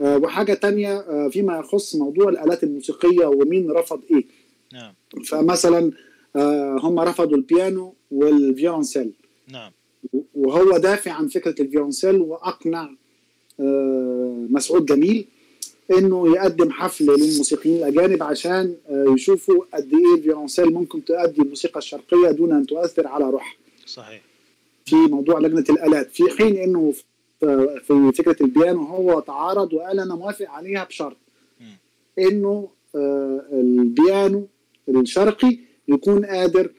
آه، 0.00 0.16
وحاجة 0.16 0.54
تانية 0.54 1.28
فيما 1.28 1.58
يخص 1.58 1.96
موضوع 1.96 2.28
الآلات 2.28 2.64
الموسيقية 2.64 3.26
ومين 3.26 3.70
رفض 3.70 4.02
إيه. 4.10 4.24
نعم. 4.72 4.94
فمثلا 5.24 5.92
هم 6.82 7.00
رفضوا 7.00 7.36
البيانو 7.36 7.94
والفيولونسيل. 8.10 9.12
نعم. 9.52 9.72
وهو 10.34 10.78
دافع 10.78 11.12
عن 11.12 11.28
فكرة 11.28 11.62
الفيولونسيل 11.62 12.16
وأقنع 12.20 12.90
مسعود 14.50 14.86
جميل. 14.86 15.28
إنه 15.90 16.34
يقدم 16.34 16.70
حفلة 16.70 17.16
للموسيقيين 17.16 17.76
الأجانب 17.76 18.22
عشان 18.22 18.76
آه، 18.88 19.14
يشوفوا 19.14 19.64
قد 19.74 19.92
إيه 19.94 20.14
الفيولونسيل 20.14 20.72
ممكن 20.72 21.04
تؤدي 21.04 21.42
الموسيقى 21.42 21.78
الشرقية 21.78 22.30
دون 22.30 22.52
أن 22.52 22.66
تؤثر 22.66 23.06
على 23.06 23.30
روحها. 23.30 23.56
صحيح. 23.86 24.22
في 24.84 24.96
موضوع 24.96 25.38
لجنة 25.38 25.64
الآلات. 25.70 26.10
في 26.10 26.24
حين 26.38 26.56
إنه 26.56 26.94
في 27.82 28.12
فكرة 28.14 28.36
البيانو 28.40 28.82
هو 28.82 29.20
تعارض 29.20 29.72
وقال 29.72 30.00
أنا 30.00 30.14
موافق 30.14 30.50
عليها 30.50 30.84
بشرط. 30.84 31.16
إنه 32.18 32.68
آه، 32.94 33.42
البيانو 33.52 34.46
الشرقي 34.88 35.58
يكون 35.88 36.24
قادر 36.24 36.70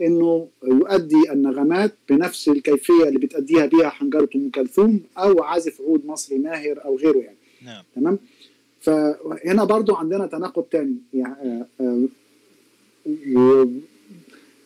إنه 0.00 0.48
يؤدي 0.64 1.30
النغمات 1.32 1.94
بنفس 2.08 2.48
الكيفية 2.48 3.04
اللي 3.04 3.18
بتأديها 3.18 3.66
بها 3.66 3.88
حنجرة 3.88 4.28
أم 4.36 4.50
كلثوم 4.50 5.00
أو 5.18 5.42
عازف 5.42 5.80
عود 5.80 6.06
مصري 6.06 6.38
ماهر 6.38 6.84
أو 6.84 6.96
غيره 6.96 7.18
يعني. 7.18 7.36
نعم. 7.64 7.84
تمام؟ 7.94 8.18
فهنا 8.84 9.64
برضو 9.64 9.94
عندنا 9.94 10.26
تناقض 10.26 10.62
تاني. 10.62 10.96
يعني 11.14 11.64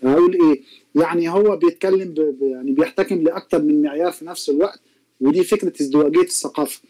أقول 0.02 0.34
إيه؟ 0.34 0.62
يعني 0.94 1.28
هو 1.28 1.56
بيتكلم 1.56 2.14
ب 2.14 2.38
يعني 2.42 2.72
بيحتكم 2.72 3.22
لاكثر 3.22 3.62
من 3.62 3.82
معيار 3.82 4.12
في 4.12 4.24
نفس 4.24 4.48
الوقت 4.50 4.80
ودي 5.20 5.44
فكرة 5.44 5.72
ازدواجية 5.82 6.20
الثقافة. 6.20 6.80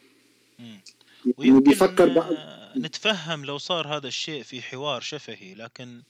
يعني 1.38 1.60
بيفكر 1.60 2.08
بقى 2.14 2.58
نتفهم 2.76 3.44
لو 3.44 3.58
صار 3.58 3.86
هذا 3.86 4.08
الشيء 4.08 4.42
في 4.42 4.62
حوار 4.62 5.00
شفهي 5.00 5.54
لكن 5.54 6.02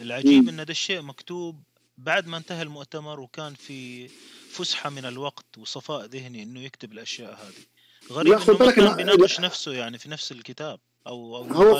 العجيب 0.00 0.48
إن 0.48 0.60
هذا 0.60 0.70
الشيء 0.70 1.02
مكتوب 1.02 1.56
بعد 1.98 2.26
ما 2.26 2.36
انتهى 2.36 2.62
المؤتمر 2.62 3.20
وكان 3.20 3.54
في 3.54 4.08
فسحة 4.50 4.90
من 4.90 5.04
الوقت 5.04 5.58
وصفاء 5.58 6.06
ذهني 6.06 6.42
إنه 6.42 6.60
يكتب 6.60 6.92
الأشياء 6.92 7.32
هذه. 7.32 7.64
غريب 8.10 8.32
إنه 8.32 8.56
ما 8.60 8.70
كان 8.70 8.96
بيناقش 8.96 9.40
نفسه 9.40 9.72
يعني 9.72 9.98
في 9.98 10.10
نفس 10.10 10.32
الكتاب 10.32 10.78
أو 11.06 11.36
أو 11.36 11.42
هو 11.42 11.78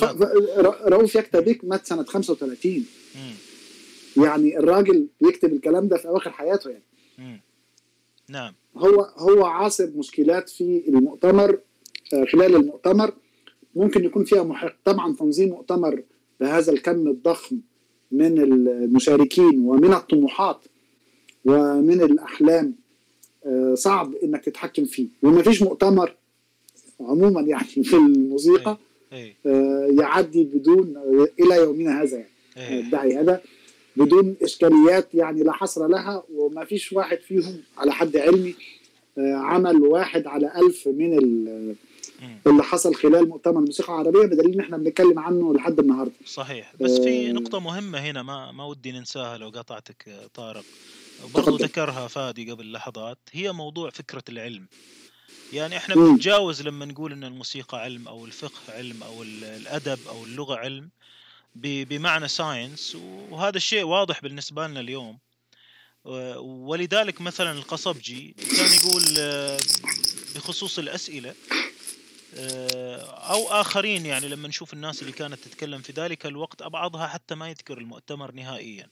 رؤوف 0.86 1.14
يكتبك 1.14 1.64
مات 1.64 1.86
سنة 1.86 2.04
35 2.04 2.86
مم. 3.14 4.24
يعني 4.24 4.58
الراجل 4.58 5.06
بيكتب 5.20 5.52
الكلام 5.52 5.88
ده 5.88 5.96
في 5.96 6.08
أواخر 6.08 6.30
حياته 6.30 6.70
يعني. 6.70 6.84
مم. 7.18 7.40
نعم. 8.28 8.54
هو 8.76 9.00
هو 9.02 9.44
عاصر 9.44 9.90
مشكلات 9.96 10.48
في 10.48 10.82
المؤتمر 10.88 11.58
آه، 12.14 12.24
خلال 12.32 12.56
المؤتمر. 12.56 13.12
ممكن 13.74 14.04
يكون 14.04 14.24
فيها 14.24 14.42
محق. 14.42 14.74
طبعا 14.84 15.14
تنظيم 15.14 15.48
مؤتمر 15.48 16.02
بهذا 16.40 16.72
الكم 16.72 17.08
الضخم 17.08 17.60
من 18.10 18.38
المشاركين 18.38 19.64
ومن 19.64 19.92
الطموحات 19.94 20.60
ومن 21.44 22.02
الأحلام 22.02 22.74
آه، 23.46 23.74
صعب 23.74 24.14
إنك 24.14 24.44
تتحكم 24.44 24.84
فيه. 24.84 25.08
وما 25.22 25.42
فيش 25.42 25.62
مؤتمر 25.62 26.16
عموما 27.00 27.40
يعني 27.40 27.84
في 27.84 27.96
الموسيقى 27.96 28.78
آه، 29.46 29.88
يعدي 29.98 30.44
بدون 30.44 30.94
إلى 31.40 31.56
يومنا 31.56 32.02
هذا 32.02 32.24
يعني. 32.56 32.80
الدعي 32.80 33.16
هذا 33.16 33.40
بدون 33.96 34.36
إشكاليات 34.42 35.14
يعني 35.14 35.42
لا 35.42 35.52
حصر 35.52 35.86
لها 35.86 36.22
وما 36.34 36.64
فيش 36.64 36.92
واحد 36.92 37.18
فيهم 37.18 37.60
على 37.78 37.92
حد 37.92 38.16
علمي 38.16 38.54
آه، 39.18 39.34
عمل 39.34 39.82
واحد 39.82 40.26
على 40.26 40.52
ألف 40.56 40.88
من 40.88 41.18
اللي 42.46 42.62
حصل 42.62 42.94
خلال 42.94 43.28
مؤتمر 43.28 43.58
الموسيقى 43.58 43.92
العربية 43.92 44.26
بدليل 44.26 44.54
إن 44.54 44.60
إحنا 44.60 44.76
بنتكلم 44.76 45.18
عنه 45.18 45.54
لحد 45.54 45.78
النهارده. 45.78 46.12
صحيح. 46.26 46.72
بس 46.80 46.98
في 46.98 47.32
نقطة 47.32 47.60
مهمة 47.60 47.98
هنا 47.98 48.22
ما 48.22 48.52
ما 48.52 48.64
ودي 48.64 48.92
ننساها 48.92 49.38
لو 49.38 49.48
قطعتك 49.48 50.08
طارق. 50.34 50.64
برضو 51.34 51.56
ذكرها 51.56 52.08
فادي 52.08 52.50
قبل 52.50 52.72
لحظات 52.72 53.18
هي 53.32 53.52
موضوع 53.52 53.90
فكرة 53.90 54.22
العلم. 54.28 54.66
يعني 55.52 55.76
إحنا 55.76 55.94
بنتجاوز 55.94 56.62
لما 56.62 56.84
نقول 56.84 57.12
إن 57.12 57.24
الموسيقى 57.24 57.80
علم 57.80 58.08
أو 58.08 58.24
الفقه 58.24 58.72
علم 58.74 59.02
أو 59.02 59.22
الأدب 59.22 59.98
أو 60.08 60.24
اللغة 60.24 60.56
علم 60.56 60.88
بمعنى 61.56 62.28
ساينس 62.28 62.96
وهذا 63.30 63.56
الشيء 63.56 63.84
واضح 63.84 64.22
بالنسبة 64.22 64.66
لنا 64.66 64.80
اليوم. 64.80 65.18
ولذلك 66.04 67.20
مثلا 67.20 67.52
القصبجي 67.52 68.34
كان 68.56 68.72
يقول 68.72 69.02
آه، 69.18 69.60
بخصوص 70.34 70.78
الأسئلة 70.78 71.34
آه، 72.34 73.00
أو 73.32 73.48
آخرين 73.48 74.06
يعني 74.06 74.28
لما 74.28 74.48
نشوف 74.48 74.72
الناس 74.72 75.02
اللي 75.02 75.12
كانت 75.12 75.34
تتكلم 75.34 75.82
في 75.82 75.92
ذلك 75.92 76.26
الوقت 76.26 76.62
بعضها 76.62 77.06
حتى 77.06 77.34
ما 77.34 77.48
يذكر 77.48 77.78
المؤتمر 77.78 78.32
نهائيا. 78.32 78.88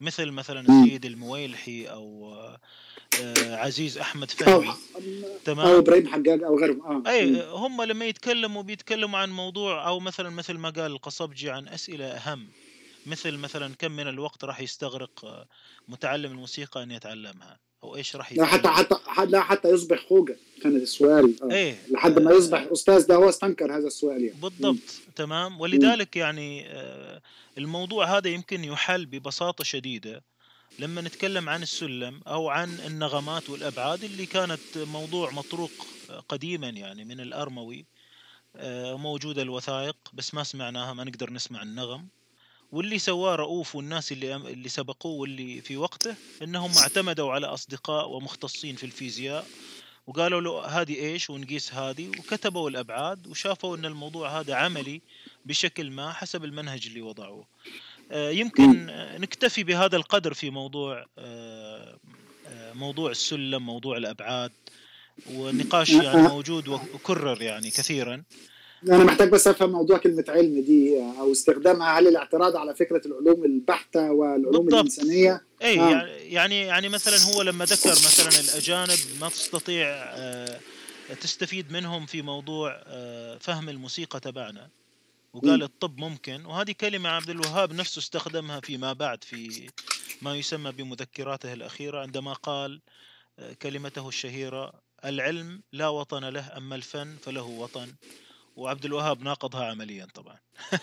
مثل 0.00 0.30
مثلا 0.30 0.60
السيد 0.60 1.04
المويلحي 1.04 1.84
أو 1.86 2.34
آه، 3.22 3.56
عزيز 3.56 3.98
أحمد 3.98 4.30
فهمي. 4.30 4.74
تمام؟ 5.44 5.66
أو 5.66 5.78
إبراهيم 5.78 6.06
حجاج 6.08 6.42
أو 6.42 6.58
غيرهم. 6.58 7.06
آه. 7.06 7.10
أي 7.10 7.42
هم 7.50 7.82
لما 7.82 8.04
يتكلموا 8.04 8.62
بيتكلموا 8.62 9.18
عن 9.18 9.30
موضوع 9.30 9.88
أو 9.88 10.00
مثلا 10.00 10.30
مثل 10.30 10.58
ما 10.58 10.70
قال 10.70 10.90
القصبجي 10.92 11.50
عن 11.50 11.68
أسئلة 11.68 12.04
أهم. 12.06 12.48
مثل 13.06 13.36
مثلا 13.36 13.74
كم 13.74 13.92
من 13.92 14.08
الوقت 14.08 14.44
راح 14.44 14.60
يستغرق 14.60 15.24
آه، 15.24 15.46
متعلم 15.88 16.32
الموسيقى 16.32 16.82
أن 16.82 16.90
يتعلمها. 16.90 17.58
أو 17.84 17.96
إيش 17.96 18.16
راح 18.16 18.32
لا 18.32 18.44
حتى 18.44 18.68
حتى 18.68 19.30
لا 19.30 19.40
حتى 19.40 19.68
يصبح 19.68 20.06
خوجة. 20.08 20.36
كان 20.62 20.76
السؤال. 20.76 21.34
آه. 21.42 21.54
إيه. 21.54 21.76
لحد 21.90 22.18
ما 22.18 22.32
يصبح 22.32 22.66
أستاذ 22.72 23.06
ده 23.06 23.14
هو 23.14 23.28
استنكر 23.28 23.76
هذا 23.76 23.86
السؤال 23.86 24.24
يعني. 24.24 24.40
بالضبط. 24.40 24.74
م. 24.74 25.12
تمام. 25.16 25.60
ولذلك 25.60 26.16
يعني 26.16 26.66
الموضوع 27.58 28.16
هذا 28.18 28.28
يمكن 28.28 28.64
يحل 28.64 29.06
ببساطة 29.06 29.64
شديدة. 29.64 30.22
لما 30.78 31.00
نتكلم 31.00 31.48
عن 31.48 31.62
السلم 31.62 32.20
أو 32.26 32.48
عن 32.48 32.78
النغمات 32.86 33.50
والأبعاد 33.50 34.04
اللي 34.04 34.26
كانت 34.26 34.60
موضوع 34.76 35.30
مطروق 35.30 35.70
قديما 36.28 36.68
يعني 36.68 37.04
من 37.04 37.20
الأرموي 37.20 37.84
آه، 38.56 38.96
موجودة 38.96 39.42
الوثائق 39.42 39.96
بس 40.12 40.34
ما 40.34 40.42
سمعناها 40.44 40.92
ما 40.92 41.04
نقدر 41.04 41.32
نسمع 41.32 41.62
النغم. 41.62 42.06
واللي 42.74 42.98
سواه 42.98 43.34
رؤوف 43.34 43.76
والناس 43.76 44.12
اللي 44.12 44.36
اللي 44.36 44.68
سبقوه 44.68 45.12
واللي 45.12 45.60
في 45.60 45.76
وقته 45.76 46.14
إنهم 46.42 46.70
اعتمدوا 46.78 47.32
على 47.32 47.46
أصدقاء 47.46 48.08
ومختصين 48.08 48.76
في 48.76 48.84
الفيزياء. 48.84 49.46
وقالوا 50.06 50.40
له 50.40 50.66
هذه 50.66 50.94
إيش 50.94 51.30
ونقيس 51.30 51.74
هذه؟ 51.74 52.08
وكتبوا 52.08 52.70
الأبعاد 52.70 53.26
وشافوا 53.26 53.76
إن 53.76 53.84
الموضوع 53.84 54.40
هذا 54.40 54.54
عملي 54.54 55.00
بشكل 55.44 55.90
ما 55.90 56.12
حسب 56.12 56.44
المنهج 56.44 56.86
اللي 56.86 57.00
وضعوه. 57.00 57.46
آه، 58.12 58.30
يمكن 58.30 58.86
نكتفي 59.20 59.64
بهذا 59.64 59.96
القدر 59.96 60.34
في 60.34 60.50
موضوع 60.50 61.06
آه، 61.18 61.98
آه، 62.46 62.72
موضوع 62.72 63.10
السلم 63.10 63.66
موضوع 63.66 63.96
الأبعاد. 63.96 64.52
والنقاش 65.30 65.90
يعني 65.90 66.22
موجود 66.22 66.68
وكرر 66.68 67.42
يعني 67.42 67.70
كثيرا. 67.70 68.22
أنا 68.88 69.04
محتاج 69.04 69.28
بس 69.28 69.48
أفهم 69.48 69.72
موضوع 69.72 69.98
كلمة 69.98 70.24
علم 70.28 70.60
دي 70.60 71.00
أو 71.00 71.32
استخدامها. 71.32 71.98
هل 71.98 72.08
الاعتراض 72.08 72.56
على 72.56 72.74
فكرة 72.74 73.02
العلوم 73.06 73.44
البحتة 73.44 74.12
والعلوم 74.12 74.52
بالضبط. 74.52 74.74
الإنسانية؟ 74.74 75.44
اي 75.62 75.80
آه. 75.80 76.06
يعني 76.06 76.60
يعني 76.60 76.88
مثلا 76.88 77.34
هو 77.34 77.42
لما 77.42 77.64
ذكر 77.64 77.90
مثلا 77.90 78.40
الأجانب 78.40 78.98
ما 79.20 79.28
تستطيع 79.28 80.14
تستفيد 81.20 81.72
منهم 81.72 82.06
في 82.06 82.22
موضوع 82.22 82.82
فهم 83.38 83.68
الموسيقى 83.68 84.20
تبعنا. 84.20 84.68
وقال 85.34 85.62
الطب 85.62 85.98
ممكن. 85.98 86.46
وهذه 86.46 86.72
كلمة 86.80 87.08
عبد 87.08 87.30
الوهاب 87.30 87.72
نفسه 87.72 87.98
استخدمها 87.98 88.60
فيما 88.60 88.92
بعد 88.92 89.24
في 89.24 89.66
ما 90.22 90.36
يسمى 90.36 90.72
بمذكراته 90.72 91.52
الأخيرة 91.52 92.00
عندما 92.00 92.32
قال 92.32 92.80
آه، 93.38 93.52
كلمته 93.52 94.08
الشهيرة 94.08 94.72
العلم 95.04 95.62
لا 95.72 95.88
وطن 95.88 96.24
له 96.24 96.56
أما 96.56 96.76
الفن 96.76 97.16
فله 97.22 97.42
وطن. 97.42 97.88
وعبد 98.56 98.84
الوهاب 98.84 99.22
ناقضها 99.22 99.64
عمليا 99.64 100.06
طبعا. 100.14 100.36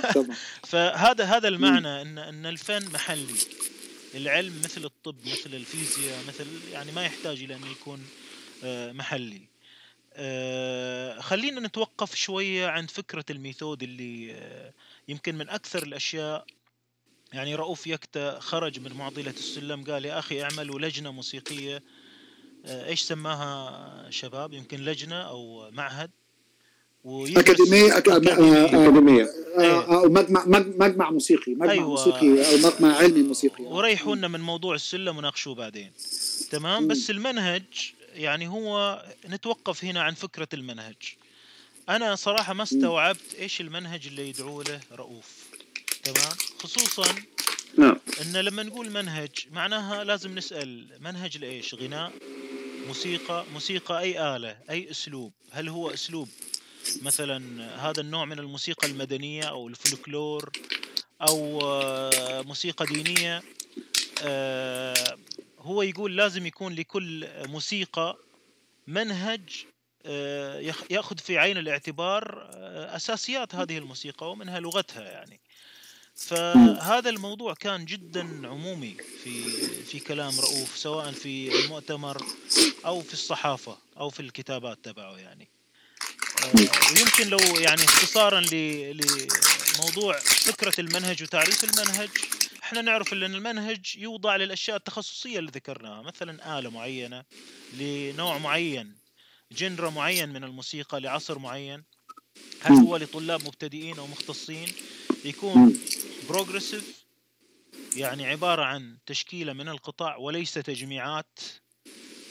فهذا 0.70 1.24
هذا 1.24 1.48
المعنى 1.48 2.02
ان 2.02 2.18
إن 2.18 2.46
الفن 2.46 2.92
محلي. 2.92 3.38
العلم 4.14 4.60
مثل 4.64 4.84
الطب 4.84 5.16
مثل 5.26 5.54
الفيزياء 5.54 6.24
مثل 6.28 6.46
يعني 6.72 6.92
ما 6.92 7.04
يحتاج 7.04 7.42
إلى 7.42 7.54
أن 7.54 7.70
يكون 7.70 8.06
آه، 8.64 8.92
محلي. 8.92 9.42
آه، 10.14 11.20
خلينا 11.20 11.60
نتوقف 11.60 12.14
شوية 12.14 12.66
عند 12.66 12.90
فكرة 12.90 13.24
الميثود 13.30 13.82
اللي 13.82 14.32
آه، 14.32 14.72
يمكن 15.08 15.34
من 15.34 15.48
أكثر 15.48 15.82
الأشياء. 15.82 16.46
يعني 17.32 17.54
رؤوف 17.54 17.86
يكتا 17.86 18.40
خرج 18.40 18.80
من 18.80 18.92
معضلة 18.92 19.30
السلم 19.30 19.84
قال 19.84 20.04
يا 20.04 20.18
أخي 20.18 20.42
اعملوا 20.42 20.80
لجنة 20.80 21.12
موسيقية. 21.12 21.82
آه، 22.64 22.86
إيش 22.86 23.02
سماها 23.02 24.10
شباب؟ 24.10 24.52
يمكن 24.52 24.84
لجنة 24.84 25.22
أو 25.22 25.70
معهد. 25.70 26.10
أكاديمية 27.06 27.98
أكاديمية 27.98 29.30
أو 29.58 30.08
مجمع 30.08 30.44
مجمع 30.46 31.10
موسيقي 31.10 31.54
مجمع 31.54 31.72
أيوة. 31.72 31.88
موسيقي 31.88 32.52
أو 32.52 32.56
مجمع 32.56 32.96
علمي 32.96 33.22
موسيقي. 33.22 33.64
وريحونا 33.64 34.28
من 34.28 34.40
موضوع 34.40 34.74
السلم 34.74 35.16
وناقشوه 35.16 35.54
بعدين. 35.54 35.92
تمام؟ 36.50 36.88
بس 36.88 37.10
المنهج 37.10 37.62
يعني 38.14 38.48
هو 38.48 39.02
نتوقف 39.28 39.84
هنا 39.84 40.02
عن 40.02 40.14
فكرة 40.14 40.48
المنهج. 40.54 40.96
أنا 41.88 42.14
صراحة 42.14 42.54
ما 42.54 42.62
استوعبت 42.62 43.34
إيش 43.38 43.60
المنهج 43.60 44.06
اللي 44.06 44.28
يدعو 44.28 44.62
له 44.62 44.80
رؤوف. 44.92 45.26
تمام؟ 46.04 46.32
خصوصا 46.58 47.14
نعم. 47.78 47.96
إن 48.22 48.36
لما 48.36 48.62
نقول 48.62 48.90
منهج 48.90 49.30
معناها 49.52 50.04
لازم 50.04 50.34
نسأل 50.34 50.86
منهج 51.00 51.38
لإيش؟ 51.38 51.74
غناء 51.74 52.12
موسيقى 52.86 53.44
موسيقى 53.52 54.00
أي 54.00 54.36
آلة 54.36 54.56
أي 54.70 54.90
أسلوب؟ 54.90 55.32
هل 55.50 55.68
هو 55.68 55.90
أسلوب 55.90 56.28
مثلا 57.02 57.66
هذا 57.90 58.00
النوع 58.00 58.24
من 58.24 58.38
الموسيقى 58.38 58.88
المدنية 58.88 59.42
أو 59.42 59.68
الفلكلور 59.68 60.50
أو 61.22 61.60
آه، 61.60 62.42
موسيقى 62.42 62.86
دينية 62.86 63.42
آه، 64.22 65.18
هو 65.58 65.82
يقول 65.82 66.16
لازم 66.16 66.46
يكون 66.46 66.74
لكل 66.74 67.28
موسيقى 67.46 68.18
منهج 68.86 69.64
آه، 70.06 70.74
يأخذ 70.90 71.18
في 71.18 71.38
عين 71.38 71.58
الاعتبار 71.58 72.50
أساسيات 72.96 73.54
هذه 73.54 73.78
الموسيقى 73.78 74.30
ومنها 74.30 74.60
لغتها 74.60 75.02
يعني. 75.02 75.40
فهذا 76.14 77.10
الموضوع 77.10 77.54
كان 77.54 77.84
جدا 77.84 78.48
عمومي 78.48 78.96
في 79.24 79.42
في 79.82 79.98
كلام 79.98 80.40
رؤوف 80.40 80.76
سواء 80.76 81.12
في 81.12 81.64
المؤتمر 81.64 82.26
أو 82.86 83.00
في 83.00 83.12
الصحافة 83.12 83.78
أو 83.96 84.10
في 84.10 84.20
الكتابات 84.20 84.78
تبعه 84.84 85.18
يعني. 85.18 85.48
ويمكن 86.96 87.28
لو 87.28 87.38
يعني 87.38 87.84
اختصارا 87.84 88.40
لموضوع 88.40 90.18
فكرة 90.18 90.80
المنهج 90.80 91.22
وتعريف 91.22 91.64
المنهج 91.64 92.08
إحنا 92.62 92.82
نعرف 92.82 93.12
إن 93.12 93.22
المنهج 93.22 93.96
يوضع 93.96 94.36
للأشياء 94.36 94.76
التخصصية 94.76 95.38
اللي 95.38 95.50
ذكرناها 95.50 96.02
مثلا 96.02 96.58
آلة 96.58 96.70
معينة 96.70 97.24
لنوع 97.78 98.38
معين 98.38 98.94
جنرا 99.52 99.90
معين 99.90 100.28
من 100.28 100.44
الموسيقى 100.44 101.00
لعصر 101.00 101.38
معين. 101.38 101.84
هل 102.60 102.72
هو 102.72 102.96
لطلاب 102.96 103.46
مبتدئين 103.46 103.98
أو 103.98 104.06
مختصين؟ 104.06 104.68
يكون 105.24 105.78
بروجريسيف 106.28 107.02
يعني 107.96 108.26
عبارة 108.26 108.62
عن 108.62 108.96
تشكيلة 109.06 109.52
من 109.52 109.68
القطع 109.68 110.16
وليس 110.16 110.52
تجميعات 110.54 111.38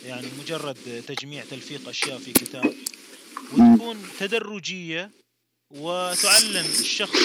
يعني 0.05 0.27
مجرد 0.39 1.03
تجميع 1.07 1.43
تلفيق 1.49 1.89
أشياء 1.89 2.17
في 2.17 2.33
كتاب. 2.33 2.73
وتكون 3.53 4.03
تدرجية 4.19 5.11
وتعلم 5.69 6.65
الشخص 6.79 7.19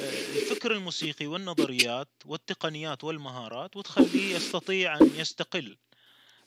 آه، 0.00 0.36
الفكر 0.36 0.72
الموسيقي 0.72 1.26
والنظريات 1.26 2.08
والتقنيات 2.26 3.04
والمهارات 3.04 3.76
وتخليه 3.76 4.36
يستطيع 4.36 4.96
أن 5.00 5.10
يستقل. 5.16 5.76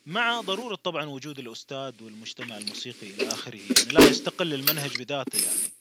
مع 0.06 0.40
ضرورة 0.40 0.74
طبعا 0.74 1.04
وجود 1.04 1.38
الأستاذ 1.38 1.92
والمجتمع 2.02 2.58
الموسيقي 2.58 3.06
إلى 3.06 3.28
آخره 3.28 3.56
يعني 3.56 3.92
لا 3.92 4.08
يستقل 4.08 4.54
المنهج 4.54 4.96
بذاته 4.96 5.38
يعني. 5.38 5.72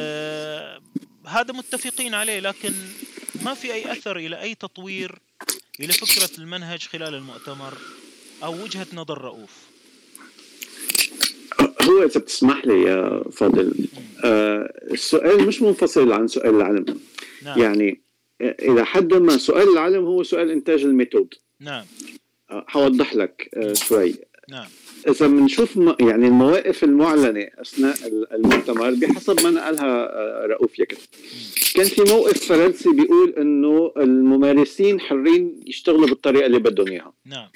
آه 0.00 0.82
هذا 1.26 1.52
متفقين 1.52 2.14
عليه 2.14 2.40
لكن 2.40 2.74
ما 3.42 3.54
في 3.54 3.72
أي 3.72 3.92
أثر 3.92 4.16
إلى 4.16 4.40
أي 4.40 4.54
تطوير 4.54 5.18
إلى 5.80 5.92
فكرة 5.92 6.38
المنهج 6.38 6.82
خلال 6.82 7.14
المؤتمر 7.14 7.78
أو 8.42 8.62
وجهة 8.62 8.86
نظر 8.92 9.18
رؤوف؟ 9.18 9.71
هو 11.84 12.02
إذا 12.02 12.20
بتسمح 12.20 12.66
لي 12.66 12.82
يا 12.82 13.24
فاضل 13.32 13.74
آه 14.24 14.72
السؤال 14.90 15.46
مش 15.46 15.62
منفصل 15.62 16.12
عن 16.12 16.26
سؤال 16.26 16.54
العلم 16.54 16.84
نعم. 17.42 17.58
يعني 17.58 18.02
إلى 18.42 18.86
حد 18.86 19.14
ما 19.14 19.36
سؤال 19.36 19.68
العلم 19.68 20.04
هو 20.04 20.22
سؤال 20.22 20.50
إنتاج 20.50 20.84
الميثود. 20.84 21.34
نعم. 21.60 21.84
حوضح 22.48 23.14
لك 23.14 23.50
آه، 23.54 23.72
شوي. 23.72 24.14
نعم. 24.48 24.66
إذا 25.08 25.26
بنشوف 25.26 25.76
يعني 26.00 26.26
المواقف 26.26 26.84
المعلنة 26.84 27.48
أثناء 27.58 27.96
المؤتمر 28.32 28.90
بحسب 28.90 29.42
ما 29.42 29.50
نقلها 29.50 29.86
آه، 29.86 30.46
رؤوف 30.46 30.78
يكت 30.78 30.98
كان 31.74 31.84
في 31.84 32.02
موقف 32.02 32.44
فرنسي 32.44 32.92
بيقول 32.92 33.34
إنه 33.38 33.92
الممارسين 33.96 35.00
حرين 35.00 35.60
يشتغلوا 35.66 36.06
بالطريقة 36.06 36.46
اللي 36.46 36.58
بدهم 36.58 36.88
إياها. 36.88 37.12
نعم. 37.26 37.48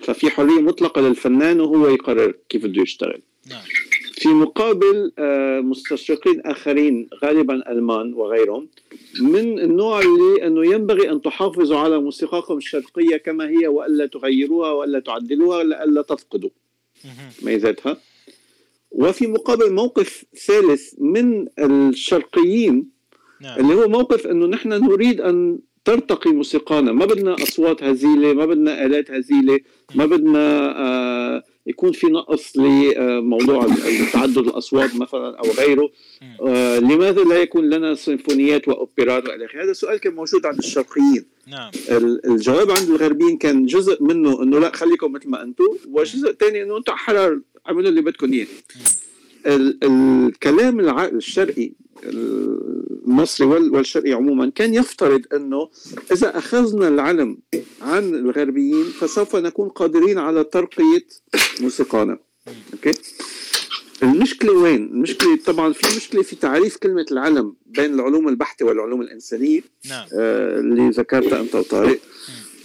ففي 0.00 0.30
حرية 0.30 0.60
مطلقة 0.60 1.00
للفنان 1.00 1.60
وهو 1.60 1.88
يقرر 1.88 2.34
كيف 2.48 2.66
بده 2.66 2.82
يشتغل. 2.82 3.22
نعم. 3.50 3.62
في 4.12 4.28
مقابل 4.28 5.12
آه، 5.18 5.60
مستشرقين 5.60 6.40
آخرين 6.40 7.08
غالبا 7.24 7.72
ألمان 7.72 8.14
وغيرهم 8.14 8.68
من 9.20 9.58
النوع 9.58 10.00
اللي 10.00 10.46
أنه 10.46 10.74
ينبغي 10.74 11.10
أن 11.10 11.22
تحافظوا 11.22 11.78
على 11.78 11.98
موسيقاكم 11.98 12.56
الشرقية 12.56 13.16
كما 13.16 13.48
هي 13.48 13.66
وألا 13.66 14.06
تغيروها 14.06 14.72
وألا 14.72 15.00
تعدلوها 15.00 15.58
والا 15.58 16.02
تفقدوا. 16.02 16.50
ميزاتها 17.42 17.96
وفي 18.90 19.26
مقابل 19.26 19.72
موقف 19.72 20.24
ثالث 20.46 20.94
من 20.98 21.46
الشرقيين 21.58 22.90
نعم. 23.40 23.60
اللي 23.60 23.74
هو 23.74 23.88
موقف 23.88 24.26
أنه 24.26 24.46
نحن 24.46 24.68
نريد 24.68 25.20
أن 25.20 25.58
ترتقي 25.84 26.30
موسيقانا. 26.30 26.92
ما 26.92 27.06
بدنا 27.06 27.34
أصوات 27.34 27.82
هزيلة 27.82 28.32
ما 28.32 28.46
بدنا 28.46 28.86
آلات 28.86 29.10
هزيلة 29.10 29.60
ما 29.94 30.06
بدنا 30.06 30.74
آه 30.78 31.42
يكون 31.68 31.92
في 31.92 32.06
نقص 32.06 32.56
لموضوع 32.56 33.66
تعدد 34.12 34.38
الأصوات 34.38 34.96
مثلا 34.96 35.36
أو 35.36 35.50
غيره. 35.50 35.90
آه 36.46 36.78
لماذا 36.78 37.22
لا 37.22 37.36
يكون 37.36 37.70
لنا 37.70 37.94
سيمفونيات 37.94 38.68
وأوبرات 38.68 39.28
وإلى 39.28 39.44
آخره؟ 39.44 39.62
هذا 39.64 39.70
السؤال 39.70 39.98
كان 39.98 40.14
موجود 40.14 40.46
عند 40.46 40.58
الشرقيين. 40.58 41.24
نعم. 41.46 41.70
الجواب 42.24 42.70
عند 42.70 42.88
الغربيين 42.88 43.36
كان 43.36 43.66
جزء 43.66 44.02
منه 44.02 44.42
إنه 44.42 44.58
لا 44.58 44.76
خليكم 44.76 45.12
مثل 45.12 45.28
ما 45.28 45.42
أنتم 45.42 45.64
وجزء 45.88 46.32
ثاني 46.32 46.62
إنه 46.62 46.76
أنتم 46.76 46.92
حرر 46.92 47.40
اعملوا 47.66 47.88
اللي 47.88 48.00
بدكم 48.00 48.32
إياه. 48.32 48.46
الكلام 49.46 50.80
الشرقي 51.16 51.72
المصري 52.04 53.46
والشرقي 53.46 54.12
عموما 54.12 54.50
كان 54.54 54.74
يفترض 54.74 55.22
أنه 55.34 55.68
إذا 56.12 56.38
أخذنا 56.38 56.88
العلم 56.88 57.38
عن 57.82 58.14
الغربيين 58.14 58.84
فسوف 58.84 59.36
نكون 59.36 59.68
قادرين 59.68 60.18
على 60.18 60.44
ترقية 60.44 61.06
موسيقانا. 61.60 62.18
أوكي؟ 62.72 62.92
المشكلة 64.02 64.52
وين؟ 64.52 64.86
المشكلة 64.86 65.36
طبعا 65.36 65.72
في 65.72 65.96
مشكلة 65.96 66.22
في 66.22 66.36
تعريف 66.36 66.76
كلمة 66.76 67.06
العلم 67.10 67.54
بين 67.66 67.94
العلوم 67.94 68.28
البحتة 68.28 68.66
والعلوم 68.66 69.00
الإنسانية 69.00 69.60
نعم. 69.90 70.06
آه 70.14 70.60
اللي 70.60 70.88
ذكرتها 70.90 71.40
أنت 71.40 71.54
وطارق. 71.54 71.98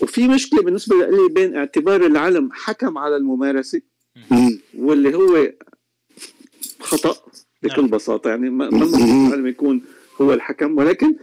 وفي 0.01 0.27
مشكلة 0.27 0.61
بالنسبة 0.61 0.95
لي 0.95 1.29
بين 1.29 1.55
اعتبار 1.55 2.05
العلم 2.05 2.49
حكم 2.51 2.97
على 2.97 3.15
الممارسة 3.17 3.81
واللي 4.77 5.15
هو 5.15 5.51
خطأ. 6.79 7.15
بكل 7.63 7.81
نعم. 7.81 7.89
بساطة 7.89 8.29
يعني 8.29 8.49
ما 8.49 8.69
العلم 8.69 9.47
يكون 9.47 9.81
هو 10.21 10.33
الحكم 10.33 10.77
ولكن 10.77 11.15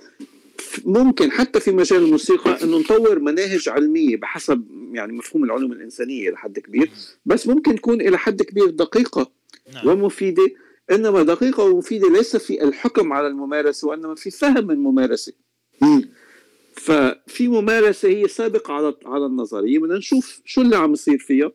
ممكن 0.85 1.31
حتى 1.31 1.61
في 1.61 1.71
مجال 1.71 2.03
الموسيقى 2.03 2.65
انه 2.65 2.79
نطور 2.79 3.19
مناهج 3.19 3.69
علمية 3.69 4.17
بحسب 4.17 4.65
يعني 4.93 5.13
مفهوم 5.13 5.45
العلوم 5.45 5.73
الإنسانية 5.73 6.31
لحد 6.31 6.59
كبير 6.59 6.91
بس 7.27 7.47
ممكن 7.47 7.77
تكون 7.77 8.01
إلى 8.01 8.19
حد 8.19 8.43
كبير 8.43 8.71
دقيقة 8.71 9.31
نعم. 9.75 9.89
ومفيدة. 9.89 10.51
إنما 10.91 11.23
دقيقة 11.23 11.65
ومفيدة 11.65 12.11
ليس 12.11 12.37
في 12.37 12.65
الحكم 12.65 13.13
على 13.13 13.27
الممارسة 13.27 13.89
وإنما 13.89 14.15
في 14.15 14.31
فهم 14.31 14.71
الممارسة. 14.71 15.33
ففي 16.75 17.49
ممارسة 17.49 18.09
هي 18.09 18.29
سابقة 18.29 18.75
على 18.75 18.95
على 19.07 19.27
النظرية 19.27 19.79
بدنا 19.79 19.99
نشوف 19.99 20.41
شو 20.45 20.61
اللي 20.61 20.77
عم 20.77 20.93
يصير 20.93 21.19
فيها 21.19 21.53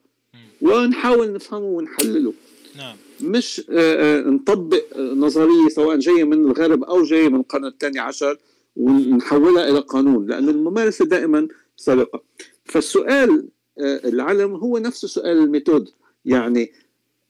ونحاول 0.62 1.34
نفهمه 1.34 1.66
ونحلله. 1.66 2.34
نعم. 2.78 2.96
مش 3.22 3.62
آه، 3.70 4.20
آه، 4.20 4.22
نطبق 4.22 4.98
نظرية 4.98 5.70
سواء 5.70 5.98
جاية 5.98 6.24
من 6.24 6.34
الغرب 6.46 6.84
أو 6.84 7.04
جاية 7.04 7.30
من 7.30 7.36
القرن 7.36 7.66
الثاني 7.66 8.00
عشر 8.00 8.38
ونحولها 8.76 9.70
إلى 9.70 9.80
قانون 9.80 10.28
لأن 10.28 10.50
الممارسة 10.50 11.06
دائما 11.06 11.48
سابقة. 11.78 12.24
فالسؤال 12.66 13.48
آه، 13.80 14.02
العلم 14.06 14.56
هو 14.56 14.78
نفس 14.78 15.06
سؤال 15.06 15.38
ال 15.38 15.44
method. 15.44 15.90
يعني 16.26 16.72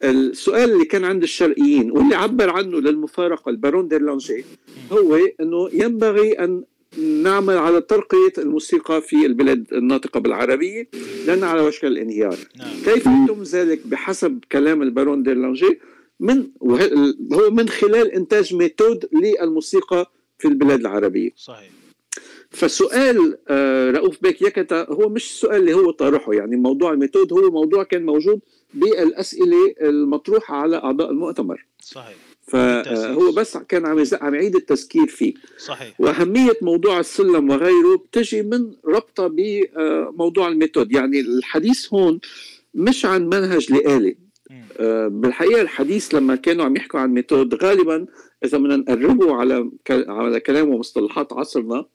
السؤال 0.04 0.72
اللي 0.72 0.86
كان 0.86 1.04
عند 1.04 1.24
الشرقيين 1.24 1.92
واللي 1.92 2.16
عبر 2.16 2.50
عنه 2.50 2.80
للمفارقة 2.80 3.50
البارون 3.50 3.88
ديرلانجي 3.88 4.46
هو 4.92 5.20
إنه 5.42 5.70
ينبغي 5.74 6.32
أن 6.34 6.64
نعمل 6.98 7.58
على 7.58 7.82
ترقية 7.82 8.34
الموسيقى 8.38 9.02
في 9.02 9.26
البلاد 9.26 9.74
الناطقة 9.74 10.20
بالعربية 10.20 10.90
لأنها 11.28 11.50
على 11.50 11.62
وشك 11.62 11.86
الانهيار. 11.86 12.38
نعم. 12.58 12.76
كيف 12.86 13.06
يتم 13.06 13.44
ذلك؟ 13.44 13.88
بحسب 13.88 14.40
كلام 14.52 14.82
البارون 14.82 15.24
ديرلانجي 15.24 15.80
من 16.20 16.48
هو 17.34 17.52
من 17.52 17.70
خلال 17.70 18.12
إنتاج 18.12 18.56
method 18.56 19.10
للموسيقى 19.14 20.12
في 20.38 20.48
البلاد 20.48 20.80
العربية. 20.80 21.30
صحيح. 21.36 21.70
فسؤال 22.50 23.38
آه، 23.48 23.92
رؤوف 23.92 24.22
بيك 24.22 24.42
يكتا 24.42 24.90
هو 24.90 25.10
مش 25.10 25.26
السؤال 25.26 25.56
اللي 25.56 25.74
هو 25.74 25.92
طرحه 25.92 26.34
يعني 26.34 26.56
موضوع 26.56 26.94
ال 26.94 27.00
method 27.00 27.34
هو 27.34 27.52
موضوع 27.52 27.84
كان 27.84 28.06
موجود 28.06 28.40
بالأسئلة 28.74 29.76
المطروحة 29.82 30.56
على 30.56 30.78
أعضاء 30.78 31.12
المؤتمر. 31.12 31.66
صحيح. 31.82 32.16
فهو 32.48 33.32
بس 33.32 33.58
كان 33.58 33.86
عم 33.86 34.04
عم 34.22 34.36
يعيد 34.36 34.56
التذكير 34.56 35.08
فيه. 35.08 35.34
صحيح. 35.58 36.02
وأهمية 36.02 36.58
موضوع 36.62 37.00
السلم 37.00 37.50
وغيره 37.50 37.96
بتجي 37.98 38.42
من 38.42 38.74
ربطة 38.86 39.28
بموضوع 39.28 40.48
ال 40.48 40.53
method. 40.53 40.92
يعني 40.92 41.20
الحديث 41.20 41.94
هون 41.94 42.20
مش 42.74 43.06
عن 43.06 43.26
منهج 43.26 43.72
لآلي 43.72 44.18
آه، 44.78 45.08
بالحقيقة 45.08 45.62
الحديث 45.62 46.16
لما 46.16 46.36
كانوا 46.36 46.66
عم 46.66 46.76
يحكوا 46.76 47.00
عن 47.00 47.10
ميثود 47.10 47.64
غالبا 47.64 48.06
إذا 48.46 48.58
بدنا 48.58 48.76
نقربه 48.76 49.36
على 49.36 49.72
على 49.90 50.40
كلام 50.40 50.70
ومصطلحات 50.70 51.34
عصرنا 51.34 51.86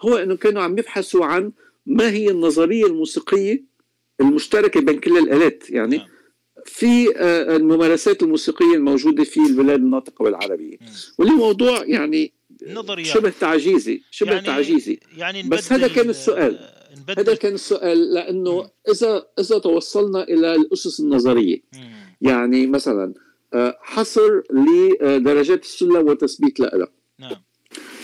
هو 0.00 0.16
إنه 0.16 0.36
كانوا 0.36 0.62
عم 0.62 0.78
يبحثوا 0.78 1.24
عن 1.24 1.52
ما 1.86 2.10
هي 2.10 2.30
النظرية 2.30 2.86
الموسيقية 2.86 3.64
المشتركة 4.20 4.80
بين 4.80 5.00
كل 5.00 5.18
الآلات. 5.18 5.70
يعني 5.70 5.96
نعم. 5.96 6.06
في 6.68 7.20
الممارسات 7.56 8.22
الموسيقية 8.22 8.74
الموجودة 8.74 9.24
في 9.24 9.40
البلاد 9.40 9.80
الناطقة 9.80 10.22
بالعربيه 10.22 10.76
واللي 11.18 11.34
موضوع 11.34 11.84
يعني 11.84 12.32
نظريات. 12.66 13.06
شبه 13.06 13.32
تعجيزي 13.40 14.02
شبه 14.10 14.32
يعني 14.32 14.46
تعجيزي. 14.46 15.00
يعني 15.16 15.42
بس 15.42 15.72
هذا 15.72 15.88
كان 15.88 16.10
السؤال. 16.10 16.58
هذا 17.18 17.34
كان 17.34 17.54
السؤال 17.54 18.14
لأنه 18.14 18.70
إذا 18.90 19.26
إذا 19.38 19.58
توصلنا 19.58 20.22
إلى 20.22 20.54
الأسس 20.54 21.00
النظرية 21.00 21.62
يعني 22.20 22.66
مثلا 22.66 23.14
حصر 23.80 24.42
لدرجات 24.50 25.62
السلم 25.62 26.08
وتثبيت 26.08 26.60
لها 26.60 26.88
نعم. 27.18 27.36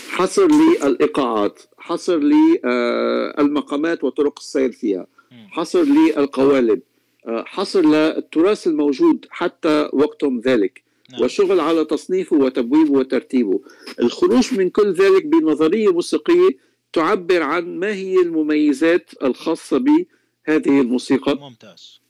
حصر 0.08 0.48
للإيقاعات 0.48 1.60
حصر 1.78 2.18
للمقامات 2.18 4.04
وطرق 4.04 4.38
السير 4.38 4.72
فيها. 4.72 5.06
حصر 5.50 5.82
للقوالب. 5.82 6.80
حصر 7.26 7.86
للتراث 7.86 8.66
الموجود 8.66 9.26
حتى 9.30 9.88
وقتهم 9.92 10.40
ذلك 10.40 10.82
نعم. 11.12 11.22
وشغل 11.22 11.60
على 11.60 11.84
تصنيفه 11.84 12.36
وتبويبه 12.36 12.92
وترتيبه. 12.92 13.60
الخروج 14.00 14.54
من 14.54 14.70
كل 14.70 14.92
ذلك 14.92 15.26
بنظرية 15.26 15.92
موسيقية 15.92 16.48
تعبر 16.92 17.42
عن 17.42 17.78
ما 17.78 17.94
هي 17.94 18.16
المميزات 18.16 19.10
الخاصة 19.22 19.78
بهذه 19.78 20.80
الموسيقى. 20.80 21.34
ممتاز. 21.34 22.00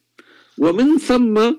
ومن 0.59 0.99
ثم 0.99 1.53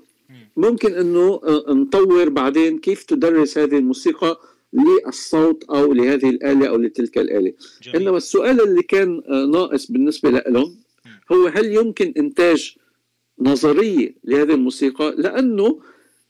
ممكن 0.58 0.93
إنه 0.93 1.41
نطور 1.70 2.30
بعدين 2.30 2.78
كيف 2.78 3.03
تدرس 3.03 3.58
هذه 3.58 3.78
الموسيقى 3.78 4.39
للصوت 4.74 5.64
أو 5.64 5.93
لهذه 5.93 6.30
الآلة 6.30 6.68
أو 6.68 6.78
لتلك 6.78 7.18
الآلة. 7.18 7.53
جميل. 7.84 7.95
إنما 7.95 8.18
السؤال 8.18 8.62
اللي 8.62 8.84
كان 8.84 9.22
ناقص 9.51 9.91
بالنسبة 9.91 10.30
لهم 10.30 10.76
هو 11.32 11.47
هل 11.47 11.66
يمكن 11.74 12.14
إنتاج 12.18 12.76
نظرية 13.39 14.15
لهذه 14.23 14.53
الموسيقى 14.53 15.15
لأنه 15.17 15.79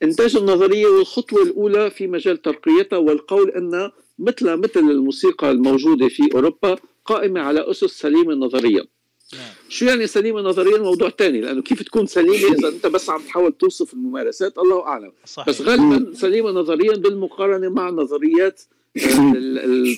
إنتاج 0.03 0.35
النظرية 0.35 0.87
والخطوه 0.87 1.43
الأولى 1.43 1.89
في 1.91 2.07
مجال 2.07 2.41
ترقيتها 2.41 2.97
والقول 2.97 3.49
أن 3.49 3.91
مثل 4.19 4.55
مثل 4.55 4.79
الموسيقى 4.79 5.51
الموجودة 5.51 6.07
في 6.07 6.29
أوروبا 6.33 6.75
قائمة 7.05 7.41
على 7.41 7.71
أسس 7.71 7.99
سليمة 7.99 8.33
نظريا 8.33 8.85
نعم. 9.33 9.49
شو 9.69 9.85
يعني 9.85 10.07
سليمة 10.07 10.41
نظريا 10.41 10.77
موضوع 10.77 11.09
ثاني 11.09 11.41
لأنه 11.41 11.61
كيف 11.61 11.83
تكون 11.83 12.05
سليمة 12.05 12.57
إذا 12.57 12.67
أنت 12.67 12.87
بس 12.87 13.09
عم 13.09 13.21
تحاول 13.21 13.53
توصف 13.53 13.93
الممارسات 13.93 14.57
الله 14.57 14.83
أعلم 14.83 15.11
صحيح. 15.25 15.49
بس 15.49 15.61
غالبا 15.61 16.13
سليمة 16.13 16.51
نظريا 16.51 16.93
بالمقارنة 16.95 17.69
مع 17.69 17.89
نظريات 17.89 18.61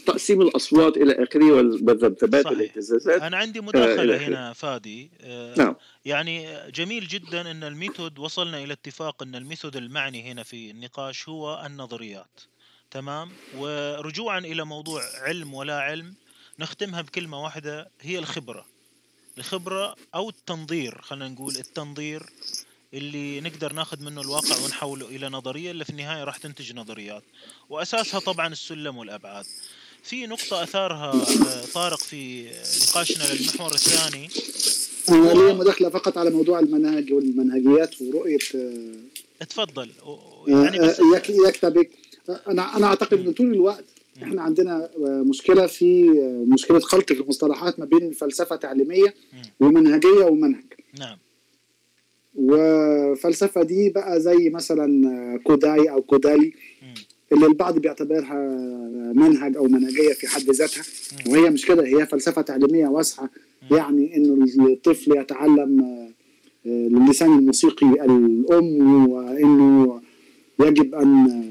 تقسيم 0.06 0.42
الأصوات 0.42 0.98
إلى 0.98 1.24
آخره 1.24 1.52
والذبذبات 1.52 2.46
والاهتزازات 2.46 3.22
أنا 3.22 3.38
عندي 3.38 3.62
مداخلة 3.62 4.16
آه 4.16 4.28
هنا 4.28 4.54
فادي. 4.54 5.12
آه 5.22 5.56
نعم. 5.58 5.76
يعني 6.06 6.48
جميل 6.72 7.08
جدا 7.08 7.52
أن 7.52 7.64
ال 7.64 7.72
method 7.72 8.20
وصلنا 8.20 8.64
إلى 8.64 8.74
اتفاق 8.74 9.24
أن 9.24 9.36
ال 9.36 9.41
method 9.41 9.76
المعني 9.76 10.32
هنا 10.32 10.44
في 10.44 10.72
النقاش 10.72 11.30
هو 11.30 11.64
النظريات. 11.66 12.40
تمام؟ 12.92 13.30
ورجوعا 13.58 14.40
إلى 14.40 14.66
موضوع 14.66 15.02
علم 15.22 15.54
ولا 15.54 15.80
علم 15.80 16.14
نختمها 16.60 17.02
بكلمة 17.02 17.44
واحدة 17.44 17.90
هي 18.02 18.20
الخبرة. 18.20 18.66
الخبرة 19.38 19.96
أو 20.16 20.30
التنظير 20.30 21.02
خلينا 21.02 21.28
نقول 21.28 21.56
التنظير 21.56 22.24
اللي 22.94 23.42
نقدر 23.42 23.74
ناخذ 23.74 24.04
منه 24.04 24.22
الواقع 24.22 24.56
ونحوله 24.66 25.08
إلى 25.08 25.30
نظرية 25.30 25.72
اللي 25.72 25.86
في 25.86 25.90
النهاية 25.90 26.24
راح 26.24 26.38
تنتج 26.38 26.76
نظريات. 26.76 27.24
وأساسها 27.70 28.20
طبعا 28.20 28.48
السلم 28.48 28.98
والأبعاد. 28.98 29.46
في 30.04 30.28
نقطة 30.28 30.64
أثارها 30.64 31.14
آه، 31.14 31.66
طارق 31.74 32.00
في 32.00 32.50
نقاشنا 32.90 33.24
للمحور 33.24 33.72
الثاني. 33.72 34.30
لي 35.10 35.54
مداخلة 35.54 35.90
فقط 35.90 36.18
على 36.18 36.30
موضوع 36.30 36.60
المناهج 36.60 37.14
والمنهجيات 37.14 38.02
ورؤية 38.02 38.38
آه، 38.56 39.44
تفضل 39.46 39.92
يعني 40.48 40.80
بس 40.80 41.00
يكتبك 41.48 41.90
أنا 42.48 42.78
أنا 42.78 42.88
أعتقد 42.88 43.20
إن 43.20 43.34
طول 43.34 43.54
الوقت 43.54 43.86
إحنا 44.24 44.42
عندنا 44.42 44.90
مشكلة 45.00 45.68
في 45.68 46.04
مشكلة 46.48 46.80
خلط 46.80 47.12
المصطلحات 47.12 47.80
ما 47.80 47.86
بين 47.86 48.12
فلسفه 48.12 48.56
تعليميه 48.56 49.16
ومنهجيه 49.60 50.26
ومنهج 50.26 50.64
نعم. 51.00 51.18
وفلسفة 52.38 53.64
دي 53.64 53.90
بقى 53.90 54.22
زي 54.22 54.50
مثلا 54.50 55.40
كوداي 55.44 55.90
أو 55.92 56.02
كودالي 56.02 56.54
اللي 57.32 57.46
البعض 57.46 57.80
بيعتبرها 57.80 58.36
منهج 59.14 59.58
أو 59.58 59.64
منهجية 59.64 60.14
في 60.14 60.28
حد 60.28 60.50
ذاتها. 60.50 60.84
وهي 61.28 61.50
مش 61.50 61.66
كده 61.66 61.86
هي 61.86 62.06
فلسفة 62.06 62.42
تعليمية 62.42 62.88
واسعة 62.88 63.30
يعني 63.72 64.16
إنه 64.16 64.46
الطفل 64.60 65.18
يتعلم 65.18 65.98
اللسان 66.66 67.38
الموسيقي 67.40 67.88
الأم 67.88 69.10
وإنه 69.12 70.02
يجب 70.60 70.96
أن 70.96 71.44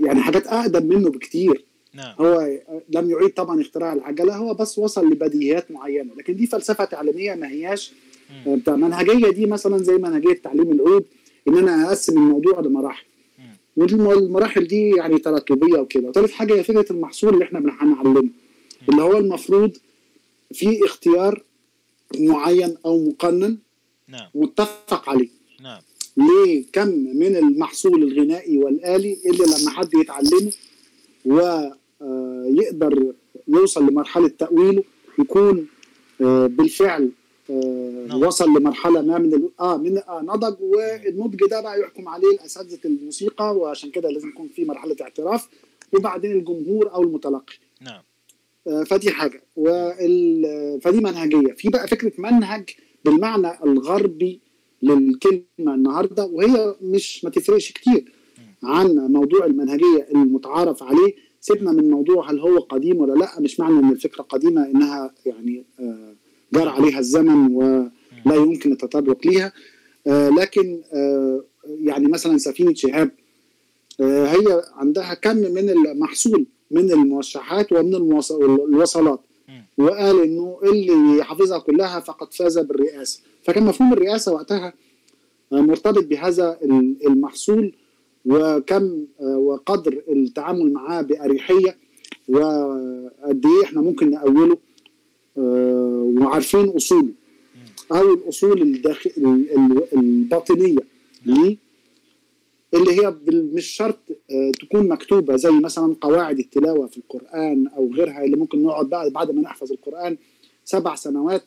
يعني 0.00 0.20
حاجات 0.20 0.46
أقدم 0.46 0.86
منه 0.86 1.10
بكتير. 1.10 1.64
نعم. 1.94 2.14
هو 2.20 2.58
لم 2.88 3.10
يعيد 3.10 3.30
طبعا 3.30 3.60
اختراع 3.60 3.92
العجلة 3.92 4.36
هو 4.36 4.54
بس 4.54 4.78
وصل 4.78 5.10
لبديهيات 5.10 5.70
معينة. 5.70 6.10
لكن 6.18 6.36
دي 6.36 6.46
فلسفة 6.46 6.84
تعليمية 6.84 7.34
ما 7.34 7.48
هياش 7.48 7.92
بتاع 8.46 8.76
منهجية 8.76 9.30
دي 9.30 9.46
مثلا 9.46 9.78
زي 9.78 9.98
منهجية 9.98 10.32
تعليم 10.32 10.72
العود 10.72 11.04
إن 11.48 11.58
أنا 11.58 11.88
أقسم 11.88 12.18
الموضوع 12.18 12.60
لمراحل. 12.60 13.04
والمراحل 13.76 14.66
دي 14.66 14.90
يعني 14.90 15.18
تراتبية 15.18 15.78
وكده. 15.78 16.08
وثالث 16.08 16.32
حاجة 16.32 16.54
هي 16.54 16.62
فكرة 16.64 16.86
المحصول 16.92 17.34
اللي 17.34 17.44
إحنا 17.44 17.58
هنعلمه 17.80 18.28
اللي 18.88 19.02
هو 19.02 19.16
المفروض 19.18 19.76
في 20.52 20.84
اختيار 20.84 21.42
معين 22.18 22.76
أو 22.86 23.04
مقنن 23.08 23.58
نعم. 24.08 24.26
متفق 24.34 25.08
عليه. 25.08 25.28
نعم. 25.62 25.80
لكم 26.16 26.88
من 27.18 27.36
المحصول 27.36 28.02
الغنائي 28.02 28.58
والآلي 28.58 29.16
اللي 29.26 29.44
لما 29.44 29.70
حد 29.70 29.94
يتعلمه 29.94 30.52
ويقدر 32.00 33.12
يوصل 33.48 33.86
لمرحلة 33.86 34.28
تأويله 34.28 34.82
يكون 35.18 35.66
بالفعل 36.20 37.02
آه 37.02 37.08
وصل 38.14 38.48
لمرحلة 38.48 39.02
ما 39.02 39.18
من 39.18 39.48
آه 39.60 39.76
من 39.76 39.98
آه 39.98 40.20
نضج 40.22 40.56
والنضج 40.60 41.38
ده 41.50 41.60
بقى 41.60 41.80
يحكم 41.80 42.08
عليه 42.08 42.30
الاساتذه 42.30 42.78
الموسيقى 42.84 43.56
وعشان 43.56 43.90
كده 43.90 44.08
لازم 44.10 44.28
يكون 44.28 44.48
في 44.48 44.64
مرحلة 44.64 44.96
اعتراف 45.00 45.48
وبعدين 45.94 46.32
الجمهور 46.32 46.94
أو 46.94 47.02
المتلقي. 47.02 47.54
نعم. 47.80 48.02
آه 48.66 48.82
فدي 48.84 49.10
حاجة. 49.10 49.42
وال 49.56 50.80
فدي 50.82 50.98
منهجية. 51.00 51.52
في 51.52 51.68
بقى 51.68 51.88
فكرة 51.88 52.12
منهج 52.18 52.70
بالمعنى 53.04 53.62
الغربي 53.64 54.40
للكلمة 54.82 55.42
النهارده 55.74 56.24
وهي 56.26 56.74
مش 56.82 57.24
ما 57.24 57.30
تفرقش 57.30 57.72
كتير 57.72 58.12
عن 58.62 58.88
موضوع 58.96 59.46
المنهجية 59.46 60.08
المتعارف 60.14 60.82
عليه. 60.82 61.14
سيبنا 61.40 61.72
من 61.72 61.90
موضوع 61.90 62.30
هل 62.30 62.40
هو 62.40 62.58
قديم 62.58 62.96
ولا 63.00 63.12
لأ 63.12 63.40
مش 63.40 63.60
معنى 63.60 63.78
إن 63.78 63.90
الفكرة 63.92 64.22
قديمة 64.22 64.66
إنها 64.66 65.14
يعني 65.26 65.64
آه 65.80 66.14
جار 66.54 66.68
عليها 66.68 66.98
الزمن 66.98 67.54
ولا 67.56 68.34
يمكن 68.36 68.72
التطرق 68.72 69.26
ليها. 69.26 69.52
آه 70.06 70.28
لكن 70.28 70.82
آه 70.92 71.44
يعني 71.80 72.06
مثلا 72.08 72.38
سفينة 72.38 72.74
شهاب 72.74 73.10
آه 74.00 74.26
هي 74.26 74.62
عندها 74.74 75.14
كم 75.14 75.36
من 75.36 75.70
المحصول 75.70 76.46
من 76.70 76.92
الموشحات 76.92 77.72
ومن 77.72 77.94
الوصلات. 77.94 79.20
وقال 79.78 80.22
إنه 80.22 80.58
اللي 80.62 81.24
حافظها 81.24 81.58
كلها 81.58 82.00
فقد 82.00 82.32
فاز 82.34 82.58
بالرئاسة. 82.58 83.20
فكان 83.42 83.62
مفهوم 83.64 83.92
الرئاسة 83.92 84.32
وقتها 84.32 84.72
مرتبط 85.52 86.04
بهذا 86.04 86.58
المحصول 87.06 87.74
وكم 88.24 89.04
وقدر 89.20 90.02
التعامل 90.08 90.72
معاه 90.72 91.02
بأريحية 91.02 91.76
وقد 92.28 93.42
إيه 93.46 93.64
إحنا 93.64 93.80
ممكن 93.80 94.10
نأوله 94.10 94.58
وعارفين 95.38 96.68
أصوله. 96.68 97.08
أو 97.92 98.14
الأصول 98.14 98.62
الداخل 98.62 99.10
الباطنية 99.92 100.78
ليه 101.26 101.56
اللي 102.74 102.90
هي 103.02 103.14
مش 103.28 103.66
شرط 103.66 103.98
تكون 104.60 104.88
مكتوبة 104.88 105.36
زي 105.36 105.50
مثلا 105.50 105.96
قواعد 106.00 106.38
التلاوة 106.38 106.86
في 106.86 106.96
القرآن 106.98 107.66
أو 107.66 107.90
غيرها 107.92 108.24
اللي 108.24 108.36
ممكن 108.36 108.62
نقعد 108.62 108.88
بعد 108.88 109.12
بعد 109.12 109.30
ما 109.30 109.42
نحفظ 109.42 109.72
القرآن 109.72 110.16
سبع 110.64 110.94
سنوات 110.94 111.42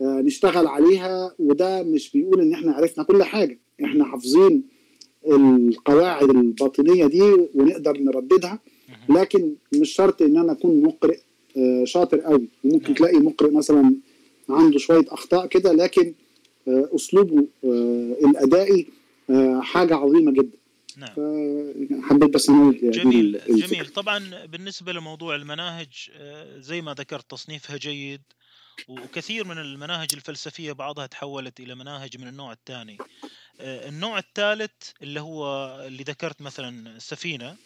نشتغل 0.00 0.66
عليها 0.66 1.34
وده 1.38 1.82
مش 1.82 2.10
بيقول 2.10 2.40
إن 2.40 2.52
إحنا 2.52 2.72
عرفنا 2.72 3.04
كل 3.04 3.22
حاجة. 3.22 3.58
إحنا 3.84 4.04
حافظين 4.04 4.62
القواعد 5.26 6.30
الباطنية 6.30 7.06
دي 7.06 7.22
ونقدر 7.54 7.98
نرددها 7.98 8.58
لكن 9.08 9.54
مش 9.74 9.90
شرط 9.92 10.22
إن 10.22 10.36
أنا 10.36 10.52
أكون 10.52 10.82
مقرئ 10.82 11.18
شاطر 11.84 12.20
قوي. 12.20 12.48
ممكن 12.64 12.94
تلاقي 12.94 13.18
مقرئ 13.18 13.50
مثلا 13.50 13.94
عنده 14.48 14.78
شوية 14.78 15.04
أخطاء 15.08 15.46
كده 15.46 15.72
لكن 15.72 16.14
أسلوبه 16.68 17.46
الأدائي 18.24 18.86
حاجة 19.60 19.94
عظيمة 19.94 20.32
جدا. 20.32 20.58
نعم. 20.96 21.12
حبيت 22.02 22.30
بس 22.30 22.48
انوه 22.48 22.72
جميل 22.72 23.40
جميل. 23.48 23.86
طبعا 23.86 24.46
بالنسبة 24.46 24.92
لموضوع 24.92 25.34
المناهج 25.34 26.10
زي 26.58 26.82
ما 26.82 26.94
ذكرت 26.94 27.30
تصنيفها 27.30 27.76
جيد 27.76 28.20
وكثير 28.88 29.46
من 29.46 29.58
المناهج 29.58 30.08
الفلسفية 30.14 30.72
بعضها 30.72 31.06
تحولت 31.06 31.60
إلى 31.60 31.74
مناهج 31.74 32.18
من 32.18 32.28
النوع 32.28 32.52
الثاني. 32.52 32.98
آه، 33.60 33.88
النوع 33.88 34.18
الثالث 34.18 34.72
اللي 35.02 35.20
هو 35.20 35.46
اللي 35.86 36.02
ذكرت 36.02 36.42
مثلا 36.42 36.98
سفينة 36.98 37.48
آه، 37.48 37.56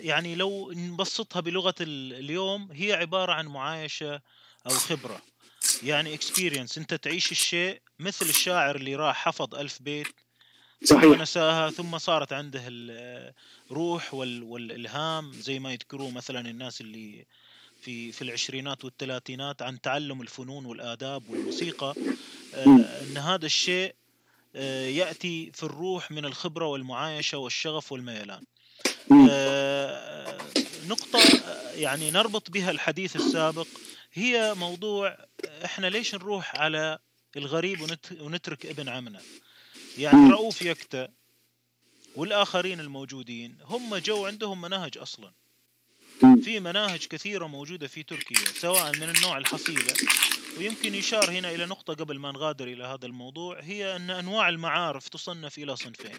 يعني 0.00 0.34
لو 0.34 0.72
نبسطها 0.72 1.40
بلغة 1.40 1.74
اليوم 1.80 2.68
هي 2.72 2.92
عبارة 2.92 3.32
عن 3.32 3.46
معايشة 3.46 4.20
أو 4.66 4.70
خبرة. 4.70 5.22
يعني 5.82 6.14
اكسبيرينس 6.14 6.78
أنت 6.78 6.94
تعيش 6.94 7.32
الشيء 7.32 7.80
مثل 7.98 8.26
الشاعر 8.26 8.76
اللي 8.76 8.96
راح 8.96 9.16
حفظ 9.16 9.54
ألف 9.54 9.82
بيت 9.82 10.06
صحيح. 10.84 11.18
نساها 11.18 11.70
ثم 11.70 11.98
صارت 11.98 12.32
عنده 12.32 12.62
الروح 13.70 14.14
والإلهام 14.14 15.32
زي 15.32 15.58
ما 15.58 15.72
يذكروه 15.72 16.10
مثلا 16.10 16.50
الناس 16.50 16.80
اللي 16.80 17.26
في 17.80 18.12
في 18.12 18.22
العشرينات 18.22 18.84
والثلاثينات 18.84 19.62
عن 19.62 19.80
تعلم 19.80 20.22
الفنون 20.22 20.66
والآداب 20.66 21.30
والموسيقى. 21.30 21.94
آه، 22.54 22.64
أن 23.02 23.16
هذا 23.16 23.46
الشيء 23.46 23.88
آه، 23.88 23.99
يأتي 24.54 25.52
في 25.54 25.62
الروح 25.62 26.10
من 26.10 26.24
الخبرة 26.24 26.66
والمعايشة 26.66 27.38
والشغف 27.38 27.92
والميلان. 27.92 28.44
آه، 29.30 30.38
نقطة 30.86 31.20
يعني 31.74 32.10
نربط 32.10 32.50
بها 32.50 32.70
الحديث 32.70 33.16
السابق. 33.16 33.66
هي 34.12 34.54
موضوع 34.54 35.16
إحنا 35.64 35.86
ليش 35.86 36.14
نروح 36.14 36.56
على 36.56 36.98
الغريب 37.36 37.96
ونترك 38.20 38.66
ابن 38.66 38.88
عمنا؟ 38.88 39.20
يعني 39.98 40.30
رؤوف 40.30 40.62
يكتا 40.62 41.08
والآخرين 42.16 42.80
الموجودين 42.80 43.58
هم 43.64 43.96
جو 43.96 44.26
عندهم 44.26 44.60
مناهج 44.60 44.98
أصلا. 44.98 45.32
في 46.20 46.60
مناهج 46.60 47.06
كثيرة 47.06 47.46
موجودة 47.46 47.86
في 47.86 48.02
تركيا 48.02 48.44
سواء 48.60 48.96
من 48.96 49.02
النوع 49.16 49.38
الحصيلة 49.38 49.94
ويمكن 50.60 50.94
يشار 50.94 51.30
هنا 51.30 51.50
إلى 51.50 51.66
نقطة 51.66 51.94
قبل 51.94 52.18
ما 52.18 52.32
نغادر 52.32 52.68
إلى 52.68 52.84
هذا 52.84 53.06
الموضوع 53.06 53.60
هي 53.60 53.96
أن 53.96 54.10
أنواع 54.10 54.48
المعارف 54.48 55.08
تصنف 55.08 55.58
إلى 55.58 55.76
صنفين 55.76 56.18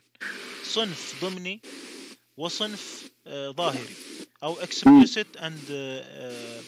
صنف 0.64 1.26
ضمني 1.26 1.62
وصنف 2.38 3.12
آه 3.28 3.50
ظاهري 3.50 3.96
أو 4.44 4.56
explicit 4.56 5.40
and 5.40 5.72
آه 5.72 6.62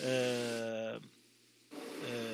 آه 0.00 1.00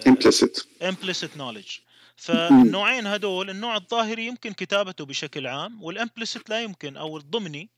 implicit. 0.09 0.64
implicit 0.83 1.31
knowledge. 1.39 1.81
فالنوعين 2.16 3.07
هدول 3.07 3.51
النوع 3.51 3.77
الظاهري 3.77 4.27
يمكن 4.27 4.53
كتابته 4.53 5.05
بشكل 5.05 5.47
عام 5.47 5.83
والامبلسيت 5.83 6.51
لا 6.51 6.62
يمكن 6.62 6.97
أو 6.97 7.16
الضمني 7.16 7.69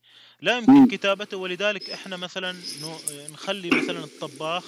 لا 0.41 0.57
يمكن 0.57 0.86
كتابته. 0.88 1.36
ولذلك 1.36 1.91
إحنا 1.91 2.16
مثلا 2.16 2.57
نخلي 3.30 3.70
مثلا 3.70 4.05
الطباخ 4.05 4.64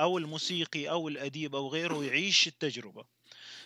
أو 0.00 0.18
الموسيقي 0.18 0.90
أو 0.90 1.08
الأديب 1.08 1.54
أو 1.54 1.68
غيره 1.68 2.04
يعيش 2.04 2.46
التجربة. 2.46 3.04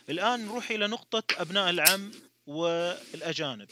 الآن 0.09 0.45
نروح 0.45 0.71
إلى 0.71 0.87
نقطة 0.87 1.23
أبناء 1.37 1.69
العم 1.69 2.11
والأجانب. 2.47 3.67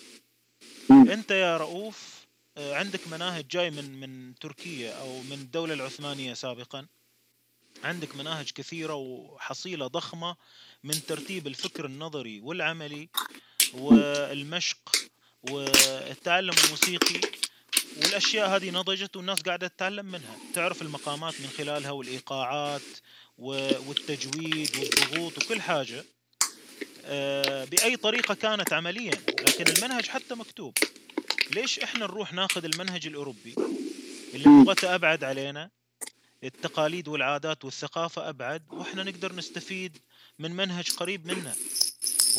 أنت 0.92 1.32
يا 1.32 1.58
رؤوف 1.58 2.24
آه، 2.58 2.76
عندك 2.76 3.08
مناهج 3.08 3.48
جاي 3.48 3.70
من 3.72 4.00
من 4.00 4.36
تركيا 4.36 5.02
أو 5.02 5.22
من 5.22 5.34
الدولة 5.34 5.74
العثمانية 5.74 6.34
سابقا. 6.34 6.86
عندك 7.84 8.16
مناهج 8.16 8.52
كثيرة 8.52 8.94
وحصيلة 8.94 9.88
ضخمة 9.88 10.36
من 10.84 11.06
ترتيب 11.06 11.48
الفكر 11.48 11.86
النظري 11.86 12.40
والعملي 12.40 13.10
والمشق 13.74 14.96
والتعلم 15.42 16.54
الموسيقي 16.66 17.22
والأشياء 17.98 18.50
هذه 18.56 18.70
نضجت 18.70 19.16
والناس 19.16 19.42
قاعدة 19.42 19.68
تتعلم 19.68 20.06
منها. 20.06 20.36
تعرف 20.54 20.82
المقامات 20.82 21.42
من 21.42 21.48
خلالها 21.58 21.92
والإيقاعات 21.92 22.82
والتجويد 23.38 24.78
والضغوط 24.78 25.38
وكل 25.38 25.62
حاجة. 25.62 26.06
آه، 27.06 27.66
بأي 27.66 27.98
طريقة 27.98 28.34
كانت 28.34 28.74
عمليا. 28.74 29.12
لكن 29.40 29.68
المنهج 29.68 30.08
حتى 30.08 30.36
مكتوب. 30.36 30.78
ليش 31.52 31.80
إحنا 31.80 32.06
نروح 32.06 32.34
ناخذ 32.34 32.66
المنهج 32.66 33.08
الأوروبي؟ 33.08 33.56
اللي 34.34 34.64
لغته 34.64 34.96
أبعد 34.96 35.24
علينا. 35.24 35.70
التقاليد 36.44 37.08
والعادات 37.08 37.66
والثقافة 37.66 38.30
أبعد. 38.30 38.64
وإحنا 38.72 39.04
نقدر 39.04 39.36
نستفيد 39.36 39.98
من 40.40 40.52
منهج 40.52 40.92
قريب 40.92 41.28
منا. 41.28 41.56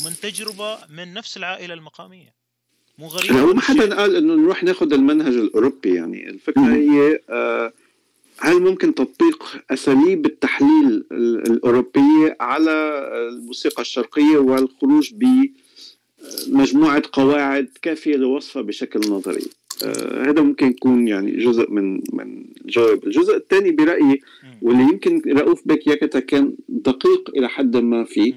ومن 0.01 0.21
تجربة 0.21 0.87
من 0.89 1.15
نفس 1.15 1.37
العائلة 1.37 1.75
المقامية. 1.75 2.44
مو 2.99 3.07
غريب. 3.07 3.33
هو 3.33 3.55
ما 3.55 3.61
حدا 3.61 3.95
قال 3.95 4.17
إنه 4.17 4.35
نروح 4.35 4.65
ناخذ 4.65 4.93
المنهج 4.93 5.35
الأوروبي 5.35 5.95
يعني. 5.95 6.31
الفكرة 6.31 6.75
هي 6.75 7.21
آه 7.31 7.73
هل 8.39 8.63
ممكن 8.63 8.95
تطبيق 8.95 9.63
أساليب 9.71 10.27
التحليل 10.27 11.05
الأوروبية 11.13 12.37
على 12.41 12.73
الموسيقى 13.29 13.83
الشرقية 13.83 14.39
والخروج 14.39 15.13
بمجموعه 16.49 17.03
قواعد 17.13 17.69
كافية 17.83 18.17
لوصفها 18.17 18.63
بشكل 18.63 19.01
نظري؟ 19.11 19.45
آه 19.85 20.31
هذا 20.31 20.43
ممكن 20.43 20.67
يكون 20.67 21.09
يعني 21.09 21.45
جزء 21.45 21.71
من 21.71 21.95
من 22.13 22.45
الجواب 22.65 23.05
الجزء 23.07 23.37
الثاني 23.37 23.71
برأيي 23.71 24.21
واللي 24.63 24.83
يمكن 24.83 25.23
رؤوف 25.27 25.63
بك 25.65 25.87
يكتا 25.87 26.21
كان 26.21 26.55
دقيق 26.69 27.31
إلى 27.37 27.49
حد 27.49 27.77
ما 27.77 28.05
فيه 28.05 28.35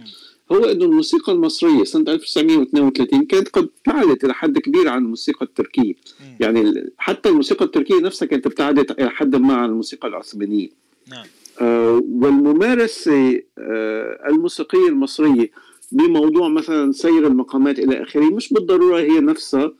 هو 0.51 0.65
إنه 0.65 0.85
الموسيقى 0.85 1.31
المصرية 1.31 1.83
سنة 1.83 2.05
1932 2.13 3.25
كانت 3.25 3.49
قد 3.49 3.69
ابتعدت 3.87 4.23
إلى 4.23 4.33
حد 4.33 4.57
كبير 4.57 4.89
عن 4.89 4.97
الموسيقى 5.03 5.45
التركية. 5.45 5.93
يعني 6.39 6.89
حتى 6.97 7.29
الموسيقى 7.29 7.65
التركية 7.65 7.99
نفسها 7.99 8.25
كانت 8.25 8.45
ابتعدت 8.45 8.91
إلى 8.91 9.09
حد 9.09 9.35
ما 9.35 9.53
عن 9.53 9.69
الموسيقى 9.69 10.07
العثمانية. 10.07 10.69
نعم. 11.11 11.25
آه 11.61 12.03
والممارسة 12.11 13.41
آه 13.57 14.27
الموسيقية 14.29 14.87
المصرية 14.87 15.51
بموضوع 15.91 16.49
مثلا 16.49 16.91
سير 16.91 17.27
المقامات 17.27 17.79
إلى 17.79 18.03
آخره 18.03 18.25
مش 18.25 18.53
بالضرورة 18.53 18.99
هي 18.99 19.19
نفسها 19.19 19.71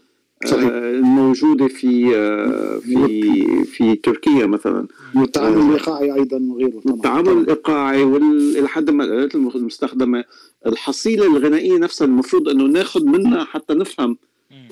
صحيح. 0.46 0.64
آه، 0.64 0.90
الموجودة 0.92 1.68
في 1.68 2.16
آه، 2.16 2.80
في 2.80 3.64
في 3.66 3.96
تركيا 3.96 4.46
مثلا. 4.46 4.88
والتعامل 5.16 5.58
آه، 5.58 5.68
الإيقاعي 5.68 6.14
أيضا 6.14 6.40
وغيره 6.50 6.82
التعامل 6.86 7.32
الإيقاعي 7.32 8.04
وإلى 8.04 8.68
حد 8.68 8.90
ما 8.90 9.04
الآلات 9.04 9.36
المستخدمة 9.36 10.24
الحصيلة 10.68 11.26
الغنائية 11.26 11.78
نفسها 11.78 12.08
المفروض 12.08 12.50
أنه 12.50 12.64
ناخذ 12.64 13.06
منها 13.06 13.44
حتى 13.44 13.74
نفهم 13.74 14.18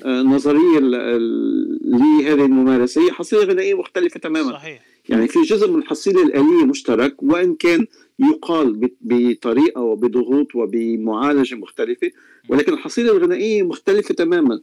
نظرية 0.06 0.78
لهذه 1.84 2.44
الممارسة. 2.44 3.06
هي 3.06 3.12
حصيلة 3.12 3.44
غنائية 3.44 3.74
مختلفة 3.74 4.20
تماما. 4.20 4.52
صحيح. 4.52 4.82
يعني 5.08 5.28
في 5.28 5.42
جزء 5.42 5.70
من 5.70 5.78
الحصيلة 5.78 6.22
الآلية 6.22 6.64
مشترك 6.64 7.22
وإن 7.22 7.54
كان 7.54 7.86
يقال 8.18 8.90
بطريقة 9.00 9.80
وبضغوط 9.80 10.54
وبمعالجة 10.54 11.54
مختلفة 11.54 12.10
ولكن 12.48 12.72
الحصيلة 12.72 13.12
الغنائية 13.12 13.62
مختلفة 13.62 14.14
تماما. 14.14 14.60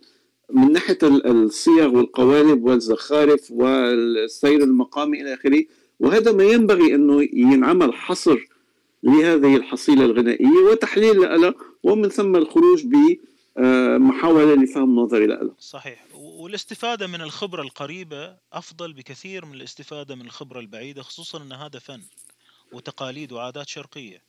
من 0.53 0.71
ناحية 0.71 0.97
الصيغ 1.03 1.95
والقوالب 1.95 2.63
والزخارف 2.63 3.51
والسير 3.51 4.63
المقامي 4.63 5.21
إلى 5.21 5.33
آخره 5.33 5.63
وهذا 5.99 6.31
ما 6.31 6.43
ينبغي 6.43 6.95
أنه 6.95 7.27
ينعمل 7.33 7.93
حصر 7.93 8.47
لهذه 9.03 9.55
الحصيلة 9.55 10.05
الغنائية 10.05 10.71
وتحليل 10.71 11.41
لها 11.41 11.53
ومن 11.83 12.09
ثم 12.09 12.35
الخروج 12.35 12.83
بمحاوله 12.83 14.55
لفهم 14.63 14.99
نظري 14.99 15.27
لها. 15.27 15.55
صحيح. 15.59 16.05
والاستفادة 16.13 17.07
من 17.07 17.21
الخبرة 17.21 17.61
القريبة 17.61 18.37
أفضل 18.53 18.93
بكثير 18.93 19.45
من 19.45 19.53
الاستفادة 19.53 20.15
من 20.15 20.25
الخبرة 20.25 20.59
البعيدة 20.59 21.01
خصوصا 21.01 21.41
إن 21.41 21.51
هذا 21.51 21.79
فن 21.79 22.01
وتقاليد 22.71 23.31
وعادات 23.31 23.69
شرقية. 23.69 24.21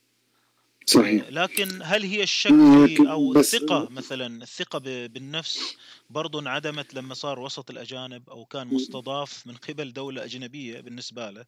صحيح. 0.85 1.25
لكن 1.29 1.79
هل 1.83 2.03
هي 2.03 2.23
الشك 2.23 2.51
أو 2.99 3.33
الثقة؟ 3.35 3.87
مثلا 3.91 4.43
الثقة 4.43 4.79
بالنفس 5.07 5.75
برضو 6.09 6.39
انعدمت 6.39 6.93
لما 6.93 7.13
صار 7.13 7.39
وسط 7.39 7.69
الأجانب 7.69 8.29
أو 8.29 8.45
كان 8.45 8.67
مستضاف 8.67 9.47
من 9.47 9.55
قبل 9.55 9.93
دولة 9.93 10.23
أجنبية 10.23 10.81
بالنسبة 10.81 11.29
له 11.29 11.45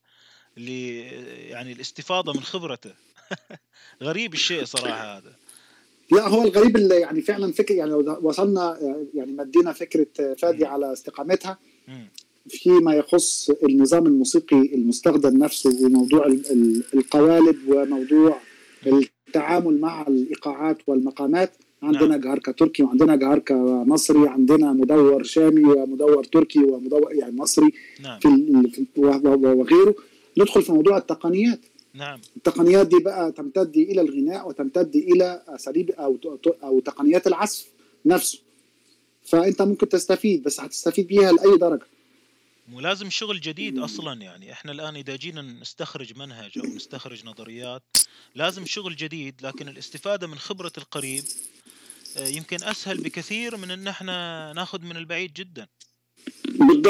يعني 0.58 1.72
الاستفاضة 1.72 2.34
من 2.34 2.44
خبرته. 2.44 2.94
غريب 4.04 4.34
الشيء 4.34 4.66
صراحة 4.66 5.18
هذا 5.18 5.34
لا 6.12 6.28
هو 6.28 6.44
الغريب 6.44 6.76
اللي 6.76 6.96
يعني 6.96 7.22
فعلا 7.22 7.54
فكر 7.54 7.76
يعني 7.76 7.92
لو 7.92 8.20
وصلنا 8.22 8.78
يعني 9.14 9.32
مدينا 9.32 9.74
فكرة 9.74 10.34
فادي 10.34 10.64
م. 10.64 10.68
على 10.68 10.94
استقامتها 10.94 11.58
فيما 12.50 12.94
يخص 12.94 13.50
النظام 13.50 14.06
الموسيقي 14.06 14.76
المستخدم 14.76 15.38
نفسه 15.38 15.86
وموضوع 15.86 16.26
القوالب 16.94 17.58
وموضوع 17.68 18.40
التعامل 19.28 19.80
مع 19.80 20.08
الإيقاعات 20.08 20.78
والمقامات 20.88 21.52
عندنا 21.84 22.08
نعم. 22.08 22.20
جهركة 22.20 22.52
تركي 22.52 22.84
وعندنا 22.84 23.16
جهركة 23.16 23.56
مصري 23.84 24.28
عندنا 24.28 24.74
مدور 24.74 25.24
شامي 25.24 25.64
ومدور 25.64 26.24
تركي 26.24 26.64
ومدور 26.64 27.14
يعني 27.14 27.38
مصري 27.38 27.74
نعم. 28.04 28.20
في 28.20 28.28
وغيره 28.98 29.96
ندخل 30.38 30.62
في 30.62 30.72
موضوع 30.72 30.98
التقنيات 30.98 31.60
نعم. 31.98 32.22
التقنيات 32.38 32.88
دي 32.88 33.00
بقى 33.00 33.32
تمتد 33.32 33.78
إلى 33.78 34.02
الغناء 34.02 34.48
وتمتد 34.48 34.96
إلى 34.96 35.44
اساليب 35.48 35.92
أو 35.92 36.18
أو 36.64 36.80
تقنيات 36.80 37.28
العزف 37.28 37.66
نفسه. 38.06 38.40
فأنت 39.26 39.62
ممكن 39.62 39.90
تستفيد 39.90 40.44
بس 40.44 40.60
هتستفيد 40.60 41.08
بيها 41.08 41.32
لأي 41.32 41.58
درجة. 41.58 41.86
ولازم 42.74 43.10
شغل 43.10 43.42
جديد 43.42 43.80
أصلا 43.80 44.22
يعني. 44.22 44.52
إحنا 44.52 44.72
الآن 44.72 44.96
إذا 44.96 45.16
جينا 45.16 45.42
نستخرج 45.42 46.18
منهج 46.18 46.52
أو 46.58 46.64
نستخرج 46.76 47.26
نظريات 47.26 47.84
لازم 48.36 48.66
شغل 48.66 48.96
جديد 48.96 49.36
لكن 49.42 49.68
الاستفادة 49.68 50.28
من 50.28 50.38
خبرة 50.38 50.72
القريب 50.78 51.24
يمكن 52.18 52.64
أسهل 52.64 52.98
بكثير 52.98 53.58
من 53.58 53.72
إن 53.72 53.88
إحنا 53.88 54.54
ناخذ 54.54 54.82
من 54.82 54.98
البعيد 54.98 55.34
جدا. 55.34 55.68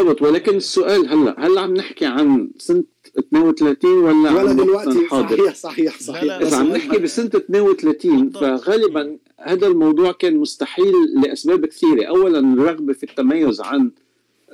بالضبط 0.03 0.21
ولكن 0.21 0.55
السؤال 0.55 1.09
هلا 1.09 1.35
هل 1.37 1.57
عم 1.57 1.73
نحكي 1.73 2.05
عن 2.05 2.49
سنة 2.57 2.83
32 3.19 3.91
ولا 3.91 4.31
ولا 4.31 4.53
دلوقتي؟ 4.53 5.07
صحيح 5.09 5.55
صحيح 5.55 5.99
صحيح. 5.99 6.23
لا 6.23 6.39
لا 6.39 6.47
إذا 6.47 6.57
عم 6.57 6.67
نحكي 6.67 6.97
بسنة 6.97 7.31
32 7.35 8.29
فغالبا 8.29 9.17
هذا 9.39 9.67
الموضوع 9.67 10.11
كان 10.11 10.37
مستحيل 10.37 10.93
لأسباب 11.15 11.65
كثيرة. 11.65 12.05
اولا 12.05 12.39
الرغبه 12.39 12.93
في 12.93 13.03
التميز 13.03 13.61
عن 13.61 13.91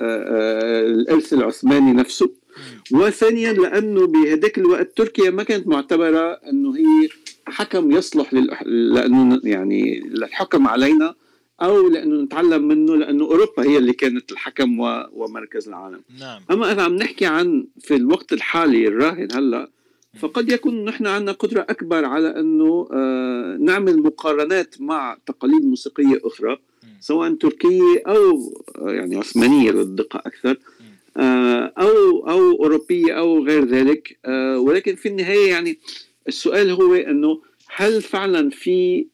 آه، 0.00 0.86
الإرث 0.86 1.32
العثماني 1.32 1.92
نفسه. 1.92 2.30
وثانيا 2.92 3.52
لأنه 3.52 4.06
بهذاك 4.06 4.58
الوقت 4.58 4.96
تركيا 4.96 5.30
ما 5.30 5.42
كانت 5.42 5.66
معتبرة 5.66 6.32
أنه 6.32 6.76
هي 6.76 7.08
حكم 7.46 7.92
يصلح 7.92 8.34
لأنه 8.64 9.40
يعني 9.44 10.00
للحكم 10.00 10.68
علينا 10.68 11.14
أو 11.62 11.88
لأنه 11.88 12.22
نتعلم 12.22 12.68
منه 12.68 12.96
لأنه 12.96 13.24
أوروبا 13.24 13.62
هي 13.62 13.78
اللي 13.78 13.92
كانت 13.92 14.32
الحكم 14.32 14.80
ومركز 15.12 15.68
العالم. 15.68 16.02
نعم. 16.20 16.40
أما 16.50 16.72
إذا 16.72 16.82
عم 16.82 16.96
نحكي 16.96 17.26
عن 17.26 17.66
في 17.80 17.96
الوقت 17.96 18.32
الحالي 18.32 18.88
الراهن 18.88 19.28
هلأ 19.32 19.70
فقد 20.18 20.52
يكون 20.52 20.84
نحن 20.84 21.06
عندنا 21.06 21.32
قدرة 21.32 21.66
أكبر 21.68 22.04
على 22.04 22.40
أنه 22.40 22.88
آه، 22.92 23.56
نعمل 23.60 24.02
مقارنات 24.02 24.80
مع 24.80 25.18
تقاليد 25.26 25.64
موسيقية 25.64 26.20
أخرى 26.24 26.58
سواء 27.00 27.34
تركية 27.34 28.02
أو 28.06 28.54
آه، 28.78 28.90
يعني 28.90 29.16
عثمانية 29.16 29.70
للدقة 29.70 30.22
أكثر 30.26 30.58
آه، 31.16 31.72
أو 31.78 32.28
أو 32.28 32.52
أوروبية 32.52 33.12
أو 33.12 33.44
غير 33.44 33.64
ذلك 33.64 34.18
ولكن 34.56 34.94
في 34.94 35.08
النهاية 35.08 35.48
يعني 35.48 35.78
السؤال 36.28 36.70
هو 36.70 36.94
أنه 36.94 37.40
هل 37.76 38.02
فعلا 38.02 38.50
في 38.50 39.06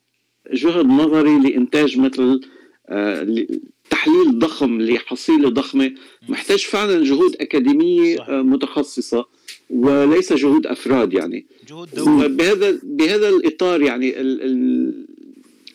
جهد 0.52 0.86
نظري 0.86 1.38
لإنتاج 1.38 1.98
مثل 1.98 2.40
تحليل 3.90 4.38
ضخم 4.38 4.80
لحصيلة 4.80 5.48
ضخمة. 5.48 5.94
محتاج 6.28 6.58
فعلا 6.58 7.04
جهود 7.04 7.36
أكاديمية 7.40 8.16
صحيح. 8.16 8.30
متخصصة 8.30 9.26
وليس 9.70 10.32
جهود 10.32 10.66
أفراد 10.66 11.12
يعني. 11.12 11.46
جهود 11.68 11.88
دولة. 11.96 12.26
بهذا 12.26 12.78
بهذا 12.82 13.28
الإطار 13.28 13.82
يعني 13.82 14.20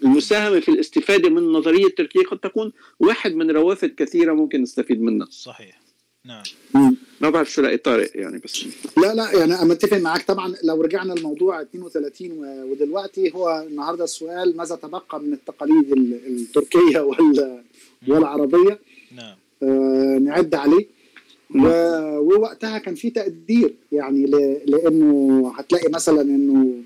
المساهمة 0.04 0.60
في 0.60 0.70
الاستفادة 0.70 1.30
من 1.30 1.38
النظريه 1.38 1.86
التركيه 1.86 2.24
قد 2.24 2.40
تكون 2.40 2.72
واحد 3.00 3.36
من 3.36 3.52
روافد 3.52 3.96
كثيرة 3.98 4.34
ممكن 4.34 4.62
نستفيد 4.62 5.02
منها. 5.02 5.28
صحيح. 5.32 5.85
نعم. 6.26 6.44
ما 7.22 7.30
بعرف 7.30 7.52
شو 7.52 7.62
رأي 7.62 7.78
طارق 7.78 8.12
يعني 8.16 8.38
بس 8.38 8.66
لا 8.98 9.14
لا 9.14 9.32
يعني 9.32 9.56
أنا 9.56 9.64
متفق 9.64 9.98
معك 9.98 10.24
طبعا 10.28 10.54
لو 10.64 10.82
رجعنا 10.82 11.14
لموضوع 11.14 11.62
32 11.62 12.32
ودلوقتي 12.72 13.32
هو 13.36 13.66
النهارده 13.68 14.04
السؤال 14.04 14.58
ماذا 14.58 14.76
تبقى 14.76 15.20
من 15.20 15.34
التقاليد 15.34 15.92
التركية 16.28 17.00
والعربية؟ 18.08 18.80
نعم. 19.16 19.36
آه 19.64 20.18
نعد 20.22 20.56
عليه. 20.56 20.88
ووقتها 21.56 22.78
كان 22.78 22.96
في 22.96 23.10
تقدير 23.10 23.74
يعني 23.92 24.26
لأنه 24.66 25.54
هتلاقي 25.58 25.92
مثلا 25.92 26.22
إنه 26.22 26.82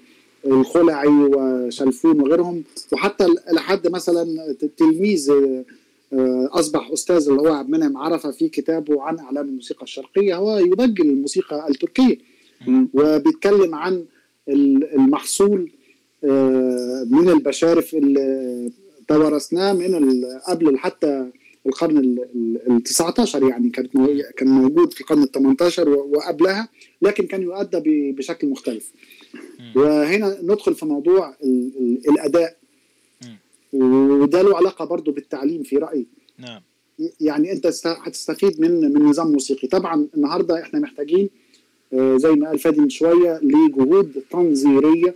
الخلعي 0.46 1.08
وشلفون 1.08 2.20
وغيرهم 2.22 2.64
وحتى 2.92 3.28
لحد 3.52 3.88
مثلا 3.88 4.56
تلميذ 4.78 5.32
آه، 6.14 6.50
أصبح 6.52 6.92
أستاذ 6.92 7.30
اللي 7.30 7.42
هو 7.42 7.54
عبد 7.54 7.74
المنعم 7.74 7.98
عرفه 7.98 8.32
في 8.32 8.50
كتابه 8.50 9.04
عن 9.04 9.20
اعلام 9.20 9.50
الموسيقى 9.50 9.84
الشرقية 9.84 10.36
هو 10.36 10.58
يبجل 10.58 11.10
الموسيقى 11.10 11.70
التركية. 11.70 12.18
وبيتكلم 12.94 13.76
عن 13.76 14.06
المحصول 14.96 15.72
آه، 16.24 17.08
من 17.10 17.30
البشارف 17.30 17.94
اللي 17.96 18.72
توارثناه 19.08 19.74
من 19.74 20.26
قبل 20.48 20.78
حتى 20.78 21.32
القرن 21.66 21.98
ال 22.70 22.84
19 22.84 23.50
يعني 23.50 23.70
كانت 23.70 23.92
كان 24.38 24.48
موجود 24.48 24.94
في 24.94 25.02
القرن 25.02 25.24
ال 25.24 25.32
18 25.32 25.90
وقبلها 25.90 26.70
لكن 27.02 27.28
كان 27.28 27.42
يؤدى 27.42 28.12
بشكل 28.12 28.48
مختلف. 28.48 28.92
وهنا 29.76 30.38
ندخل 30.44 30.76
في 30.76 30.86
موضوع 30.86 31.38
الأداء. 32.10 32.59
وده 33.74 34.42
له 34.42 34.58
علاقة 34.58 34.86
برضه 34.86 35.12
بالتعليم 35.12 35.64
في 35.64 35.78
رأيي. 35.78 36.08
نعم. 36.38 36.62
يعني 37.20 37.52
أنت 37.52 37.68
هتستفيد 37.86 38.62
من 38.62 38.94
من 38.94 39.02
نظام 39.02 39.32
موسيقي. 39.32 39.68
طبعا 39.68 40.08
النهارده 40.16 40.62
إحنا 40.62 40.80
محتاجين 40.80 41.30
آه، 41.94 42.18
زي 42.18 42.32
ما 42.32 42.48
قال 42.48 42.60
فادي 42.60 42.82
من 42.82 42.90
شوية 42.90 43.40
لجهود 43.44 44.24
تنظيرية 44.32 45.16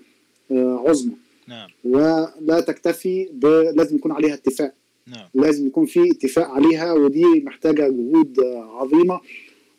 آه، 0.51 0.83
عظمى. 0.87 1.13
نعم. 1.47 1.69
ولا 1.83 2.59
تكتفي 2.67 3.29
لازم 3.75 3.95
يكون 3.95 4.11
عليها 4.11 4.33
اتفاق. 4.33 4.73
نعم. 5.07 5.27
لازم 5.33 5.67
يكون 5.67 5.85
في 5.85 6.11
اتفاق 6.11 6.47
عليها 6.47 6.93
ودي 6.93 7.25
محتاجة 7.25 7.87
جهود 7.87 8.39
عظيمة 8.79 9.19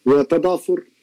وتضافر 0.06 0.78
آه، 0.78 0.93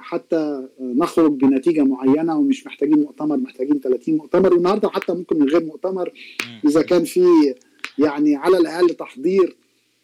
حتى 0.00 0.68
نخرج 0.80 1.32
بنتيجة 1.32 1.82
معينة 1.84 2.38
ومش 2.38 2.66
محتاجين 2.66 3.00
مؤتمر 3.00 3.36
محتاجين 3.36 3.80
30 3.80 4.16
مؤتمر. 4.16 4.54
والنهاردة 4.54 4.88
حتى 4.88 5.12
ممكن 5.12 5.38
من 5.38 5.48
غير 5.48 5.64
مؤتمر 5.64 6.12
إذا 6.64 6.82
كان 6.82 7.04
في 7.04 7.54
يعني 7.98 8.36
على 8.36 8.58
الأقل 8.58 8.88
تحضير 8.90 9.56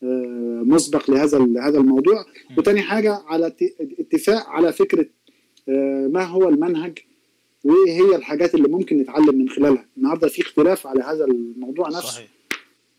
آه، 0.02 0.62
مسبق 0.66 1.10
لهذا 1.10 1.38
لهذا 1.38 1.78
الموضوع. 1.78 2.24
وتاني 2.58 2.82
حاجة 2.82 3.22
على 3.26 3.52
اتفاق 4.00 4.48
على 4.48 4.72
فكرة 4.72 5.06
آه، 5.68 6.06
ما 6.12 6.24
هو 6.24 6.48
المنهج 6.48 6.98
وإيه 7.64 7.92
هي 7.92 8.16
الحاجات 8.16 8.54
اللي 8.54 8.68
ممكن 8.68 8.98
نتعلم 8.98 9.38
من 9.38 9.48
خلالها. 9.48 9.84
النهارده 9.96 10.28
في 10.28 10.42
اختلاف 10.42 10.86
على 10.86 11.02
هذا 11.02 11.24
الموضوع 11.24 11.88
نفسه. 11.88 12.00
صحيح. 12.00 12.28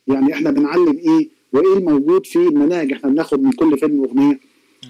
يعني 0.07 0.33
إحنا 0.33 0.51
بنعلم 0.51 0.97
إيه 0.97 1.29
وإيه 1.53 1.77
الموجود 1.77 2.25
في 2.25 2.35
المناهج. 2.35 2.91
إحنا 2.91 3.09
بناخد 3.09 3.43
من 3.43 3.51
كل 3.51 3.77
فيلم 3.77 4.03
أغنية 4.03 4.39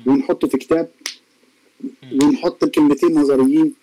ونحطه 0.06 0.48
في 0.48 0.58
كتاب. 0.58 0.90
ونحط 2.24 2.66
كلمتين 2.66 3.14
نظريين 3.14 3.74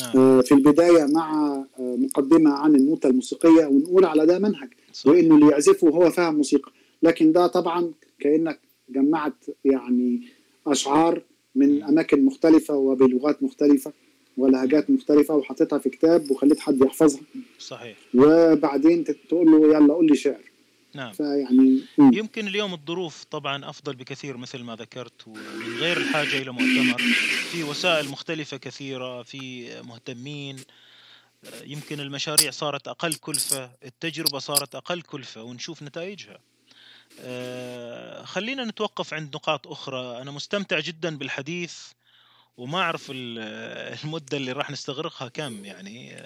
نعم. 0.00 0.16
آه 0.16 0.40
في 0.40 0.52
البداية 0.54 1.06
مع 1.06 1.54
آه 1.78 1.96
مقدمة 1.96 2.50
عن 2.50 2.74
النوتة 2.74 3.06
الموسيقية 3.06 3.66
ونقول 3.66 4.04
على 4.04 4.26
ده 4.26 4.38
منهج 4.38 4.68
وإنه 5.06 5.34
اللي 5.34 5.48
يعزفه 5.50 5.88
هو 5.88 6.10
فاهم 6.10 6.34
موسيقى. 6.34 6.72
لكن 7.02 7.32
ده 7.32 7.46
طبعا 7.46 7.92
كأنك 8.20 8.60
جمعت 8.88 9.34
يعني 9.64 10.22
أشعار 10.66 11.22
من 11.54 11.82
أماكن 11.82 12.24
مختلفة 12.24 12.74
وبلغات 12.74 13.42
مختلفة 13.42 13.92
ولهجات 14.36 14.90
مختلفة 14.90 15.34
وحطيتها 15.36 15.78
في 15.78 15.90
كتاب 15.90 16.30
وخليت 16.30 16.60
حد 16.60 16.80
يحفظها. 16.80 17.20
صحيح. 17.58 17.96
وبعدين 18.14 19.04
تقول 19.28 19.50
له 19.50 19.76
يلا 19.76 19.94
قول 19.94 20.06
لي 20.06 20.16
شعر. 20.16 20.40
نعم. 20.96 21.12
فيعني 21.12 21.80
يمكن 21.98 22.46
اليوم 22.46 22.74
الظروف 22.74 23.24
طبعا 23.24 23.70
أفضل 23.70 23.96
بكثير 23.96 24.36
مثل 24.36 24.62
ما 24.62 24.76
ذكرت 24.76 25.28
ومن 25.28 25.76
غير 25.78 25.96
الحاجة 25.96 26.38
إلى 26.38 26.50
مؤتمر. 26.50 26.98
في 27.50 27.64
وسائل 27.64 28.08
مختلفة 28.08 28.56
كثيرة 28.56 29.22
في 29.22 29.68
مهتمين. 29.82 30.56
يمكن 31.64 32.00
المشاريع 32.00 32.50
صارت 32.50 32.88
أقل 32.88 33.14
كلفة 33.14 33.70
التجربة 33.84 34.38
صارت 34.38 34.74
أقل 34.74 35.02
كلفة 35.02 35.42
ونشوف 35.42 35.82
نتائجها. 35.82 36.38
آه، 37.20 38.24
خلينا 38.24 38.64
نتوقف 38.64 39.14
عند 39.14 39.36
نقاط 39.36 39.66
أخرى. 39.66 40.22
أنا 40.22 40.30
مستمتع 40.30 40.80
جدا 40.80 41.18
بالحديث 41.18 41.76
وما 42.56 42.78
أعرف 42.78 43.06
المدة 44.04 44.36
اللي 44.36 44.52
راح 44.52 44.70
نستغرقها 44.70 45.28
كم 45.28 45.64
يعني. 45.64 46.16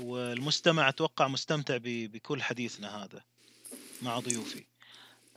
والمستمع 0.00 0.88
أتوقع 0.88 1.28
مستمتع 1.28 1.78
بكل 1.82 2.42
حديثنا 2.42 3.04
هذا. 3.04 3.22
مع 4.02 4.18
ضيوفي. 4.18 4.64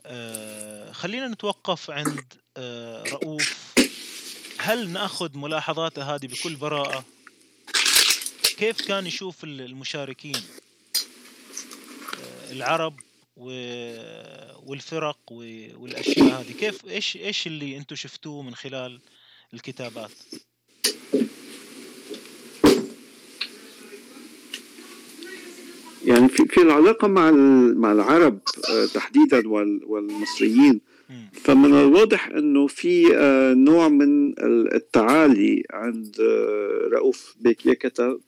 آه 0.06 0.92
خلينا 0.92 1.28
نتوقف 1.28 1.90
عند 1.90 2.34
آه 2.56 3.02
رؤوف. 3.02 3.74
هل 4.58 4.88
نأخذ 4.88 5.38
ملاحظاته 5.38 6.14
هذه 6.14 6.26
بكل 6.26 6.56
براءة؟ 6.56 7.04
كيف 8.58 8.88
كان 8.88 9.06
يشوف 9.06 9.44
المشاركين؟ 9.44 10.36
آه 12.22 12.52
العرب 12.52 13.00
والفرق 14.66 15.18
والأشياء 15.28 16.40
هذه. 16.40 16.52
كيف 16.52 16.84
إيش 16.84 17.16
إيش 17.16 17.46
اللي 17.46 17.76
أنتم 17.76 17.96
شفتوه 17.96 18.42
من 18.42 18.54
خلال 18.54 19.00
الكتابات؟ 19.54 20.10
يعني 26.06 26.28
في 26.28 26.44
في 26.44 26.62
العلاقة 26.62 27.08
مع 27.08 27.30
مع 27.76 27.92
العرب 27.92 28.38
آه، 28.70 28.86
تحديدا 28.94 29.48
والمصريين. 29.86 30.80
فمن 31.32 31.74
الواضح 31.74 32.28
إنه 32.28 32.66
في 32.66 33.16
آه، 33.16 33.54
نوع 33.54 33.88
من 33.88 34.34
التعالي 34.74 35.62
عند 35.70 36.16
آه، 36.20 36.88
رؤوف 36.92 37.36
بيك 37.40 37.66
يكتا 37.66 38.18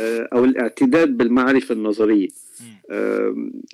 أو 0.00 0.44
الاعتداد 0.44 1.16
بالمعرفة 1.16 1.72
النظرية. 1.72 2.28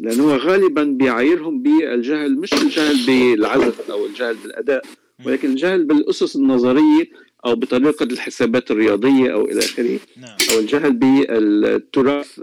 لأنه 0.00 0.36
غالبا 0.36 0.84
بيعايرهم 0.84 1.62
بالجهل 1.62 2.38
مش 2.38 2.52
الجهل 2.52 2.96
بالعزف 3.06 3.90
أو 3.90 4.06
الجهل 4.06 4.36
بالأداء 4.44 4.84
ولكن 5.26 5.50
الجهل 5.50 5.84
بالأسس 5.84 6.36
النظرية 6.36 7.10
أو 7.44 7.54
بطريقة 7.54 8.04
الحسابات 8.04 8.70
الرياضية 8.70 9.32
أو 9.32 9.44
إلى 9.44 9.58
آخره 9.58 9.98
نعم. 10.16 10.36
أو 10.52 10.58
الجهل 10.58 10.92
بالتراث 10.92 12.40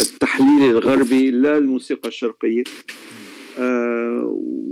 التحليل 0.00 0.70
الغربي 0.70 1.30
لا 1.30 1.58
الموسيقى 1.58 2.08
الشرقية. 2.08 2.64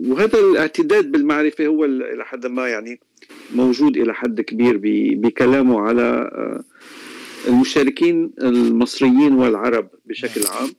وهذا 0.06 0.38
الاعتداد 0.38 1.12
بالمعرفة 1.12 1.66
هو 1.66 1.84
إلى 1.84 2.24
حد 2.24 2.46
ما 2.46 2.68
يعني 2.68 3.00
موجود 3.54 3.96
إلى 3.96 4.14
حد 4.14 4.40
كبير 4.40 4.80
بكلامه 5.14 5.80
على 5.80 6.30
المشاركين 7.48 8.30
المصريين 8.42 9.32
والعرب 9.32 9.88
بشكل 10.06 10.46
عام. 10.46 10.70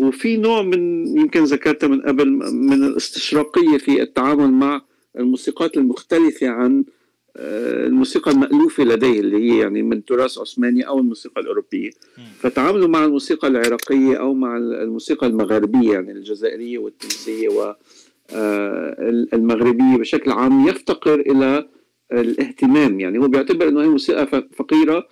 وفي 0.00 0.36
نوع 0.36 0.62
من 0.62 1.06
يمكن 1.18 1.44
ذكرتها 1.44 1.86
من 1.86 2.02
قبل 2.02 2.28
من 2.52 2.84
الاستشراقية 2.84 3.78
في 3.78 4.02
التعامل 4.02 4.50
مع 4.50 4.82
الموسيقات 5.18 5.76
المختلفة 5.76 6.48
عن 6.48 6.84
آه، 7.36 7.86
الموسيقى 7.86 8.30
المألوفة 8.30 8.84
لديه 8.84 9.20
اللي 9.20 9.36
هي 9.36 9.58
يعني 9.58 9.82
من 9.82 10.04
تراث 10.04 10.38
عثماني 10.38 10.86
أو 10.88 10.98
الموسيقى 10.98 11.40
الأوروبية. 11.40 11.90
فتعامله 12.40 12.88
مع 12.88 13.04
الموسيقى 13.04 13.48
العراقية 13.48 14.16
أو 14.16 14.34
مع 14.34 14.56
الموسيقى 14.56 15.26
المغربية 15.26 15.92
يعني 15.92 16.12
الجزائرية 16.12 16.78
والتونسية 16.78 17.48
والمغربية 18.32 19.94
آه، 19.94 19.96
بشكل 19.96 20.30
عام 20.30 20.68
يفتقر 20.68 21.20
إلى 21.20 21.68
الاهتمام. 22.12 23.00
يعني 23.00 23.18
هو 23.18 23.28
بيعتبر 23.28 23.68
أنه 23.68 23.82
هي 23.82 23.88
موسيقى 23.88 24.48
فقيرة 24.56 25.08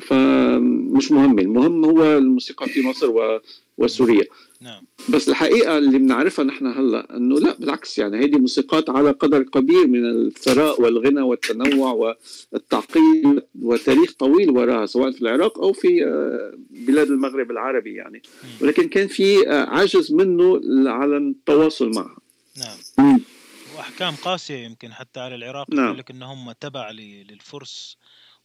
فمش 0.00 1.12
مهم 1.12 1.38
المهم 1.38 1.84
هو 1.84 2.16
الموسيقى 2.18 2.66
في 2.66 2.86
مصر 2.86 3.40
وسوريا. 3.78 4.24
نعم. 4.60 4.82
بس 5.08 5.28
الحقيقة 5.28 5.78
اللي 5.78 5.98
بنعرفها 5.98 6.44
نحن 6.44 6.66
هلا 6.66 7.16
إنه 7.16 7.40
لا 7.40 7.56
بالعكس 7.58 7.98
يعني 7.98 8.24
هذه 8.24 8.38
موسيقات 8.38 8.90
على 8.90 9.10
قدر 9.10 9.42
كبير 9.42 9.86
من 9.86 10.04
الثراء 10.04 10.82
والغنى 10.82 11.20
والتنوع 11.20 12.14
والتعقيد 12.52 13.42
وتاريخ 13.62 14.12
طويل 14.12 14.50
وراها 14.50 14.86
سواء 14.86 15.12
في 15.12 15.22
العراق 15.22 15.58
أو 15.58 15.72
في 15.72 16.04
آه، 16.04 16.52
بلاد 16.70 17.10
المغرب 17.10 17.50
العربي 17.50 17.94
يعني 17.94 18.22
ولكن 18.60 18.88
كان 18.88 19.08
في 19.08 19.48
آه، 19.48 19.66
عجز 19.68 20.12
منه 20.12 20.60
على 20.90 21.16
التواصل 21.16 21.90
معها 21.90 22.16
نعم 22.58 23.20
وأحكام 23.76 24.14
قاسية 24.14 24.58
يمكن 24.64 24.92
حتى 24.92 25.20
على 25.20 25.34
العراق 25.34 25.70
نعم. 25.70 25.84
يقول 25.84 25.98
لك 25.98 26.10
انهم 26.10 26.52
تبع 26.52 26.90
للفرس 26.90 27.96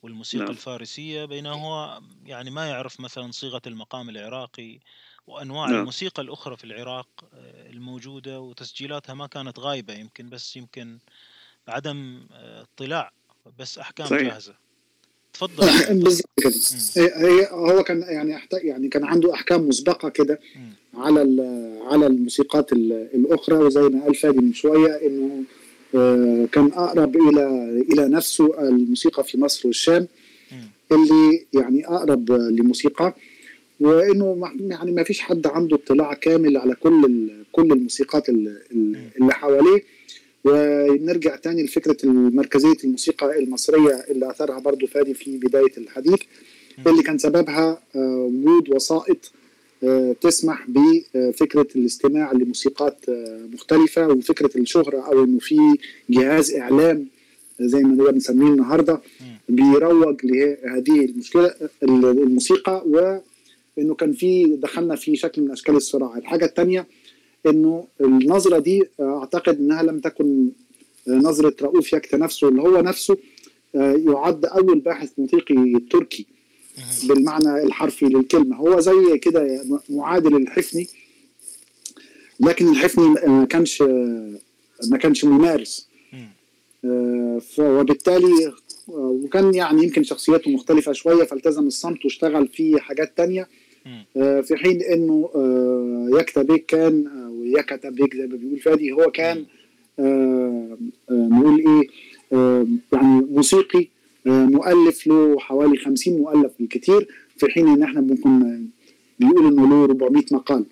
والموسيقى 0.03 0.43
نعم. 0.43 0.51
الفارسية 0.51 1.25
بينما 1.25 1.53
هو 1.53 2.01
يعني 2.25 2.51
ما 2.51 2.65
يعرف 2.65 2.99
مثلا 2.99 3.31
صيغة 3.31 3.61
المقام 3.67 4.09
العراقي 4.09 4.79
وأنواع 5.27 5.69
نعم. 5.69 5.79
الموسيقى 5.79 6.21
الأخرى 6.21 6.57
في 6.57 6.63
العراق 6.63 7.07
آه، 7.33 7.69
الموجودة 7.69 8.39
وتسجيلاتها 8.39 9.13
ما 9.13 9.27
كانت 9.27 9.59
غايبة 9.59 9.93
يمكن 9.93 10.29
بس 10.29 10.55
يمكن 10.55 10.97
عدم 11.67 12.27
آه، 12.33 12.61
اطلاع 12.61 13.11
بس 13.59 13.77
أحكام 13.77 14.07
صحيح. 14.07 14.21
جاهزة. 14.21 14.55
تفضل. 15.33 15.63
هي 16.97 17.47
هو 17.51 17.83
كان 17.83 18.01
يعني 18.01 18.41
يعني 18.53 18.87
كان 18.87 19.03
عنده 19.03 19.33
أحكام 19.33 19.67
مسبقة 19.67 20.09
كده 20.09 20.39
على 20.93 21.19
على 21.91 22.07
الموسيقات 22.07 22.73
الأخرى 22.73 23.55
وزي 23.55 23.81
ما 23.81 24.03
قال 24.03 24.15
فادي 24.15 24.37
من 24.37 24.53
شوية 24.53 24.95
إنه 25.07 25.43
آه، 25.95 26.47
كان 26.51 26.71
أقرب 26.73 27.15
إلى 27.15 27.45
إلى 27.91 28.07
نفسه 28.07 28.69
الموسيقى 28.69 29.23
في 29.23 29.37
مصر 29.37 29.67
والشام 29.67 30.07
اللي 30.91 31.45
يعني 31.53 31.87
أقرب 31.87 32.31
لموسيقى. 32.31 33.13
وإنه 33.79 34.51
يعني 34.59 34.91
ما 34.91 35.03
فيش 35.03 35.19
حد 35.19 35.47
عنده 35.47 35.75
اطلاع 35.75 36.13
كامل 36.13 36.57
على 36.57 36.75
كل 36.75 37.29
كل 37.51 37.71
الموسيقات 37.71 38.29
اللي 38.29 39.33
حواليه. 39.33 39.83
ونرجع 40.45 41.35
تاني 41.35 41.63
لفكرة 41.63 41.97
مركزيه 42.09 42.77
الموسيقى 42.83 43.39
المصرية 43.39 44.05
اللي 44.09 44.29
أثرها 44.29 44.59
برضو 44.59 44.87
فادي 44.87 45.13
في 45.13 45.37
بداية 45.37 45.77
الحديث 45.77 46.19
اللي 46.87 47.03
كان 47.03 47.17
سببها 47.17 47.79
آه، 47.95 48.31
وجود 48.31 48.69
وسائط 48.69 49.31
آه، 49.83 50.15
تسمح 50.21 50.65
بفكرة 50.67 51.67
الاستماع 51.75 52.31
لموسيقات 52.31 52.97
آه، 53.09 53.49
مختلفة 53.53 54.07
وفكرة 54.07 54.57
الشهرة 54.57 55.01
أو 55.01 55.23
إنه 55.23 55.39
في 55.39 55.57
جهاز 56.09 56.53
إعلام 56.53 57.07
زي 57.59 57.83
ما 57.83 57.89
نقدر 57.89 58.11
بنسميه 58.11 58.47
النهارده 58.47 59.01
بيروج 59.49 60.25
لهذه 60.25 61.05
المشكلة 61.05 61.53
الموسيقى 61.83 62.83
وانه 63.77 63.95
كان 63.95 64.13
في 64.13 64.45
دخلنا 64.45 64.95
في 64.95 65.15
شكل 65.15 65.41
من 65.41 65.51
أشكال 65.51 65.75
الصراع. 65.75 66.17
الحاجة 66.17 66.45
الثانية 66.45 66.87
إنه 67.45 67.87
النظرة 68.01 68.59
دي 68.59 68.83
آه، 68.99 69.19
أعتقد 69.19 69.57
إنها 69.59 69.83
لم 69.83 69.99
تكن 69.99 70.49
نظرة 71.07 71.55
رؤوف 71.61 71.93
يكت 71.93 72.15
نفسه 72.15 72.49
اللي 72.49 72.61
هو 72.61 72.81
نفسه 72.81 73.17
يعد 73.75 74.45
أول 74.45 74.79
باحث 74.79 75.09
موسيقي 75.17 75.79
تركي 75.91 76.25
بالمعنى 77.03 77.63
الحرفي 77.63 78.05
للكلمة. 78.05 78.55
هو 78.55 78.79
زي 78.79 79.17
كده 79.17 79.61
معادل 79.89 80.35
الحفني 80.35 80.87
لكن 82.39 82.67
الحفني 82.69 83.07
ما 83.27 83.45
كانش 83.45 83.81
ما 84.89 84.97
كانش 84.99 85.25
ممارس. 85.25 85.87
آه، 86.85 87.41
وبالتالي 87.59 88.53
وكان 88.87 89.53
يعني 89.53 89.83
يمكن 89.83 90.03
شخصيته 90.03 90.51
مختلفة 90.51 90.91
شوية 90.91 91.23
فالتزم 91.23 91.67
الصمت 91.67 92.05
واشتغل 92.05 92.47
في 92.47 92.79
حاجات 92.79 93.17
تانية. 93.17 93.41
آه، 93.41 93.47
في 94.15 94.55
حين 94.55 94.81
إنه 94.81 95.29
آه، 95.35 96.07
يكتبيك 96.19 96.65
كان 96.65 97.07
ويكتبيك 97.31 98.15
زي 98.15 98.27
ما 98.27 98.35
بيقول 98.35 98.59
فادي 98.59 98.91
هو 98.91 99.11
كان 99.11 99.45
نقول 101.09 101.59
إيه 101.59 101.87
يعني 102.93 103.25
موسيقي 103.31 103.87
مؤلف 104.25 105.07
له 105.07 105.39
حوالي 105.39 105.77
50 105.77 106.17
مؤلف 106.17 106.51
بالكثير 106.59 107.07
في 107.37 107.47
حين 107.51 107.67
إن 107.67 107.83
إحنا 107.83 108.01
ممكن 108.01 108.65
بيقول 109.19 109.47
إنه 109.47 109.69
له 109.69 109.83
400 109.83 110.23
مقال. 110.31 110.65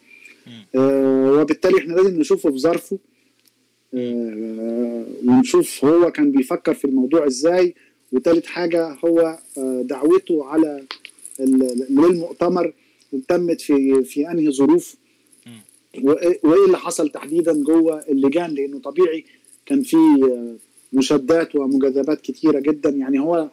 آه 0.75 1.31
وبالتالي 1.31 1.77
إحنا 1.77 1.93
لازم 1.93 2.19
نشوفه 2.19 2.51
في 2.51 2.57
ظرفه 2.57 2.97
آه 3.93 5.05
ونشوف 5.25 5.85
هو 5.85 6.11
كان 6.11 6.31
بيفكر 6.31 6.73
في 6.73 6.85
الموضوع 6.85 7.27
إزاي. 7.27 7.75
وثالث 8.11 8.45
حاجة 8.45 8.97
هو 9.05 9.37
آه 9.57 9.81
دعوته 9.81 10.45
على 10.45 10.83
للمؤتمر. 11.89 12.73
تمت 13.21 13.61
في 13.61 14.03
في 14.03 14.31
أنهي 14.31 14.51
ظروف. 14.51 14.95
وإيه 16.03 16.65
اللي 16.65 16.77
حصل 16.77 17.09
تحديدا 17.09 17.63
جوه 17.63 18.03
اللجان 18.09 18.53
لأنه 18.53 18.79
طبيعي 18.79 19.25
كان 19.65 19.81
في 19.81 19.97
مشادات 20.93 21.55
ومجاذبات 21.55 22.21
كثيره 22.21 22.59
جدا. 22.59 22.89
يعني 22.89 23.19
هو 23.19 23.49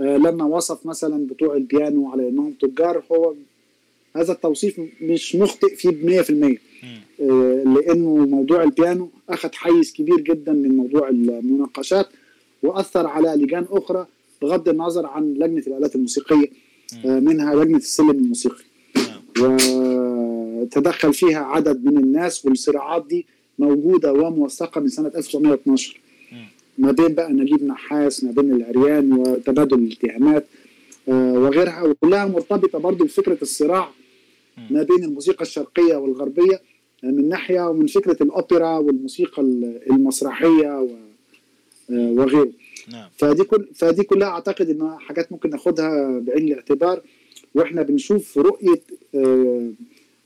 آه، 0.00 0.16
لما 0.16 0.44
وصف 0.44 0.86
مثلا 0.86 1.26
بتوع 1.26 1.56
البيانو 1.56 2.10
على 2.10 2.28
إنهم 2.28 2.52
تجار 2.52 3.02
هو 3.12 3.34
هذا 4.16 4.32
التوصيف 4.32 4.80
مش 5.00 5.36
مخطئ 5.36 5.76
فيه 5.76 5.90
ب 5.90 6.04
100% 6.04 6.58
آه، 7.20 7.64
لأنه 7.64 8.16
موضوع 8.26 8.62
البيانو 8.62 9.10
أخذ 9.28 9.48
حيز 9.52 9.92
كبير 9.92 10.20
جدا 10.20 10.52
من 10.52 10.76
موضوع 10.76 11.08
المناقشات 11.08 12.08
وأثر 12.62 13.06
على 13.06 13.28
لجان 13.28 13.66
أخرى 13.70 14.06
بغض 14.42 14.68
النظر 14.68 15.06
عن 15.06 15.34
لجنة 15.34 15.62
الآلات 15.66 15.94
الموسيقية. 15.94 16.50
آه، 17.04 17.20
منها 17.20 17.54
لجنة 17.54 17.76
السلم 17.76 18.10
الموسيقي. 18.10 18.64
وتدخل 19.42 21.14
فيها 21.14 21.38
عدد 21.38 21.84
من 21.84 21.96
الناس 21.96 22.46
والصراعات 22.46 23.06
دي 23.06 23.26
موجودة 23.58 24.12
وموثقة 24.12 24.80
من 24.80 24.88
سنة 24.88 25.12
1912 25.16 26.00
ما 26.78 26.92
بين 26.92 27.14
بقى 27.14 27.32
نجيب 27.32 27.64
نحاس 27.64 28.24
ما 28.24 28.30
بين 28.30 28.52
العريان 28.52 29.12
وتبادل 29.12 29.78
الاتهامات 29.78 30.46
آه، 31.08 31.32
وغيرها 31.32 31.82
وكلها 31.82 32.24
مرتبطة 32.26 32.78
برضو 32.78 33.04
بفكرة 33.04 33.38
الصراع 33.42 33.88
ما 34.70 34.82
بين 34.82 35.04
الموسيقى 35.04 35.42
الشرقية 35.42 35.96
والغربية 35.96 36.60
من 37.02 37.28
ناحية 37.28 37.68
ومن 37.68 37.86
فكرة 37.86 38.22
الأوبرا 38.22 38.78
والموسيقى 38.78 39.42
المسرحية 39.90 40.66
آه، 40.70 40.88
وغيره. 41.90 42.50
نعم. 42.92 43.08
فدي 43.16 43.44
كل 43.44 43.68
فدي 43.74 44.02
كلها 44.02 44.28
أعتقد 44.28 44.70
إنها 44.70 44.98
حاجات 44.98 45.32
ممكن 45.32 45.50
ناخدها 45.50 46.18
بعين 46.18 46.44
الاعتبار. 46.48 47.00
وإحنا 47.54 47.82
بنشوف 47.82 48.38
رؤية 48.38 48.80
آه، 49.14 49.70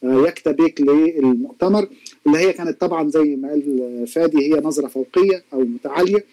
يكتبك 0.04 0.80
للمؤتمر 0.80 1.88
اللي 2.26 2.38
هي 2.38 2.52
كانت 2.52 2.80
طبعا 2.80 3.08
زي 3.08 3.36
ما 3.36 3.48
قال 3.48 4.06
فادي 4.06 4.38
هي 4.38 4.60
نظرة 4.60 4.88
فوقية 4.88 5.44
أو 5.52 5.60
متعالية 5.60 6.24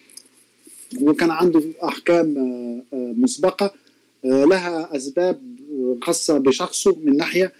وكان 1.00 1.30
عنده 1.30 1.62
أحكام 1.84 2.38
آه، 2.38 2.96
آه، 2.96 3.14
مسبقة 3.16 3.74
آه، 4.24 4.44
لها 4.44 4.96
أسباب 4.96 5.42
خاصة 6.02 6.38
بشخصه 6.38 6.96
من 7.04 7.16
ناحية 7.16 7.52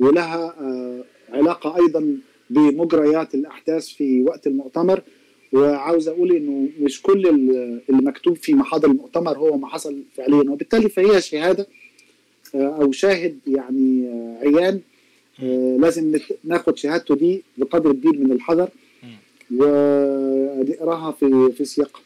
ولها 0.00 0.54
علاقة 1.32 1.76
أيضا 1.76 2.16
بمجريات 2.50 3.34
الأحداث 3.34 3.88
في 3.88 4.22
وقت 4.22 4.46
المؤتمر. 4.46 5.02
وعاوز 5.52 6.08
أقول 6.08 6.32
إنه 6.32 6.68
مش 6.80 7.02
كل 7.02 7.26
اللي 7.26 8.02
مكتوب 8.02 8.36
في 8.36 8.54
محاضر 8.54 8.88
المؤتمر 8.90 9.38
هو 9.38 9.56
ما 9.56 9.68
حصل 9.68 10.02
فعليا 10.16 10.50
وبالتالي 10.50 10.88
فهي 10.88 11.20
شهادة 11.20 11.66
أو 12.54 12.92
شاهد 12.92 13.38
يعني 13.46 14.08
عيان 14.42 14.80
لازم 15.78 16.18
ناخد 16.44 16.76
شهادته 16.76 17.16
دي 17.16 17.42
بقدر 17.58 17.92
كبير 17.92 18.18
من 18.18 18.32
الحذر 18.32 18.68
ونقراها 19.56 21.12
في 21.12 21.52
في 21.56 21.64
سياقها 21.64 22.02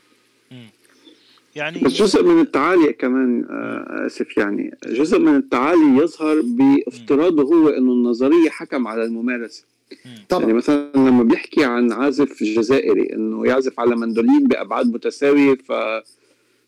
يعني 1.56 1.80
بس 1.80 1.92
جزء 1.92 2.22
من 2.24 2.40
التعالي 2.40 2.92
كمان 2.92 3.44
آه، 3.50 4.06
آسف 4.06 4.36
يعني 4.36 4.74
جزء 4.86 5.18
من 5.18 5.36
التعالي 5.36 6.02
يظهر 6.02 6.40
بافتراضه 6.44 7.42
هو 7.42 7.68
إنه 7.68 7.92
النظرية 7.92 8.50
حكم 8.50 8.88
على 8.88 9.04
الممارسة. 9.04 9.64
طبعا. 10.28 10.40
يعني 10.42 10.52
مثلا 10.52 10.92
لما 10.96 11.22
بيحكي 11.22 11.64
عن 11.64 11.92
عازف 11.92 12.42
جزائري 12.42 13.12
إنه 13.12 13.46
يعزف 13.46 13.80
على 13.80 13.96
مندولين 13.96 14.44
بأبعاد 14.44 14.86
متساوية 14.86 15.58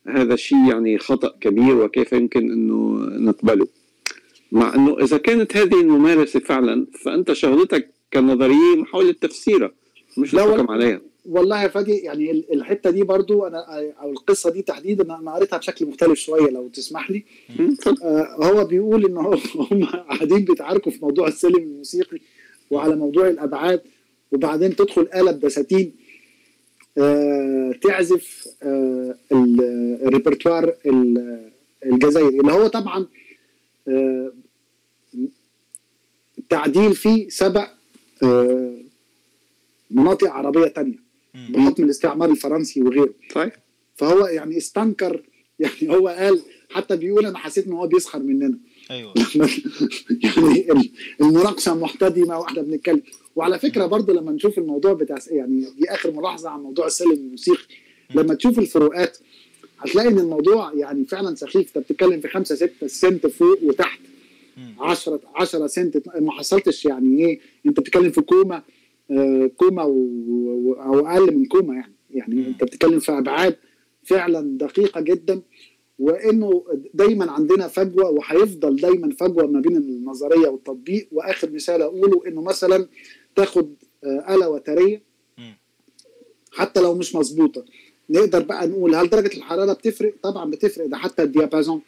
فهذا 0.05 0.36
شيء 0.36 0.68
يعني 0.70 0.98
خطأ 0.98 1.35
كبير 1.40 1.76
وكيف 1.76 2.12
يمكن 2.12 2.52
أنه 2.52 2.74
نقبله. 3.31 3.66
مع 4.52 4.74
أنه 4.74 4.98
إذا 5.01 5.18
كانت 5.18 5.56
هذه 5.56 5.81
الممارسة 5.81 6.40
فعلا 6.40 6.86
فأنت 7.05 7.32
شغلتك 7.32 7.90
كنظرية 8.12 8.76
محاولة 8.76 9.12
تفسيرها 9.12 9.70
مش 10.18 10.35
الحكم 10.35 10.70
عليها. 10.70 11.01
والله 11.26 11.62
يا 11.62 11.68
فادي 11.68 11.93
يعني 11.93 12.44
الحتة 12.52 12.90
دي 12.90 13.02
برضو 13.02 13.47
أنا 13.47 13.64
أو 14.02 14.10
القصة 14.10 14.51
دي 14.51 14.62
تحديدا 14.62 15.16
أنا 15.18 15.35
قريتها 15.35 15.56
بشكل 15.56 15.86
مختلف 15.86 16.18
شوية 16.18 16.51
لو 16.51 16.68
تسمح 16.68 17.10
لي. 17.10 17.24
آه 18.02 18.36
هو 18.44 18.64
بيقول 18.64 19.05
إن 19.05 19.16
هم 19.70 19.85
قاعدين 19.85 20.44
بيتعاركوا 20.44 20.93
في 20.93 20.98
موضوع 21.02 21.28
السلم 21.28 21.56
الموسيقي 21.56 22.18
وعلى 22.70 22.97
موضوع 22.97 23.28
الأبعاد 23.28 23.81
وبعدين 24.32 24.76
تدخل 24.76 25.09
آلة 25.14 25.32
بساتين 25.32 25.93
تعزف 27.83 28.49
آه 28.62 29.16
الريpertoire 29.33 30.71
الجزائري. 31.87 32.41
اللي 32.41 32.53
هو 32.53 32.66
طبعا 32.66 33.07
آه 33.89 34.33
تعديل 36.49 36.95
فيه 36.95 37.29
سبق 37.29 37.69
آه 38.23 38.75
مناطق 39.91 40.31
عربية 40.31 40.66
تانية 40.66 41.05
بحكم 41.51 41.85
الاستعمار 41.85 42.31
الفرنسي 42.31 42.83
وغيره. 42.83 43.15
طيب. 43.35 43.53
فهو 43.97 44.27
يعني 44.27 44.57
استنكر 44.57 45.23
يعني 45.59 45.89
هو 45.97 46.09
قال 46.09 46.41
حتى 46.71 46.97
بيقول 46.97 47.27
أنا 47.27 47.39
حسيت 47.39 47.66
إن 47.66 47.73
هو 47.73 47.87
بيسخر 47.87 48.19
مننا. 48.19 48.59
أيوه. 48.91 49.15
يعني 50.69 50.93
المناقشة 51.21 51.75
محتدمة 51.75 52.39
وإحنا 52.39 52.62
بنتكلم. 52.62 53.03
وعلى 53.36 53.59
فكرة 53.59 53.86
برضو 53.86 54.12
لما 54.12 54.32
نشوف 54.32 54.59
الموضوع 54.59 54.93
بتاع 54.93 55.16
يعني 55.31 55.61
دي 55.78 55.90
آخر 55.90 56.11
ملاحظة 56.11 56.51
عن 56.51 56.61
موضوع 56.61 56.86
السلم 56.86 57.12
الموسيقي 57.12 57.65
لما 58.15 58.35
تشوف 58.35 58.59
الفروقات 58.59 59.19
هتلاقي 59.78 60.09
إن 60.09 60.19
الموضوع 60.19 60.73
يعني 60.74 61.05
فعلا 61.05 61.35
سخيف. 61.35 61.77
أنت 61.77 61.78
بتتكلم 61.85 62.20
في 62.20 62.28
5 62.28 62.55
6 62.55 62.86
سنت 62.86 63.27
فوق 63.27 63.59
وتحت. 63.62 64.01
10 64.81 65.20
10 65.35 65.66
سنت. 65.66 66.02
ما 66.20 66.32
حصلتش 66.32 66.85
يعني 66.85 67.27
إيه؟ 67.27 67.40
أنت 67.66 67.81
بتتكلم 67.81 68.11
في 68.11 68.20
كوما 68.20 68.62
آه 69.11 69.51
كوما. 69.56 69.82
أو 69.82 71.06
أقل 71.06 71.36
من 71.36 71.44
كوما 71.47 71.74
يعني. 71.74 71.93
يعني 72.11 72.47
أنت 72.48 72.65
بتتكلم 72.65 72.98
في 72.98 73.12
أبعاد 73.12 73.56
فعلا 74.02 74.59
دقيقة 74.59 75.01
جدا. 75.01 75.43
وإنه 75.98 76.65
دايما 76.94 77.31
عندنا 77.31 77.69
فجوة 77.69 78.11
وهيفضل 78.11 78.77
دايما 78.77 79.11
فجوة 79.20 79.47
ما 79.47 79.61
بين 79.61 79.77
النظرية 79.77 80.48
والتطبيق. 80.48 81.09
وآخر 81.12 81.51
مثال 81.51 81.82
أقوله 81.82 82.23
إنه 82.27 82.43
مثلا 82.43 82.89
تاخد 83.36 83.74
آه 84.05 84.35
آلة 84.35 84.48
وترية. 84.48 85.02
حتى 86.52 86.81
لو 86.81 86.94
مش 86.94 87.15
مظبوطة. 87.15 87.65
نقدر 88.11 88.43
بقى 88.43 88.66
نقول 88.66 88.94
هل 88.94 89.09
درجة 89.11 89.36
الحرارة 89.36 89.73
بتفرق؟ 89.73 90.15
طبعا 90.23 90.51
بتفرق. 90.51 90.86
ده 90.86 90.97
حتى 90.97 91.23
الديابازون 91.23 91.81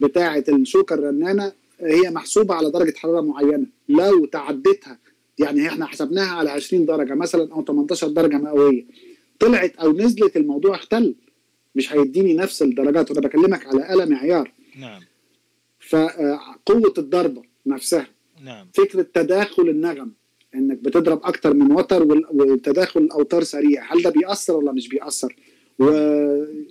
بتاعة 0.00 0.44
الشوكه 0.48 0.94
الرنانة 0.94 1.52
هي 1.80 2.10
محسوبة 2.10 2.54
على 2.54 2.70
درجة 2.70 2.96
حرارة 2.96 3.20
معينة. 3.20 3.66
لو 3.88 4.24
تعدتها 4.26 4.98
يعني 5.38 5.68
إحنا 5.68 5.86
حسبناها 5.86 6.36
على 6.36 6.50
20 6.50 6.86
درجة 6.86 7.14
مثلا 7.14 7.52
أو 7.52 7.64
18 7.64 8.08
درجة 8.08 8.36
مئوية. 8.36 8.84
طلعت 9.38 9.76
أو 9.76 9.92
نزلت 9.92 10.36
الموضوع 10.36 10.74
اختل 10.74 11.14
مش 11.74 11.92
هيديني 11.92 12.34
نفس 12.34 12.62
الدرجات. 12.62 13.10
وأنا 13.10 13.20
بكلمك 13.20 13.66
على 13.66 13.94
آلة 13.94 14.04
معيار. 14.04 14.52
نعم. 14.78 15.02
فقوة 15.80 16.94
الضربة 16.98 17.42
نفسها. 17.66 18.06
نعم. 18.44 18.66
فكرة 18.74 19.02
تداخل 19.14 19.68
النغم. 19.68 20.12
إنك 20.56 20.78
بتضرب 20.78 21.24
أكتر 21.24 21.54
من 21.54 21.72
وتر 21.72 22.02
وتداخل 22.30 23.00
الأوتار 23.00 23.44
سريع. 23.44 23.92
هل 23.92 24.02
ده 24.02 24.10
بيأثر 24.10 24.56
ولا 24.56 24.72
مش 24.72 24.88
بيأثر؟ 24.88 25.36
و 25.78 25.84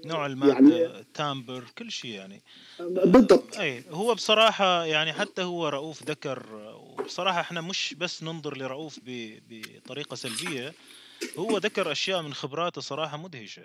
نوع 0.05 0.25
المادة 0.25 0.53
يعني 0.53 1.05
تامبر 1.13 1.63
كل 1.77 1.91
شيء 1.91 2.11
يعني. 2.11 2.41
بالضبط. 2.79 3.57
أي 3.57 3.83
هو 3.89 4.13
بصراحة 4.15 4.85
يعني 4.85 5.13
حتى 5.13 5.41
هو 5.41 5.67
رؤوف 5.69 6.03
ذكر 6.03 6.45
وبصراحة 6.75 7.41
إحنا 7.41 7.61
مش 7.61 7.95
بس 7.99 8.23
ننظر 8.23 8.57
لرؤوف 8.57 8.99
بطريقة 9.49 10.15
سلبية 10.15 10.73
هو 11.37 11.57
ذكر 11.57 11.91
أشياء 11.91 12.21
من 12.21 12.33
خبراته 12.33 12.81
صراحة 12.81 13.17
مدهشة. 13.17 13.63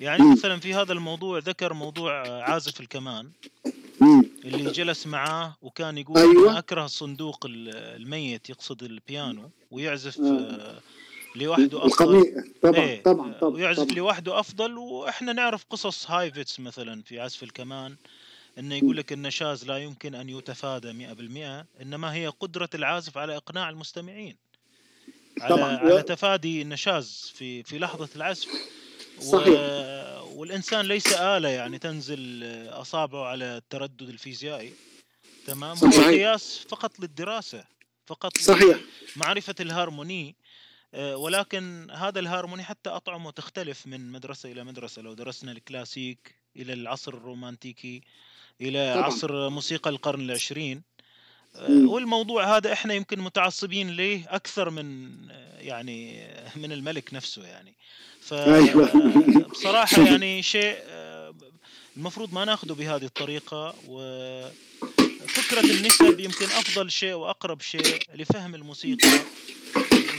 يعني 0.00 0.32
مثلا 0.32 0.60
في 0.60 0.74
هذا 0.74 0.92
الموضوع 0.92 1.38
ذكر 1.38 1.72
موضوع 1.72 2.42
عازف 2.42 2.80
الكمان. 2.80 3.30
اللي 4.44 4.70
جلس 4.70 5.06
معاه 5.06 5.56
وكان 5.62 5.98
يقول 5.98 6.18
أيوة. 6.18 6.50
أنا 6.50 6.58
أكره 6.58 6.84
الصندوق 6.84 7.46
الميت 7.48 8.50
يقصد 8.50 8.82
البيانو 8.82 9.50
ويعزف 9.70 10.20
آه. 10.20 10.80
لوحده 11.36 11.86
أفضل 11.86 12.44
طبعا 12.62 12.76
إيه 12.84 13.02
طبعا 13.02 13.32
طبعا 13.32 13.54
ويعزف 13.54 13.82
طبعا. 13.82 13.96
لوحده 13.96 14.40
أفضل 14.40 14.78
وإحنا 14.78 15.32
نعرف 15.32 15.64
قصص 15.70 16.10
هايفيتس 16.10 16.60
مثلا 16.60 17.02
في 17.02 17.20
عزف 17.20 17.42
الكمان 17.42 17.96
إنه 18.58 18.74
يقول 18.74 18.96
لك 18.96 19.12
النشاز 19.12 19.64
لا 19.64 19.78
يمكن 19.78 20.14
أن 20.14 20.28
يتفادى 20.28 20.92
100% 20.92 21.82
إنما 21.82 22.14
هي 22.14 22.26
قدرة 22.26 22.70
العازف 22.74 23.18
على 23.18 23.36
إقناع 23.36 23.70
المستمعين 23.70 24.36
على 25.40 25.56
طبعا. 25.56 25.76
على 25.76 26.02
تفادي 26.02 26.62
النشاز 26.62 27.32
في 27.34 27.62
في 27.62 27.78
لحظة 27.78 28.08
العزف 28.16 28.48
صحيح. 29.20 29.60
و... 30.38 30.40
والإنسان 30.40 30.86
ليس 30.86 31.12
آلة 31.12 31.48
يعني 31.48 31.78
تنزل 31.78 32.44
أصابعه 32.68 33.24
على 33.24 33.56
التردد 33.56 34.08
الفيزيائي 34.08 34.72
تمام؟ 35.46 35.76
هو 35.76 35.88
قياس 35.90 36.58
فقط 36.68 37.00
للدراسة 37.00 37.64
فقط 38.06 38.38
صحيح. 38.38 38.78
معرفة 39.16 39.54
الهارموني 39.60 40.36
ولكن 40.94 41.90
هذا 41.90 42.20
الهارموني 42.20 42.64
حتى 42.64 42.90
أطعمه 42.90 43.30
تختلف 43.30 43.86
من 43.86 44.12
مدرسة 44.12 44.52
إلى 44.52 44.64
مدرسة. 44.64 45.02
لو 45.02 45.14
درسنا 45.14 45.52
الكلاسيك 45.52 46.34
إلى 46.56 46.72
العصر 46.72 47.14
الرومانتيكي 47.14 48.02
إلى 48.60 48.92
طبعا. 48.94 49.06
عصر 49.06 49.48
موسيقى 49.50 49.90
القرن 49.90 50.20
العشرين 50.20 50.82
والموضوع 51.68 52.56
هذا 52.56 52.72
إحنا 52.72 52.94
يمكن 52.94 53.20
متعصبين 53.20 53.90
ليه 53.90 54.26
أكثر 54.28 54.70
من 54.70 55.10
يعني 55.58 56.28
من 56.56 56.72
الملك 56.72 57.14
نفسه 57.14 57.46
يعني. 57.46 57.74
فبصراحة 58.20 60.02
يعني 60.08 60.42
شيء 60.42 60.76
المفروض 61.96 62.34
ما 62.34 62.44
نأخذه 62.44 62.72
بهذه 62.72 63.04
الطريقة 63.04 63.74
وفكرة 63.88 65.60
النسب 65.60 66.20
يمكن 66.20 66.44
أفضل 66.44 66.90
شيء 66.90 67.14
وأقرب 67.14 67.60
شيء 67.60 68.02
لفهم 68.14 68.54
الموسيقى 68.54 69.08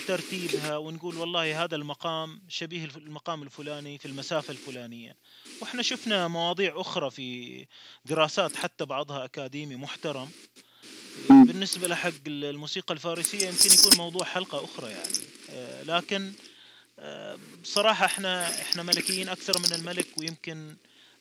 وترتيبها 0.10 0.78
ونقول 0.78 1.18
والله 1.18 1.64
هذا 1.64 1.76
المقام 1.76 2.42
شبيه 2.48 2.86
المقام 2.96 3.44
الفلاني 3.44 3.98
في 3.98 4.06
المسافة 4.06 4.52
الفلانية. 4.52 5.16
وإحنا 5.62 5.82
شفنا 5.82 6.28
مواضيع 6.28 6.82
أخرى 6.82 7.12
في 7.12 7.66
دراسات 8.06 8.56
حتى 8.56 8.86
بعضها 8.86 9.26
أكاديمي 9.26 9.76
محترم. 9.76 10.30
بالنسبة 11.30 11.88
لحق 11.88 12.12
الموسيقى 12.28 12.94
الفارسية 12.94 13.48
يمكن 13.48 13.70
يكون 13.80 13.98
موضوع 13.98 14.24
حلقة 14.24 14.64
أخرى 14.64 14.92
يعني. 14.92 15.14
لكن 15.88 16.32
بصراحة 17.64 18.06
إحنا 18.06 18.48
إحنا 18.48 18.84
ملكيين 18.84 19.30
أكثر 19.30 19.60
من 19.60 19.74
الملك 19.80 20.08
ويمكن 20.18 20.76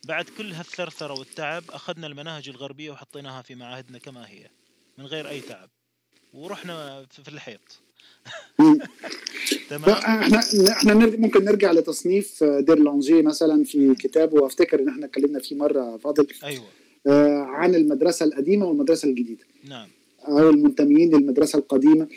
بعد 0.05 0.25
كل 0.37 0.53
هالثرثرة 0.53 1.13
والتعب 1.19 1.63
أخذنا 1.69 2.07
المناهج 2.07 2.49
الغربية 2.49 2.91
وحطيناها 2.91 3.41
في 3.41 3.55
معاهدنا 3.55 3.97
كما 3.97 4.27
هي 4.27 4.49
من 4.97 5.05
غير 5.05 5.29
أي 5.29 5.41
تعب. 5.41 5.69
ورحنا 6.33 7.05
في 7.23 7.29
الحيط. 7.29 7.59
تمام؟ 9.69 9.89
إحنا 9.89 10.43
إحنا 10.71 10.93
ممكن 10.93 11.45
نرجع 11.45 11.71
لتصنيف 11.71 12.43
دير 12.43 12.79
لونجي 12.79 13.21
مثلا 13.21 13.63
في 13.63 13.95
كتابه 13.95 14.41
وأفتكر 14.41 14.79
إن 14.79 14.89
إحنا 14.89 15.05
اتكلمنا 15.05 15.39
فيه 15.39 15.55
مرة 15.55 15.97
فاضل. 15.97 16.27
أيوه. 16.43 16.63
آه 16.63 16.78
عن 17.07 17.75
المدرسة 17.75 18.25
القديمة 18.25 18.65
والمدرسة 18.65 19.09
الجديدة. 19.09 19.43
نعم. 19.69 19.87
أو 20.27 20.49
المنتميين 20.49 21.15
للمدرسة 21.15 21.59
القديمة 21.59 22.07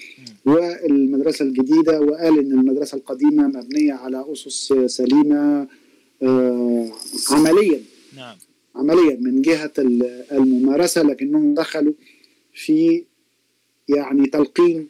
والمدرسة 0.44 1.44
الجديدة 1.44 2.00
وقال 2.00 2.38
إن 2.38 2.52
المدرسة 2.52 2.96
القديمة 2.98 3.46
مبنية 3.46 3.92
على 3.92 4.24
أسس 4.32 4.74
سليمة 4.86 5.68
آه 6.22 6.90
عمليا. 7.30 7.80
نعم. 8.16 8.36
عمليا 8.76 9.16
من 9.20 9.42
جهة 9.42 9.72
الممارسة 10.32 11.02
لكنهم 11.02 11.54
دخلوا 11.54 11.92
في 12.54 13.04
يعني 13.88 14.26
تلقين 14.26 14.88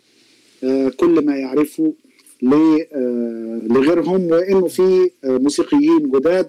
آه 0.65 0.89
كل 0.89 1.25
ما 1.25 1.37
يعرفوا 1.37 1.93
لغيرهم 2.43 4.27
وإنه 4.27 4.67
في 4.69 5.11
موسيقيين 5.25 6.11
جداد 6.11 6.49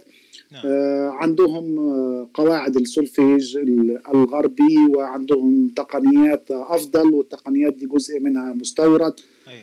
نعم. 0.54 0.64
عندهم 1.12 1.76
قواعد 2.34 2.76
السولفيج 2.76 3.58
الغربي 4.14 4.78
وعندهم 4.96 5.72
تقنيات 5.76 6.52
أفضل 6.52 7.14
والتقنيات 7.14 7.74
دي 7.74 7.86
جزء 7.86 8.20
منها 8.20 8.54
مستورد 8.54 9.14
أي. 9.48 9.62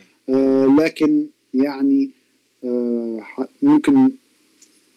لكن 0.79 1.25
يعني 1.53 2.09
ممكن 3.61 4.11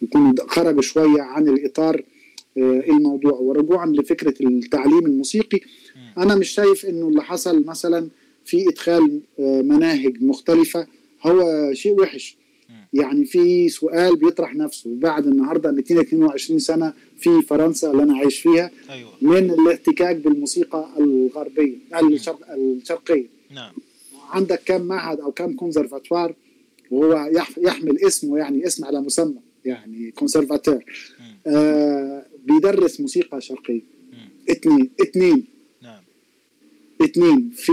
يكونوا 0.03 0.33
خرجوا 0.47 0.83
شوية 0.83 1.23
عن 1.23 1.49
الإطار 1.49 2.03
الموضوع 2.57 3.33
ورجوعا 3.33 3.87
لفكرة 3.87 4.35
التعليم 4.41 5.07
الموسيقي 5.07 5.61
أنا 6.19 6.35
مش 6.35 6.49
شايف 6.49 6.85
إنه 6.87 7.09
اللي 7.09 7.23
حصل 7.23 7.65
مثلا 7.67 8.09
في 8.45 8.69
إدخال 8.69 9.21
مناهج 9.39 10.23
مختلفة 10.23 10.87
هو 11.23 11.71
شيء 11.73 12.01
وحش 12.01 12.37
يعني 12.93 13.25
في 13.25 13.69
سؤال 13.69 14.17
بيطرح 14.17 14.55
نفسه 14.55 14.91
بعد 14.95 15.27
النهارده 15.27 15.71
222 15.71 16.59
سنة 16.59 16.93
في 17.19 17.43
فرنسا 17.43 17.91
اللي 17.91 18.03
أنا 18.03 18.17
عايش 18.19 18.41
فيها 18.41 18.71
أيوة. 18.91 19.11
من 19.23 19.51
الاحتكاك 19.51 20.17
بالموسيقى 20.17 20.89
الغربية 20.99 21.77
الشرق 22.03 22.53
الشرقية. 22.53 23.27
نعم. 23.51 23.73
عندك 24.31 24.63
كم 24.65 24.83
معهد 24.83 25.21
أو 25.21 25.33
كم 25.33 25.53
كونسرفاتوار 25.53 26.35
وهو 26.91 27.31
يحمل 27.59 27.99
اسمه 28.07 28.39
يعني 28.39 28.67
اسم 28.67 28.85
على 28.85 29.01
مسمى 29.01 29.41
يعني 29.65 30.11
كونسرفاتور. 30.11 30.85
آه 31.47 32.27
بيدرس 32.45 33.01
موسيقى 33.01 33.41
شرقية. 33.41 33.83
اثنين 34.51 34.91
اثنين. 35.03 35.54
اثنين 37.05 37.51
في 37.57 37.73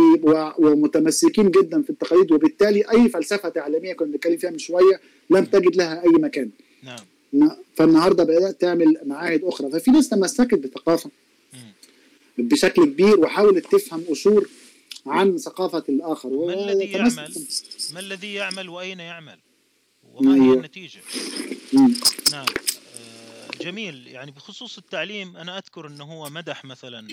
ومتمسكين 0.57 1.51
جدا 1.51 1.81
في 1.81 1.89
التقاليد 1.89 2.31
وبالتالي 2.31 2.91
أي 2.91 3.09
فلسفة 3.09 3.49
تعليمية 3.49 3.93
كنا 3.93 4.07
بنتكلم 4.07 4.37
فيها 4.37 4.49
من 4.49 4.57
شوية 4.57 5.01
لم 5.29 5.45
تجد 5.45 5.75
لها 5.75 6.03
أي 6.03 6.09
مكان. 6.09 6.49
نعم. 6.83 7.51
فالنهاردة 7.75 8.23
بدأت 8.23 8.61
تعمل 8.61 8.97
معاهد 9.05 9.43
أخرى. 9.43 9.71
ففي 9.71 9.91
ناس 9.91 10.09
تمسكت 10.09 10.53
بثقافة 10.55 11.11
بشكل 12.37 12.85
كبير 12.85 13.19
وحاولت 13.19 13.75
تفهم 13.75 14.03
اصول 14.11 14.49
عن 15.05 15.37
ثقافة 15.37 15.83
الآخر. 15.89 16.29
ما 16.29 16.53
الذي 16.53 16.91
يعمل؟ 16.91 17.33
ما 17.93 17.99
الذي 17.99 18.33
يعمل 18.33 18.69
وأين 18.69 18.99
يعمل؟ 18.99 19.37
وما 20.13 20.35
هي 20.35 20.53
النتيجة؟ 20.53 20.99
نعم. 22.31 22.45
جميل. 23.61 24.07
يعني 24.07 24.31
بخصوص 24.31 24.77
التعليم 24.77 25.37
أنا 25.37 25.57
أذكر 25.57 25.87
إنه 25.87 26.03
هو 26.03 26.29
مدح 26.29 26.65
مثلا. 26.65 27.07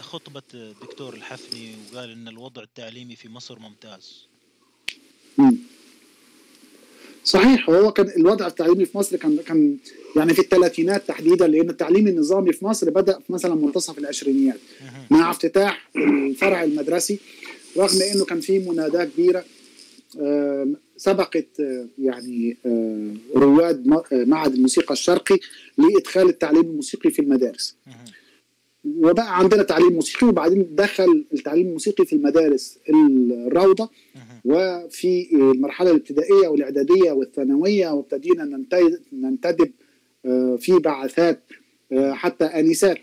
خطبة 0.00 0.42
الدكتور 0.54 1.14
الحفني 1.14 1.74
وقال 1.92 2.10
إن 2.10 2.28
الوضع 2.28 2.62
التعليمي 2.62 3.16
في 3.16 3.28
مصر 3.28 3.58
ممتاز. 3.58 4.26
مم. 5.38 5.56
صحيح 7.24 7.70
هو 7.70 7.92
كان 7.92 8.08
الوضع 8.08 8.46
التعليمي 8.46 8.86
في 8.86 8.98
مصر 8.98 9.16
كان 9.16 9.36
كان 9.46 9.76
يعني 10.16 10.34
في 10.34 10.40
الثلاثينات 10.40 11.08
تحديدا 11.08 11.46
لأن 11.46 11.70
التعليم 11.70 12.08
النظامي 12.08 12.52
في 12.52 12.64
مصر 12.64 12.90
بدأ 12.90 13.18
في 13.18 13.32
مثلا 13.32 13.54
منتصف 13.54 13.98
العشرينيات 13.98 14.58
مع 15.10 15.30
افتتاح 15.30 15.90
الفرع 15.96 16.64
المدرسي 16.64 17.18
رغم 17.76 18.02
إنه 18.02 18.24
كان 18.24 18.40
في 18.40 18.58
مناداة 18.58 19.04
كبيرة 19.04 19.44
سبقت 20.96 21.46
يعني 21.98 22.56
رواد 23.36 23.86
معهد 24.12 24.54
الموسيقى 24.54 24.92
الشرقي 24.92 25.38
لإدخال 25.78 26.28
التعليم 26.28 26.62
الموسيقي 26.62 27.10
في 27.10 27.22
المدارس 27.22 27.76
وبقى 28.84 29.38
عندنا 29.38 29.62
تعليم 29.62 29.92
موسيقي 29.92 30.26
وبعدين 30.26 30.66
دخل 30.74 31.24
التعليم 31.32 31.66
الموسيقي 31.66 32.04
في 32.06 32.12
المدارس 32.12 32.78
الروضة. 32.88 33.90
وفي 34.44 35.28
المرحلة 35.32 35.90
الابتدائية 35.90 36.48
والإعدادية 36.48 37.12
والثانوية 37.12 37.88
وابتدينا 37.90 38.64
ننتدب 39.12 39.70
في 40.58 40.78
بعثات 40.84 41.42
حتى 41.94 42.44
انسات 42.44 42.98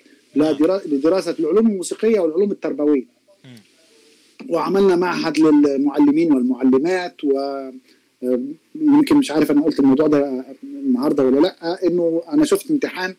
لدراسة 0.86 1.36
العلوم 1.40 1.68
الموسيقية 1.68 2.20
والعلوم 2.20 2.52
التربوية. 2.52 3.06
وعملنا 4.50 4.96
معهد 4.96 5.40
للمعلمين 5.40 6.34
والمعلمات 6.34 7.24
و 7.24 7.60
يمكن 8.76 9.18
مش 9.18 9.32
عارف 9.32 9.52
أنا 9.52 9.62
قلت 9.64 9.80
الموضوع 9.80 10.08
ده 10.08 10.46
النهارده 10.64 11.24
ولا 11.26 11.40
لأ 11.40 11.88
إنه 11.88 12.22
أنا 12.32 12.46
شفت 12.46 12.72
امتحان 12.72 13.16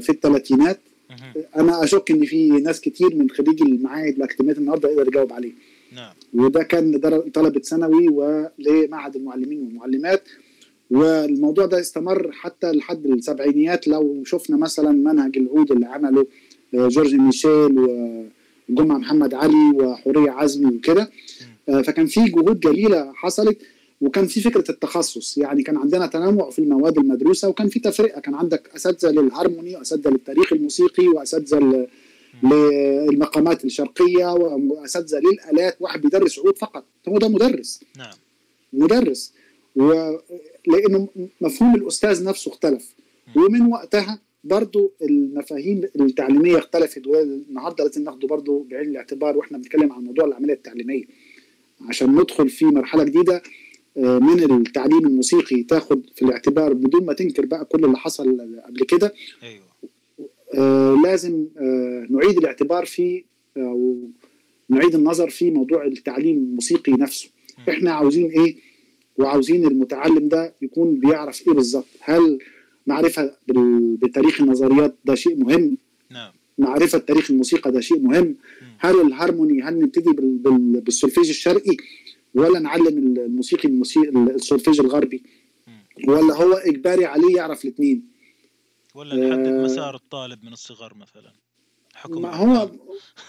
في 0.00 0.08
الثلاثينات. 0.08 0.80
أنا 1.56 1.84
أشك 1.84 2.10
إن 2.10 2.24
في 2.24 2.48
ناس 2.48 2.80
كتير 2.80 3.14
من 3.14 3.30
خريجي 3.30 3.64
المعاهد 3.64 4.14
والاكاديميات 4.14 4.58
النهارده 4.58 4.88
يقدر 4.88 5.08
يجاوب 5.08 5.32
عليه. 5.32 5.52
نعم. 5.92 6.14
وده 6.34 6.62
كان 6.62 6.98
طلبه 7.34 7.60
ثانوي 7.60 8.08
ولمعهد 8.08 9.16
المعلمين 9.16 9.62
والمعلمات. 9.62 10.22
والموضوع 10.90 11.66
ده 11.66 11.80
استمر 11.80 12.32
حتى 12.32 12.72
لحد 12.72 13.06
السبعينيات. 13.06 13.88
لو 13.88 14.22
شفنا 14.24 14.56
مثلا 14.56 14.90
منهج 14.92 15.38
العود 15.38 15.72
اللي 15.72 15.86
عمله 15.86 16.26
جورج 16.74 17.14
ميشيل 17.14 17.78
وجمعة 18.68 18.98
محمد 18.98 19.34
علي 19.34 19.70
وحورية 19.74 20.30
عزمي 20.30 20.76
وكده. 20.76 21.10
فكان 21.66 22.06
في 22.06 22.24
جهود 22.24 22.60
جليلة 22.60 23.12
حصلت. 23.12 23.58
وكان 24.00 24.26
في 24.26 24.40
فكرة 24.40 24.70
التخصص. 24.70 25.38
يعني 25.38 25.62
كان 25.62 25.76
عندنا 25.76 26.06
تنوع 26.06 26.50
في 26.50 26.58
المواد 26.58 26.98
المدروسه 26.98 27.48
وكان 27.48 27.68
في 27.68 27.80
تفرقة. 27.80 28.20
كان 28.20 28.34
عندك 28.34 28.70
أساتذة 28.76 29.10
للهارموني 29.10 29.76
وأساتذة 29.76 30.10
للتاريخ 30.10 30.52
الموسيقي 30.52 31.08
وأساتذة 31.08 31.86
للمقامات 32.42 33.64
الشرقية 33.64 34.32
وأساتذة 34.32 35.18
للآلات. 35.18 35.76
واحد 35.80 36.00
بيدرس 36.00 36.38
عود 36.38 36.58
فقط. 36.58 36.84
هو 37.08 37.18
ده 37.18 37.28
مدرس. 37.28 37.80
نعم. 37.98 38.14
مدرس. 38.72 39.32
ولأنه 39.76 41.08
مفهوم 41.40 41.74
الأستاذ 41.74 42.24
نفسه 42.24 42.50
اختلف. 42.50 42.94
ومن 43.36 43.72
وقتها 43.72 44.20
برضو 44.44 44.92
المفاهيم 45.02 45.82
التعليمية 46.00 46.58
اختلفت. 46.58 47.06
والنهاردة 47.06 47.84
لازم 47.84 48.04
ناخده 48.04 48.28
برضو 48.28 48.66
بعين 48.70 48.88
الاعتبار 48.88 49.36
وإحنا 49.36 49.58
بنتكلم 49.58 49.92
عن 49.92 50.04
موضوع 50.04 50.24
العملية 50.24 50.54
التعليمية. 50.54 51.04
عشان 51.88 52.14
ندخل 52.14 52.48
في 52.48 52.64
مرحلة 52.64 53.04
جديدة 53.04 53.42
من 53.96 54.42
التعليم 54.66 55.06
الموسيقي 55.06 55.62
تاخد 55.62 56.02
في 56.14 56.22
الاعتبار 56.24 56.72
بدون 56.72 57.06
ما 57.06 57.12
تنكر 57.12 57.46
بقى 57.46 57.64
كل 57.64 57.84
اللي 57.84 57.98
حصل 57.98 58.38
قبل 58.66 58.84
كده. 58.84 59.14
أيوه. 59.42 59.62
آه 60.54 60.96
لازم 61.04 61.46
آه 61.58 62.06
نعيد 62.10 62.38
الاعتبار 62.38 62.84
في 62.84 63.24
أو 63.56 64.08
نعيد 64.68 64.94
النظر 64.94 65.30
في 65.30 65.50
موضوع 65.50 65.86
التعليم 65.86 66.36
الموسيقي 66.36 66.92
نفسه. 66.92 67.28
م. 67.66 67.70
إحنا 67.70 67.90
عاوزين 67.92 68.30
إيه؟ 68.30 68.56
وعاوزين 69.18 69.66
المتعلم 69.66 70.28
ده 70.28 70.54
يكون 70.62 70.94
بيعرف 70.94 71.48
إيه 71.48 71.54
بالظبط؟ 71.54 71.86
هل 72.00 72.38
معرفة 72.86 73.36
بتاريخ 74.02 74.40
النظريات 74.40 74.96
ده 75.04 75.14
شيء 75.14 75.36
مهم؟ 75.36 75.78
نعم. 76.10 76.32
معرفة 76.58 76.98
تاريخ 76.98 77.30
الموسيقى 77.30 77.72
ده 77.72 77.80
شيء 77.80 77.98
مهم؟ 78.00 78.24
م. 78.26 78.34
هل 78.78 79.00
الهارموني 79.00 79.62
هل 79.62 79.78
نبتدي 79.78 80.10
بالسولفيج 80.80 81.28
الشرقي؟ 81.28 81.76
ولا 82.36 82.58
نعلم 82.58 83.16
الموسيقي 83.18 83.68
الموسيقى 83.68 84.08
السولفيج 84.08 84.80
الغربي 84.80 85.22
ولا 86.08 86.34
هو 86.34 86.52
إجباري 86.52 87.04
عليه 87.04 87.36
يعرف 87.36 87.64
الاثنين. 87.64 88.08
ولا 88.94 89.14
نحدد 89.16 89.46
آه 89.46 89.64
مسار 89.64 89.94
الطالب 89.94 90.44
من 90.44 90.52
الصغر 90.52 90.94
مثلا 90.94 91.32
حكم 91.94 92.22
ما 92.22 92.34
هو 92.34 92.70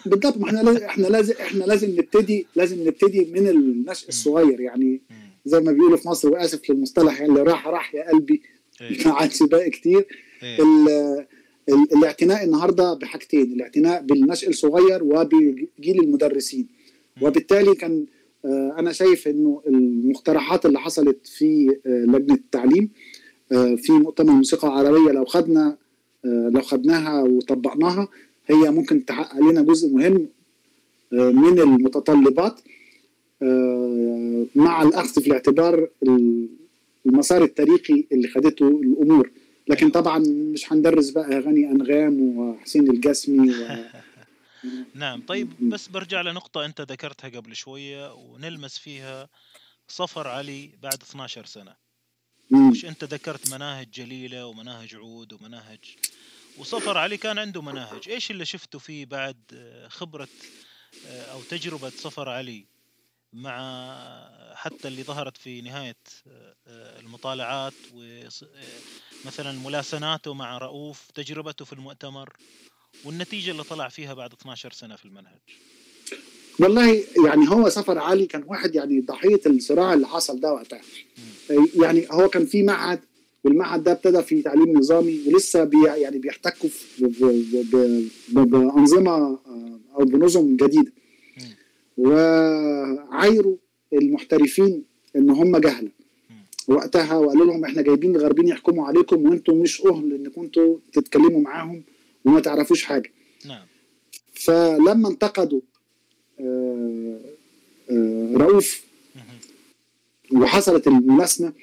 بالضبط 0.05 0.37
ما 0.37 0.47
إحنا 0.47 0.59
لازم 0.59 0.85
إحنا 0.85 1.07
لازم 1.07 1.33
إحنا 1.41 1.63
لازم 1.63 1.89
نبتدي 1.91 2.47
لازم 2.55 2.87
نبتدي 2.87 3.25
من 3.25 3.47
النشء 3.47 4.09
الصغير. 4.09 4.59
يعني 4.59 5.01
زي 5.45 5.59
ما 5.59 5.71
بيقولوا 5.71 5.97
في 5.97 6.07
مصر 6.07 6.29
وآسف 6.29 6.69
للمصطلح 6.69 7.19
يعني 7.19 7.31
اللي 7.31 7.43
راح 7.43 7.67
راح 7.67 7.95
يا 7.95 8.09
قلبي. 8.11 8.41
ما 9.05 9.13
عادش 9.13 9.43
باقي 9.43 9.69
كتير. 9.69 10.07
الاعتناء 11.69 12.43
النهارده 12.43 12.93
بحاجتين 12.93 13.53
الاعتناء 13.53 14.01
بالنشء 14.01 14.49
الصغير 14.49 15.03
وبجيل 15.03 15.99
المدرسين. 15.99 16.67
وبالتالي 17.21 17.75
كان 17.75 18.05
أنا 18.45 18.91
شايف 18.91 19.27
إنه 19.27 19.61
المقترحات 19.67 20.65
اللي 20.65 20.79
حصلت 20.79 21.27
في 21.27 21.77
لجنة 21.85 22.35
التعليم 22.35 22.89
في 23.49 23.91
مؤتمر 23.91 24.29
الموسيقى 24.29 24.67
العربيه 24.67 25.11
لو 25.11 25.25
خدنا 25.25 25.77
لو 26.23 26.61
خدناها 26.61 27.21
وطبقناها 27.23 28.07
هي 28.47 28.71
ممكن 28.71 29.05
تحقق 29.05 29.39
لنا 29.39 29.61
جزء 29.61 29.89
مهم 29.93 30.27
من 31.11 31.59
المتطلبات 31.59 32.59
مع 34.55 34.81
الأخذ 34.83 35.21
في 35.21 35.27
الاعتبار 35.27 35.89
المسار 37.05 37.43
التاريخي 37.43 38.05
اللي 38.11 38.27
خدته 38.27 38.67
الأمور. 38.67 39.31
لكن 39.67 39.89
طبعا 39.89 40.19
مش 40.53 40.73
هندرس 40.73 41.09
بقى 41.09 41.37
أغاني 41.37 41.71
أنغام 41.71 42.37
وحسين 42.37 42.89
الجسمي 42.89 43.49
و... 43.49 43.53
نعم 44.93 45.25
طيب 45.25 45.69
بس 45.69 45.87
برجع 45.87 46.21
لنقطة 46.21 46.65
أنت 46.65 46.81
ذكرتها 46.81 47.29
قبل 47.29 47.55
شوية 47.55 48.13
ونلمس 48.13 48.77
فيها 48.77 49.29
صفر 49.87 50.27
علي 50.27 50.71
بعد 50.81 51.01
12 51.01 51.45
سنة. 51.45 51.75
مش 52.71 52.85
أنت 52.85 53.03
ذكرت 53.03 53.51
مناهج 53.51 53.91
جليلة 53.91 54.45
ومناهج 54.45 54.95
عود 54.95 55.33
ومناهج؟ 55.33 55.95
وصفر 56.57 56.97
علي 56.97 57.17
كان 57.17 57.39
عنده 57.39 57.61
مناهج. 57.61 58.09
إيش 58.09 58.31
اللي 58.31 58.45
شفته 58.45 58.79
فيه 58.79 59.05
بعد 59.05 59.37
خبرة 59.89 60.29
أو 61.05 61.41
تجربة 61.41 61.89
صفر 61.89 62.29
علي 62.29 62.65
مع 63.33 64.55
حتى 64.55 64.87
اللي 64.87 65.03
ظهرت 65.03 65.37
في 65.37 65.61
نهاية 65.61 65.97
المطالعات 66.67 67.73
ومثلا 67.93 69.51
ملاسناته 69.51 70.33
مع 70.33 70.57
رؤوف 70.57 71.11
تجربته 71.11 71.65
في 71.65 71.73
المؤتمر؟ 71.73 72.37
والنتيجة 73.05 73.51
اللي 73.51 73.63
طلع 73.63 73.87
فيها 73.89 74.13
بعد 74.13 74.33
12 74.33 74.71
سنة 74.71 74.95
في 74.95 75.05
المنهج؟ 75.05 75.39
والله 76.59 77.03
يعني 77.25 77.49
هو 77.49 77.69
سفر 77.69 77.97
علي 77.97 78.25
كان 78.25 78.43
واحد 78.47 78.75
يعني 78.75 79.01
ضحية 79.01 79.41
الصراع 79.45 79.93
اللي 79.93 80.07
حصل 80.07 80.39
ده 80.39 80.53
وقتها. 80.53 80.81
يعني 81.75 82.07
هو 82.11 82.29
كان 82.29 82.45
في 82.45 82.63
معهد 82.63 82.99
والمعهد 83.43 83.83
ده 83.83 83.91
ابتدى 83.91 84.21
في 84.23 84.41
تعليم 84.41 84.77
نظامي 84.77 85.19
ولسه 85.27 85.63
بي 85.63 85.77
يعني 85.85 86.17
بيحتكوا 86.19 86.69
بأنظمة 88.29 89.11
آه، 89.11 89.79
أو 89.99 90.05
بنظم 90.05 90.55
جديدة. 90.57 90.91
وعايروا 91.97 93.55
المحترفين 93.93 94.83
إن 95.15 95.29
هم 95.29 95.57
جهلة. 95.57 95.89
وقتها 96.67 97.17
وقالوا 97.17 97.45
لهم 97.45 97.65
إحنا 97.65 97.81
جايبين 97.81 98.17
غربين 98.17 98.47
يحكموا 98.47 98.87
عليكم 98.87 99.25
وأنتم 99.29 99.57
مش 99.57 99.81
أهل 99.81 100.13
إنكم 100.13 100.41
أنتوا 100.41 100.77
تتكلموا 100.93 101.41
معاهم. 101.41 101.83
وما 102.25 102.39
تعرفوش 102.39 102.83
حاجة. 102.83 103.11
نعم. 103.45 103.65
فلما 104.33 105.09
انتقدوا 105.09 105.61
آه، 106.39 107.19
آه، 107.89 108.31
رؤوف 108.33 108.83
وحصلت 110.33 110.87
الملاسمه 110.87 111.53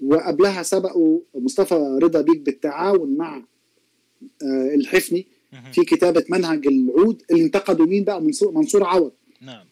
وقبلها 0.00 0.62
سبقوا 0.62 1.20
مصطفى 1.34 1.98
رضا 2.02 2.20
بيك 2.20 2.38
بالتعاون 2.38 3.16
مع 3.16 3.36
آه، 4.42 4.74
الحفني 4.74 5.26
في 5.72 5.84
كتابة 5.84 6.24
منهج 6.28 6.66
العود 6.66 7.22
اللي 7.30 7.42
انتقدوا 7.42 7.86
مين 7.86 8.04
بقى؟ 8.04 8.22
منصور 8.42 8.84
عوض. 8.84 9.12
نعم. 9.40 9.64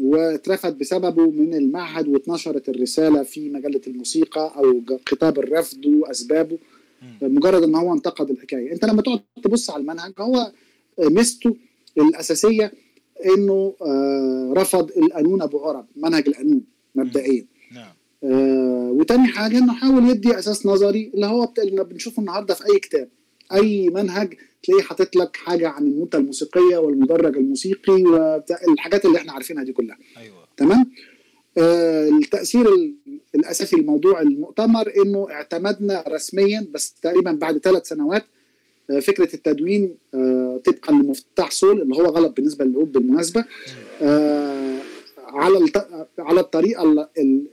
واترفد 0.00 0.78
بسببه 0.78 1.30
من 1.30 1.54
المعهد 1.54 2.08
واتنشرت 2.08 2.68
الرسالة 2.68 3.22
في 3.22 3.48
مجلة 3.48 3.80
الموسيقى 3.86 4.52
أو 4.56 4.82
خطاب 5.06 5.38
الرفض 5.38 5.86
وأسبابه. 5.86 6.58
مجرد 7.22 7.62
إن 7.62 7.74
هو 7.74 7.94
انتقد 7.94 8.30
الحكاية. 8.30 8.72
أنت 8.72 8.84
لما 8.84 9.02
تقعد 9.02 9.20
تبص 9.44 9.70
على 9.70 9.80
المنهج 9.80 10.12
هو 10.18 10.52
ميزته 10.98 11.56
الأساسية 11.98 12.72
إنه 13.26 13.74
آه، 13.82 14.52
رفض 14.56 14.90
القانون 14.96 15.42
أبو 15.42 15.58
عرب 15.58 15.86
منهج 15.96 16.28
القانون 16.28 16.60
مبدئيا. 16.94 17.46
نعم. 17.72 17.92
آه 18.24 18.90
وتاني 18.90 19.26
حاجة 19.28 19.58
إنه 19.58 19.72
حاول 19.72 20.10
يدي 20.10 20.38
أساس 20.38 20.66
نظري 20.66 21.10
اللي 21.14 21.26
هو 21.26 21.52
اللي 21.58 21.84
بنشوفه 21.84 22.20
النهارده 22.20 22.54
في 22.54 22.64
أي 22.72 22.78
كتاب. 22.78 23.08
أي 23.52 23.90
منهج 23.90 24.34
تلاقيه 24.62 24.82
حاطط 24.82 25.16
لك 25.16 25.36
حاجة 25.36 25.68
عن 25.68 25.86
النوتة 25.86 26.16
الموسيقية 26.18 26.76
والمدرج 26.78 27.36
الموسيقي 27.36 28.02
والحاجات 28.02 29.04
اللي 29.04 29.18
إحنا 29.18 29.32
عارفينها 29.32 29.64
دي 29.64 29.72
كلها. 29.72 29.98
أيوه. 30.16 30.44
تمام؟ 30.56 30.90
التأثير 31.58 32.94
الاساسي 33.34 33.76
لموضوع 33.76 34.20
المؤتمر 34.20 34.92
إنه 35.04 35.26
اعتمدنا 35.30 36.04
رسميا 36.08 36.66
بس 36.74 36.94
تقريبا 37.02 37.32
بعد 37.32 37.58
ثلاث 37.58 37.88
سنوات 37.88 38.24
آه 38.90 39.00
فكرة 39.00 39.34
التدوين 39.34 39.94
آه 40.14 40.60
طبقا 40.64 40.92
لمفتاح 40.92 41.50
سول 41.50 41.82
اللي 41.82 41.94
هو 41.96 42.04
غلط 42.04 42.36
بالنسبة 42.36 42.64
للعود 42.64 42.92
بالمناسبة 42.92 43.44
آه 44.02 44.78
على 45.18 45.70
على 46.18 46.40
الطريقة 46.40 47.08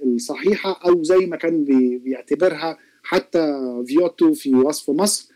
الصحيحة 0.05 0.79
أو 0.85 1.03
زي 1.03 1.17
ما 1.17 1.37
كان 1.37 1.63
بيعتبرها 2.03 2.77
حتى 3.03 3.61
فيوتو 3.87 4.33
في 4.33 4.55
وصف 4.55 4.89
مصر 4.89 5.27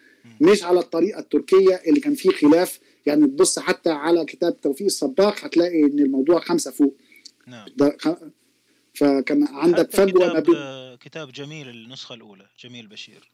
مش 0.41 0.63
على 0.63 0.79
الطريقة 0.79 1.19
التركية 1.19 1.81
اللي 1.87 1.99
كان 1.99 2.13
فيه 2.15 2.29
خلاف. 2.29 2.79
يعني 3.05 3.27
تبص 3.27 3.59
حتى 3.59 3.89
على 3.89 4.25
كتاب 4.25 4.61
توفيق 4.61 4.85
الصباغ 4.85 5.33
هتلاقي 5.41 5.83
إن 5.83 5.99
الموضوع 5.99 6.39
خمسة 6.39 6.71
فوق. 6.71 6.95
نعم. 7.47 7.65
فكان 8.93 9.47
عندك 9.47 9.91
فجوه 9.91 10.33
ما 10.33 10.39
بين 10.39 10.97
كتاب 10.97 11.31
جميل 11.31 11.69
النسخة 11.69 12.15
الأولى 12.15 12.45
جميل 12.63 12.87
بشير. 12.87 13.31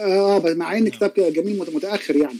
آه 0.00 0.42
مع 0.54 0.76
إن 0.78 0.82
نعم. 0.84 0.92
كتاب 0.92 1.12
جميل 1.16 1.58
متأخر 1.58 2.16
يعني. 2.16 2.38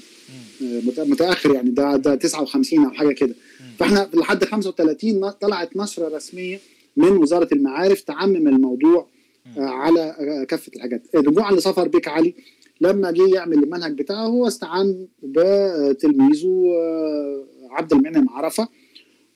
متأخر 0.98 1.54
يعني 1.54 1.70
ده 1.70 1.96
ده 1.96 2.14
59 2.14 2.84
أو 2.84 2.90
حاجة 2.90 3.12
كده. 3.12 3.34
فإحنا 3.78 4.10
لحد 4.14 4.44
35 4.44 5.30
طلعت 5.30 5.76
نشره 5.76 6.16
رسمية 6.16 6.60
من 6.96 7.08
وزارة 7.08 7.48
المعارف 7.52 8.00
تعمم 8.00 8.48
الموضوع 8.48 9.08
آه، 9.58 9.60
على 9.60 10.00
آه، 10.00 10.44
كافة 10.44 10.72
الحاجات. 10.76 11.02
رجوعا 11.14 11.52
لسفر 11.52 11.88
بيك 11.88 12.08
علي 12.08 12.34
لما 12.80 13.10
جه 13.10 13.34
يعمل 13.34 13.62
المنهج 13.64 13.92
بتاعه 13.98 14.26
هو 14.26 14.46
استعان 14.46 15.08
بتلميذه 15.22 16.72
آه، 16.74 17.46
عبد 17.70 17.92
المنعم 17.92 18.28
عرفة. 18.28 18.68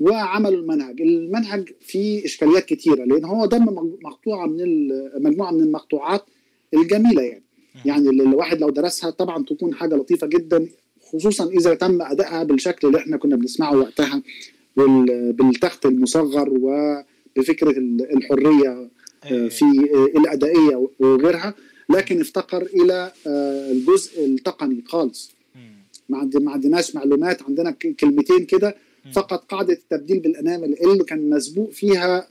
وعملوا 0.01 0.61
المنهج. 0.61 1.01
المنهج 1.01 1.73
فيه 1.81 2.25
إشكاليات 2.25 2.65
كتيرة 2.65 3.05
لأن 3.05 3.25
هو 3.25 3.45
ضم 3.45 3.65
مقطوعة 4.03 4.47
من 4.47 4.89
مجموعة 5.23 5.51
من 5.51 5.61
المقطوعات 5.61 6.25
الجميلة 6.75 7.23
يعني. 7.23 7.43
يعني 7.85 8.09
الواحد 8.11 8.61
لو 8.61 8.71
درسها 8.71 9.11
طبعا 9.11 9.45
تكون 9.45 9.75
حاجة 9.75 9.95
لطيفة 9.95 10.27
جدا 10.27 10.69
خصوصا 11.13 11.49
إذا 11.51 11.75
تم 11.75 12.03
أدائها 12.03 12.43
بالشكل 12.43 12.87
اللي 12.87 12.99
إحنا 12.99 13.17
كنا 13.17 13.37
بنسمعه 13.37 13.77
وقتها 13.77 14.23
بالتخت 14.77 15.87
المصغر 15.87 16.49
وبفكرة 16.51 17.75
الحرية 18.17 18.91
آه، 19.25 19.49
في 19.49 19.65
الأدائية 20.17 20.89
وغيرها. 20.99 21.55
لكن 21.89 22.21
افتقر 22.21 22.63
إلى 22.63 23.13
آه، 23.27 23.73
الجزء 23.73 24.25
التقني 24.25 24.85
خالص. 24.87 25.33
ما 26.09 26.51
عندناش 26.51 26.95
معلومات 26.95 27.43
عندنا 27.43 27.71
كلمتين 27.71 28.45
كده 28.45 28.77
فقط 29.13 29.45
قاعدة 29.45 29.73
التبديل 29.73 30.21
بالأنامل 30.21 30.77
اللي 30.81 31.05
كان 31.05 31.31
مسبوق 31.31 31.71
فيها 31.71 32.29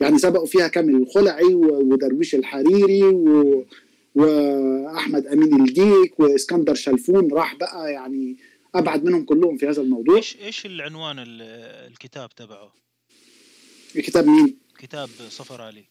يعني 0.00 0.18
سبقوا 0.18 0.46
فيها 0.46 0.68
كامل 0.68 0.94
الخلعي 0.94 1.54
ودرويش 1.54 2.34
الحريري 2.34 3.02
و 3.04 3.64
وأحمد 4.14 5.26
أمين 5.26 5.60
الديك 5.60 6.20
وإسكندر 6.20 6.74
شلفون 6.74 7.32
راح 7.32 7.54
بقى 7.54 7.92
يعني 7.92 8.36
أبعد 8.74 9.04
منهم 9.04 9.24
كلهم 9.24 9.56
في 9.56 9.68
هذا 9.68 9.82
الموضوع 9.82 10.16
إيش 10.16 10.36
إيش 10.36 10.66
العنوان 10.66 11.16
الكتاب 11.18 12.34
تبعه؟ 12.34 12.72
الكتاب 13.96 14.26
مين؟ 14.26 14.58
كتاب 14.78 15.08
صفر 15.28 15.62
علي 15.62 15.84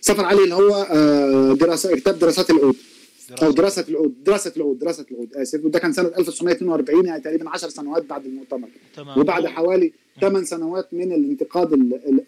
صفر 0.00 0.24
علي 0.24 0.44
اللي 0.44 0.54
هو 0.54 0.74
آه، 0.74 1.52
دراسة 1.52 1.96
كتاب 1.96 2.18
دراسات 2.18 2.50
العود 2.50 2.76
أو 3.42 3.50
دراسة. 3.50 3.84
العود 3.88 4.24
دراسة 4.24 4.52
العود 4.56 4.78
دراسة 4.78 5.06
العود. 5.10 5.34
اسف 5.34 5.64
وده 5.64 5.78
كان 5.78 5.92
سنة 5.92 6.08
1942 6.08 7.06
يعني 7.06 7.22
تقريبا 7.22 7.50
10 7.50 7.68
سنوات 7.68 8.04
بعد 8.04 8.26
المؤتمر. 8.26 8.68
تمام. 8.96 9.18
وبعد 9.18 9.46
حوالي 9.46 9.92
8 10.20 10.44
سنوات 10.46 10.94
من 10.94 11.12
الانتقاد 11.12 11.72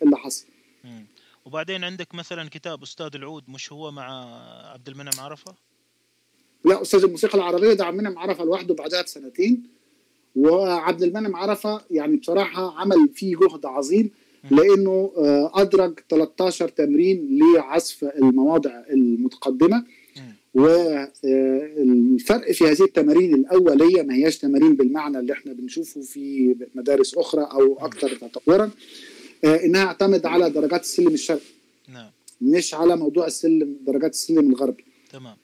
اللي 0.02 0.16
حصل. 0.16 0.46
وبعدين 1.44 1.84
عندك 1.84 2.14
مثلا 2.14 2.48
كتاب 2.48 2.82
أستاذ 2.82 3.10
العود 3.14 3.42
مش 3.48 3.72
هو 3.72 3.90
مع 3.90 4.24
عبد 4.72 4.88
المنعم 4.88 5.20
عرفة؟ 5.20 5.54
لا 6.64 6.82
أستاذ 6.82 7.04
الموسيقى 7.04 7.38
العربية 7.38 7.72
ده 7.72 7.84
عبد 7.84 7.98
المنعم 7.98 8.18
عرفة 8.18 8.44
لوحده 8.44 8.74
بعدها 8.74 9.02
بسنتين. 9.02 9.62
وعبد 10.36 11.02
المنعم 11.02 11.36
عرفة 11.36 11.80
يعني 11.90 12.16
بصراحة 12.16 12.78
عمل 12.80 13.08
فيه 13.14 13.36
جهد 13.36 13.66
عظيم 13.66 14.10
لأنه 14.50 15.12
آه، 15.18 15.52
أدرج 15.54 16.00
13 16.10 16.68
تمرين 16.68 17.38
لعزف 17.38 18.04
المواضع 18.04 18.82
المتقدمة. 18.90 19.84
والفرق 20.54 22.52
في 22.52 22.64
هذه 22.64 22.82
التمارين 22.82 23.34
الأولية 23.34 24.02
ما 24.02 24.14
هياش 24.14 24.38
تمارين 24.38 24.76
بالمعنى 24.76 25.18
اللي 25.18 25.32
إحنا 25.32 25.52
بنشوفه 25.52 26.02
في 26.02 26.56
مدارس 26.74 27.14
أخرى 27.14 27.42
أو 27.42 27.86
أكثر 27.86 28.16
تطورا 28.16 28.70
آه، 29.44 29.64
إنها 29.64 29.84
اعتمد 29.84 30.26
على 30.26 30.50
درجات 30.50 30.80
السلم 30.80 31.14
الشرقي. 31.14 31.40
نعم. 31.88 32.10
مش 32.40 32.74
على 32.74 32.96
موضوع 32.96 33.26
السلم 33.26 33.78
درجات 33.86 34.10
السلم 34.10 34.50
الغربي. 34.50 34.84
تمام. 35.12 35.36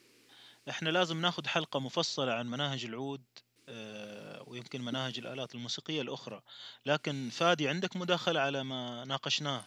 إحنا 0.69 0.89
لازم 0.89 1.21
ناخذ 1.21 1.45
حلقة 1.45 1.79
مفصلة 1.79 2.31
عن 2.31 2.47
مناهج 2.47 2.85
العود 2.85 3.21
آه، 3.69 4.43
ويمكن 4.47 4.81
مناهج 4.81 5.19
الآلات 5.19 5.55
الموسيقية 5.55 6.01
الأخرى. 6.01 6.41
لكن 6.85 7.29
فادي 7.31 7.67
عندك 7.67 7.95
مداخلة 7.97 8.39
على 8.39 8.63
ما 8.63 9.05
ناقشناه 9.05 9.63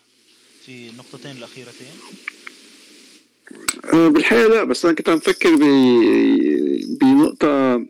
في 0.64 0.88
النقطتين 0.88 1.36
الأخيرتين؟ 1.36 1.86
آه، 1.86 2.37
بالحقيقة 3.92 4.48
لا 4.48 4.64
بس 4.64 4.84
أنا 4.84 4.94
كنت 4.94 5.08
عم 5.08 5.18
فكر 5.18 5.56
بنقطة 7.00 7.86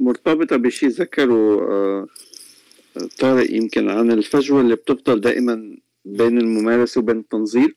مرتبطة 0.00 0.56
بشيء 0.56 0.88
ذكره 0.88 1.60
طارق 3.18 3.50
يمكن 3.54 3.88
عن 3.88 4.10
الفجوة 4.10 4.60
اللي 4.60 4.74
بتفضل 4.74 5.20
دائما 5.20 5.76
بين 6.04 6.38
الممارسة 6.38 6.98
وبين 6.98 7.18
التنظير 7.18 7.74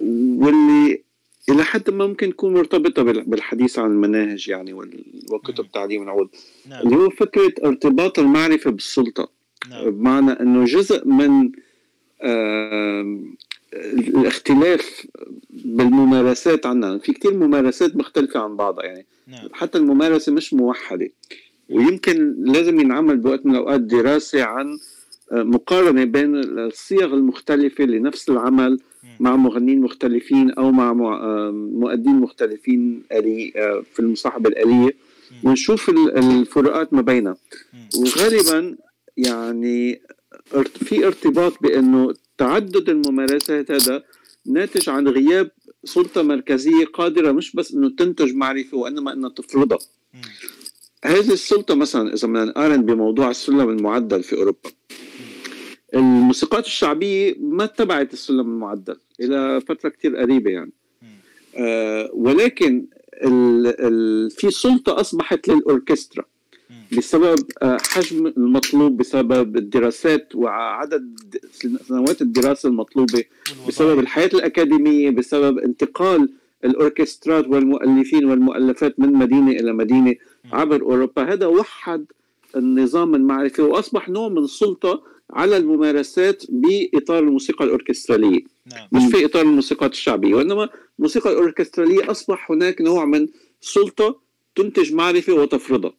واللي 0.00 1.02
إلى 1.48 1.64
حد 1.64 1.90
ما 1.90 2.06
ممكن 2.06 2.30
تكون 2.30 2.54
مرتبطة 2.54 3.02
بالحديث 3.02 3.78
عن 3.78 3.90
المناهج 3.90 4.48
يعني 4.48 4.72
وكتب 5.32 5.72
تعليم 5.72 6.02
العود 6.02 6.28
نعم. 6.68 6.86
اللي 6.86 6.96
هو 6.96 7.10
فكرة 7.10 7.52
ارتباط 7.64 8.18
المعرفة 8.18 8.70
بالسلطة 8.70 9.28
نعم. 9.70 9.90
بمعنى 9.90 10.30
أنه 10.30 10.64
جزء 10.64 11.08
من 11.08 11.52
الاختلاف 13.72 15.06
بالممارسات 15.50 16.66
عنا. 16.66 16.98
في 16.98 17.12
كتير 17.12 17.34
ممارسات 17.34 17.96
مختلفة 17.96 18.40
عن 18.40 18.56
بعضها 18.56 18.84
يعني 18.84 19.06
نعم. 19.26 19.48
حتى 19.52 19.78
الممارسة 19.78 20.32
مش 20.32 20.54
موحدة. 20.54 21.08
ويمكن 21.70 22.34
لازم 22.38 22.80
ينعمل 22.80 23.16
بوقت 23.16 23.46
من 23.46 23.52
الأوقات 23.52 23.80
دراسة 23.80 24.42
عن 24.42 24.78
آه، 25.32 25.42
مقارنة 25.42 26.04
بين 26.04 26.36
الصيغ 26.36 27.14
المختلفة 27.14 27.84
لنفس 27.84 28.30
العمل 28.30 28.78
مع 29.20 29.36
مغنيين 29.36 29.80
مختلفين 29.80 30.50
أو 30.50 30.72
مع 30.72 30.90
آه، 30.90 31.50
مؤدين 31.50 32.14
مختلفين 32.14 33.02
آه، 33.12 33.82
في 33.94 34.00
المصاحبة 34.00 34.48
الآلية. 34.48 34.96
ونشوف 35.44 35.88
الفروقات 35.88 36.94
ما 36.94 37.02
بينها. 37.02 37.36
وغالبا 37.96 38.76
يعني 39.16 40.00
في 40.64 41.06
ارتباط 41.06 41.62
بأنه 41.62 42.14
تعدد 42.42 42.88
الممارسات 42.88 43.70
هذا 43.70 44.04
ناتج 44.46 44.88
عن 44.88 45.08
غياب 45.08 45.50
سلطة 45.84 46.22
مركزية 46.22 46.84
قادرة 46.84 47.32
مش 47.32 47.56
بس 47.56 47.72
إنه 47.74 47.90
تنتج 47.90 48.34
معرفة 48.34 48.76
وإنما 48.76 49.12
إنها 49.12 49.30
تفرضها 49.30 49.78
هذه 51.04 51.32
السلطة 51.32 51.74
مثلا 51.74 52.14
إذا 52.14 52.28
بدنا 52.28 52.44
نقارن 52.44 52.82
بموضوع 52.82 53.30
السلم 53.30 53.70
المعدل 53.70 54.22
في 54.22 54.36
أوروبا. 54.36 54.70
الموسيقات 55.94 56.66
الشعبية 56.66 57.36
ما 57.40 57.64
اتبعت 57.64 58.12
السلم 58.12 58.40
المعدل 58.40 58.96
إلى 59.20 59.60
فترة 59.60 59.88
كثير 59.88 60.16
قريبة 60.16 60.50
يعني. 60.50 60.72
آه 61.56 62.10
ولكن 62.12 62.86
ال 63.24 63.66
ال 63.66 64.30
في 64.30 64.50
سلطة 64.50 65.00
أصبحت 65.00 65.48
للأوركسترا. 65.48 66.24
بسبب 66.96 67.38
آه، 67.62 67.76
حجم 67.90 68.26
المطلوب 68.26 68.96
بسبب 68.96 69.56
الدراسات 69.56 70.34
وعدد 70.34 71.16
سنوات 71.88 72.22
الدراسة 72.22 72.68
المطلوبة 72.68 73.24
بسبب 73.68 73.98
الحياة 73.98 74.30
الأكاديمية 74.34 75.10
بسبب 75.10 75.58
انتقال 75.58 76.28
الأوركسترات 76.64 77.48
والمؤلفين 77.48 78.24
والمؤلفات 78.24 79.00
من 79.00 79.12
مدينة 79.12 79.50
إلى 79.50 79.72
مدينة 79.72 80.14
عبر 80.52 80.82
أوروبا. 80.82 81.32
هذا 81.32 81.46
وحد 81.46 82.04
النظام 82.56 83.14
المعرفي 83.14 83.62
وأصبح 83.62 84.08
نوع 84.08 84.28
من 84.28 84.38
السلطة 84.38 85.02
على 85.30 85.56
الممارسات 85.56 86.42
بإطار 86.48 87.18
الموسيقى 87.18 87.64
الأوركسترالية. 87.64 88.40
نعم. 88.72 88.88
مش 88.92 89.12
في 89.12 89.24
إطار 89.24 89.42
الموسيقات 89.42 89.92
الشعبية 89.92 90.34
وإنما 90.34 90.68
الموسيقى 90.98 91.30
الأوركسترالية 91.30 92.10
أصبح 92.10 92.50
هناك 92.50 92.80
نوع 92.80 93.04
من 93.04 93.28
سلطة 93.60 94.20
تنتج 94.54 94.94
معرفة 94.94 95.32
وتفرضها 95.32 95.92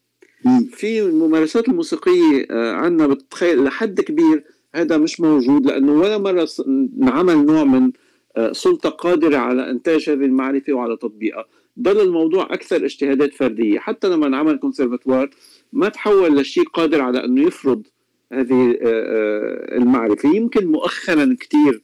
في 0.72 1.02
الممارسات 1.02 1.70
الموسيقية 1.70 2.48
آه، 2.52 2.74
عندنا 2.74 3.08
بتخيل 3.08 3.64
لحد 3.64 4.02
كبير 4.02 4.44
هذا 4.76 4.98
مش 4.98 5.22
موجود 5.22 5.66
لأنه 5.66 5.92
ولا 5.92 6.18
مرة 6.18 6.48
انعمل 6.68 7.46
نوع 7.46 7.64
من 7.64 7.92
آه، 8.38 8.52
سلطة 8.52 8.90
قادرة 8.90 9.38
على 9.38 9.70
إنتاج 9.70 10.10
هذه 10.10 10.26
المعرفة 10.26 10.74
وعلى 10.74 10.98
تطبيقها. 10.98 11.46
ضل 11.80 12.02
الموضوع 12.02 12.44
أكثر 12.54 12.86
اجتهادات 12.86 13.34
فردية. 13.34 13.80
حتى 13.80 14.10
لما 14.10 14.28
انعمل 14.28 14.58
كونسرفتوار 14.58 15.30
ما 15.74 15.90
تحول 15.90 16.38
لشيء 16.38 16.64
قادر 16.64 17.02
على 17.02 17.26
أنه 17.26 17.42
يفرض 17.48 17.84
هذه 18.32 18.78
آه، 18.82 19.78
المعرفة. 19.78 20.36
يمكن 20.36 20.66
مؤخرا 20.68 21.38
كثير 21.40 21.82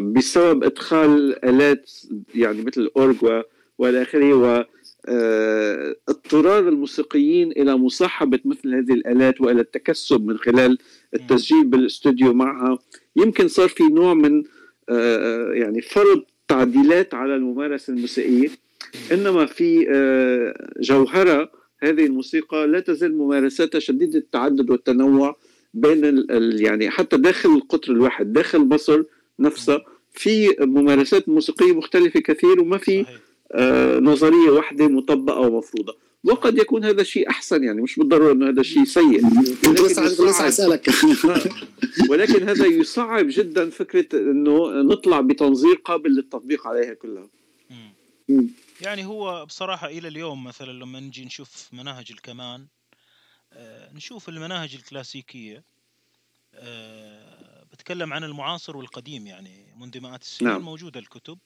بسبب 0.00 0.64
إدخال 0.64 1.44
آلات 1.44 1.90
يعني 2.34 2.62
مثل 2.62 2.80
الأورج 2.80 3.16
والى 3.78 4.02
آخره 4.02 4.66
اضطرار 6.26 6.68
الموسيقيين 6.68 7.52
إلى 7.52 7.76
مصاحبة 7.76 8.40
مثل 8.44 8.74
هذه 8.74 8.92
الآلات 8.92 9.40
وإلى 9.40 9.60
التكسب 9.60 10.26
من 10.26 10.38
خلال 10.38 10.78
التسجيل 11.14 11.64
بالاستوديو 11.64 12.32
معها. 12.32 12.78
يمكن 13.16 13.48
صار 13.48 13.68
في 13.68 13.82
نوع 13.82 14.14
من 14.14 14.44
آه، 14.88 15.52
يعني 15.52 15.80
فرض 15.80 16.22
تعديلات 16.48 17.14
على 17.14 17.36
الممارسة 17.36 17.92
الموسيقية. 17.92 18.48
إنما 19.12 19.46
في 19.46 19.86
آه، 19.90 20.70
جوهرة 20.80 21.50
هذه 21.82 22.06
الموسيقى 22.06 22.66
لا 22.66 22.80
تزال 22.80 23.18
ممارساتها 23.18 23.78
شديده 23.78 24.18
التعدد 24.18 24.70
والتنوع 24.70 25.36
بين 25.74 26.04
ال 26.04 26.62
يعني 26.62 26.90
حتى 26.90 27.16
داخل 27.16 27.48
القطر 27.48 27.92
الواحد 27.92 28.32
داخل 28.32 28.58
مصر 28.58 29.02
نفسها 29.38 29.84
في 30.12 30.56
ممارسات 30.60 31.28
موسيقية 31.28 31.72
مختلفة 31.72 32.20
كثير 32.20 32.60
وما 32.60 32.78
في. 32.78 33.04
آه، 33.52 33.98
نظرية 33.98 34.50
واحدة 34.50 34.88
مطبقة 34.88 35.40
ومفروضة. 35.40 35.96
وقد 36.26 36.58
يكون 36.58 36.84
هذا 36.84 37.02
شيء 37.02 37.30
أحسن 37.30 37.64
يعني 37.64 37.82
مش 37.82 37.96
بالضرورة 37.96 38.32
إنه 38.32 38.48
هذا 38.48 38.62
شيء 38.62 38.84
سيء. 38.84 39.26
اسالك 40.48 40.88
ولكن 42.10 42.48
هذا 42.48 42.66
يصعب 42.66 43.26
جدا 43.28 43.70
فكرة 43.70 44.18
إنه 44.18 44.82
نطلع 44.82 45.20
بتنظير 45.20 45.74
قابل 45.74 46.10
للتطبيق 46.10 46.66
عليها 46.66 46.94
كلها. 46.94 47.28
يعني 48.80 49.04
هو 49.04 49.46
بصراحة 49.46 49.86
إلى 49.86 50.08
اليوم 50.08 50.44
مثلا 50.44 50.72
لما 50.72 51.00
نجي 51.00 51.24
نشوف 51.24 51.68
مناهج 51.72 52.12
الكمان 52.12 52.66
آه، 53.52 53.92
نشوف 53.92 54.28
المناهج 54.28 54.74
الكلاسيكية 54.74 55.64
آه، 56.54 57.64
بتكلم 57.72 58.12
عن 58.12 58.24
المعاصر 58.24 58.76
والقديم 58.76 59.26
يعني 59.26 59.74
منذ 59.76 60.00
مئات 60.00 60.22
السنين 60.22 60.52
نعم. 60.52 60.62
موجودة 60.62 61.00
الكتب. 61.00 61.38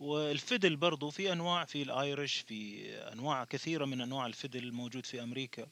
والفدل 0.00 0.76
برضو 0.76 1.10
في 1.10 1.32
أنواع 1.32 1.64
في 1.64 1.82
الآيرش 1.82 2.36
في 2.36 2.90
أنواع 3.12 3.44
كثيرة 3.44 3.84
من 3.84 4.00
أنواع 4.00 4.26
الفدل 4.26 4.72
موجود 4.72 5.06
في 5.06 5.22
أمريكا. 5.22 5.66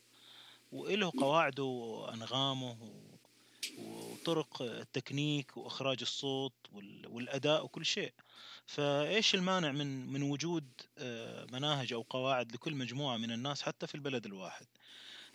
وله 0.72 1.12
قواعده 1.18 1.62
وأنغامه 1.62 2.76
وطرق 3.78 4.62
التكنيك 4.62 5.56
وإخراج 5.56 5.98
الصوت 6.00 6.52
والأداء 7.08 7.64
وكل 7.64 7.86
شيء. 7.86 8.12
فإيش 8.66 9.34
المانع 9.34 9.72
من 9.72 10.06
من 10.06 10.22
وجود 10.22 10.68
آه، 10.98 11.46
مناهج 11.52 11.92
أو 11.92 12.02
قواعد 12.02 12.52
لكل 12.52 12.74
مجموعة 12.74 13.16
من 13.16 13.32
الناس 13.32 13.62
حتى 13.62 13.86
في 13.86 13.94
البلد 13.94 14.26
الواحد؟ 14.26 14.66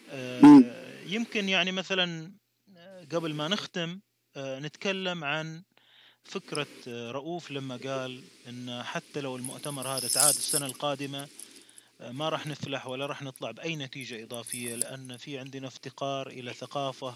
آه، 0.10 1.02
يمكن 1.06 1.49
يعني 1.49 1.72
مثلا 1.72 2.34
آه، 2.78 3.07
قبل 3.11 3.34
ما 3.34 3.48
نختم 3.48 3.99
نتكلم 4.38 5.24
عن 5.24 5.64
فكرة 6.23 6.67
رؤوف 6.87 7.51
لما 7.51 7.77
قال 7.77 8.23
إن 8.47 8.83
حتى 8.83 9.21
لو 9.21 9.35
المؤتمر 9.35 9.87
هذا 9.87 10.07
تعاد 10.07 10.35
السنة 10.35 10.65
القادمة 10.65 11.27
ما 11.99 12.29
راح 12.29 12.47
نفلح 12.47 12.87
ولا 12.87 13.05
راح 13.05 13.21
نطلع 13.21 13.51
بأي 13.51 13.75
نتيجة 13.75 14.23
إضافية 14.23 14.75
لأن 14.75 15.17
في 15.17 15.39
عندنا 15.39 15.67
افتقار 15.67 16.27
إلى 16.27 16.53
ثقافة 16.53 17.15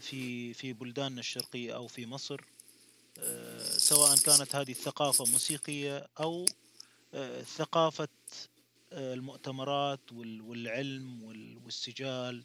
في 0.00 0.54
في 0.54 0.72
بلداننا 0.72 1.20
الشرقية 1.20 1.74
أو 1.74 1.86
في 1.86 2.06
مصر 2.06 2.40
سواء 3.76 4.16
كانت 4.16 4.54
هذه 4.54 4.70
الثقافة 4.70 5.24
موسيقية 5.24 6.06
أو 6.20 6.46
ثقافة 7.56 8.08
المؤتمرات 8.92 10.12
والعلم 10.12 11.22
والسجال 11.64 12.44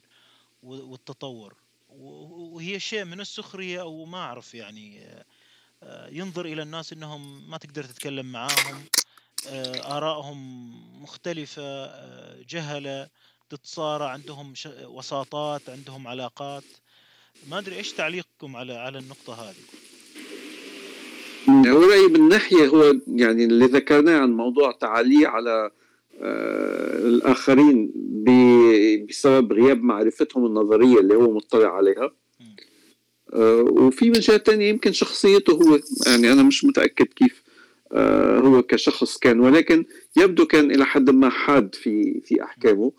والتطور. 0.62 1.54
وهي 1.88 2.80
شيء 2.80 3.04
من 3.04 3.20
السخرية 3.20 3.80
أو 3.80 4.04
ما 4.04 4.18
أعرف 4.18 4.54
يعني 4.54 5.04
آه، 5.04 5.24
ينظر 6.12 6.46
إلى 6.46 6.62
الناس 6.62 6.92
إنهم 6.92 7.50
ما 7.50 7.58
تقدر 7.58 7.84
تتكلم 7.84 8.32
معاهم 8.32 8.84
آه، 9.48 9.96
آرائهم 9.96 10.70
مختلفة 11.02 11.62
آه، 11.62 12.36
جهلة 12.48 13.08
تتصارع 13.50 14.08
عندهم 14.08 14.54
وساطات 14.84 15.68
عندهم 15.68 16.08
علاقات. 16.08 16.64
ما 17.50 17.58
أدري 17.58 17.76
إيش 17.76 17.92
تعليقكم 17.92 18.56
على 18.56 18.72
على 18.72 18.98
النقطة 18.98 19.34
هذه؟ 19.34 19.56
هو 21.48 21.82
رأيي 21.82 22.08
من 22.08 22.28
ناحية 22.28 22.66
هو 22.66 22.94
يعني 23.06 23.44
اللي 23.44 23.64
ذكرناه 23.64 24.18
عن 24.20 24.32
موضوع 24.32 24.72
تعاليه 24.72 25.26
على 25.26 25.70
الآخرين 27.04 27.92
بسبب 29.08 29.52
غياب 29.52 29.82
معرفتهم 29.82 30.46
النظرية 30.46 31.00
اللي 31.00 31.14
هو 31.14 31.32
مطلع 31.32 31.76
عليها. 31.76 32.04
آه، 32.04 32.23
وفي 33.34 34.04
من 34.04 34.12
جهه 34.20 34.38
ثانية 34.38 34.68
يمكن 34.68 34.92
شخصيته 34.92 35.52
هو 35.52 35.80
يعني 36.06 36.32
أنا 36.32 36.42
مش 36.42 36.64
متأكد 36.64 37.06
كيف 37.06 37.42
آه، 37.92 38.38
هو 38.38 38.62
كشخص 38.62 39.18
كان 39.18 39.40
ولكن 39.40 39.84
يبدو 40.16 40.46
كان 40.46 40.70
إلى 40.70 40.84
حد 40.86 41.10
ما 41.10 41.28
حاد 41.28 41.74
في 41.74 42.20
في 42.20 42.42
أحكامه. 42.42 42.92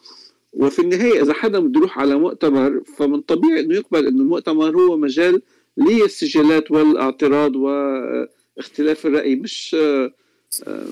وفي 0.54 0.80
النهاية 0.80 1.22
إذا 1.22 1.34
حدا 1.34 1.60
بده 1.60 1.80
يروح 1.80 2.00
على 2.00 2.16
مؤتمر 2.16 2.82
فمن 2.98 3.22
طبيعي 3.22 3.60
إنه 3.60 3.76
يقبل 3.76 4.08
إنه 4.08 4.22
المؤتمر 4.22 4.78
هو 4.78 4.98
مجال 4.98 5.42
للسجلات 5.78 6.72
والاعتراض 6.72 7.56
واختلاف 7.56 9.06
الرأي 9.06 9.36
مش 9.36 9.76
آه، 9.80 10.12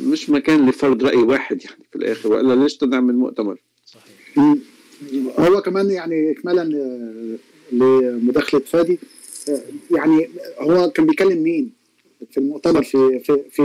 مش 0.08 0.30
مكان 0.30 0.70
لفرض 0.70 1.04
رأي 1.04 1.18
واحد 1.18 1.64
يعني 1.64 1.84
في 1.92 1.96
الآخر 1.96 2.32
وإلا 2.32 2.64
ليش 2.64 2.84
نعمل 2.84 3.16
مؤتمر؟ 3.16 3.62
صحيح. 3.86 4.56
هو 5.40 5.62
كمان 5.62 5.92
يعني 5.92 6.32
اكمالا 6.32 6.64
لمداخلة 7.72 8.60
فادي 8.60 9.00
يعني 9.92 10.30
هو 10.60 10.90
كان 10.90 11.06
بيكلم 11.06 11.44
مين؟ 11.44 11.84
في 12.32 12.38
المؤتمر 12.38 12.84
في 12.84 13.20
في 13.20 13.42
في, 13.52 13.64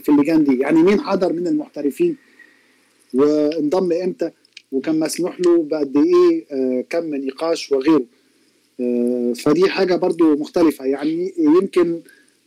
في 0.00 0.08
اللجان 0.08 0.44
دي. 0.44 0.58
يعني 0.58 0.82
مين 0.82 1.00
حضر 1.00 1.32
من 1.32 1.46
المحترفين؟ 1.46 2.16
وانضم 3.14 3.92
إمتى؟ 3.92 4.30
وكان 4.72 5.00
مسموح 5.00 5.40
له 5.40 5.62
بقد 5.62 5.96
إيه 5.96 6.44
آه، 6.52 6.84
كم 6.90 7.14
نقاش 7.14 7.72
وغيره. 7.72 8.04
آه، 8.80 9.32
فدي 9.32 9.70
حاجة 9.70 9.94
برضو 9.94 10.36
مختلفة. 10.36 10.84
يعني 10.84 11.34
يمكن 11.38 12.00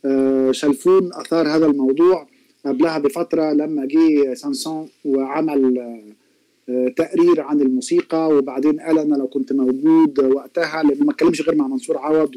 آه، 0.06 0.52
شلفون 0.52 1.14
أثار 1.14 1.48
هذا 1.48 1.66
الموضوع 1.66 2.28
قبلها 2.66 2.98
بفترة 2.98 3.54
لما 3.54 3.86
جه 3.86 4.34
سانسون 4.34 4.90
وعمل 5.06 5.98
تقرير 6.95 7.41
عن 7.41 7.62
الموسيقى 7.62 8.30
وبعدين 8.30 8.80
قال 8.80 8.99
أنا 8.99 9.16
لو 9.16 9.28
كنت 9.28 9.54
موجود 9.54 10.20
وقتها 10.20 10.84
لأنه 10.84 11.06
ما 11.06 11.12
اتكلمش 11.12 11.41
غير 11.41 11.56
مع 11.56 11.68
منصور 11.68 11.98
عوض 11.98 12.36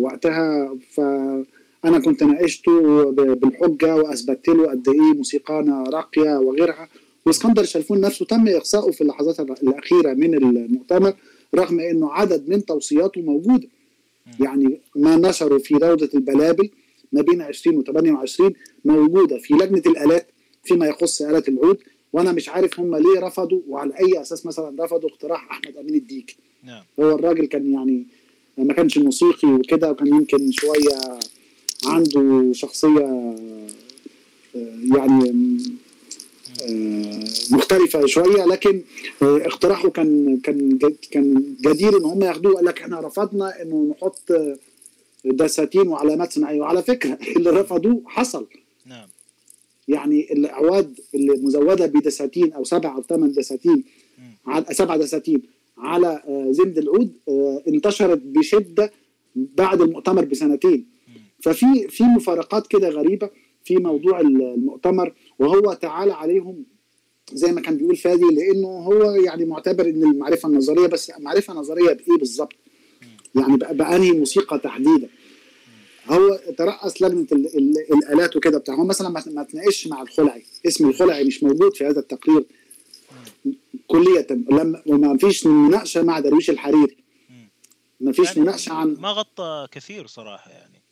وقتها 0.00 0.76
فأنا 0.90 1.98
كنت 2.04 2.22
ناقشته 2.22 3.10
بالحجة 3.10 3.96
وأثبتت 3.96 4.48
له 4.48 4.70
قد 4.70 4.88
إيه 4.88 5.14
موسيقانا 5.16 5.82
راقية 5.82 6.38
وغيرها. 6.38 6.88
وإسكندر 7.26 7.64
شلفون 7.64 8.00
نفسه 8.00 8.24
تم 8.26 8.48
اقصائه 8.48 8.90
في 8.90 9.00
اللحظات 9.00 9.40
الأخيرة 9.40 10.12
من 10.12 10.34
المؤتمر 10.34 11.14
رغم 11.54 11.80
إنه 11.80 12.12
عدد 12.12 12.48
من 12.48 12.64
توصياته 12.64 13.22
موجوده 13.22 13.68
يعني 14.40 14.80
ما 14.96 15.16
نشره 15.16 15.58
في 15.58 15.74
روضة 15.74 16.08
البلابل 16.14 16.70
ما 17.12 17.22
بين 17.22 17.42
20 17.42 17.76
و 17.76 17.82
28 17.82 18.52
موجودة 18.84 19.38
في 19.38 19.54
لجنة 19.54 19.82
الآلات 19.86 20.26
فيما 20.64 20.86
يخص 20.86 21.22
آلات 21.22 21.48
العود. 21.48 21.78
وأنا 22.12 22.32
مش 22.32 22.48
عارف 22.48 22.80
هم 22.80 22.96
ليه 22.96 23.20
رفضوا 23.20 23.60
وعلى 23.68 23.94
أي 24.00 24.20
أساس 24.20 24.46
مثلا 24.46 24.84
رفضوا 24.84 25.08
اقتراح 25.08 25.50
أحمد 25.50 25.76
أمين 25.76 25.94
الديك. 25.94 26.36
نعم. 26.64 26.82
هو 27.00 27.14
الراجل 27.14 27.46
كان 27.46 27.72
يعني 27.72 28.06
ما 28.58 28.72
كانش 28.74 28.98
موسيقي 28.98 29.48
وكده 29.48 29.90
وكان 29.90 30.06
يمكن 30.06 30.52
شوية 30.52 31.18
عنده 31.86 32.52
شخصية 32.52 33.34
آه، 34.56 34.78
يعني 34.96 35.34
آه، 36.62 37.24
مختلفة 37.50 38.06
شوية. 38.06 38.44
لكن 38.44 38.82
آه، 39.22 39.36
اقتراحه 39.46 39.90
كان 39.90 40.40
كان 40.42 40.78
كان 41.10 41.54
جدير 41.60 41.98
إن 41.98 42.04
هم 42.04 42.22
ياخدوه. 42.22 42.54
قال 42.54 42.64
لك 42.64 42.80
إحنا 42.80 43.00
رفضنا 43.00 43.62
إنه 43.62 43.90
نحط 43.90 44.32
دساتين 45.24 45.88
وعلامات 45.88 46.32
صناعية. 46.32 46.60
وعلى 46.60 46.82
فكرة 46.82 47.18
اللي 47.36 47.50
رفضوه 47.50 48.02
حصل. 48.06 48.46
نعم. 48.86 49.08
يعني 49.88 50.32
الأعواد 50.32 51.00
اللي 51.14 51.32
مزودة 51.32 51.86
بدساتين 51.86 52.52
أو 52.52 52.64
سبع 52.64 52.96
أو 52.96 53.02
ثمان 53.02 53.32
دساتين 53.32 53.84
على 54.46 54.64
سبع 54.72 54.96
دساتين 54.96 55.42
على 55.78 56.22
آه، 56.28 56.48
زند 56.50 56.78
العود 56.78 57.12
آه، 57.28 57.62
انتشرت 57.68 58.22
بشدة 58.24 58.92
بعد 59.36 59.80
المؤتمر 59.80 60.24
بسنتين. 60.24 60.94
ففي 61.40 61.88
في 61.88 62.04
مفارقات 62.04 62.66
كده 62.66 62.88
غريبة 62.88 63.30
في 63.64 63.76
موضوع 63.76 64.20
المؤتمر 64.20 65.14
وهو 65.38 65.72
تعالى 65.72 66.12
عليهم 66.12 66.64
زي 67.32 67.52
ما 67.52 67.60
كان 67.60 67.76
بيقول 67.76 67.96
فادي 67.96 68.24
لأنه 68.24 68.68
هو 68.68 69.10
يعني 69.10 69.44
معتبر 69.44 69.86
إن 69.86 70.02
المعرفة 70.02 70.48
النظرية 70.48 70.86
بس 70.86 71.12
معرفة 71.18 71.54
نظرية 71.54 71.92
بإيه 71.92 72.18
بالظبط؟ 72.18 72.52
يعني 73.34 73.56
بأنهي 73.56 74.12
موسيقى 74.12 74.58
تحديدا؟ 74.58 75.08
هو 76.06 76.40
ترأس 76.58 77.02
لجنة 77.02 77.26
ال 77.32 77.56
ال 77.56 77.74
الآلات 77.94 78.36
وكده 78.36 78.58
بتاع 78.58 78.74
هو 78.74 78.84
مثلا 78.84 79.08
ما 79.08 79.42
تناقش 79.42 79.86
مع 79.86 80.02
الخلعي 80.02 80.42
اسم 80.66 80.88
الخلعي 80.88 81.24
مش 81.24 81.42
موجود 81.42 81.76
في 81.76 81.84
هذا 81.86 82.00
التقرير. 82.00 82.44
كلية. 83.86 84.26
لما 84.30 84.82
ما 84.86 85.18
فيش 85.18 85.46
مناقشة 85.46 86.02
مع 86.02 86.20
درويش 86.20 86.50
الحريري. 86.50 86.96
ما 88.00 88.12
فيش 88.12 88.26
يعني 88.26 88.40
مناقشة 88.40 88.72
عن 88.72 88.96
ما 89.00 89.08
غطى 89.08 89.68
كثير 89.72 90.06
صراحة 90.06 90.50
يعني. 90.50 90.82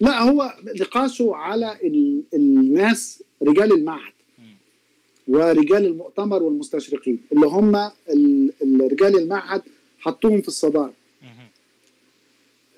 لا 0.00 0.22
هو 0.22 0.54
نقاشه 0.80 1.34
على 1.34 1.78
ال... 1.84 2.22
الناس 2.34 3.22
رجال 3.42 3.72
المعهد 3.72 4.12
ورجال 5.28 5.86
المؤتمر 5.86 6.42
والمستشرقين 6.42 7.20
اللي 7.32 7.46
هم 7.46 7.76
ال... 8.08 8.52
رجال 8.92 9.18
المعهد 9.18 9.62
حطوهم 9.98 10.40
في 10.42 10.48
الصدارة. 10.48 10.92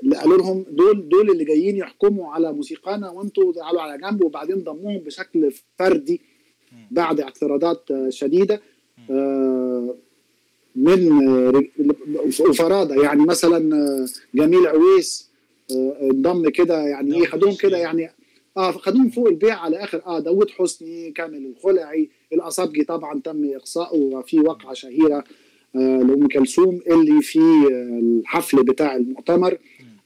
اللي 0.03 0.17
قالوا 0.17 0.39
لهم 0.39 0.65
دول 0.71 1.09
دول 1.09 1.31
اللي 1.31 1.45
جايين 1.45 1.77
يحكموا 1.77 2.33
على 2.33 2.53
موسيقانا 2.53 3.11
وانتوا 3.11 3.53
تعالوا 3.53 3.83
على 3.83 3.99
جنب 3.99 4.25
وبعدين 4.25 4.65
ضموهم 4.65 4.99
بشكل 4.99 5.53
فردي 5.79 6.21
بعد 6.91 7.21
اعتراضات 7.21 7.89
شديدة. 8.09 8.63
من 10.77 11.09
وفرادة 12.41 13.03
يعني 13.03 13.23
مثلا 13.23 13.77
آه، 13.77 14.07
جميل 14.35 14.67
عويس 14.67 15.29
آه، 15.71 15.97
انضم 16.03 16.49
كده 16.49 16.79
يعني 16.83 17.17
إيه 17.17 17.27
خدوهم 17.27 17.55
كده 17.55 17.77
يعني 17.79 18.11
آه 18.57 18.71
خدوهم 18.73 19.11
فوق 19.11 19.29
البيع 19.29 19.59
على 19.59 19.77
آخر. 19.85 20.03
آه 20.07 20.19
داوود 20.21 20.51
حسني 20.51 21.11
كامل 21.11 21.47
الخلعي 21.57 22.09
الأصابجي 22.33 22.85
طبعا 22.85 23.21
تم 23.25 23.51
إقصائه 23.55 23.99
وفي 23.99 24.41
وقعة 24.41 24.75
شهيرة 24.75 25.25
آه 25.77 25.99
لأم 25.99 26.29
كلثوم 26.29 26.81
اللي 26.91 27.23
في 27.23 27.39
الحفل 28.03 28.63
بتاع 28.65 28.97
المؤتمر 28.97 29.59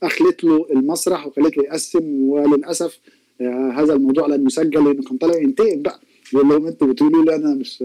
أخلت 0.03 0.43
له 0.43 0.67
المسرح 0.71 1.27
وخلت 1.27 1.57
له 1.57 1.63
يقسم 1.63 2.29
وللأسف 2.29 2.99
آه 3.41 3.71
هذا 3.75 3.93
الموضوع 3.93 4.27
لم 4.27 4.47
يسجل 4.47 4.85
لأنه 4.85 5.03
كان 5.03 5.17
طالع 5.17 5.37
ينتقم 5.37 5.81
بقى. 5.81 5.99
يقول 6.33 6.47
لهم 6.49 6.67
أنتوا 6.67 6.87
بتقولوا 6.87 7.25
لي 7.25 7.35
أنا 7.35 7.55
مش 7.55 7.83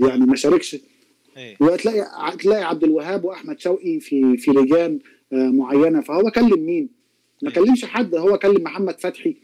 يعني 0.00 0.26
ما 0.26 0.36
شاركش 0.36 0.76
إيه. 1.36 1.56
وتلاقي 1.60 2.36
تلاقي 2.38 2.64
عبد 2.64 2.84
الوهاب 2.84 3.24
وأحمد 3.24 3.60
شوقي 3.60 4.00
في 4.00 4.36
في 4.36 4.50
لجان 4.50 4.98
آه، 5.32 5.36
معينة 5.36 6.00
فهو 6.00 6.30
كلم 6.30 6.66
مين؟ 6.66 6.88
ما 7.42 7.48
إيه. 7.48 7.54
كلمش 7.54 7.84
حد 7.84 8.14
هو 8.14 8.38
كلم 8.38 8.62
محمد 8.62 9.00
فتحي 9.00 9.36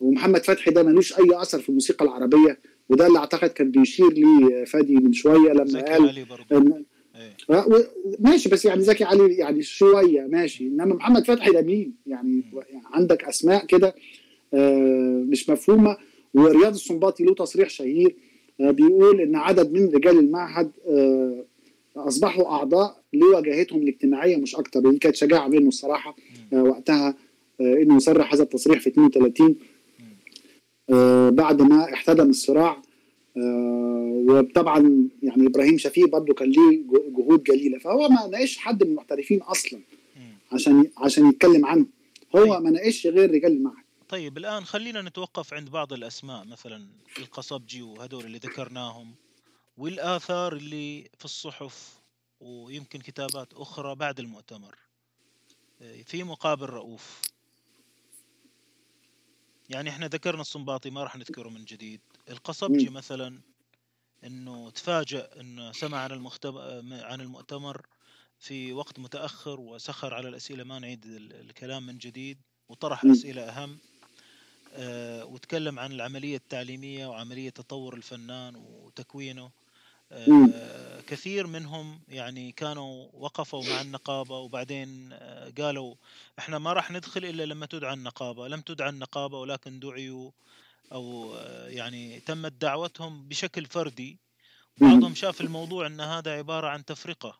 ومحمد 0.00 0.44
فتحي 0.44 0.70
ده 0.70 0.82
ملوش 0.82 1.18
أي 1.18 1.42
أثر 1.42 1.60
في 1.60 1.68
الموسيقى 1.68 2.04
العربية 2.04 2.58
وده 2.88 3.06
اللي 3.06 3.18
أعتقد 3.18 3.50
كان 3.50 3.70
بيشير 3.70 4.12
لي 4.12 4.66
فادي 4.66 4.94
من 4.94 5.12
شوية 5.12 5.52
لما 5.52 5.80
قال 5.80 6.26
إن 6.52 6.84
إيه. 7.16 7.36
آه، 7.50 7.84
ماشي 8.18 8.48
بس 8.48 8.64
يعني 8.64 8.82
زكي 8.82 9.04
علي 9.04 9.34
يعني 9.34 9.62
شوية 9.62 10.26
ماشي 10.26 10.66
إنما 10.66 10.94
محمد 10.94 11.26
فتحي 11.26 11.50
ده 11.50 11.62
مين؟ 11.62 11.94
يعني, 12.06 12.42
يعني 12.54 12.84
عندك 12.92 13.24
أسماء 13.24 13.66
كده 13.66 13.94
آه، 14.54 15.24
مش 15.28 15.50
مفهومة 15.50 15.96
ورياض 16.34 16.74
السنباطي 16.74 17.24
له 17.24 17.34
تصريح 17.34 17.68
شهير 17.70 18.06
آه، 18.08 18.31
بيقول 18.70 19.20
إن 19.20 19.36
عدد 19.36 19.72
من 19.72 19.88
رجال 19.94 20.18
المعهد 20.18 20.70
آه، 20.88 21.44
أصبحوا 21.96 22.46
أعضاء 22.46 23.02
لواجهتهم 23.12 23.82
الاجتماعية 23.82 24.36
مش 24.36 24.56
أكتر. 24.56 24.86
ودي 24.86 24.98
كانت 24.98 25.16
شجاعة 25.16 25.48
منه 25.48 25.68
الصراحة 25.68 26.16
آه، 26.52 26.62
وقتها 26.62 27.14
إنه 27.60 27.96
يصرح 27.96 28.34
هذا 28.34 28.42
التصريح 28.42 28.80
في 28.80 28.88
32 28.88 29.56
بعد 31.30 31.62
ما 31.62 31.92
احتدم 31.92 32.30
الصراع 32.30 32.82
وطبعا 34.26 35.08
يعني 35.22 35.46
إبراهيم 35.46 35.78
شفيق 35.78 36.08
برضه 36.08 36.34
كان 36.34 36.50
ليه 36.50 36.82
جهود 37.18 37.42
جليلة. 37.42 37.78
فهو 37.78 38.08
ما 38.08 38.26
ناقش 38.26 38.56
حد 38.58 38.82
من 38.84 38.90
المحترفين 38.90 39.42
أصلا 39.42 39.80
عشان 40.52 40.86
عشان 40.98 41.28
يتكلم 41.28 41.66
عنه. 41.66 41.86
هو 42.36 42.54
طيب. 42.54 42.62
ما 42.62 42.70
ناقش 42.70 43.06
غير 43.06 43.30
رجال 43.30 43.52
المعهد. 43.52 43.81
طيب 44.12 44.38
الآن 44.38 44.64
خلينا 44.64 45.02
نتوقف 45.02 45.54
عند 45.54 45.70
بعض 45.70 45.92
الأسماء 45.92 46.44
مثلا 46.44 46.88
القصبجي 47.18 47.82
وهدول 47.82 48.24
اللي 48.24 48.38
ذكرناهم 48.38 49.14
والآثار 49.76 50.52
اللي 50.52 51.10
في 51.18 51.24
الصحف 51.24 52.02
ويمكن 52.40 53.00
كتابات 53.00 53.54
أخرى 53.54 53.94
بعد 53.94 54.20
المؤتمر. 54.20 54.78
آه، 55.82 56.02
في 56.02 56.24
مقابل 56.24 56.66
رؤوف. 56.66 57.20
يعني 59.70 59.90
إحنا 59.90 60.06
ذكرنا 60.08 60.40
الصنباطي 60.40 60.90
ما 60.90 61.02
راح 61.02 61.16
نذكره 61.16 61.48
من 61.48 61.64
جديد. 61.64 62.00
القصبجي 62.30 62.90
مثلا 62.90 63.40
إنه 64.24 64.70
تفاجأ 64.70 65.40
انه 65.40 65.72
سمع 65.72 65.98
عن 65.98 66.12
عن 66.92 67.20
المؤتمر 67.20 67.86
في 68.38 68.72
وقت 68.72 68.98
متأخر 68.98 69.60
وسخر 69.60 70.14
على 70.14 70.28
الأسئلة 70.28 70.64
ما 70.64 70.78
نعيد 70.78 71.04
الكلام 71.06 71.86
من 71.86 71.98
جديد 71.98 72.38
وطرح 72.68 73.04
أسئلة 73.04 73.42
أهم. 73.42 73.70
آه، 73.70 73.91
وتكلم 75.24 75.78
عن 75.78 75.92
العملية 75.92 76.36
التعليمية 76.36 77.06
وعملية 77.06 77.50
تطور 77.50 77.94
الفنان 77.94 78.56
وتكوينه. 78.56 79.50
آه، 80.12 81.00
كثير 81.00 81.46
منهم 81.46 82.00
يعني 82.08 82.52
كانوا 82.52 83.08
وقفوا 83.12 83.64
مع 83.64 83.80
النقابة 83.80 84.38
وبعدين 84.38 85.08
آه، 85.12 85.52
قالوا 85.58 85.94
إحنا 86.38 86.58
ما 86.58 86.72
راح 86.72 86.90
ندخل 86.90 87.24
إلا 87.24 87.42
لما 87.42 87.66
تدعى 87.66 87.94
النقابة. 87.94 88.48
لم 88.48 88.60
تدعى 88.60 88.88
النقابة 88.88 89.38
ولكن 89.38 89.80
دعيوا 89.80 90.30
أو 90.92 91.34
يعني 91.66 92.20
تمت 92.20 92.52
دعوتهم 92.52 93.28
بشكل 93.28 93.66
فردي. 93.66 94.18
بعضهم 94.80 95.14
شاف 95.14 95.40
الموضوع 95.40 95.86
إن 95.86 96.00
هذا 96.00 96.32
عبارة 96.32 96.68
عن 96.68 96.84
تفرقة 96.84 97.38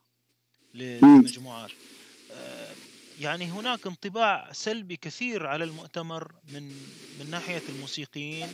للمجموعات. 0.73 1.71
يعني 3.21 3.45
هناك 3.45 3.87
انطباع 3.87 4.49
سلبي 4.51 4.95
كثير 4.95 5.45
على 5.45 5.63
المؤتمر 5.63 6.31
من 6.53 6.63
من 7.19 7.31
ناحية 7.31 7.61
الموسيقيين 7.69 8.47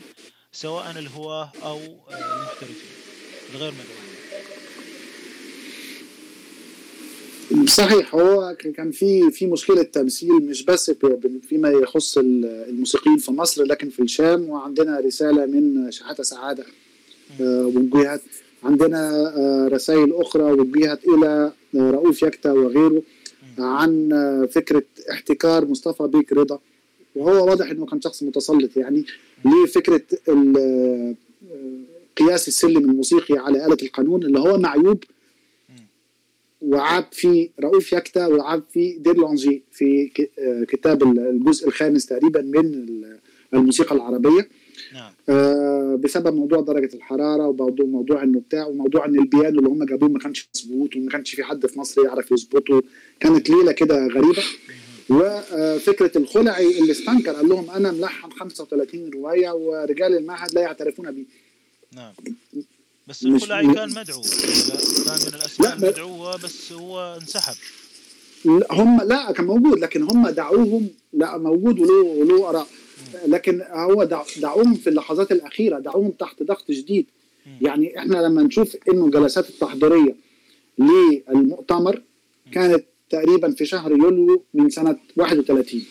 سواء 0.52 0.92
الهواة 0.92 1.52
أو 1.64 1.80
المحترفين 2.12 2.92
الغير 3.56 3.72
مدعوين 3.72 4.10
صحيح 7.68 8.16
هو 8.16 8.56
كان 8.76 8.92
في 8.92 9.32
في 9.32 9.46
مشكلة 9.48 9.84
تمثيل 9.84 10.46
مش 10.50 10.64
بس 10.64 10.92
فيما 11.50 11.70
يخص 11.70 12.18
الموسيقيين 12.18 13.18
في 13.18 13.32
مصر 13.32 13.64
لكن 13.64 13.90
في 13.90 14.02
الشام 14.02 14.50
وعندنا 14.50 15.00
رسالة 15.00 15.46
من 15.46 15.92
شحاته 15.92 16.24
سعادة 16.24 16.66
آه، 17.42 17.66
وجهت 17.66 18.22
عندنا 18.64 19.34
آه، 19.38 19.68
رسائل 19.68 20.14
أخرى 20.14 20.44
وجهت 20.44 21.00
إلى 21.08 21.52
آه، 21.76 21.92
رؤوف 21.92 22.24
يكتا 22.24 22.52
وغيره. 22.52 23.02
عن 23.60 24.10
فكرة 24.52 24.84
احتكار 25.12 25.66
مصطفى 25.66 26.08
بيك 26.08 26.34
رضا. 26.34 26.60
وهو 27.16 27.50
واضح 27.50 27.70
إنه 27.70 27.86
كان 27.86 28.02
شخص 28.02 28.24
متسلط 28.24 28.78
يعني 28.78 29.06
لفكرة 29.46 30.02
قياس 32.18 32.48
السلم 32.48 32.78
الموسيقي 32.78 33.38
على 33.38 33.66
آلة 33.66 33.78
القانون 33.84 34.24
اللي 34.24 34.40
هو 34.40 34.58
معيوب 34.58 35.04
وعاب 36.62 37.06
في 37.12 37.50
رؤوف 37.60 37.94
يكتا 37.94 38.28
وعاب 38.28 38.64
في 38.74 38.94
دير 38.94 39.16
لونجي 39.18 39.64
في 39.72 40.12
كتاب 40.68 41.04
الجزء 41.04 41.68
الخامس 41.68 42.06
تقريبا 42.06 42.42
من 42.42 42.86
الموسيقى 43.54 43.96
العربية. 43.96 44.50
نعم. 44.94 45.12
آه 45.30 46.00
بسبب 46.04 46.36
موضوع 46.36 46.62
درجة 46.62 46.96
الحرارة 46.96 47.48
وموضوع 47.48 47.86
موضوع 47.86 48.24
إنه 48.24 48.40
بتاع 48.40 48.66
وموضوع 48.66 49.06
إن 49.06 49.20
البيانو 49.20 49.60
اللي 49.60 49.70
هم 49.70 49.84
جابوه 49.84 50.10
ما 50.10 50.20
كانش 50.20 50.50
مظبوط 50.56 50.96
وما 50.96 51.10
كانش 51.12 51.36
في 51.36 51.44
حد 51.44 51.66
في 51.68 51.80
مصر 51.80 52.06
يعرف 52.06 52.32
يظبطه. 52.32 52.84
كانت 53.20 53.50
ليلة 53.50 53.72
كده 53.72 54.08
غريبة. 54.08 54.44
وفكره 55.10 56.12
الخلعي 56.16 56.80
اللي 56.80 56.92
استنكر 56.92 57.32
قال 57.32 57.50
لهم 57.50 57.70
أنا 57.70 57.92
ملحن 57.92 58.32
35 58.32 59.10
رواية 59.14 59.50
ورجال 59.50 60.18
المعهد 60.18 60.54
لا 60.54 60.62
يعترفون 60.62 61.12
بي. 61.12 61.28
نعم. 61.96 62.14
بس 63.08 63.24
الخلعي 63.26 63.74
كان 63.74 63.90
مدعو. 63.90 64.22
كان 65.06 65.20
من 65.28 65.34
الأسماء 65.36 65.74
المدعوة 65.74 66.38
بس 66.38 66.72
هو 66.72 67.18
انسحب. 67.22 67.56
هم 68.72 69.02
لا 69.02 69.32
كان 69.32 69.46
موجود 69.46 69.80
لكن 69.80 70.04
هم 70.04 70.30
دعوهم 70.30 70.90
لا 71.14 71.38
موجود 71.38 71.80
وله 71.80 72.02
وله 72.02 72.50
آراء. 72.50 72.68
لكن 73.28 73.62
هو 73.72 74.04
دعوهم 74.38 74.74
في 74.74 74.90
اللحظات 74.90 75.32
الأخيرة 75.32 75.80
دعوهم 75.80 76.12
تحت 76.12 76.44
ضغط 76.44 76.72
شديد 76.72 77.06
يعني 77.62 77.98
إحنا 77.98 78.18
لما 78.18 78.44
نشوف 78.44 78.76
إنه 78.90 79.06
الجلسات 79.06 79.50
التحضيرية 79.50 80.16
للمؤتمر 80.78 82.02
كانت 82.52 82.84
تقريبا 83.10 83.52
في 83.52 83.66
شهر 83.66 83.92
يوليو 83.92 84.44
من 84.54 84.70
سنة 84.70 84.98
31 85.18 85.82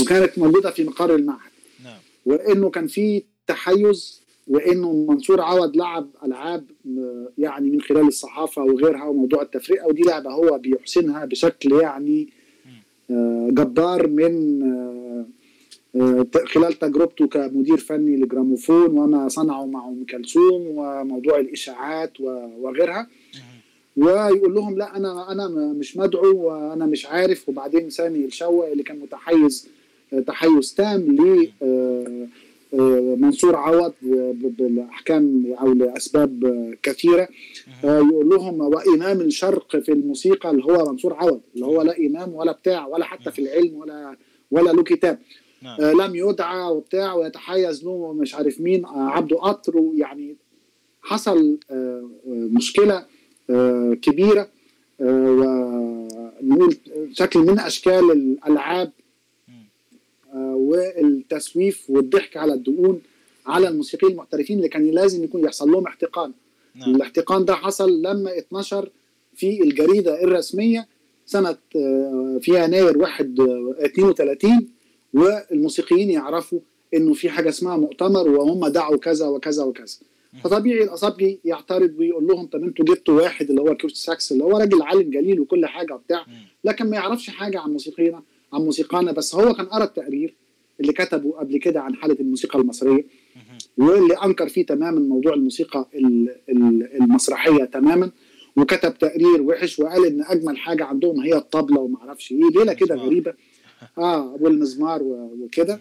وكانت 0.00 0.38
موجودة 0.38 0.70
في 0.70 0.84
مقر 0.84 1.14
المعهد. 1.14 1.50
نعم. 1.84 1.98
وإنه 2.26 2.70
كان 2.70 2.86
في 2.86 3.22
تحيز 3.46 4.20
وإنه 4.48 4.92
منصور 4.92 5.40
عوض 5.40 5.76
لعب 5.76 6.08
ألعاب 6.24 6.64
يعني 7.38 7.70
من 7.70 7.80
خلال 7.80 8.06
الصحافة 8.06 8.62
وغيرها 8.62 9.04
وموضوع 9.04 9.42
التفرقه 9.42 9.86
ودي 9.86 10.02
لعبة 10.02 10.30
هو 10.30 10.58
بيحسنها 10.58 11.24
بشكل 11.24 11.72
يعني 11.72 12.28
آه، 13.10 13.48
جبار 13.50 14.06
من 14.06 14.62
آه، 14.62 14.66
آه، 14.66 15.03
خلال 16.46 16.72
تجربته 16.72 17.26
كمدير 17.26 17.76
فني 17.76 18.16
لجراموفون 18.16 18.98
وما 18.98 19.28
صنعه 19.28 19.66
مع 19.66 19.88
أم 19.88 20.04
كلثوم 20.10 20.62
وموضوع 20.66 21.40
الإشاعات 21.40 22.20
وغيرها. 22.60 23.06
ويقول 23.96 24.54
لهم 24.54 24.78
لا 24.78 24.96
أنا 24.96 25.32
أنا 25.32 25.48
مش 25.48 25.96
مدعو 25.96 26.36
وأنا 26.36 26.86
مش 26.86 27.06
عارف. 27.06 27.48
وبعدين 27.48 27.90
سامي 27.90 28.24
الشوى 28.24 28.72
اللي 28.72 28.82
كان 28.82 28.98
متحيز 28.98 29.68
تحيز 30.26 30.74
تام 30.74 31.00
ل 31.00 31.48
منصور 33.18 33.56
عوض 33.56 33.92
بالأحكام 34.58 35.54
أو 35.60 35.72
لأسباب 35.72 36.54
كثيرة. 36.82 37.28
يقول 37.84 38.28
لهم 38.28 38.60
وإمام 38.60 39.20
الشرق 39.20 39.76
في 39.76 39.92
الموسيقى 39.92 40.50
اللي 40.50 40.64
هو 40.64 40.92
منصور 40.92 41.14
عوض 41.14 41.40
اللي 41.54 41.66
هو 41.66 41.82
لا 41.82 41.98
إمام 41.98 42.34
ولا 42.34 42.52
بتاع 42.52 42.86
ولا 42.86 43.04
حتى 43.04 43.30
في 43.30 43.38
العلم 43.38 43.74
ولا 43.74 44.16
ولا 44.50 44.70
له 44.70 44.82
كتاب. 44.82 45.18
نعم. 45.64 45.80
آه 45.80 45.92
لم 45.92 46.14
يدعى 46.14 46.70
وبتاع 46.70 47.14
ويتحيز 47.14 47.84
له 47.84 48.12
مش 48.12 48.34
عارف 48.34 48.60
مين 48.60 48.84
آه 48.84 49.08
عبده 49.08 49.36
قطر 49.36 49.90
يعني 49.94 50.36
حصل 51.02 51.58
آه 51.70 52.08
مشكلة 52.26 53.06
كبيرة 54.02 54.48
ونقول 55.00 56.76
شكل 57.12 57.40
من 57.40 57.58
أشكال 57.58 58.10
الألعاب 58.12 58.92
والتسويف 60.34 61.90
والضحك 61.90 62.36
على 62.36 62.54
الدقون 62.54 63.00
على 63.46 63.68
الموسيقيين 63.68 64.12
المحترفين 64.12 64.56
اللي 64.56 64.68
كان 64.68 64.90
لازم 64.90 65.24
يكون 65.24 65.44
يحصل 65.44 65.70
لهم 65.70 65.86
احتقان 65.86 66.32
نعم. 66.74 66.94
الاحتقان 66.94 67.44
ده 67.44 67.54
حصل 67.54 68.02
لما 68.02 68.38
اتنشر 68.38 68.90
في 69.34 69.62
الجريدة 69.62 70.24
الرسمية 70.24 70.88
سنة 71.26 71.56
في 72.40 72.64
يناير 72.64 72.98
1 72.98 73.40
32 73.80 74.68
والموسيقيين 75.14 76.10
يعرفوا 76.10 76.60
إنه 76.94 77.12
في 77.12 77.28
حاجة 77.30 77.48
اسمها 77.48 77.76
مؤتمر 77.76 78.28
وهم 78.28 78.66
دعوا 78.66 78.96
كذا 78.96 79.26
وكذا 79.26 79.64
وكذا. 79.64 79.96
فطبيعي 80.44 80.84
القصبجي 80.84 81.40
يعترض 81.44 81.94
ويقول 81.98 82.26
لهم 82.26 82.46
طب 82.46 82.62
أنتوا 82.64 82.84
جبتوا 82.84 83.14
واحد 83.22 83.48
اللي 83.50 83.60
هو 83.60 83.74
كيرت 83.76 83.94
ساكس 83.94 84.32
اللي 84.32 84.44
هو 84.44 84.58
راجل 84.58 84.82
عالم 84.82 85.10
جليل 85.10 85.40
وكل 85.40 85.66
حاجة 85.66 85.94
وبتاع 85.94 86.26
لكن 86.64 86.90
ما 86.90 86.96
يعرفش 86.96 87.30
حاجة 87.30 87.60
عن 87.60 87.70
موسيقينا 87.72 88.22
عن 88.52 88.60
موسيقانا 88.60 89.12
بس 89.12 89.34
هو 89.34 89.54
كان 89.54 89.66
قرأ 89.66 89.84
التقرير 89.84 90.34
اللي 90.80 90.92
كتبه 90.92 91.30
قبل 91.32 91.56
كده 91.58 91.80
عن 91.80 91.94
حالة 91.94 92.16
الموسيقى 92.20 92.58
المصرية 92.58 93.06
واللي 93.78 94.14
أنكر 94.14 94.48
فيه 94.48 94.66
تماما 94.66 95.00
موضوع 95.00 95.34
الموسيقى 95.34 95.88
المسرحية 97.00 97.64
تماما 97.64 98.10
وكتب 98.56 98.98
تقرير 98.98 99.42
وحش 99.42 99.78
وقال 99.78 100.06
إن 100.06 100.22
أجمل 100.22 100.56
حاجة 100.58 100.84
عندهم 100.84 101.20
هي 101.20 101.34
الطبلة 101.36 101.80
وما 101.80 101.98
أعرفش 101.98 102.32
إيه 102.32 102.38
ليلة 102.56 102.72
كده 102.72 102.94
غريبة. 102.94 103.34
آه 103.98 104.36
والمزمار 104.40 105.02
وكده. 105.42 105.80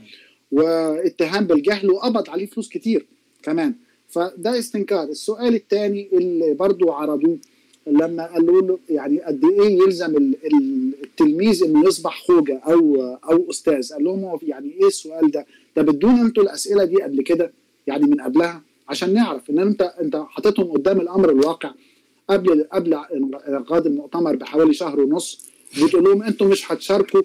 واتهام 0.52 1.48
بالجهل 1.48 1.92
وقبض 1.92 2.30
عليه 2.30 2.46
فلوس 2.46 2.70
كتير 2.70 3.06
كمان. 3.44 3.74
فده 4.10 4.60
استنكار. 4.60 5.04
السؤال 5.10 5.56
الثاني 5.56 6.10
اللي 6.14 6.54
برضو 6.54 6.92
عرضوه 6.92 7.38
لما 7.88 8.26
قالوا 8.34 8.62
له 8.62 8.80
يعني 8.90 9.22
قد 9.22 9.46
إيه 9.46 9.78
يلزم 9.84 10.34
التلميذ 11.04 11.64
إنه 11.64 11.88
يصبح 11.88 12.22
خوجة 12.28 12.58
أو 12.68 13.02
أو 13.30 13.50
أستاذ. 13.50 13.94
قال 13.94 14.04
لهم 14.04 14.40
يعني 14.44 14.72
إيه 14.82 14.88
السؤال 14.88 15.32
ده؟ 15.32 15.46
ده 15.76 15.82
بدون 15.82 16.20
أنتوا 16.20 16.44
الأسئلة 16.44 16.86
دي 16.86 17.02
قبل 17.02 17.22
كده؟ 17.22 17.52
يعني 17.88 18.06
من 18.06 18.22
قبلها؟ 18.22 18.62
عشان 18.90 19.14
نعرف 19.14 19.50
إن 19.50 19.60
انت 19.60 19.82
أنت 19.82 20.16
حاططهم 20.30 20.72
قدام 20.72 21.02
الأمر 21.02 21.30
الواقع. 21.30 21.72
قبل 22.30 22.68
قبل 22.74 22.94
انعقاد 23.48 23.86
المؤتمر 23.86 24.36
بحوالي 24.36 24.74
شهر 24.74 25.00
ونص 25.00 25.50
بتقول 25.84 26.04
لهم 26.04 26.24
أنتم 26.24 26.48
مش 26.48 26.72
هتشاركوا 26.72 27.22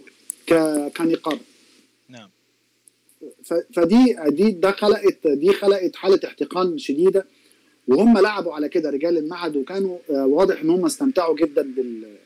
كنقابه 0.96 1.40
نعم. 2.08 2.28
فدي 3.74 4.16
دي 4.28 4.50
ده 4.50 4.70
خلقت 4.70 5.26
دي 5.26 5.52
خلقت 5.52 5.96
حالة 5.96 6.20
احتقان 6.24 6.78
شديدة 6.78 7.26
وهم 7.88 8.18
لعبوا 8.18 8.52
على 8.52 8.68
كده 8.68 8.90
رجال 8.90 9.18
المعهد 9.18 9.56
وكانوا 9.56 9.98
آه، 10.10 10.26
واضح 10.26 10.60
إن 10.60 10.70
هم 10.70 10.84
استمتعوا 10.84 11.36
جدا 11.36 11.62
بال 11.62 12.18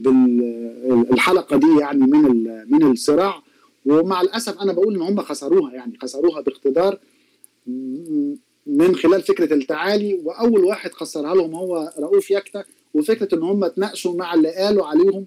بالحلقة 0.00 1.56
دي 1.56 1.80
يعني 1.80 1.98
من 2.00 2.44
من 2.70 2.90
الصراع. 2.90 3.42
ومع 3.86 4.20
الأسف 4.20 4.58
أنا 4.60 4.72
بقول 4.72 4.94
إن 4.94 5.00
هم 5.00 5.20
خسروها 5.20 5.74
يعني 5.74 5.98
خسروها 6.02 6.40
باقتدار 6.40 6.98
من 8.66 8.96
خلال 8.96 9.22
فكرة 9.22 9.54
التعالي. 9.54 10.14
وأول 10.14 10.64
واحد 10.64 10.92
خسرها 10.92 11.34
لهم 11.34 11.54
هو 11.54 11.92
رؤوف 11.98 12.30
يكتا 12.30 12.64
وفكرة 12.94 13.34
إن 13.34 13.42
هم 13.42 13.66
تناقشوا 13.66 14.14
مع 14.14 14.34
اللي 14.34 14.54
قالوا 14.54 14.86
عليهم. 14.86 15.26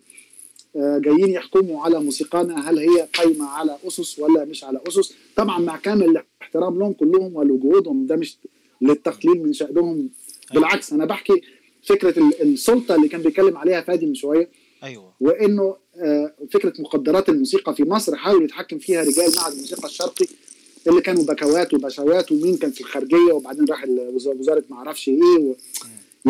جايين 0.76 1.30
يحكموا 1.30 1.82
على 1.82 2.00
موسيقانا 2.00 2.70
هل 2.70 2.80
هي 2.80 3.08
قايمة 3.14 3.46
على 3.46 3.78
أسس 3.88 4.20
ولا 4.20 4.46
مش 4.46 4.64
على 4.64 4.80
أسس. 4.88 5.14
طبعا 5.36 5.60
مع 5.60 5.78
كامل 5.78 6.04
الاحترام 6.42 6.80
لهم 6.80 6.94
كلهم 6.94 7.36
ولجهودهم 7.36 8.06
ده 8.08 8.16
مش 8.16 8.38
للتقليل 8.82 9.44
من 9.44 9.54
شأنهم. 9.54 10.10
بالعكس 10.54 10.94
أنا 10.94 11.06
بحكي 11.06 11.42
فكرة 11.84 12.20
السلطة 12.42 12.96
اللي 12.96 13.08
كان 13.08 13.22
بيتكلم 13.22 13.58
عليها 13.58 13.82
فادي 13.82 14.06
من 14.06 14.16
شوية. 14.16 14.50
أيوه. 14.84 15.14
وإنه 15.20 15.76
آه، 15.96 16.34
فكرة 16.52 16.74
مقدرات 16.80 17.30
الموسيقى 17.30 17.76
في 17.76 17.84
مصر 17.84 18.16
حاول 18.16 18.44
يتحكم 18.44 18.80
فيها 18.80 19.02
رجال 19.02 19.36
معهد 19.36 19.54
الموسيقى 19.54 19.88
الشرقي 19.88 20.26
اللي 20.88 21.02
كانوا 21.02 21.24
بكوات 21.24 21.74
وبشوات 21.74 22.32
ومين 22.32 22.58
كان 22.58 22.72
في 22.72 22.82
الخارجية 22.82 23.34
وبعدين 23.34 23.66
راح 23.66 23.86
وزارة 24.14 24.64
ما 24.70 24.76
أعرفش 24.78 25.10
إيه 25.10 25.38
و 25.40 25.56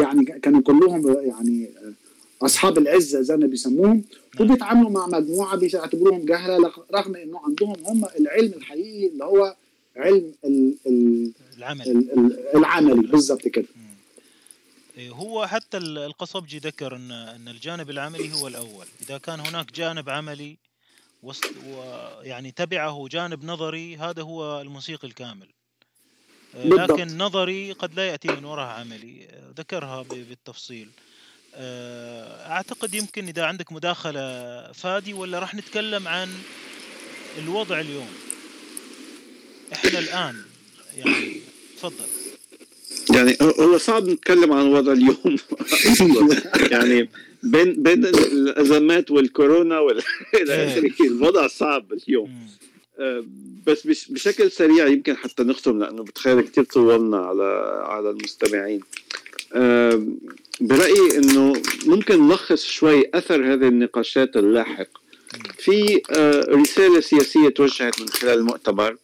يعني 0.01 0.26
كانوا 0.26 0.61
كلهم 0.61 1.07
يعني 1.07 1.69
أصحاب 2.41 2.77
العزة 2.77 3.22
زي 3.22 3.38
ما 3.38 3.47
بيسموهم 3.47 4.03
وبيتعاملوا 4.39 4.89
مع 4.89 5.07
مجموعة 5.07 5.55
بيعتبروهم 5.55 6.26
جهلة 6.26 6.73
رغم 6.93 7.15
إنه 7.15 7.41
عندهم 7.45 7.76
هم 7.85 8.05
العلم 8.19 8.53
الحقيقي 8.53 9.07
اللي 9.07 9.23
هو 9.23 9.55
علم 9.95 10.34
ال 10.45 10.76
ال 10.88 11.31
العملي. 11.57 12.07
العملي. 12.55 13.07
بالظبط 13.07 13.47
كده. 13.47 13.65
إيه، 14.97 15.09
هو 15.09 15.47
حتى 15.47 15.77
القصبجي 15.77 16.57
ذكر 16.57 16.95
ان 16.95 17.11
إن 17.11 17.47
الجانب 17.47 17.89
العملي 17.89 18.34
هو 18.34 18.47
الأول. 18.47 18.85
إذا 19.01 19.18
كان 19.18 19.39
هناك 19.39 19.72
جانب 19.72 20.09
عملي 20.09 20.57
ويعني 21.23 22.51
تبعه 22.51 23.07
جانب 23.11 23.45
نظري 23.45 23.97
هذا 23.97 24.22
هو 24.22 24.61
الموسيقي 24.61 25.07
الكامل. 25.07 25.47
إيه، 26.55 26.69
لكن 26.69 27.18
نظري 27.18 27.72
قد 27.72 27.93
لا 27.93 28.07
يأتي 28.07 28.27
من 28.27 28.45
وراء 28.45 28.80
عملي. 28.80 29.27
ذكرها 29.57 30.01
بالتفصيل. 30.01 30.88
إيه، 30.88 31.06
أعتقد 31.57 32.95
يمكن 32.95 33.27
إذا 33.27 33.45
عندك 33.45 33.71
مداخلة 33.71 34.21
فادي 34.71 35.13
ولا 35.13 35.39
راح 35.39 35.55
نتكلم 35.55 36.07
عن 36.07 36.29
الوضع 37.38 37.79
اليوم؟ 37.79 38.09
إحنا 39.73 39.99
الآن 39.99 40.35
يعني 40.95 41.41
تفضل. 41.77 42.05
يعني 43.15 43.38
هو 43.41 43.77
صعب 43.77 44.07
نتكلم 44.07 44.53
عن 44.53 44.65
وضع 44.67 44.91
اليوم. 44.91 45.38
يعني 46.71 47.09
بين 47.43 47.84
بين 47.84 48.05
الأزمات 48.05 49.11
والكورونا 49.11 49.79
والى 49.79 50.01
إيه. 50.34 50.67
آخره 50.67 51.07
الوضع 51.07 51.47
صعب 51.47 51.93
اليوم. 51.93 52.47
آه، 52.99 53.25
بس 53.67 53.88
بشكل 54.09 54.51
سريع 54.51 54.88
يمكن 54.88 55.17
حتى 55.17 55.43
نختم 55.43 55.79
لأنه 55.79 56.03
بتخيل 56.03 56.41
كثير 56.41 56.63
طولنا 56.63 57.17
على 57.17 57.81
على 57.85 58.09
المستمعين. 58.09 58.81
آه، 59.53 60.07
برأيي 60.61 61.17
إنه 61.17 61.53
ممكن 61.85 62.27
نلخص 62.27 62.63
شوي 62.63 63.03
أثر 63.13 63.53
هذه 63.53 63.67
النقاشات 63.67 64.38
اللاحق. 64.38 64.88
في 65.57 66.01
آه، 66.11 66.45
رسالة 66.49 66.99
سياسية 66.99 67.49
توجهت 67.49 68.01
من 68.01 68.07
خلال 68.07 68.39
المؤتمر 68.39 68.97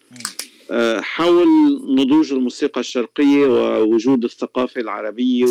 حول 1.01 1.47
نضوج 1.95 2.33
الموسيقى 2.33 2.81
الشرقية 2.81 3.45
ووجود 3.47 4.23
الثقافة 4.23 4.81
العربية 4.81 5.45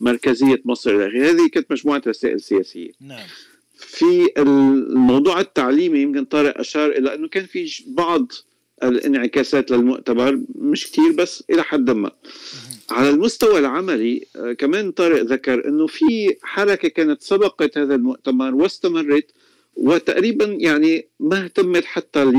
ومركزية 0.00 0.62
مصر. 0.64 1.06
هذه 1.06 1.48
كانت 1.52 1.72
مجموعة 1.72 2.02
رسائل 2.06 2.40
سياسية. 2.40 2.90
نعم. 3.00 3.26
في 3.76 4.28
الموضوع 4.38 5.40
التعليمي 5.40 5.98
يمكن 5.98 6.24
طارق 6.24 6.58
أشار 6.58 6.90
إلى 6.90 7.14
إنه 7.14 7.28
كان 7.28 7.46
في 7.46 7.84
بعض 7.86 8.32
الانعكاسات 8.82 9.70
للمؤتمر 9.70 10.40
مش 10.54 10.90
كثير 10.90 11.12
بس 11.12 11.44
إلى 11.50 11.62
حد 11.62 11.90
ما. 11.90 12.10
على 12.90 13.10
المستوى 13.10 13.58
العملي 13.58 14.26
آه، 14.36 14.52
كمان 14.52 14.90
طارق 14.90 15.22
ذكر 15.22 15.68
إنه 15.68 15.86
في 15.86 16.36
حركة 16.42 16.88
كانت 16.88 17.22
سبقت 17.22 17.78
هذا 17.78 17.94
المؤتمر 17.94 18.54
واستمرت 18.54 19.26
وتقريبا 19.76 20.44
يعني 20.44 21.08
ما 21.20 21.44
اهتمت 21.44 21.84
حتى 21.84 22.24
ل 22.24 22.34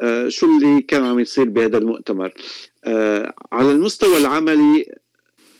آه، 0.00 0.28
شو 0.28 0.46
اللي 0.46 0.82
كان 0.82 1.04
عم 1.04 1.20
يصير 1.20 1.44
بهذا 1.44 1.78
المؤتمر. 1.78 2.32
آه، 2.84 3.34
على 3.52 3.70
المستوى 3.70 4.16
العملي 4.16 4.94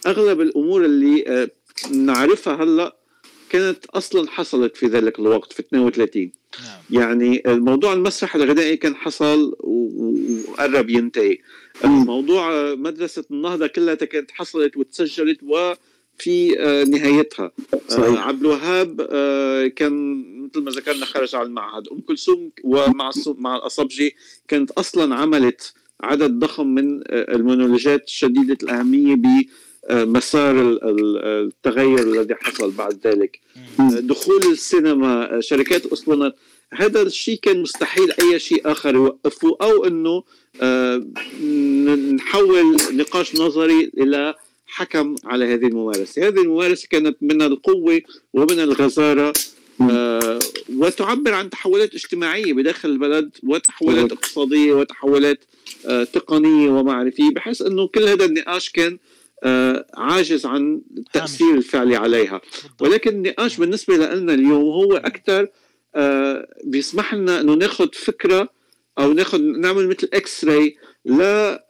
أغلب 0.07 0.41
الأمور 0.41 0.85
اللي 0.85 1.49
نعرفها 1.91 2.65
هلأ 2.65 2.97
كانت 3.51 3.87
أصلا 3.87 4.31
حصلت 4.31 4.77
في 4.77 4.87
ذلك 4.87 5.19
الوقت 5.19 5.53
في 5.53 5.61
32 5.61 6.33
نعم. 6.61 7.03
يعني 7.03 7.43
الموضوع 7.47 7.93
المسرح 7.93 8.37
الغنائي 8.37 8.77
كان 8.77 8.95
حصل 8.95 9.57
وقرب 9.61 10.91
ينتهي. 10.91 11.39
الموضوع 11.85 12.75
مدرسة 12.75 13.25
النهضة 13.31 13.67
كلها 13.67 13.95
كانت 13.95 14.31
حصلت 14.31 14.77
وتسجلت 14.77 15.41
وفي 15.43 16.61
آه، 16.61 16.85
نهايتها. 16.85 17.53
آه، 17.75 17.81
صحيح. 17.89 18.27
عبد 18.27 18.41
الوهاب 18.41 19.07
آه، 19.11 19.67
كان 19.67 20.23
مثل 20.45 20.63
ما 20.63 20.71
ذكرنا 20.71 21.07
خرج 21.07 21.35
على 21.35 21.47
المعهد. 21.47 21.89
أم 21.89 22.01
كلثوم 22.01 22.51
ومع 22.65 23.11
مع 23.27 23.57
الاصبجي 23.57 24.17
كانت 24.49 24.71
أصلا 24.71 25.15
عملت 25.15 25.75
عدد 26.01 26.39
ضخم 26.39 26.67
من 26.67 27.03
المونولوجات 27.11 28.09
شديده 28.09 28.59
الأهمية 28.63 29.15
ب 29.15 29.27
مسار 29.91 30.79
التغير 30.85 31.99
الذي 31.99 32.35
حصل 32.35 32.71
بعد 32.71 33.07
ذلك. 33.07 33.41
دخول 33.79 34.43
السينما 34.53 35.41
شركات 35.41 35.87
الاسطوانات 35.87 36.37
هذا 36.75 37.03
الشيء 37.03 37.39
كان 37.43 37.63
مستحيل 37.63 38.13
أي 38.21 38.39
شيء 38.39 38.71
آخر. 38.71 38.95
يوقفه 38.95 39.57
أو 39.63 39.85
إنه 39.85 40.23
آه، 40.61 41.07
نحول 42.15 42.77
نقاش 42.93 43.37
نظري 43.37 43.93
إلى 43.99 44.35
حكم 44.67 45.15
على 45.25 45.45
هذه 45.45 45.67
الممارسة، 45.67 46.29
هذه 46.29 46.41
الممارسة 46.41 46.89
كانت 46.91 47.17
من 47.21 47.43
القوة 47.43 48.01
ومن 48.33 48.61
الغزارة 48.61 49.33
آه، 49.91 50.39
وتعبر 50.77 51.35
عن 51.35 51.51
تحولات 51.51 51.95
اجتماعية 51.95 52.53
بداخل 52.53 52.89
البلد 52.89 53.31
وتحولات 53.43 54.13
اقتصادية 54.13 54.73
وتحولات 54.73 55.45
آه، 55.87 56.05
تقنية 56.05 56.71
ومعرفية. 56.71 57.31
بحيث 57.31 57.63
إنه 57.63 57.87
كل 57.89 58.03
هذا 58.03 58.25
النقاش 58.25 58.71
كان 58.71 58.99
عاجز 59.95 60.47
عن 60.47 60.81
التاثير 60.99 61.55
الفعلي 61.55 61.97
عليها. 61.97 62.41
ولكن 62.81 63.11
النقاش 63.11 63.57
بالنسبة 63.57 63.97
لنا 63.97 64.35
اليوم 64.35 64.63
هو 64.63 64.97
أكثر 64.97 65.49
بيسمح 66.65 67.15
لنا 67.15 67.41
إنه 67.41 67.55
ناخذ 67.55 67.89
فكرة 67.93 68.49
أو 68.99 69.13
ناخذ 69.13 69.41
نعمل 69.43 69.89
مثل 69.89 70.09
إكس 70.13 70.45
راي 70.45 70.77
لا 71.05 71.67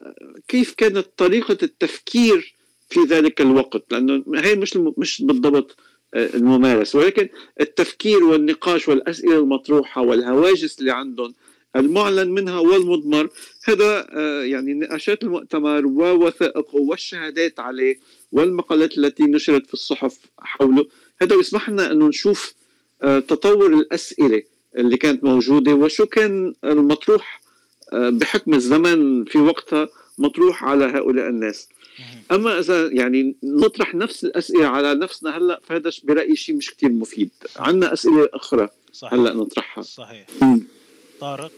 كيف 0.49 0.74
كانت 0.74 1.07
طريقة 1.16 1.59
التفكير 1.62 2.55
في 2.90 3.01
ذلك 3.01 3.40
الوقت 3.40 3.85
لأنه 3.90 4.24
هي 4.35 4.55
مش 4.55 4.77
مش 4.97 5.23
بالضبط 5.23 5.77
آه، 6.15 6.31
الممارسة. 6.35 6.99
ولكن 6.99 7.28
التفكير 7.61 8.24
والنقاش 8.24 8.89
والأسئلة 8.89 9.39
المطروحة 9.39 10.03
والهواجس 10.03 10.81
اللي 10.81 10.90
عندهم 10.90 11.35
المعلن 11.77 12.31
منها 12.31 12.59
والمضمر 12.59 13.28
هذا 13.65 14.07
آه، 14.11 14.43
يعني 14.43 14.74
نقاشات 14.74 15.24
المؤتمر 15.24 15.86
ووثائقه 15.86 16.77
والشهادات 16.77 17.61
عليه 17.61 17.99
والمقالات 18.32 18.99
التي 18.99 19.23
نشرت 19.23 19.66
في 19.66 19.74
الصحف 19.74 20.19
حوله 20.39 20.86
هذا 21.23 21.36
بيسمح 21.36 21.70
لنا 21.70 21.93
إنه 21.93 22.09
نشوف 22.09 22.55
آه، 22.55 22.61
تطور 23.03 23.66
الأسئلة 23.66 24.43
اللي 24.77 24.97
كانت 24.97 25.24
موجودة 25.24 25.74
وشو 25.74 26.07
كان 26.07 26.55
المطروح 26.65 27.43
آه، 27.93 28.11
بحكم 28.11 28.55
الزمن 28.55 29.24
في 29.24 29.39
وقتها 29.39 29.89
مطروح 30.19 30.65
على 30.65 30.85
هؤلاء 30.85 31.29
الناس. 31.29 31.69
أما 32.33 32.59
إذا 32.59 32.87
يعني 32.87 33.37
نطرح 33.45 33.95
نفس 33.95 34.24
الأسئلة 34.24 34.66
على 34.66 34.95
نفسنا 34.95 35.37
هلأ 35.39 35.61
فهذا 35.65 35.91
برأيي 36.05 36.37
شيء 36.37 36.55
مش 36.55 36.70
كتير 36.70 36.93
مفيد. 36.93 37.31
عندنا 37.57 37.93
أسئلة 37.93 38.29
أخرى 38.35 38.69
صحيح. 38.93 39.15
هلأ 39.15 39.33
نطرحها. 39.35 39.83
صحيح. 39.83 40.27
طارق؟ 41.20 41.53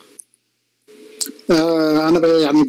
آه 1.50 2.08
أنا 2.08 2.38
يعني 2.38 2.64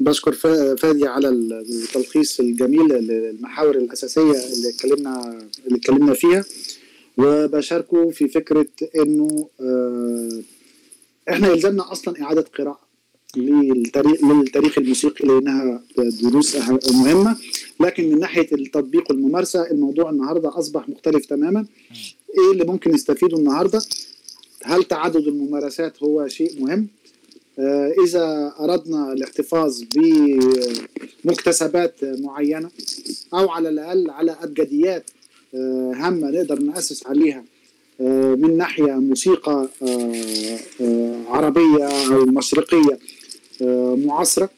بشكر 0.00 0.32
فادي 0.76 1.06
على 1.06 1.28
التلخيص 1.28 2.40
الجميل 2.40 2.88
للمحاور 2.88 3.76
الأساسية 3.76 4.20
اللي 4.22 4.68
اتكلمنا 4.74 5.40
اللي 5.66 5.78
اتكلمنا 5.78 6.14
فيها. 6.14 6.44
وبشاركه 7.18 8.10
في 8.10 8.28
فكرة 8.28 8.66
إنه 8.98 9.48
آه، 9.60 10.42
إحنا 11.30 11.48
يلزمنا 11.48 11.92
أصلا 11.92 12.22
إعادة 12.22 12.44
قراءة 12.58 12.80
للتاريخ 13.36 14.24
للتاريخ 14.24 14.78
الموسيقي 14.78 15.28
لانها 15.28 15.82
دروس 16.22 16.56
مهمة. 16.92 17.36
لكن 17.80 18.10
من 18.10 18.18
ناحية 18.18 18.48
التطبيق 18.52 19.10
والممارسة 19.10 19.70
الموضوع 19.70 20.10
النهارده 20.10 20.58
أصبح 20.58 20.88
مختلف 20.88 21.26
تماما. 21.26 21.66
إيه 22.38 22.52
اللي 22.52 22.64
ممكن 22.64 22.90
نستفيده 22.90 23.36
النهارده؟ 23.36 23.82
هل 24.64 24.84
تعدد 24.84 25.26
الممارسات 25.26 26.02
هو 26.02 26.28
شيء 26.28 26.62
مهم؟ 26.62 26.88
آه، 27.58 27.94
إذا 28.04 28.54
أردنا 28.60 29.12
الاحتفاظ 29.12 29.82
بمكتسبات 31.24 31.94
معينة 32.04 32.70
أو 33.34 33.50
على 33.50 33.68
الأقل 33.68 34.10
على 34.10 34.36
أبجديات 34.42 35.10
آه، 35.10 35.23
هامة 35.94 36.30
نقدر 36.30 36.58
نأسس 36.58 37.06
عليها 37.06 37.44
آه، 38.00 38.34
من 38.34 38.56
ناحية 38.56 38.92
موسيقى 38.92 39.68
آه، 39.82 41.24
عربية 41.28 41.84
أو 41.84 42.24
مشرقية 42.24 42.98
معاصرة. 44.06 44.50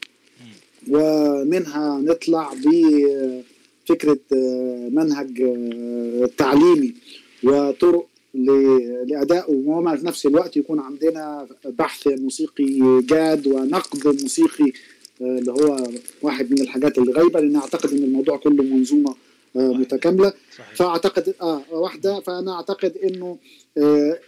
ومنها 0.89 1.99
نطلع 2.01 2.53
بفكرة 2.53 4.19
منهج 4.89 5.43
تعليمي 6.37 6.93
وطرق 7.43 8.07
لادائه 9.07 9.45
وما 9.49 9.95
في 9.95 10.05
نفس 10.05 10.25
الوقت 10.25 10.57
يكون 10.57 10.79
عندنا 10.79 11.47
بحث 11.65 12.07
موسيقي 12.07 13.01
جاد 13.01 13.47
ونقد 13.47 14.21
موسيقي 14.21 14.71
اللي 15.21 15.51
هو 15.51 15.87
واحد 16.21 16.51
من 16.51 16.61
الحاجات 16.61 16.97
اللي 16.97 17.11
غايبه 17.11 17.39
لأن 17.39 17.55
أعتقد 17.55 17.93
إن 17.93 18.03
الموضوع 18.03 18.37
كله 18.37 18.63
منظومة 18.63 19.09
آه، 19.09 19.26
متكاملة. 19.57 20.33
صحيح. 20.57 20.75
فأعتقد 20.75 21.33
آه 21.41 21.61
واحدة. 21.71 22.19
فأنا 22.19 22.53
أعتقد 22.53 22.97
إنه 22.97 23.37
آه 23.77 24.19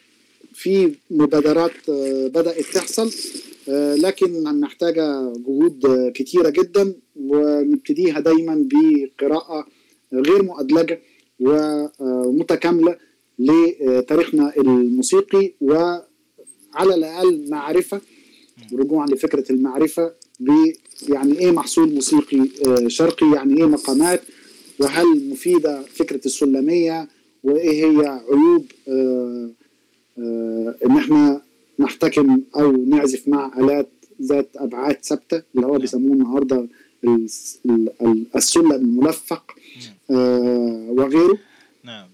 في 0.53 0.91
مبادرات 1.11 1.71
آه 1.89 2.27
بدأت 2.27 2.65
تحصل 2.73 3.11
آه 3.69 3.95
لكن 3.95 4.43
محتاجة 4.59 5.33
جهود 5.47 6.11
كتيرة 6.15 6.49
جدا 6.49 6.93
ونبتديها 7.15 8.19
دايما 8.19 8.67
بقراءة 8.71 9.67
غير 10.13 10.43
مؤدلجة 10.43 10.99
ومتكامله 11.99 12.95
لتاريخنا 13.39 14.53
الموسيقي 14.57 15.51
وعلى 15.61 16.95
الأقل 16.95 17.49
معرفة 17.49 18.01
رجوعا 18.73 19.07
لفكرة 19.07 19.51
المعرفة 19.51 20.13
ب 20.39 20.49
يعني 21.09 21.39
إيه 21.39 21.51
محصول 21.51 21.93
موسيقي 21.93 22.47
شرقي 22.87 23.31
يعني 23.35 23.57
إيه 23.57 23.65
مقامات 23.65 24.21
وهل 24.79 25.29
مفيدة 25.29 25.81
فكرة 25.81 26.21
السلمية؟ 26.25 27.07
وإيه 27.43 27.85
هي 27.85 28.07
عيوب 28.07 28.65
آه، 28.87 29.49
آه، 30.19 30.75
إن 30.85 30.97
إحنا 30.97 31.41
نحتكم 31.79 32.41
أو 32.55 32.71
نعزف 32.71 33.27
مع 33.27 33.51
آلات 33.59 33.89
ذات 34.21 34.49
أبعاد 34.55 34.97
ثابتة 35.03 35.41
اللي 35.55 35.67
هو 35.67 35.71
نعم. 35.71 35.81
بيسموه 35.81 36.13
النهاردة 36.13 36.67
السلم 38.35 38.71
الملفق 38.71 39.51
آه، 40.11 40.87
وغيره. 40.89 41.37
نعم. 41.83 42.07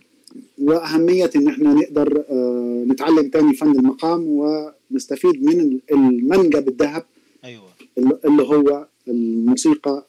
وأهمية 0.57 1.29
إن 1.35 1.47
إحنا 1.47 1.73
نقدر 1.73 2.23
نتعلم 2.87 3.29
تاني 3.29 3.53
فن 3.53 3.71
المقام 3.71 4.25
ونستفيد 4.27 5.43
من 5.43 5.79
المنجب 5.91 6.67
الذهب 6.67 7.03
أيوه. 7.45 7.69
اللي 7.97 8.43
هو 8.43 8.87
الموسيقى 9.07 10.05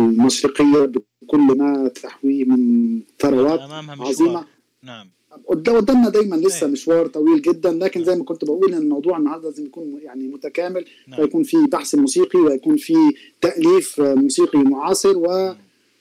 المشرقيه 0.00 0.92
بكل 1.26 1.38
ما 1.38 1.88
تحويه 1.88 2.44
من 2.44 3.00
ثروات 3.18 3.60
عظيمة. 4.00 4.46
نعم. 4.82 5.10
قدامنا 5.48 6.08
دايما 6.08 6.36
لسه 6.36 6.66
أيه. 6.66 6.72
مشوار 6.72 7.06
طويل 7.06 7.42
جدا 7.42 7.72
لكن 7.72 8.04
زي 8.04 8.14
ما 8.16 8.24
كنت 8.24 8.44
بقول 8.44 8.74
إن 8.74 8.82
الموضوع 8.82 9.18
النهارده 9.18 9.48
لازم 9.48 9.66
يكون 9.66 10.00
يعني 10.02 10.28
متكامل 10.28 10.84
نعم. 11.06 11.20
ويكون 11.20 11.42
في 11.42 11.56
بحث 11.72 11.94
موسيقي 11.94 12.38
ويكون 12.38 12.76
في 12.76 12.94
تأليف 13.40 14.00
موسيقي 14.00 14.58
معاصر 14.58 15.14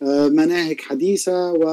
ومناهج 0.02 0.82
حديثة 0.82 1.52
و... 1.52 1.64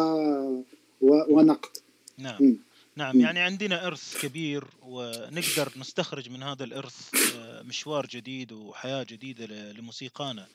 و... 1.01 1.25
ونقد. 1.29 1.71
نعم. 2.19 2.45
م. 2.45 2.57
نعم 2.97 3.21
يعني 3.21 3.41
عندنا 3.41 3.87
إرث 3.87 4.27
كبير 4.27 4.65
ونقدر 4.89 5.73
نستخرج 5.81 6.31
من 6.31 6.43
هذا 6.43 6.65
الإرث 6.65 7.15
آه، 7.37 7.63
مشوار 7.63 8.07
جديد 8.07 8.53
وحياة 8.53 9.07
جديدة 9.11 9.73
لموسيقانا. 9.73 10.47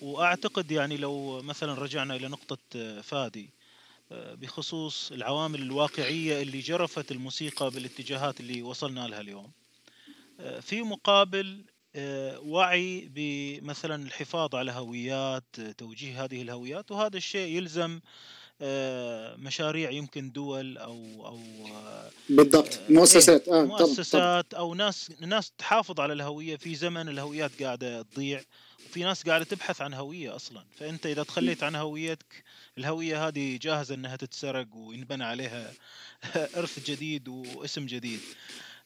وأعتقد 0.00 0.70
يعني 0.70 0.96
لو 0.96 1.42
مثلا 1.42 1.74
رجعنا 1.74 2.16
إلى 2.16 2.28
نقطة 2.28 2.58
فادي 3.02 3.50
بخصوص 4.10 5.12
العوامل 5.12 5.62
الواقعية 5.62 6.42
اللي 6.42 6.60
جرفت 6.60 7.12
الموسيقى 7.12 7.70
بالاتجاهات 7.70 8.40
اللي 8.40 8.62
وصلنا 8.62 9.08
لها 9.08 9.20
اليوم. 9.20 9.50
في 10.60 10.82
مقابل 10.82 11.64
وعي 12.38 13.08
بمثلا 13.14 14.06
الحفاظ 14.06 14.54
على 14.54 14.72
هويات 14.72 15.60
توجيه 15.78 16.24
هذه 16.24 16.42
الهويات 16.42 16.90
وهذا 16.90 17.16
الشيء 17.16 17.56
يلزم 17.56 18.00
مشاريع 19.42 19.90
يمكن 19.90 20.30
دول 20.30 20.78
أو 20.78 21.26
أو 21.26 21.38
بالضبط. 22.28 22.78
مؤسسات. 22.88 23.48
آه 23.48 23.64
مؤسسات 23.64 24.54
أو 24.54 24.74
ناس 24.74 25.12
ناس 25.20 25.52
تحافظ 25.58 26.00
على 26.00 26.12
الهوية 26.12 26.56
في 26.56 26.74
زمن 26.74 27.08
الهويات 27.08 27.62
قاعدة 27.62 28.02
تضيع. 28.02 28.42
وفي 28.90 29.04
ناس 29.04 29.22
قاعدة 29.22 29.44
تبحث 29.44 29.80
عن 29.80 29.94
هوية 29.94 30.36
أصلا. 30.36 30.64
فأنت 30.78 31.06
إذا 31.06 31.22
تخليت 31.22 31.62
عن 31.62 31.74
هويتك 31.74 32.44
الهوية 32.78 33.28
هذه 33.28 33.58
جاهزة 33.62 33.94
إنها 33.94 34.16
تتسرق 34.16 34.66
وينبنى 34.74 35.24
عليها 35.24 35.72
إرث 36.56 36.90
جديد 36.90 37.28
واسم 37.28 37.86
جديد. 37.86 38.20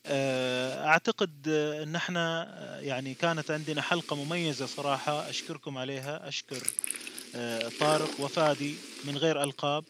أعتقد 0.06 1.48
إن 1.82 1.96
إحنا 1.96 2.48
يعني 2.80 3.14
كانت 3.14 3.50
عندنا 3.50 3.82
حلقة 3.82 4.16
مميزة 4.16 4.66
صراحة 4.66 5.30
أشكركم 5.30 5.78
عليها. 5.78 6.28
أشكر 6.28 6.66
طارق 7.80 8.20
وفادي 8.20 8.74
من 9.04 9.16
غير 9.18 9.42
ألقاب. 9.42 9.84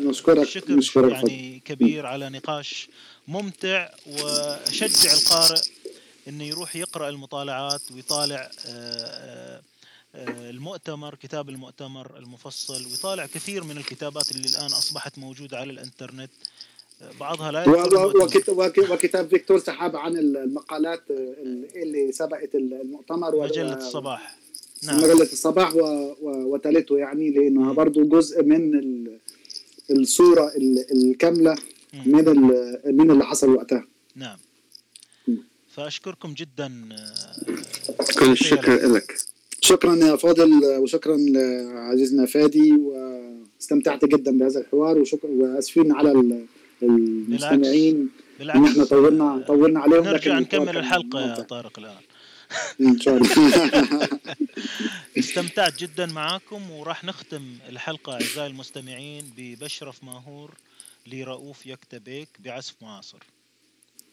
نشكرك 0.00 0.48
شكر 0.48 1.08
يعني 1.08 1.62
كبير 1.64 2.06
على 2.06 2.28
نقاش 2.28 2.88
ممتع 3.28 3.88
وشجع 4.06 5.12
القارئ 5.12 5.60
إنه 6.28 6.44
يروح 6.44 6.76
يقرأ 6.76 7.08
المطالعات 7.08 7.92
ويطالع 7.94 8.50
المؤتمر 10.26 11.14
كتاب 11.14 11.48
المؤتمر 11.48 12.18
المفصل 12.18 12.86
ويطالع 12.90 13.26
كثير 13.26 13.64
من 13.64 13.76
الكتابات 13.76 14.30
اللي 14.30 14.48
الآن 14.48 14.66
أصبحت 14.66 15.18
موجودة 15.18 15.58
على 15.58 15.70
الإنترنت. 15.70 16.30
بعضها 17.20 17.52
لا 17.52 17.64
وكتاب 18.90 19.28
فيكتور 19.28 19.58
سحاب 19.58 19.96
عن 19.96 20.16
المقالات 20.16 21.02
اللي 21.76 22.12
سبقت 22.12 22.54
المؤتمر 22.54 23.40
مجلة 23.40 23.76
الصباح. 23.76 24.36
نعم. 24.82 24.96
مجلة 24.98 25.22
الصباح 25.22 25.72
وتالته 26.22 26.98
يعني 26.98 27.30
لأنها 27.30 27.72
برضه 27.72 28.04
جزء 28.04 28.42
من 28.42 28.80
الصورة 29.90 30.52
الكاملة 30.92 31.56
من 32.06 32.24
من 32.84 33.10
اللي 33.10 33.24
حصل 33.24 33.50
وقتها. 33.50 33.86
نعم. 34.16 34.38
فأشكركم 35.76 36.34
جدا 36.34 36.88
كل 38.18 38.30
الشكر 38.30 38.92
لك. 38.92 39.16
شكرا 39.60 39.96
يا 39.96 40.16
فاضل 40.16 40.64
وشكرا 40.64 41.16
لعزيزنا 41.16 42.26
فادي 42.26 42.72
واستمتعت 42.72 44.04
جدا 44.04 44.38
بهذا 44.38 44.60
الحوار 44.60 44.98
وشكرا 44.98 45.30
وآسفين 45.30 45.92
على 45.92 46.40
المستمعين 46.82 48.10
بالعكس 48.38 48.58
إن 48.58 48.66
إحنا 48.66 48.84
طولنا 48.84 49.44
طولنا 49.46 49.80
عليهم 49.80 50.04
نرجع 50.04 50.38
نكمل 50.38 50.76
الحلقة 50.76 51.20
يا 51.20 51.34
طارق 51.34 51.78
الآن. 51.78 52.02
إن 52.80 53.00
شاء 53.00 53.16
الله. 53.16 53.28
استمتعت 55.18 55.78
جدا 55.78 56.06
معاكم 56.06 56.70
وراح 56.70 57.04
نختم 57.04 57.42
الحلقة 57.68 58.12
أعزائي 58.12 58.46
المستمعين 58.46 59.32
ببشرف 59.36 60.04
ماهور 60.04 60.54
لرؤوف 61.06 61.66
يكتبيك 61.66 62.28
بعزف 62.38 62.74
معاصر. 62.82 63.22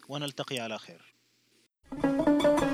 ونلتقي 0.10 0.60
على 0.60 0.77
خير. 0.80 1.09
Thank 1.91 2.44
you. 2.44 2.69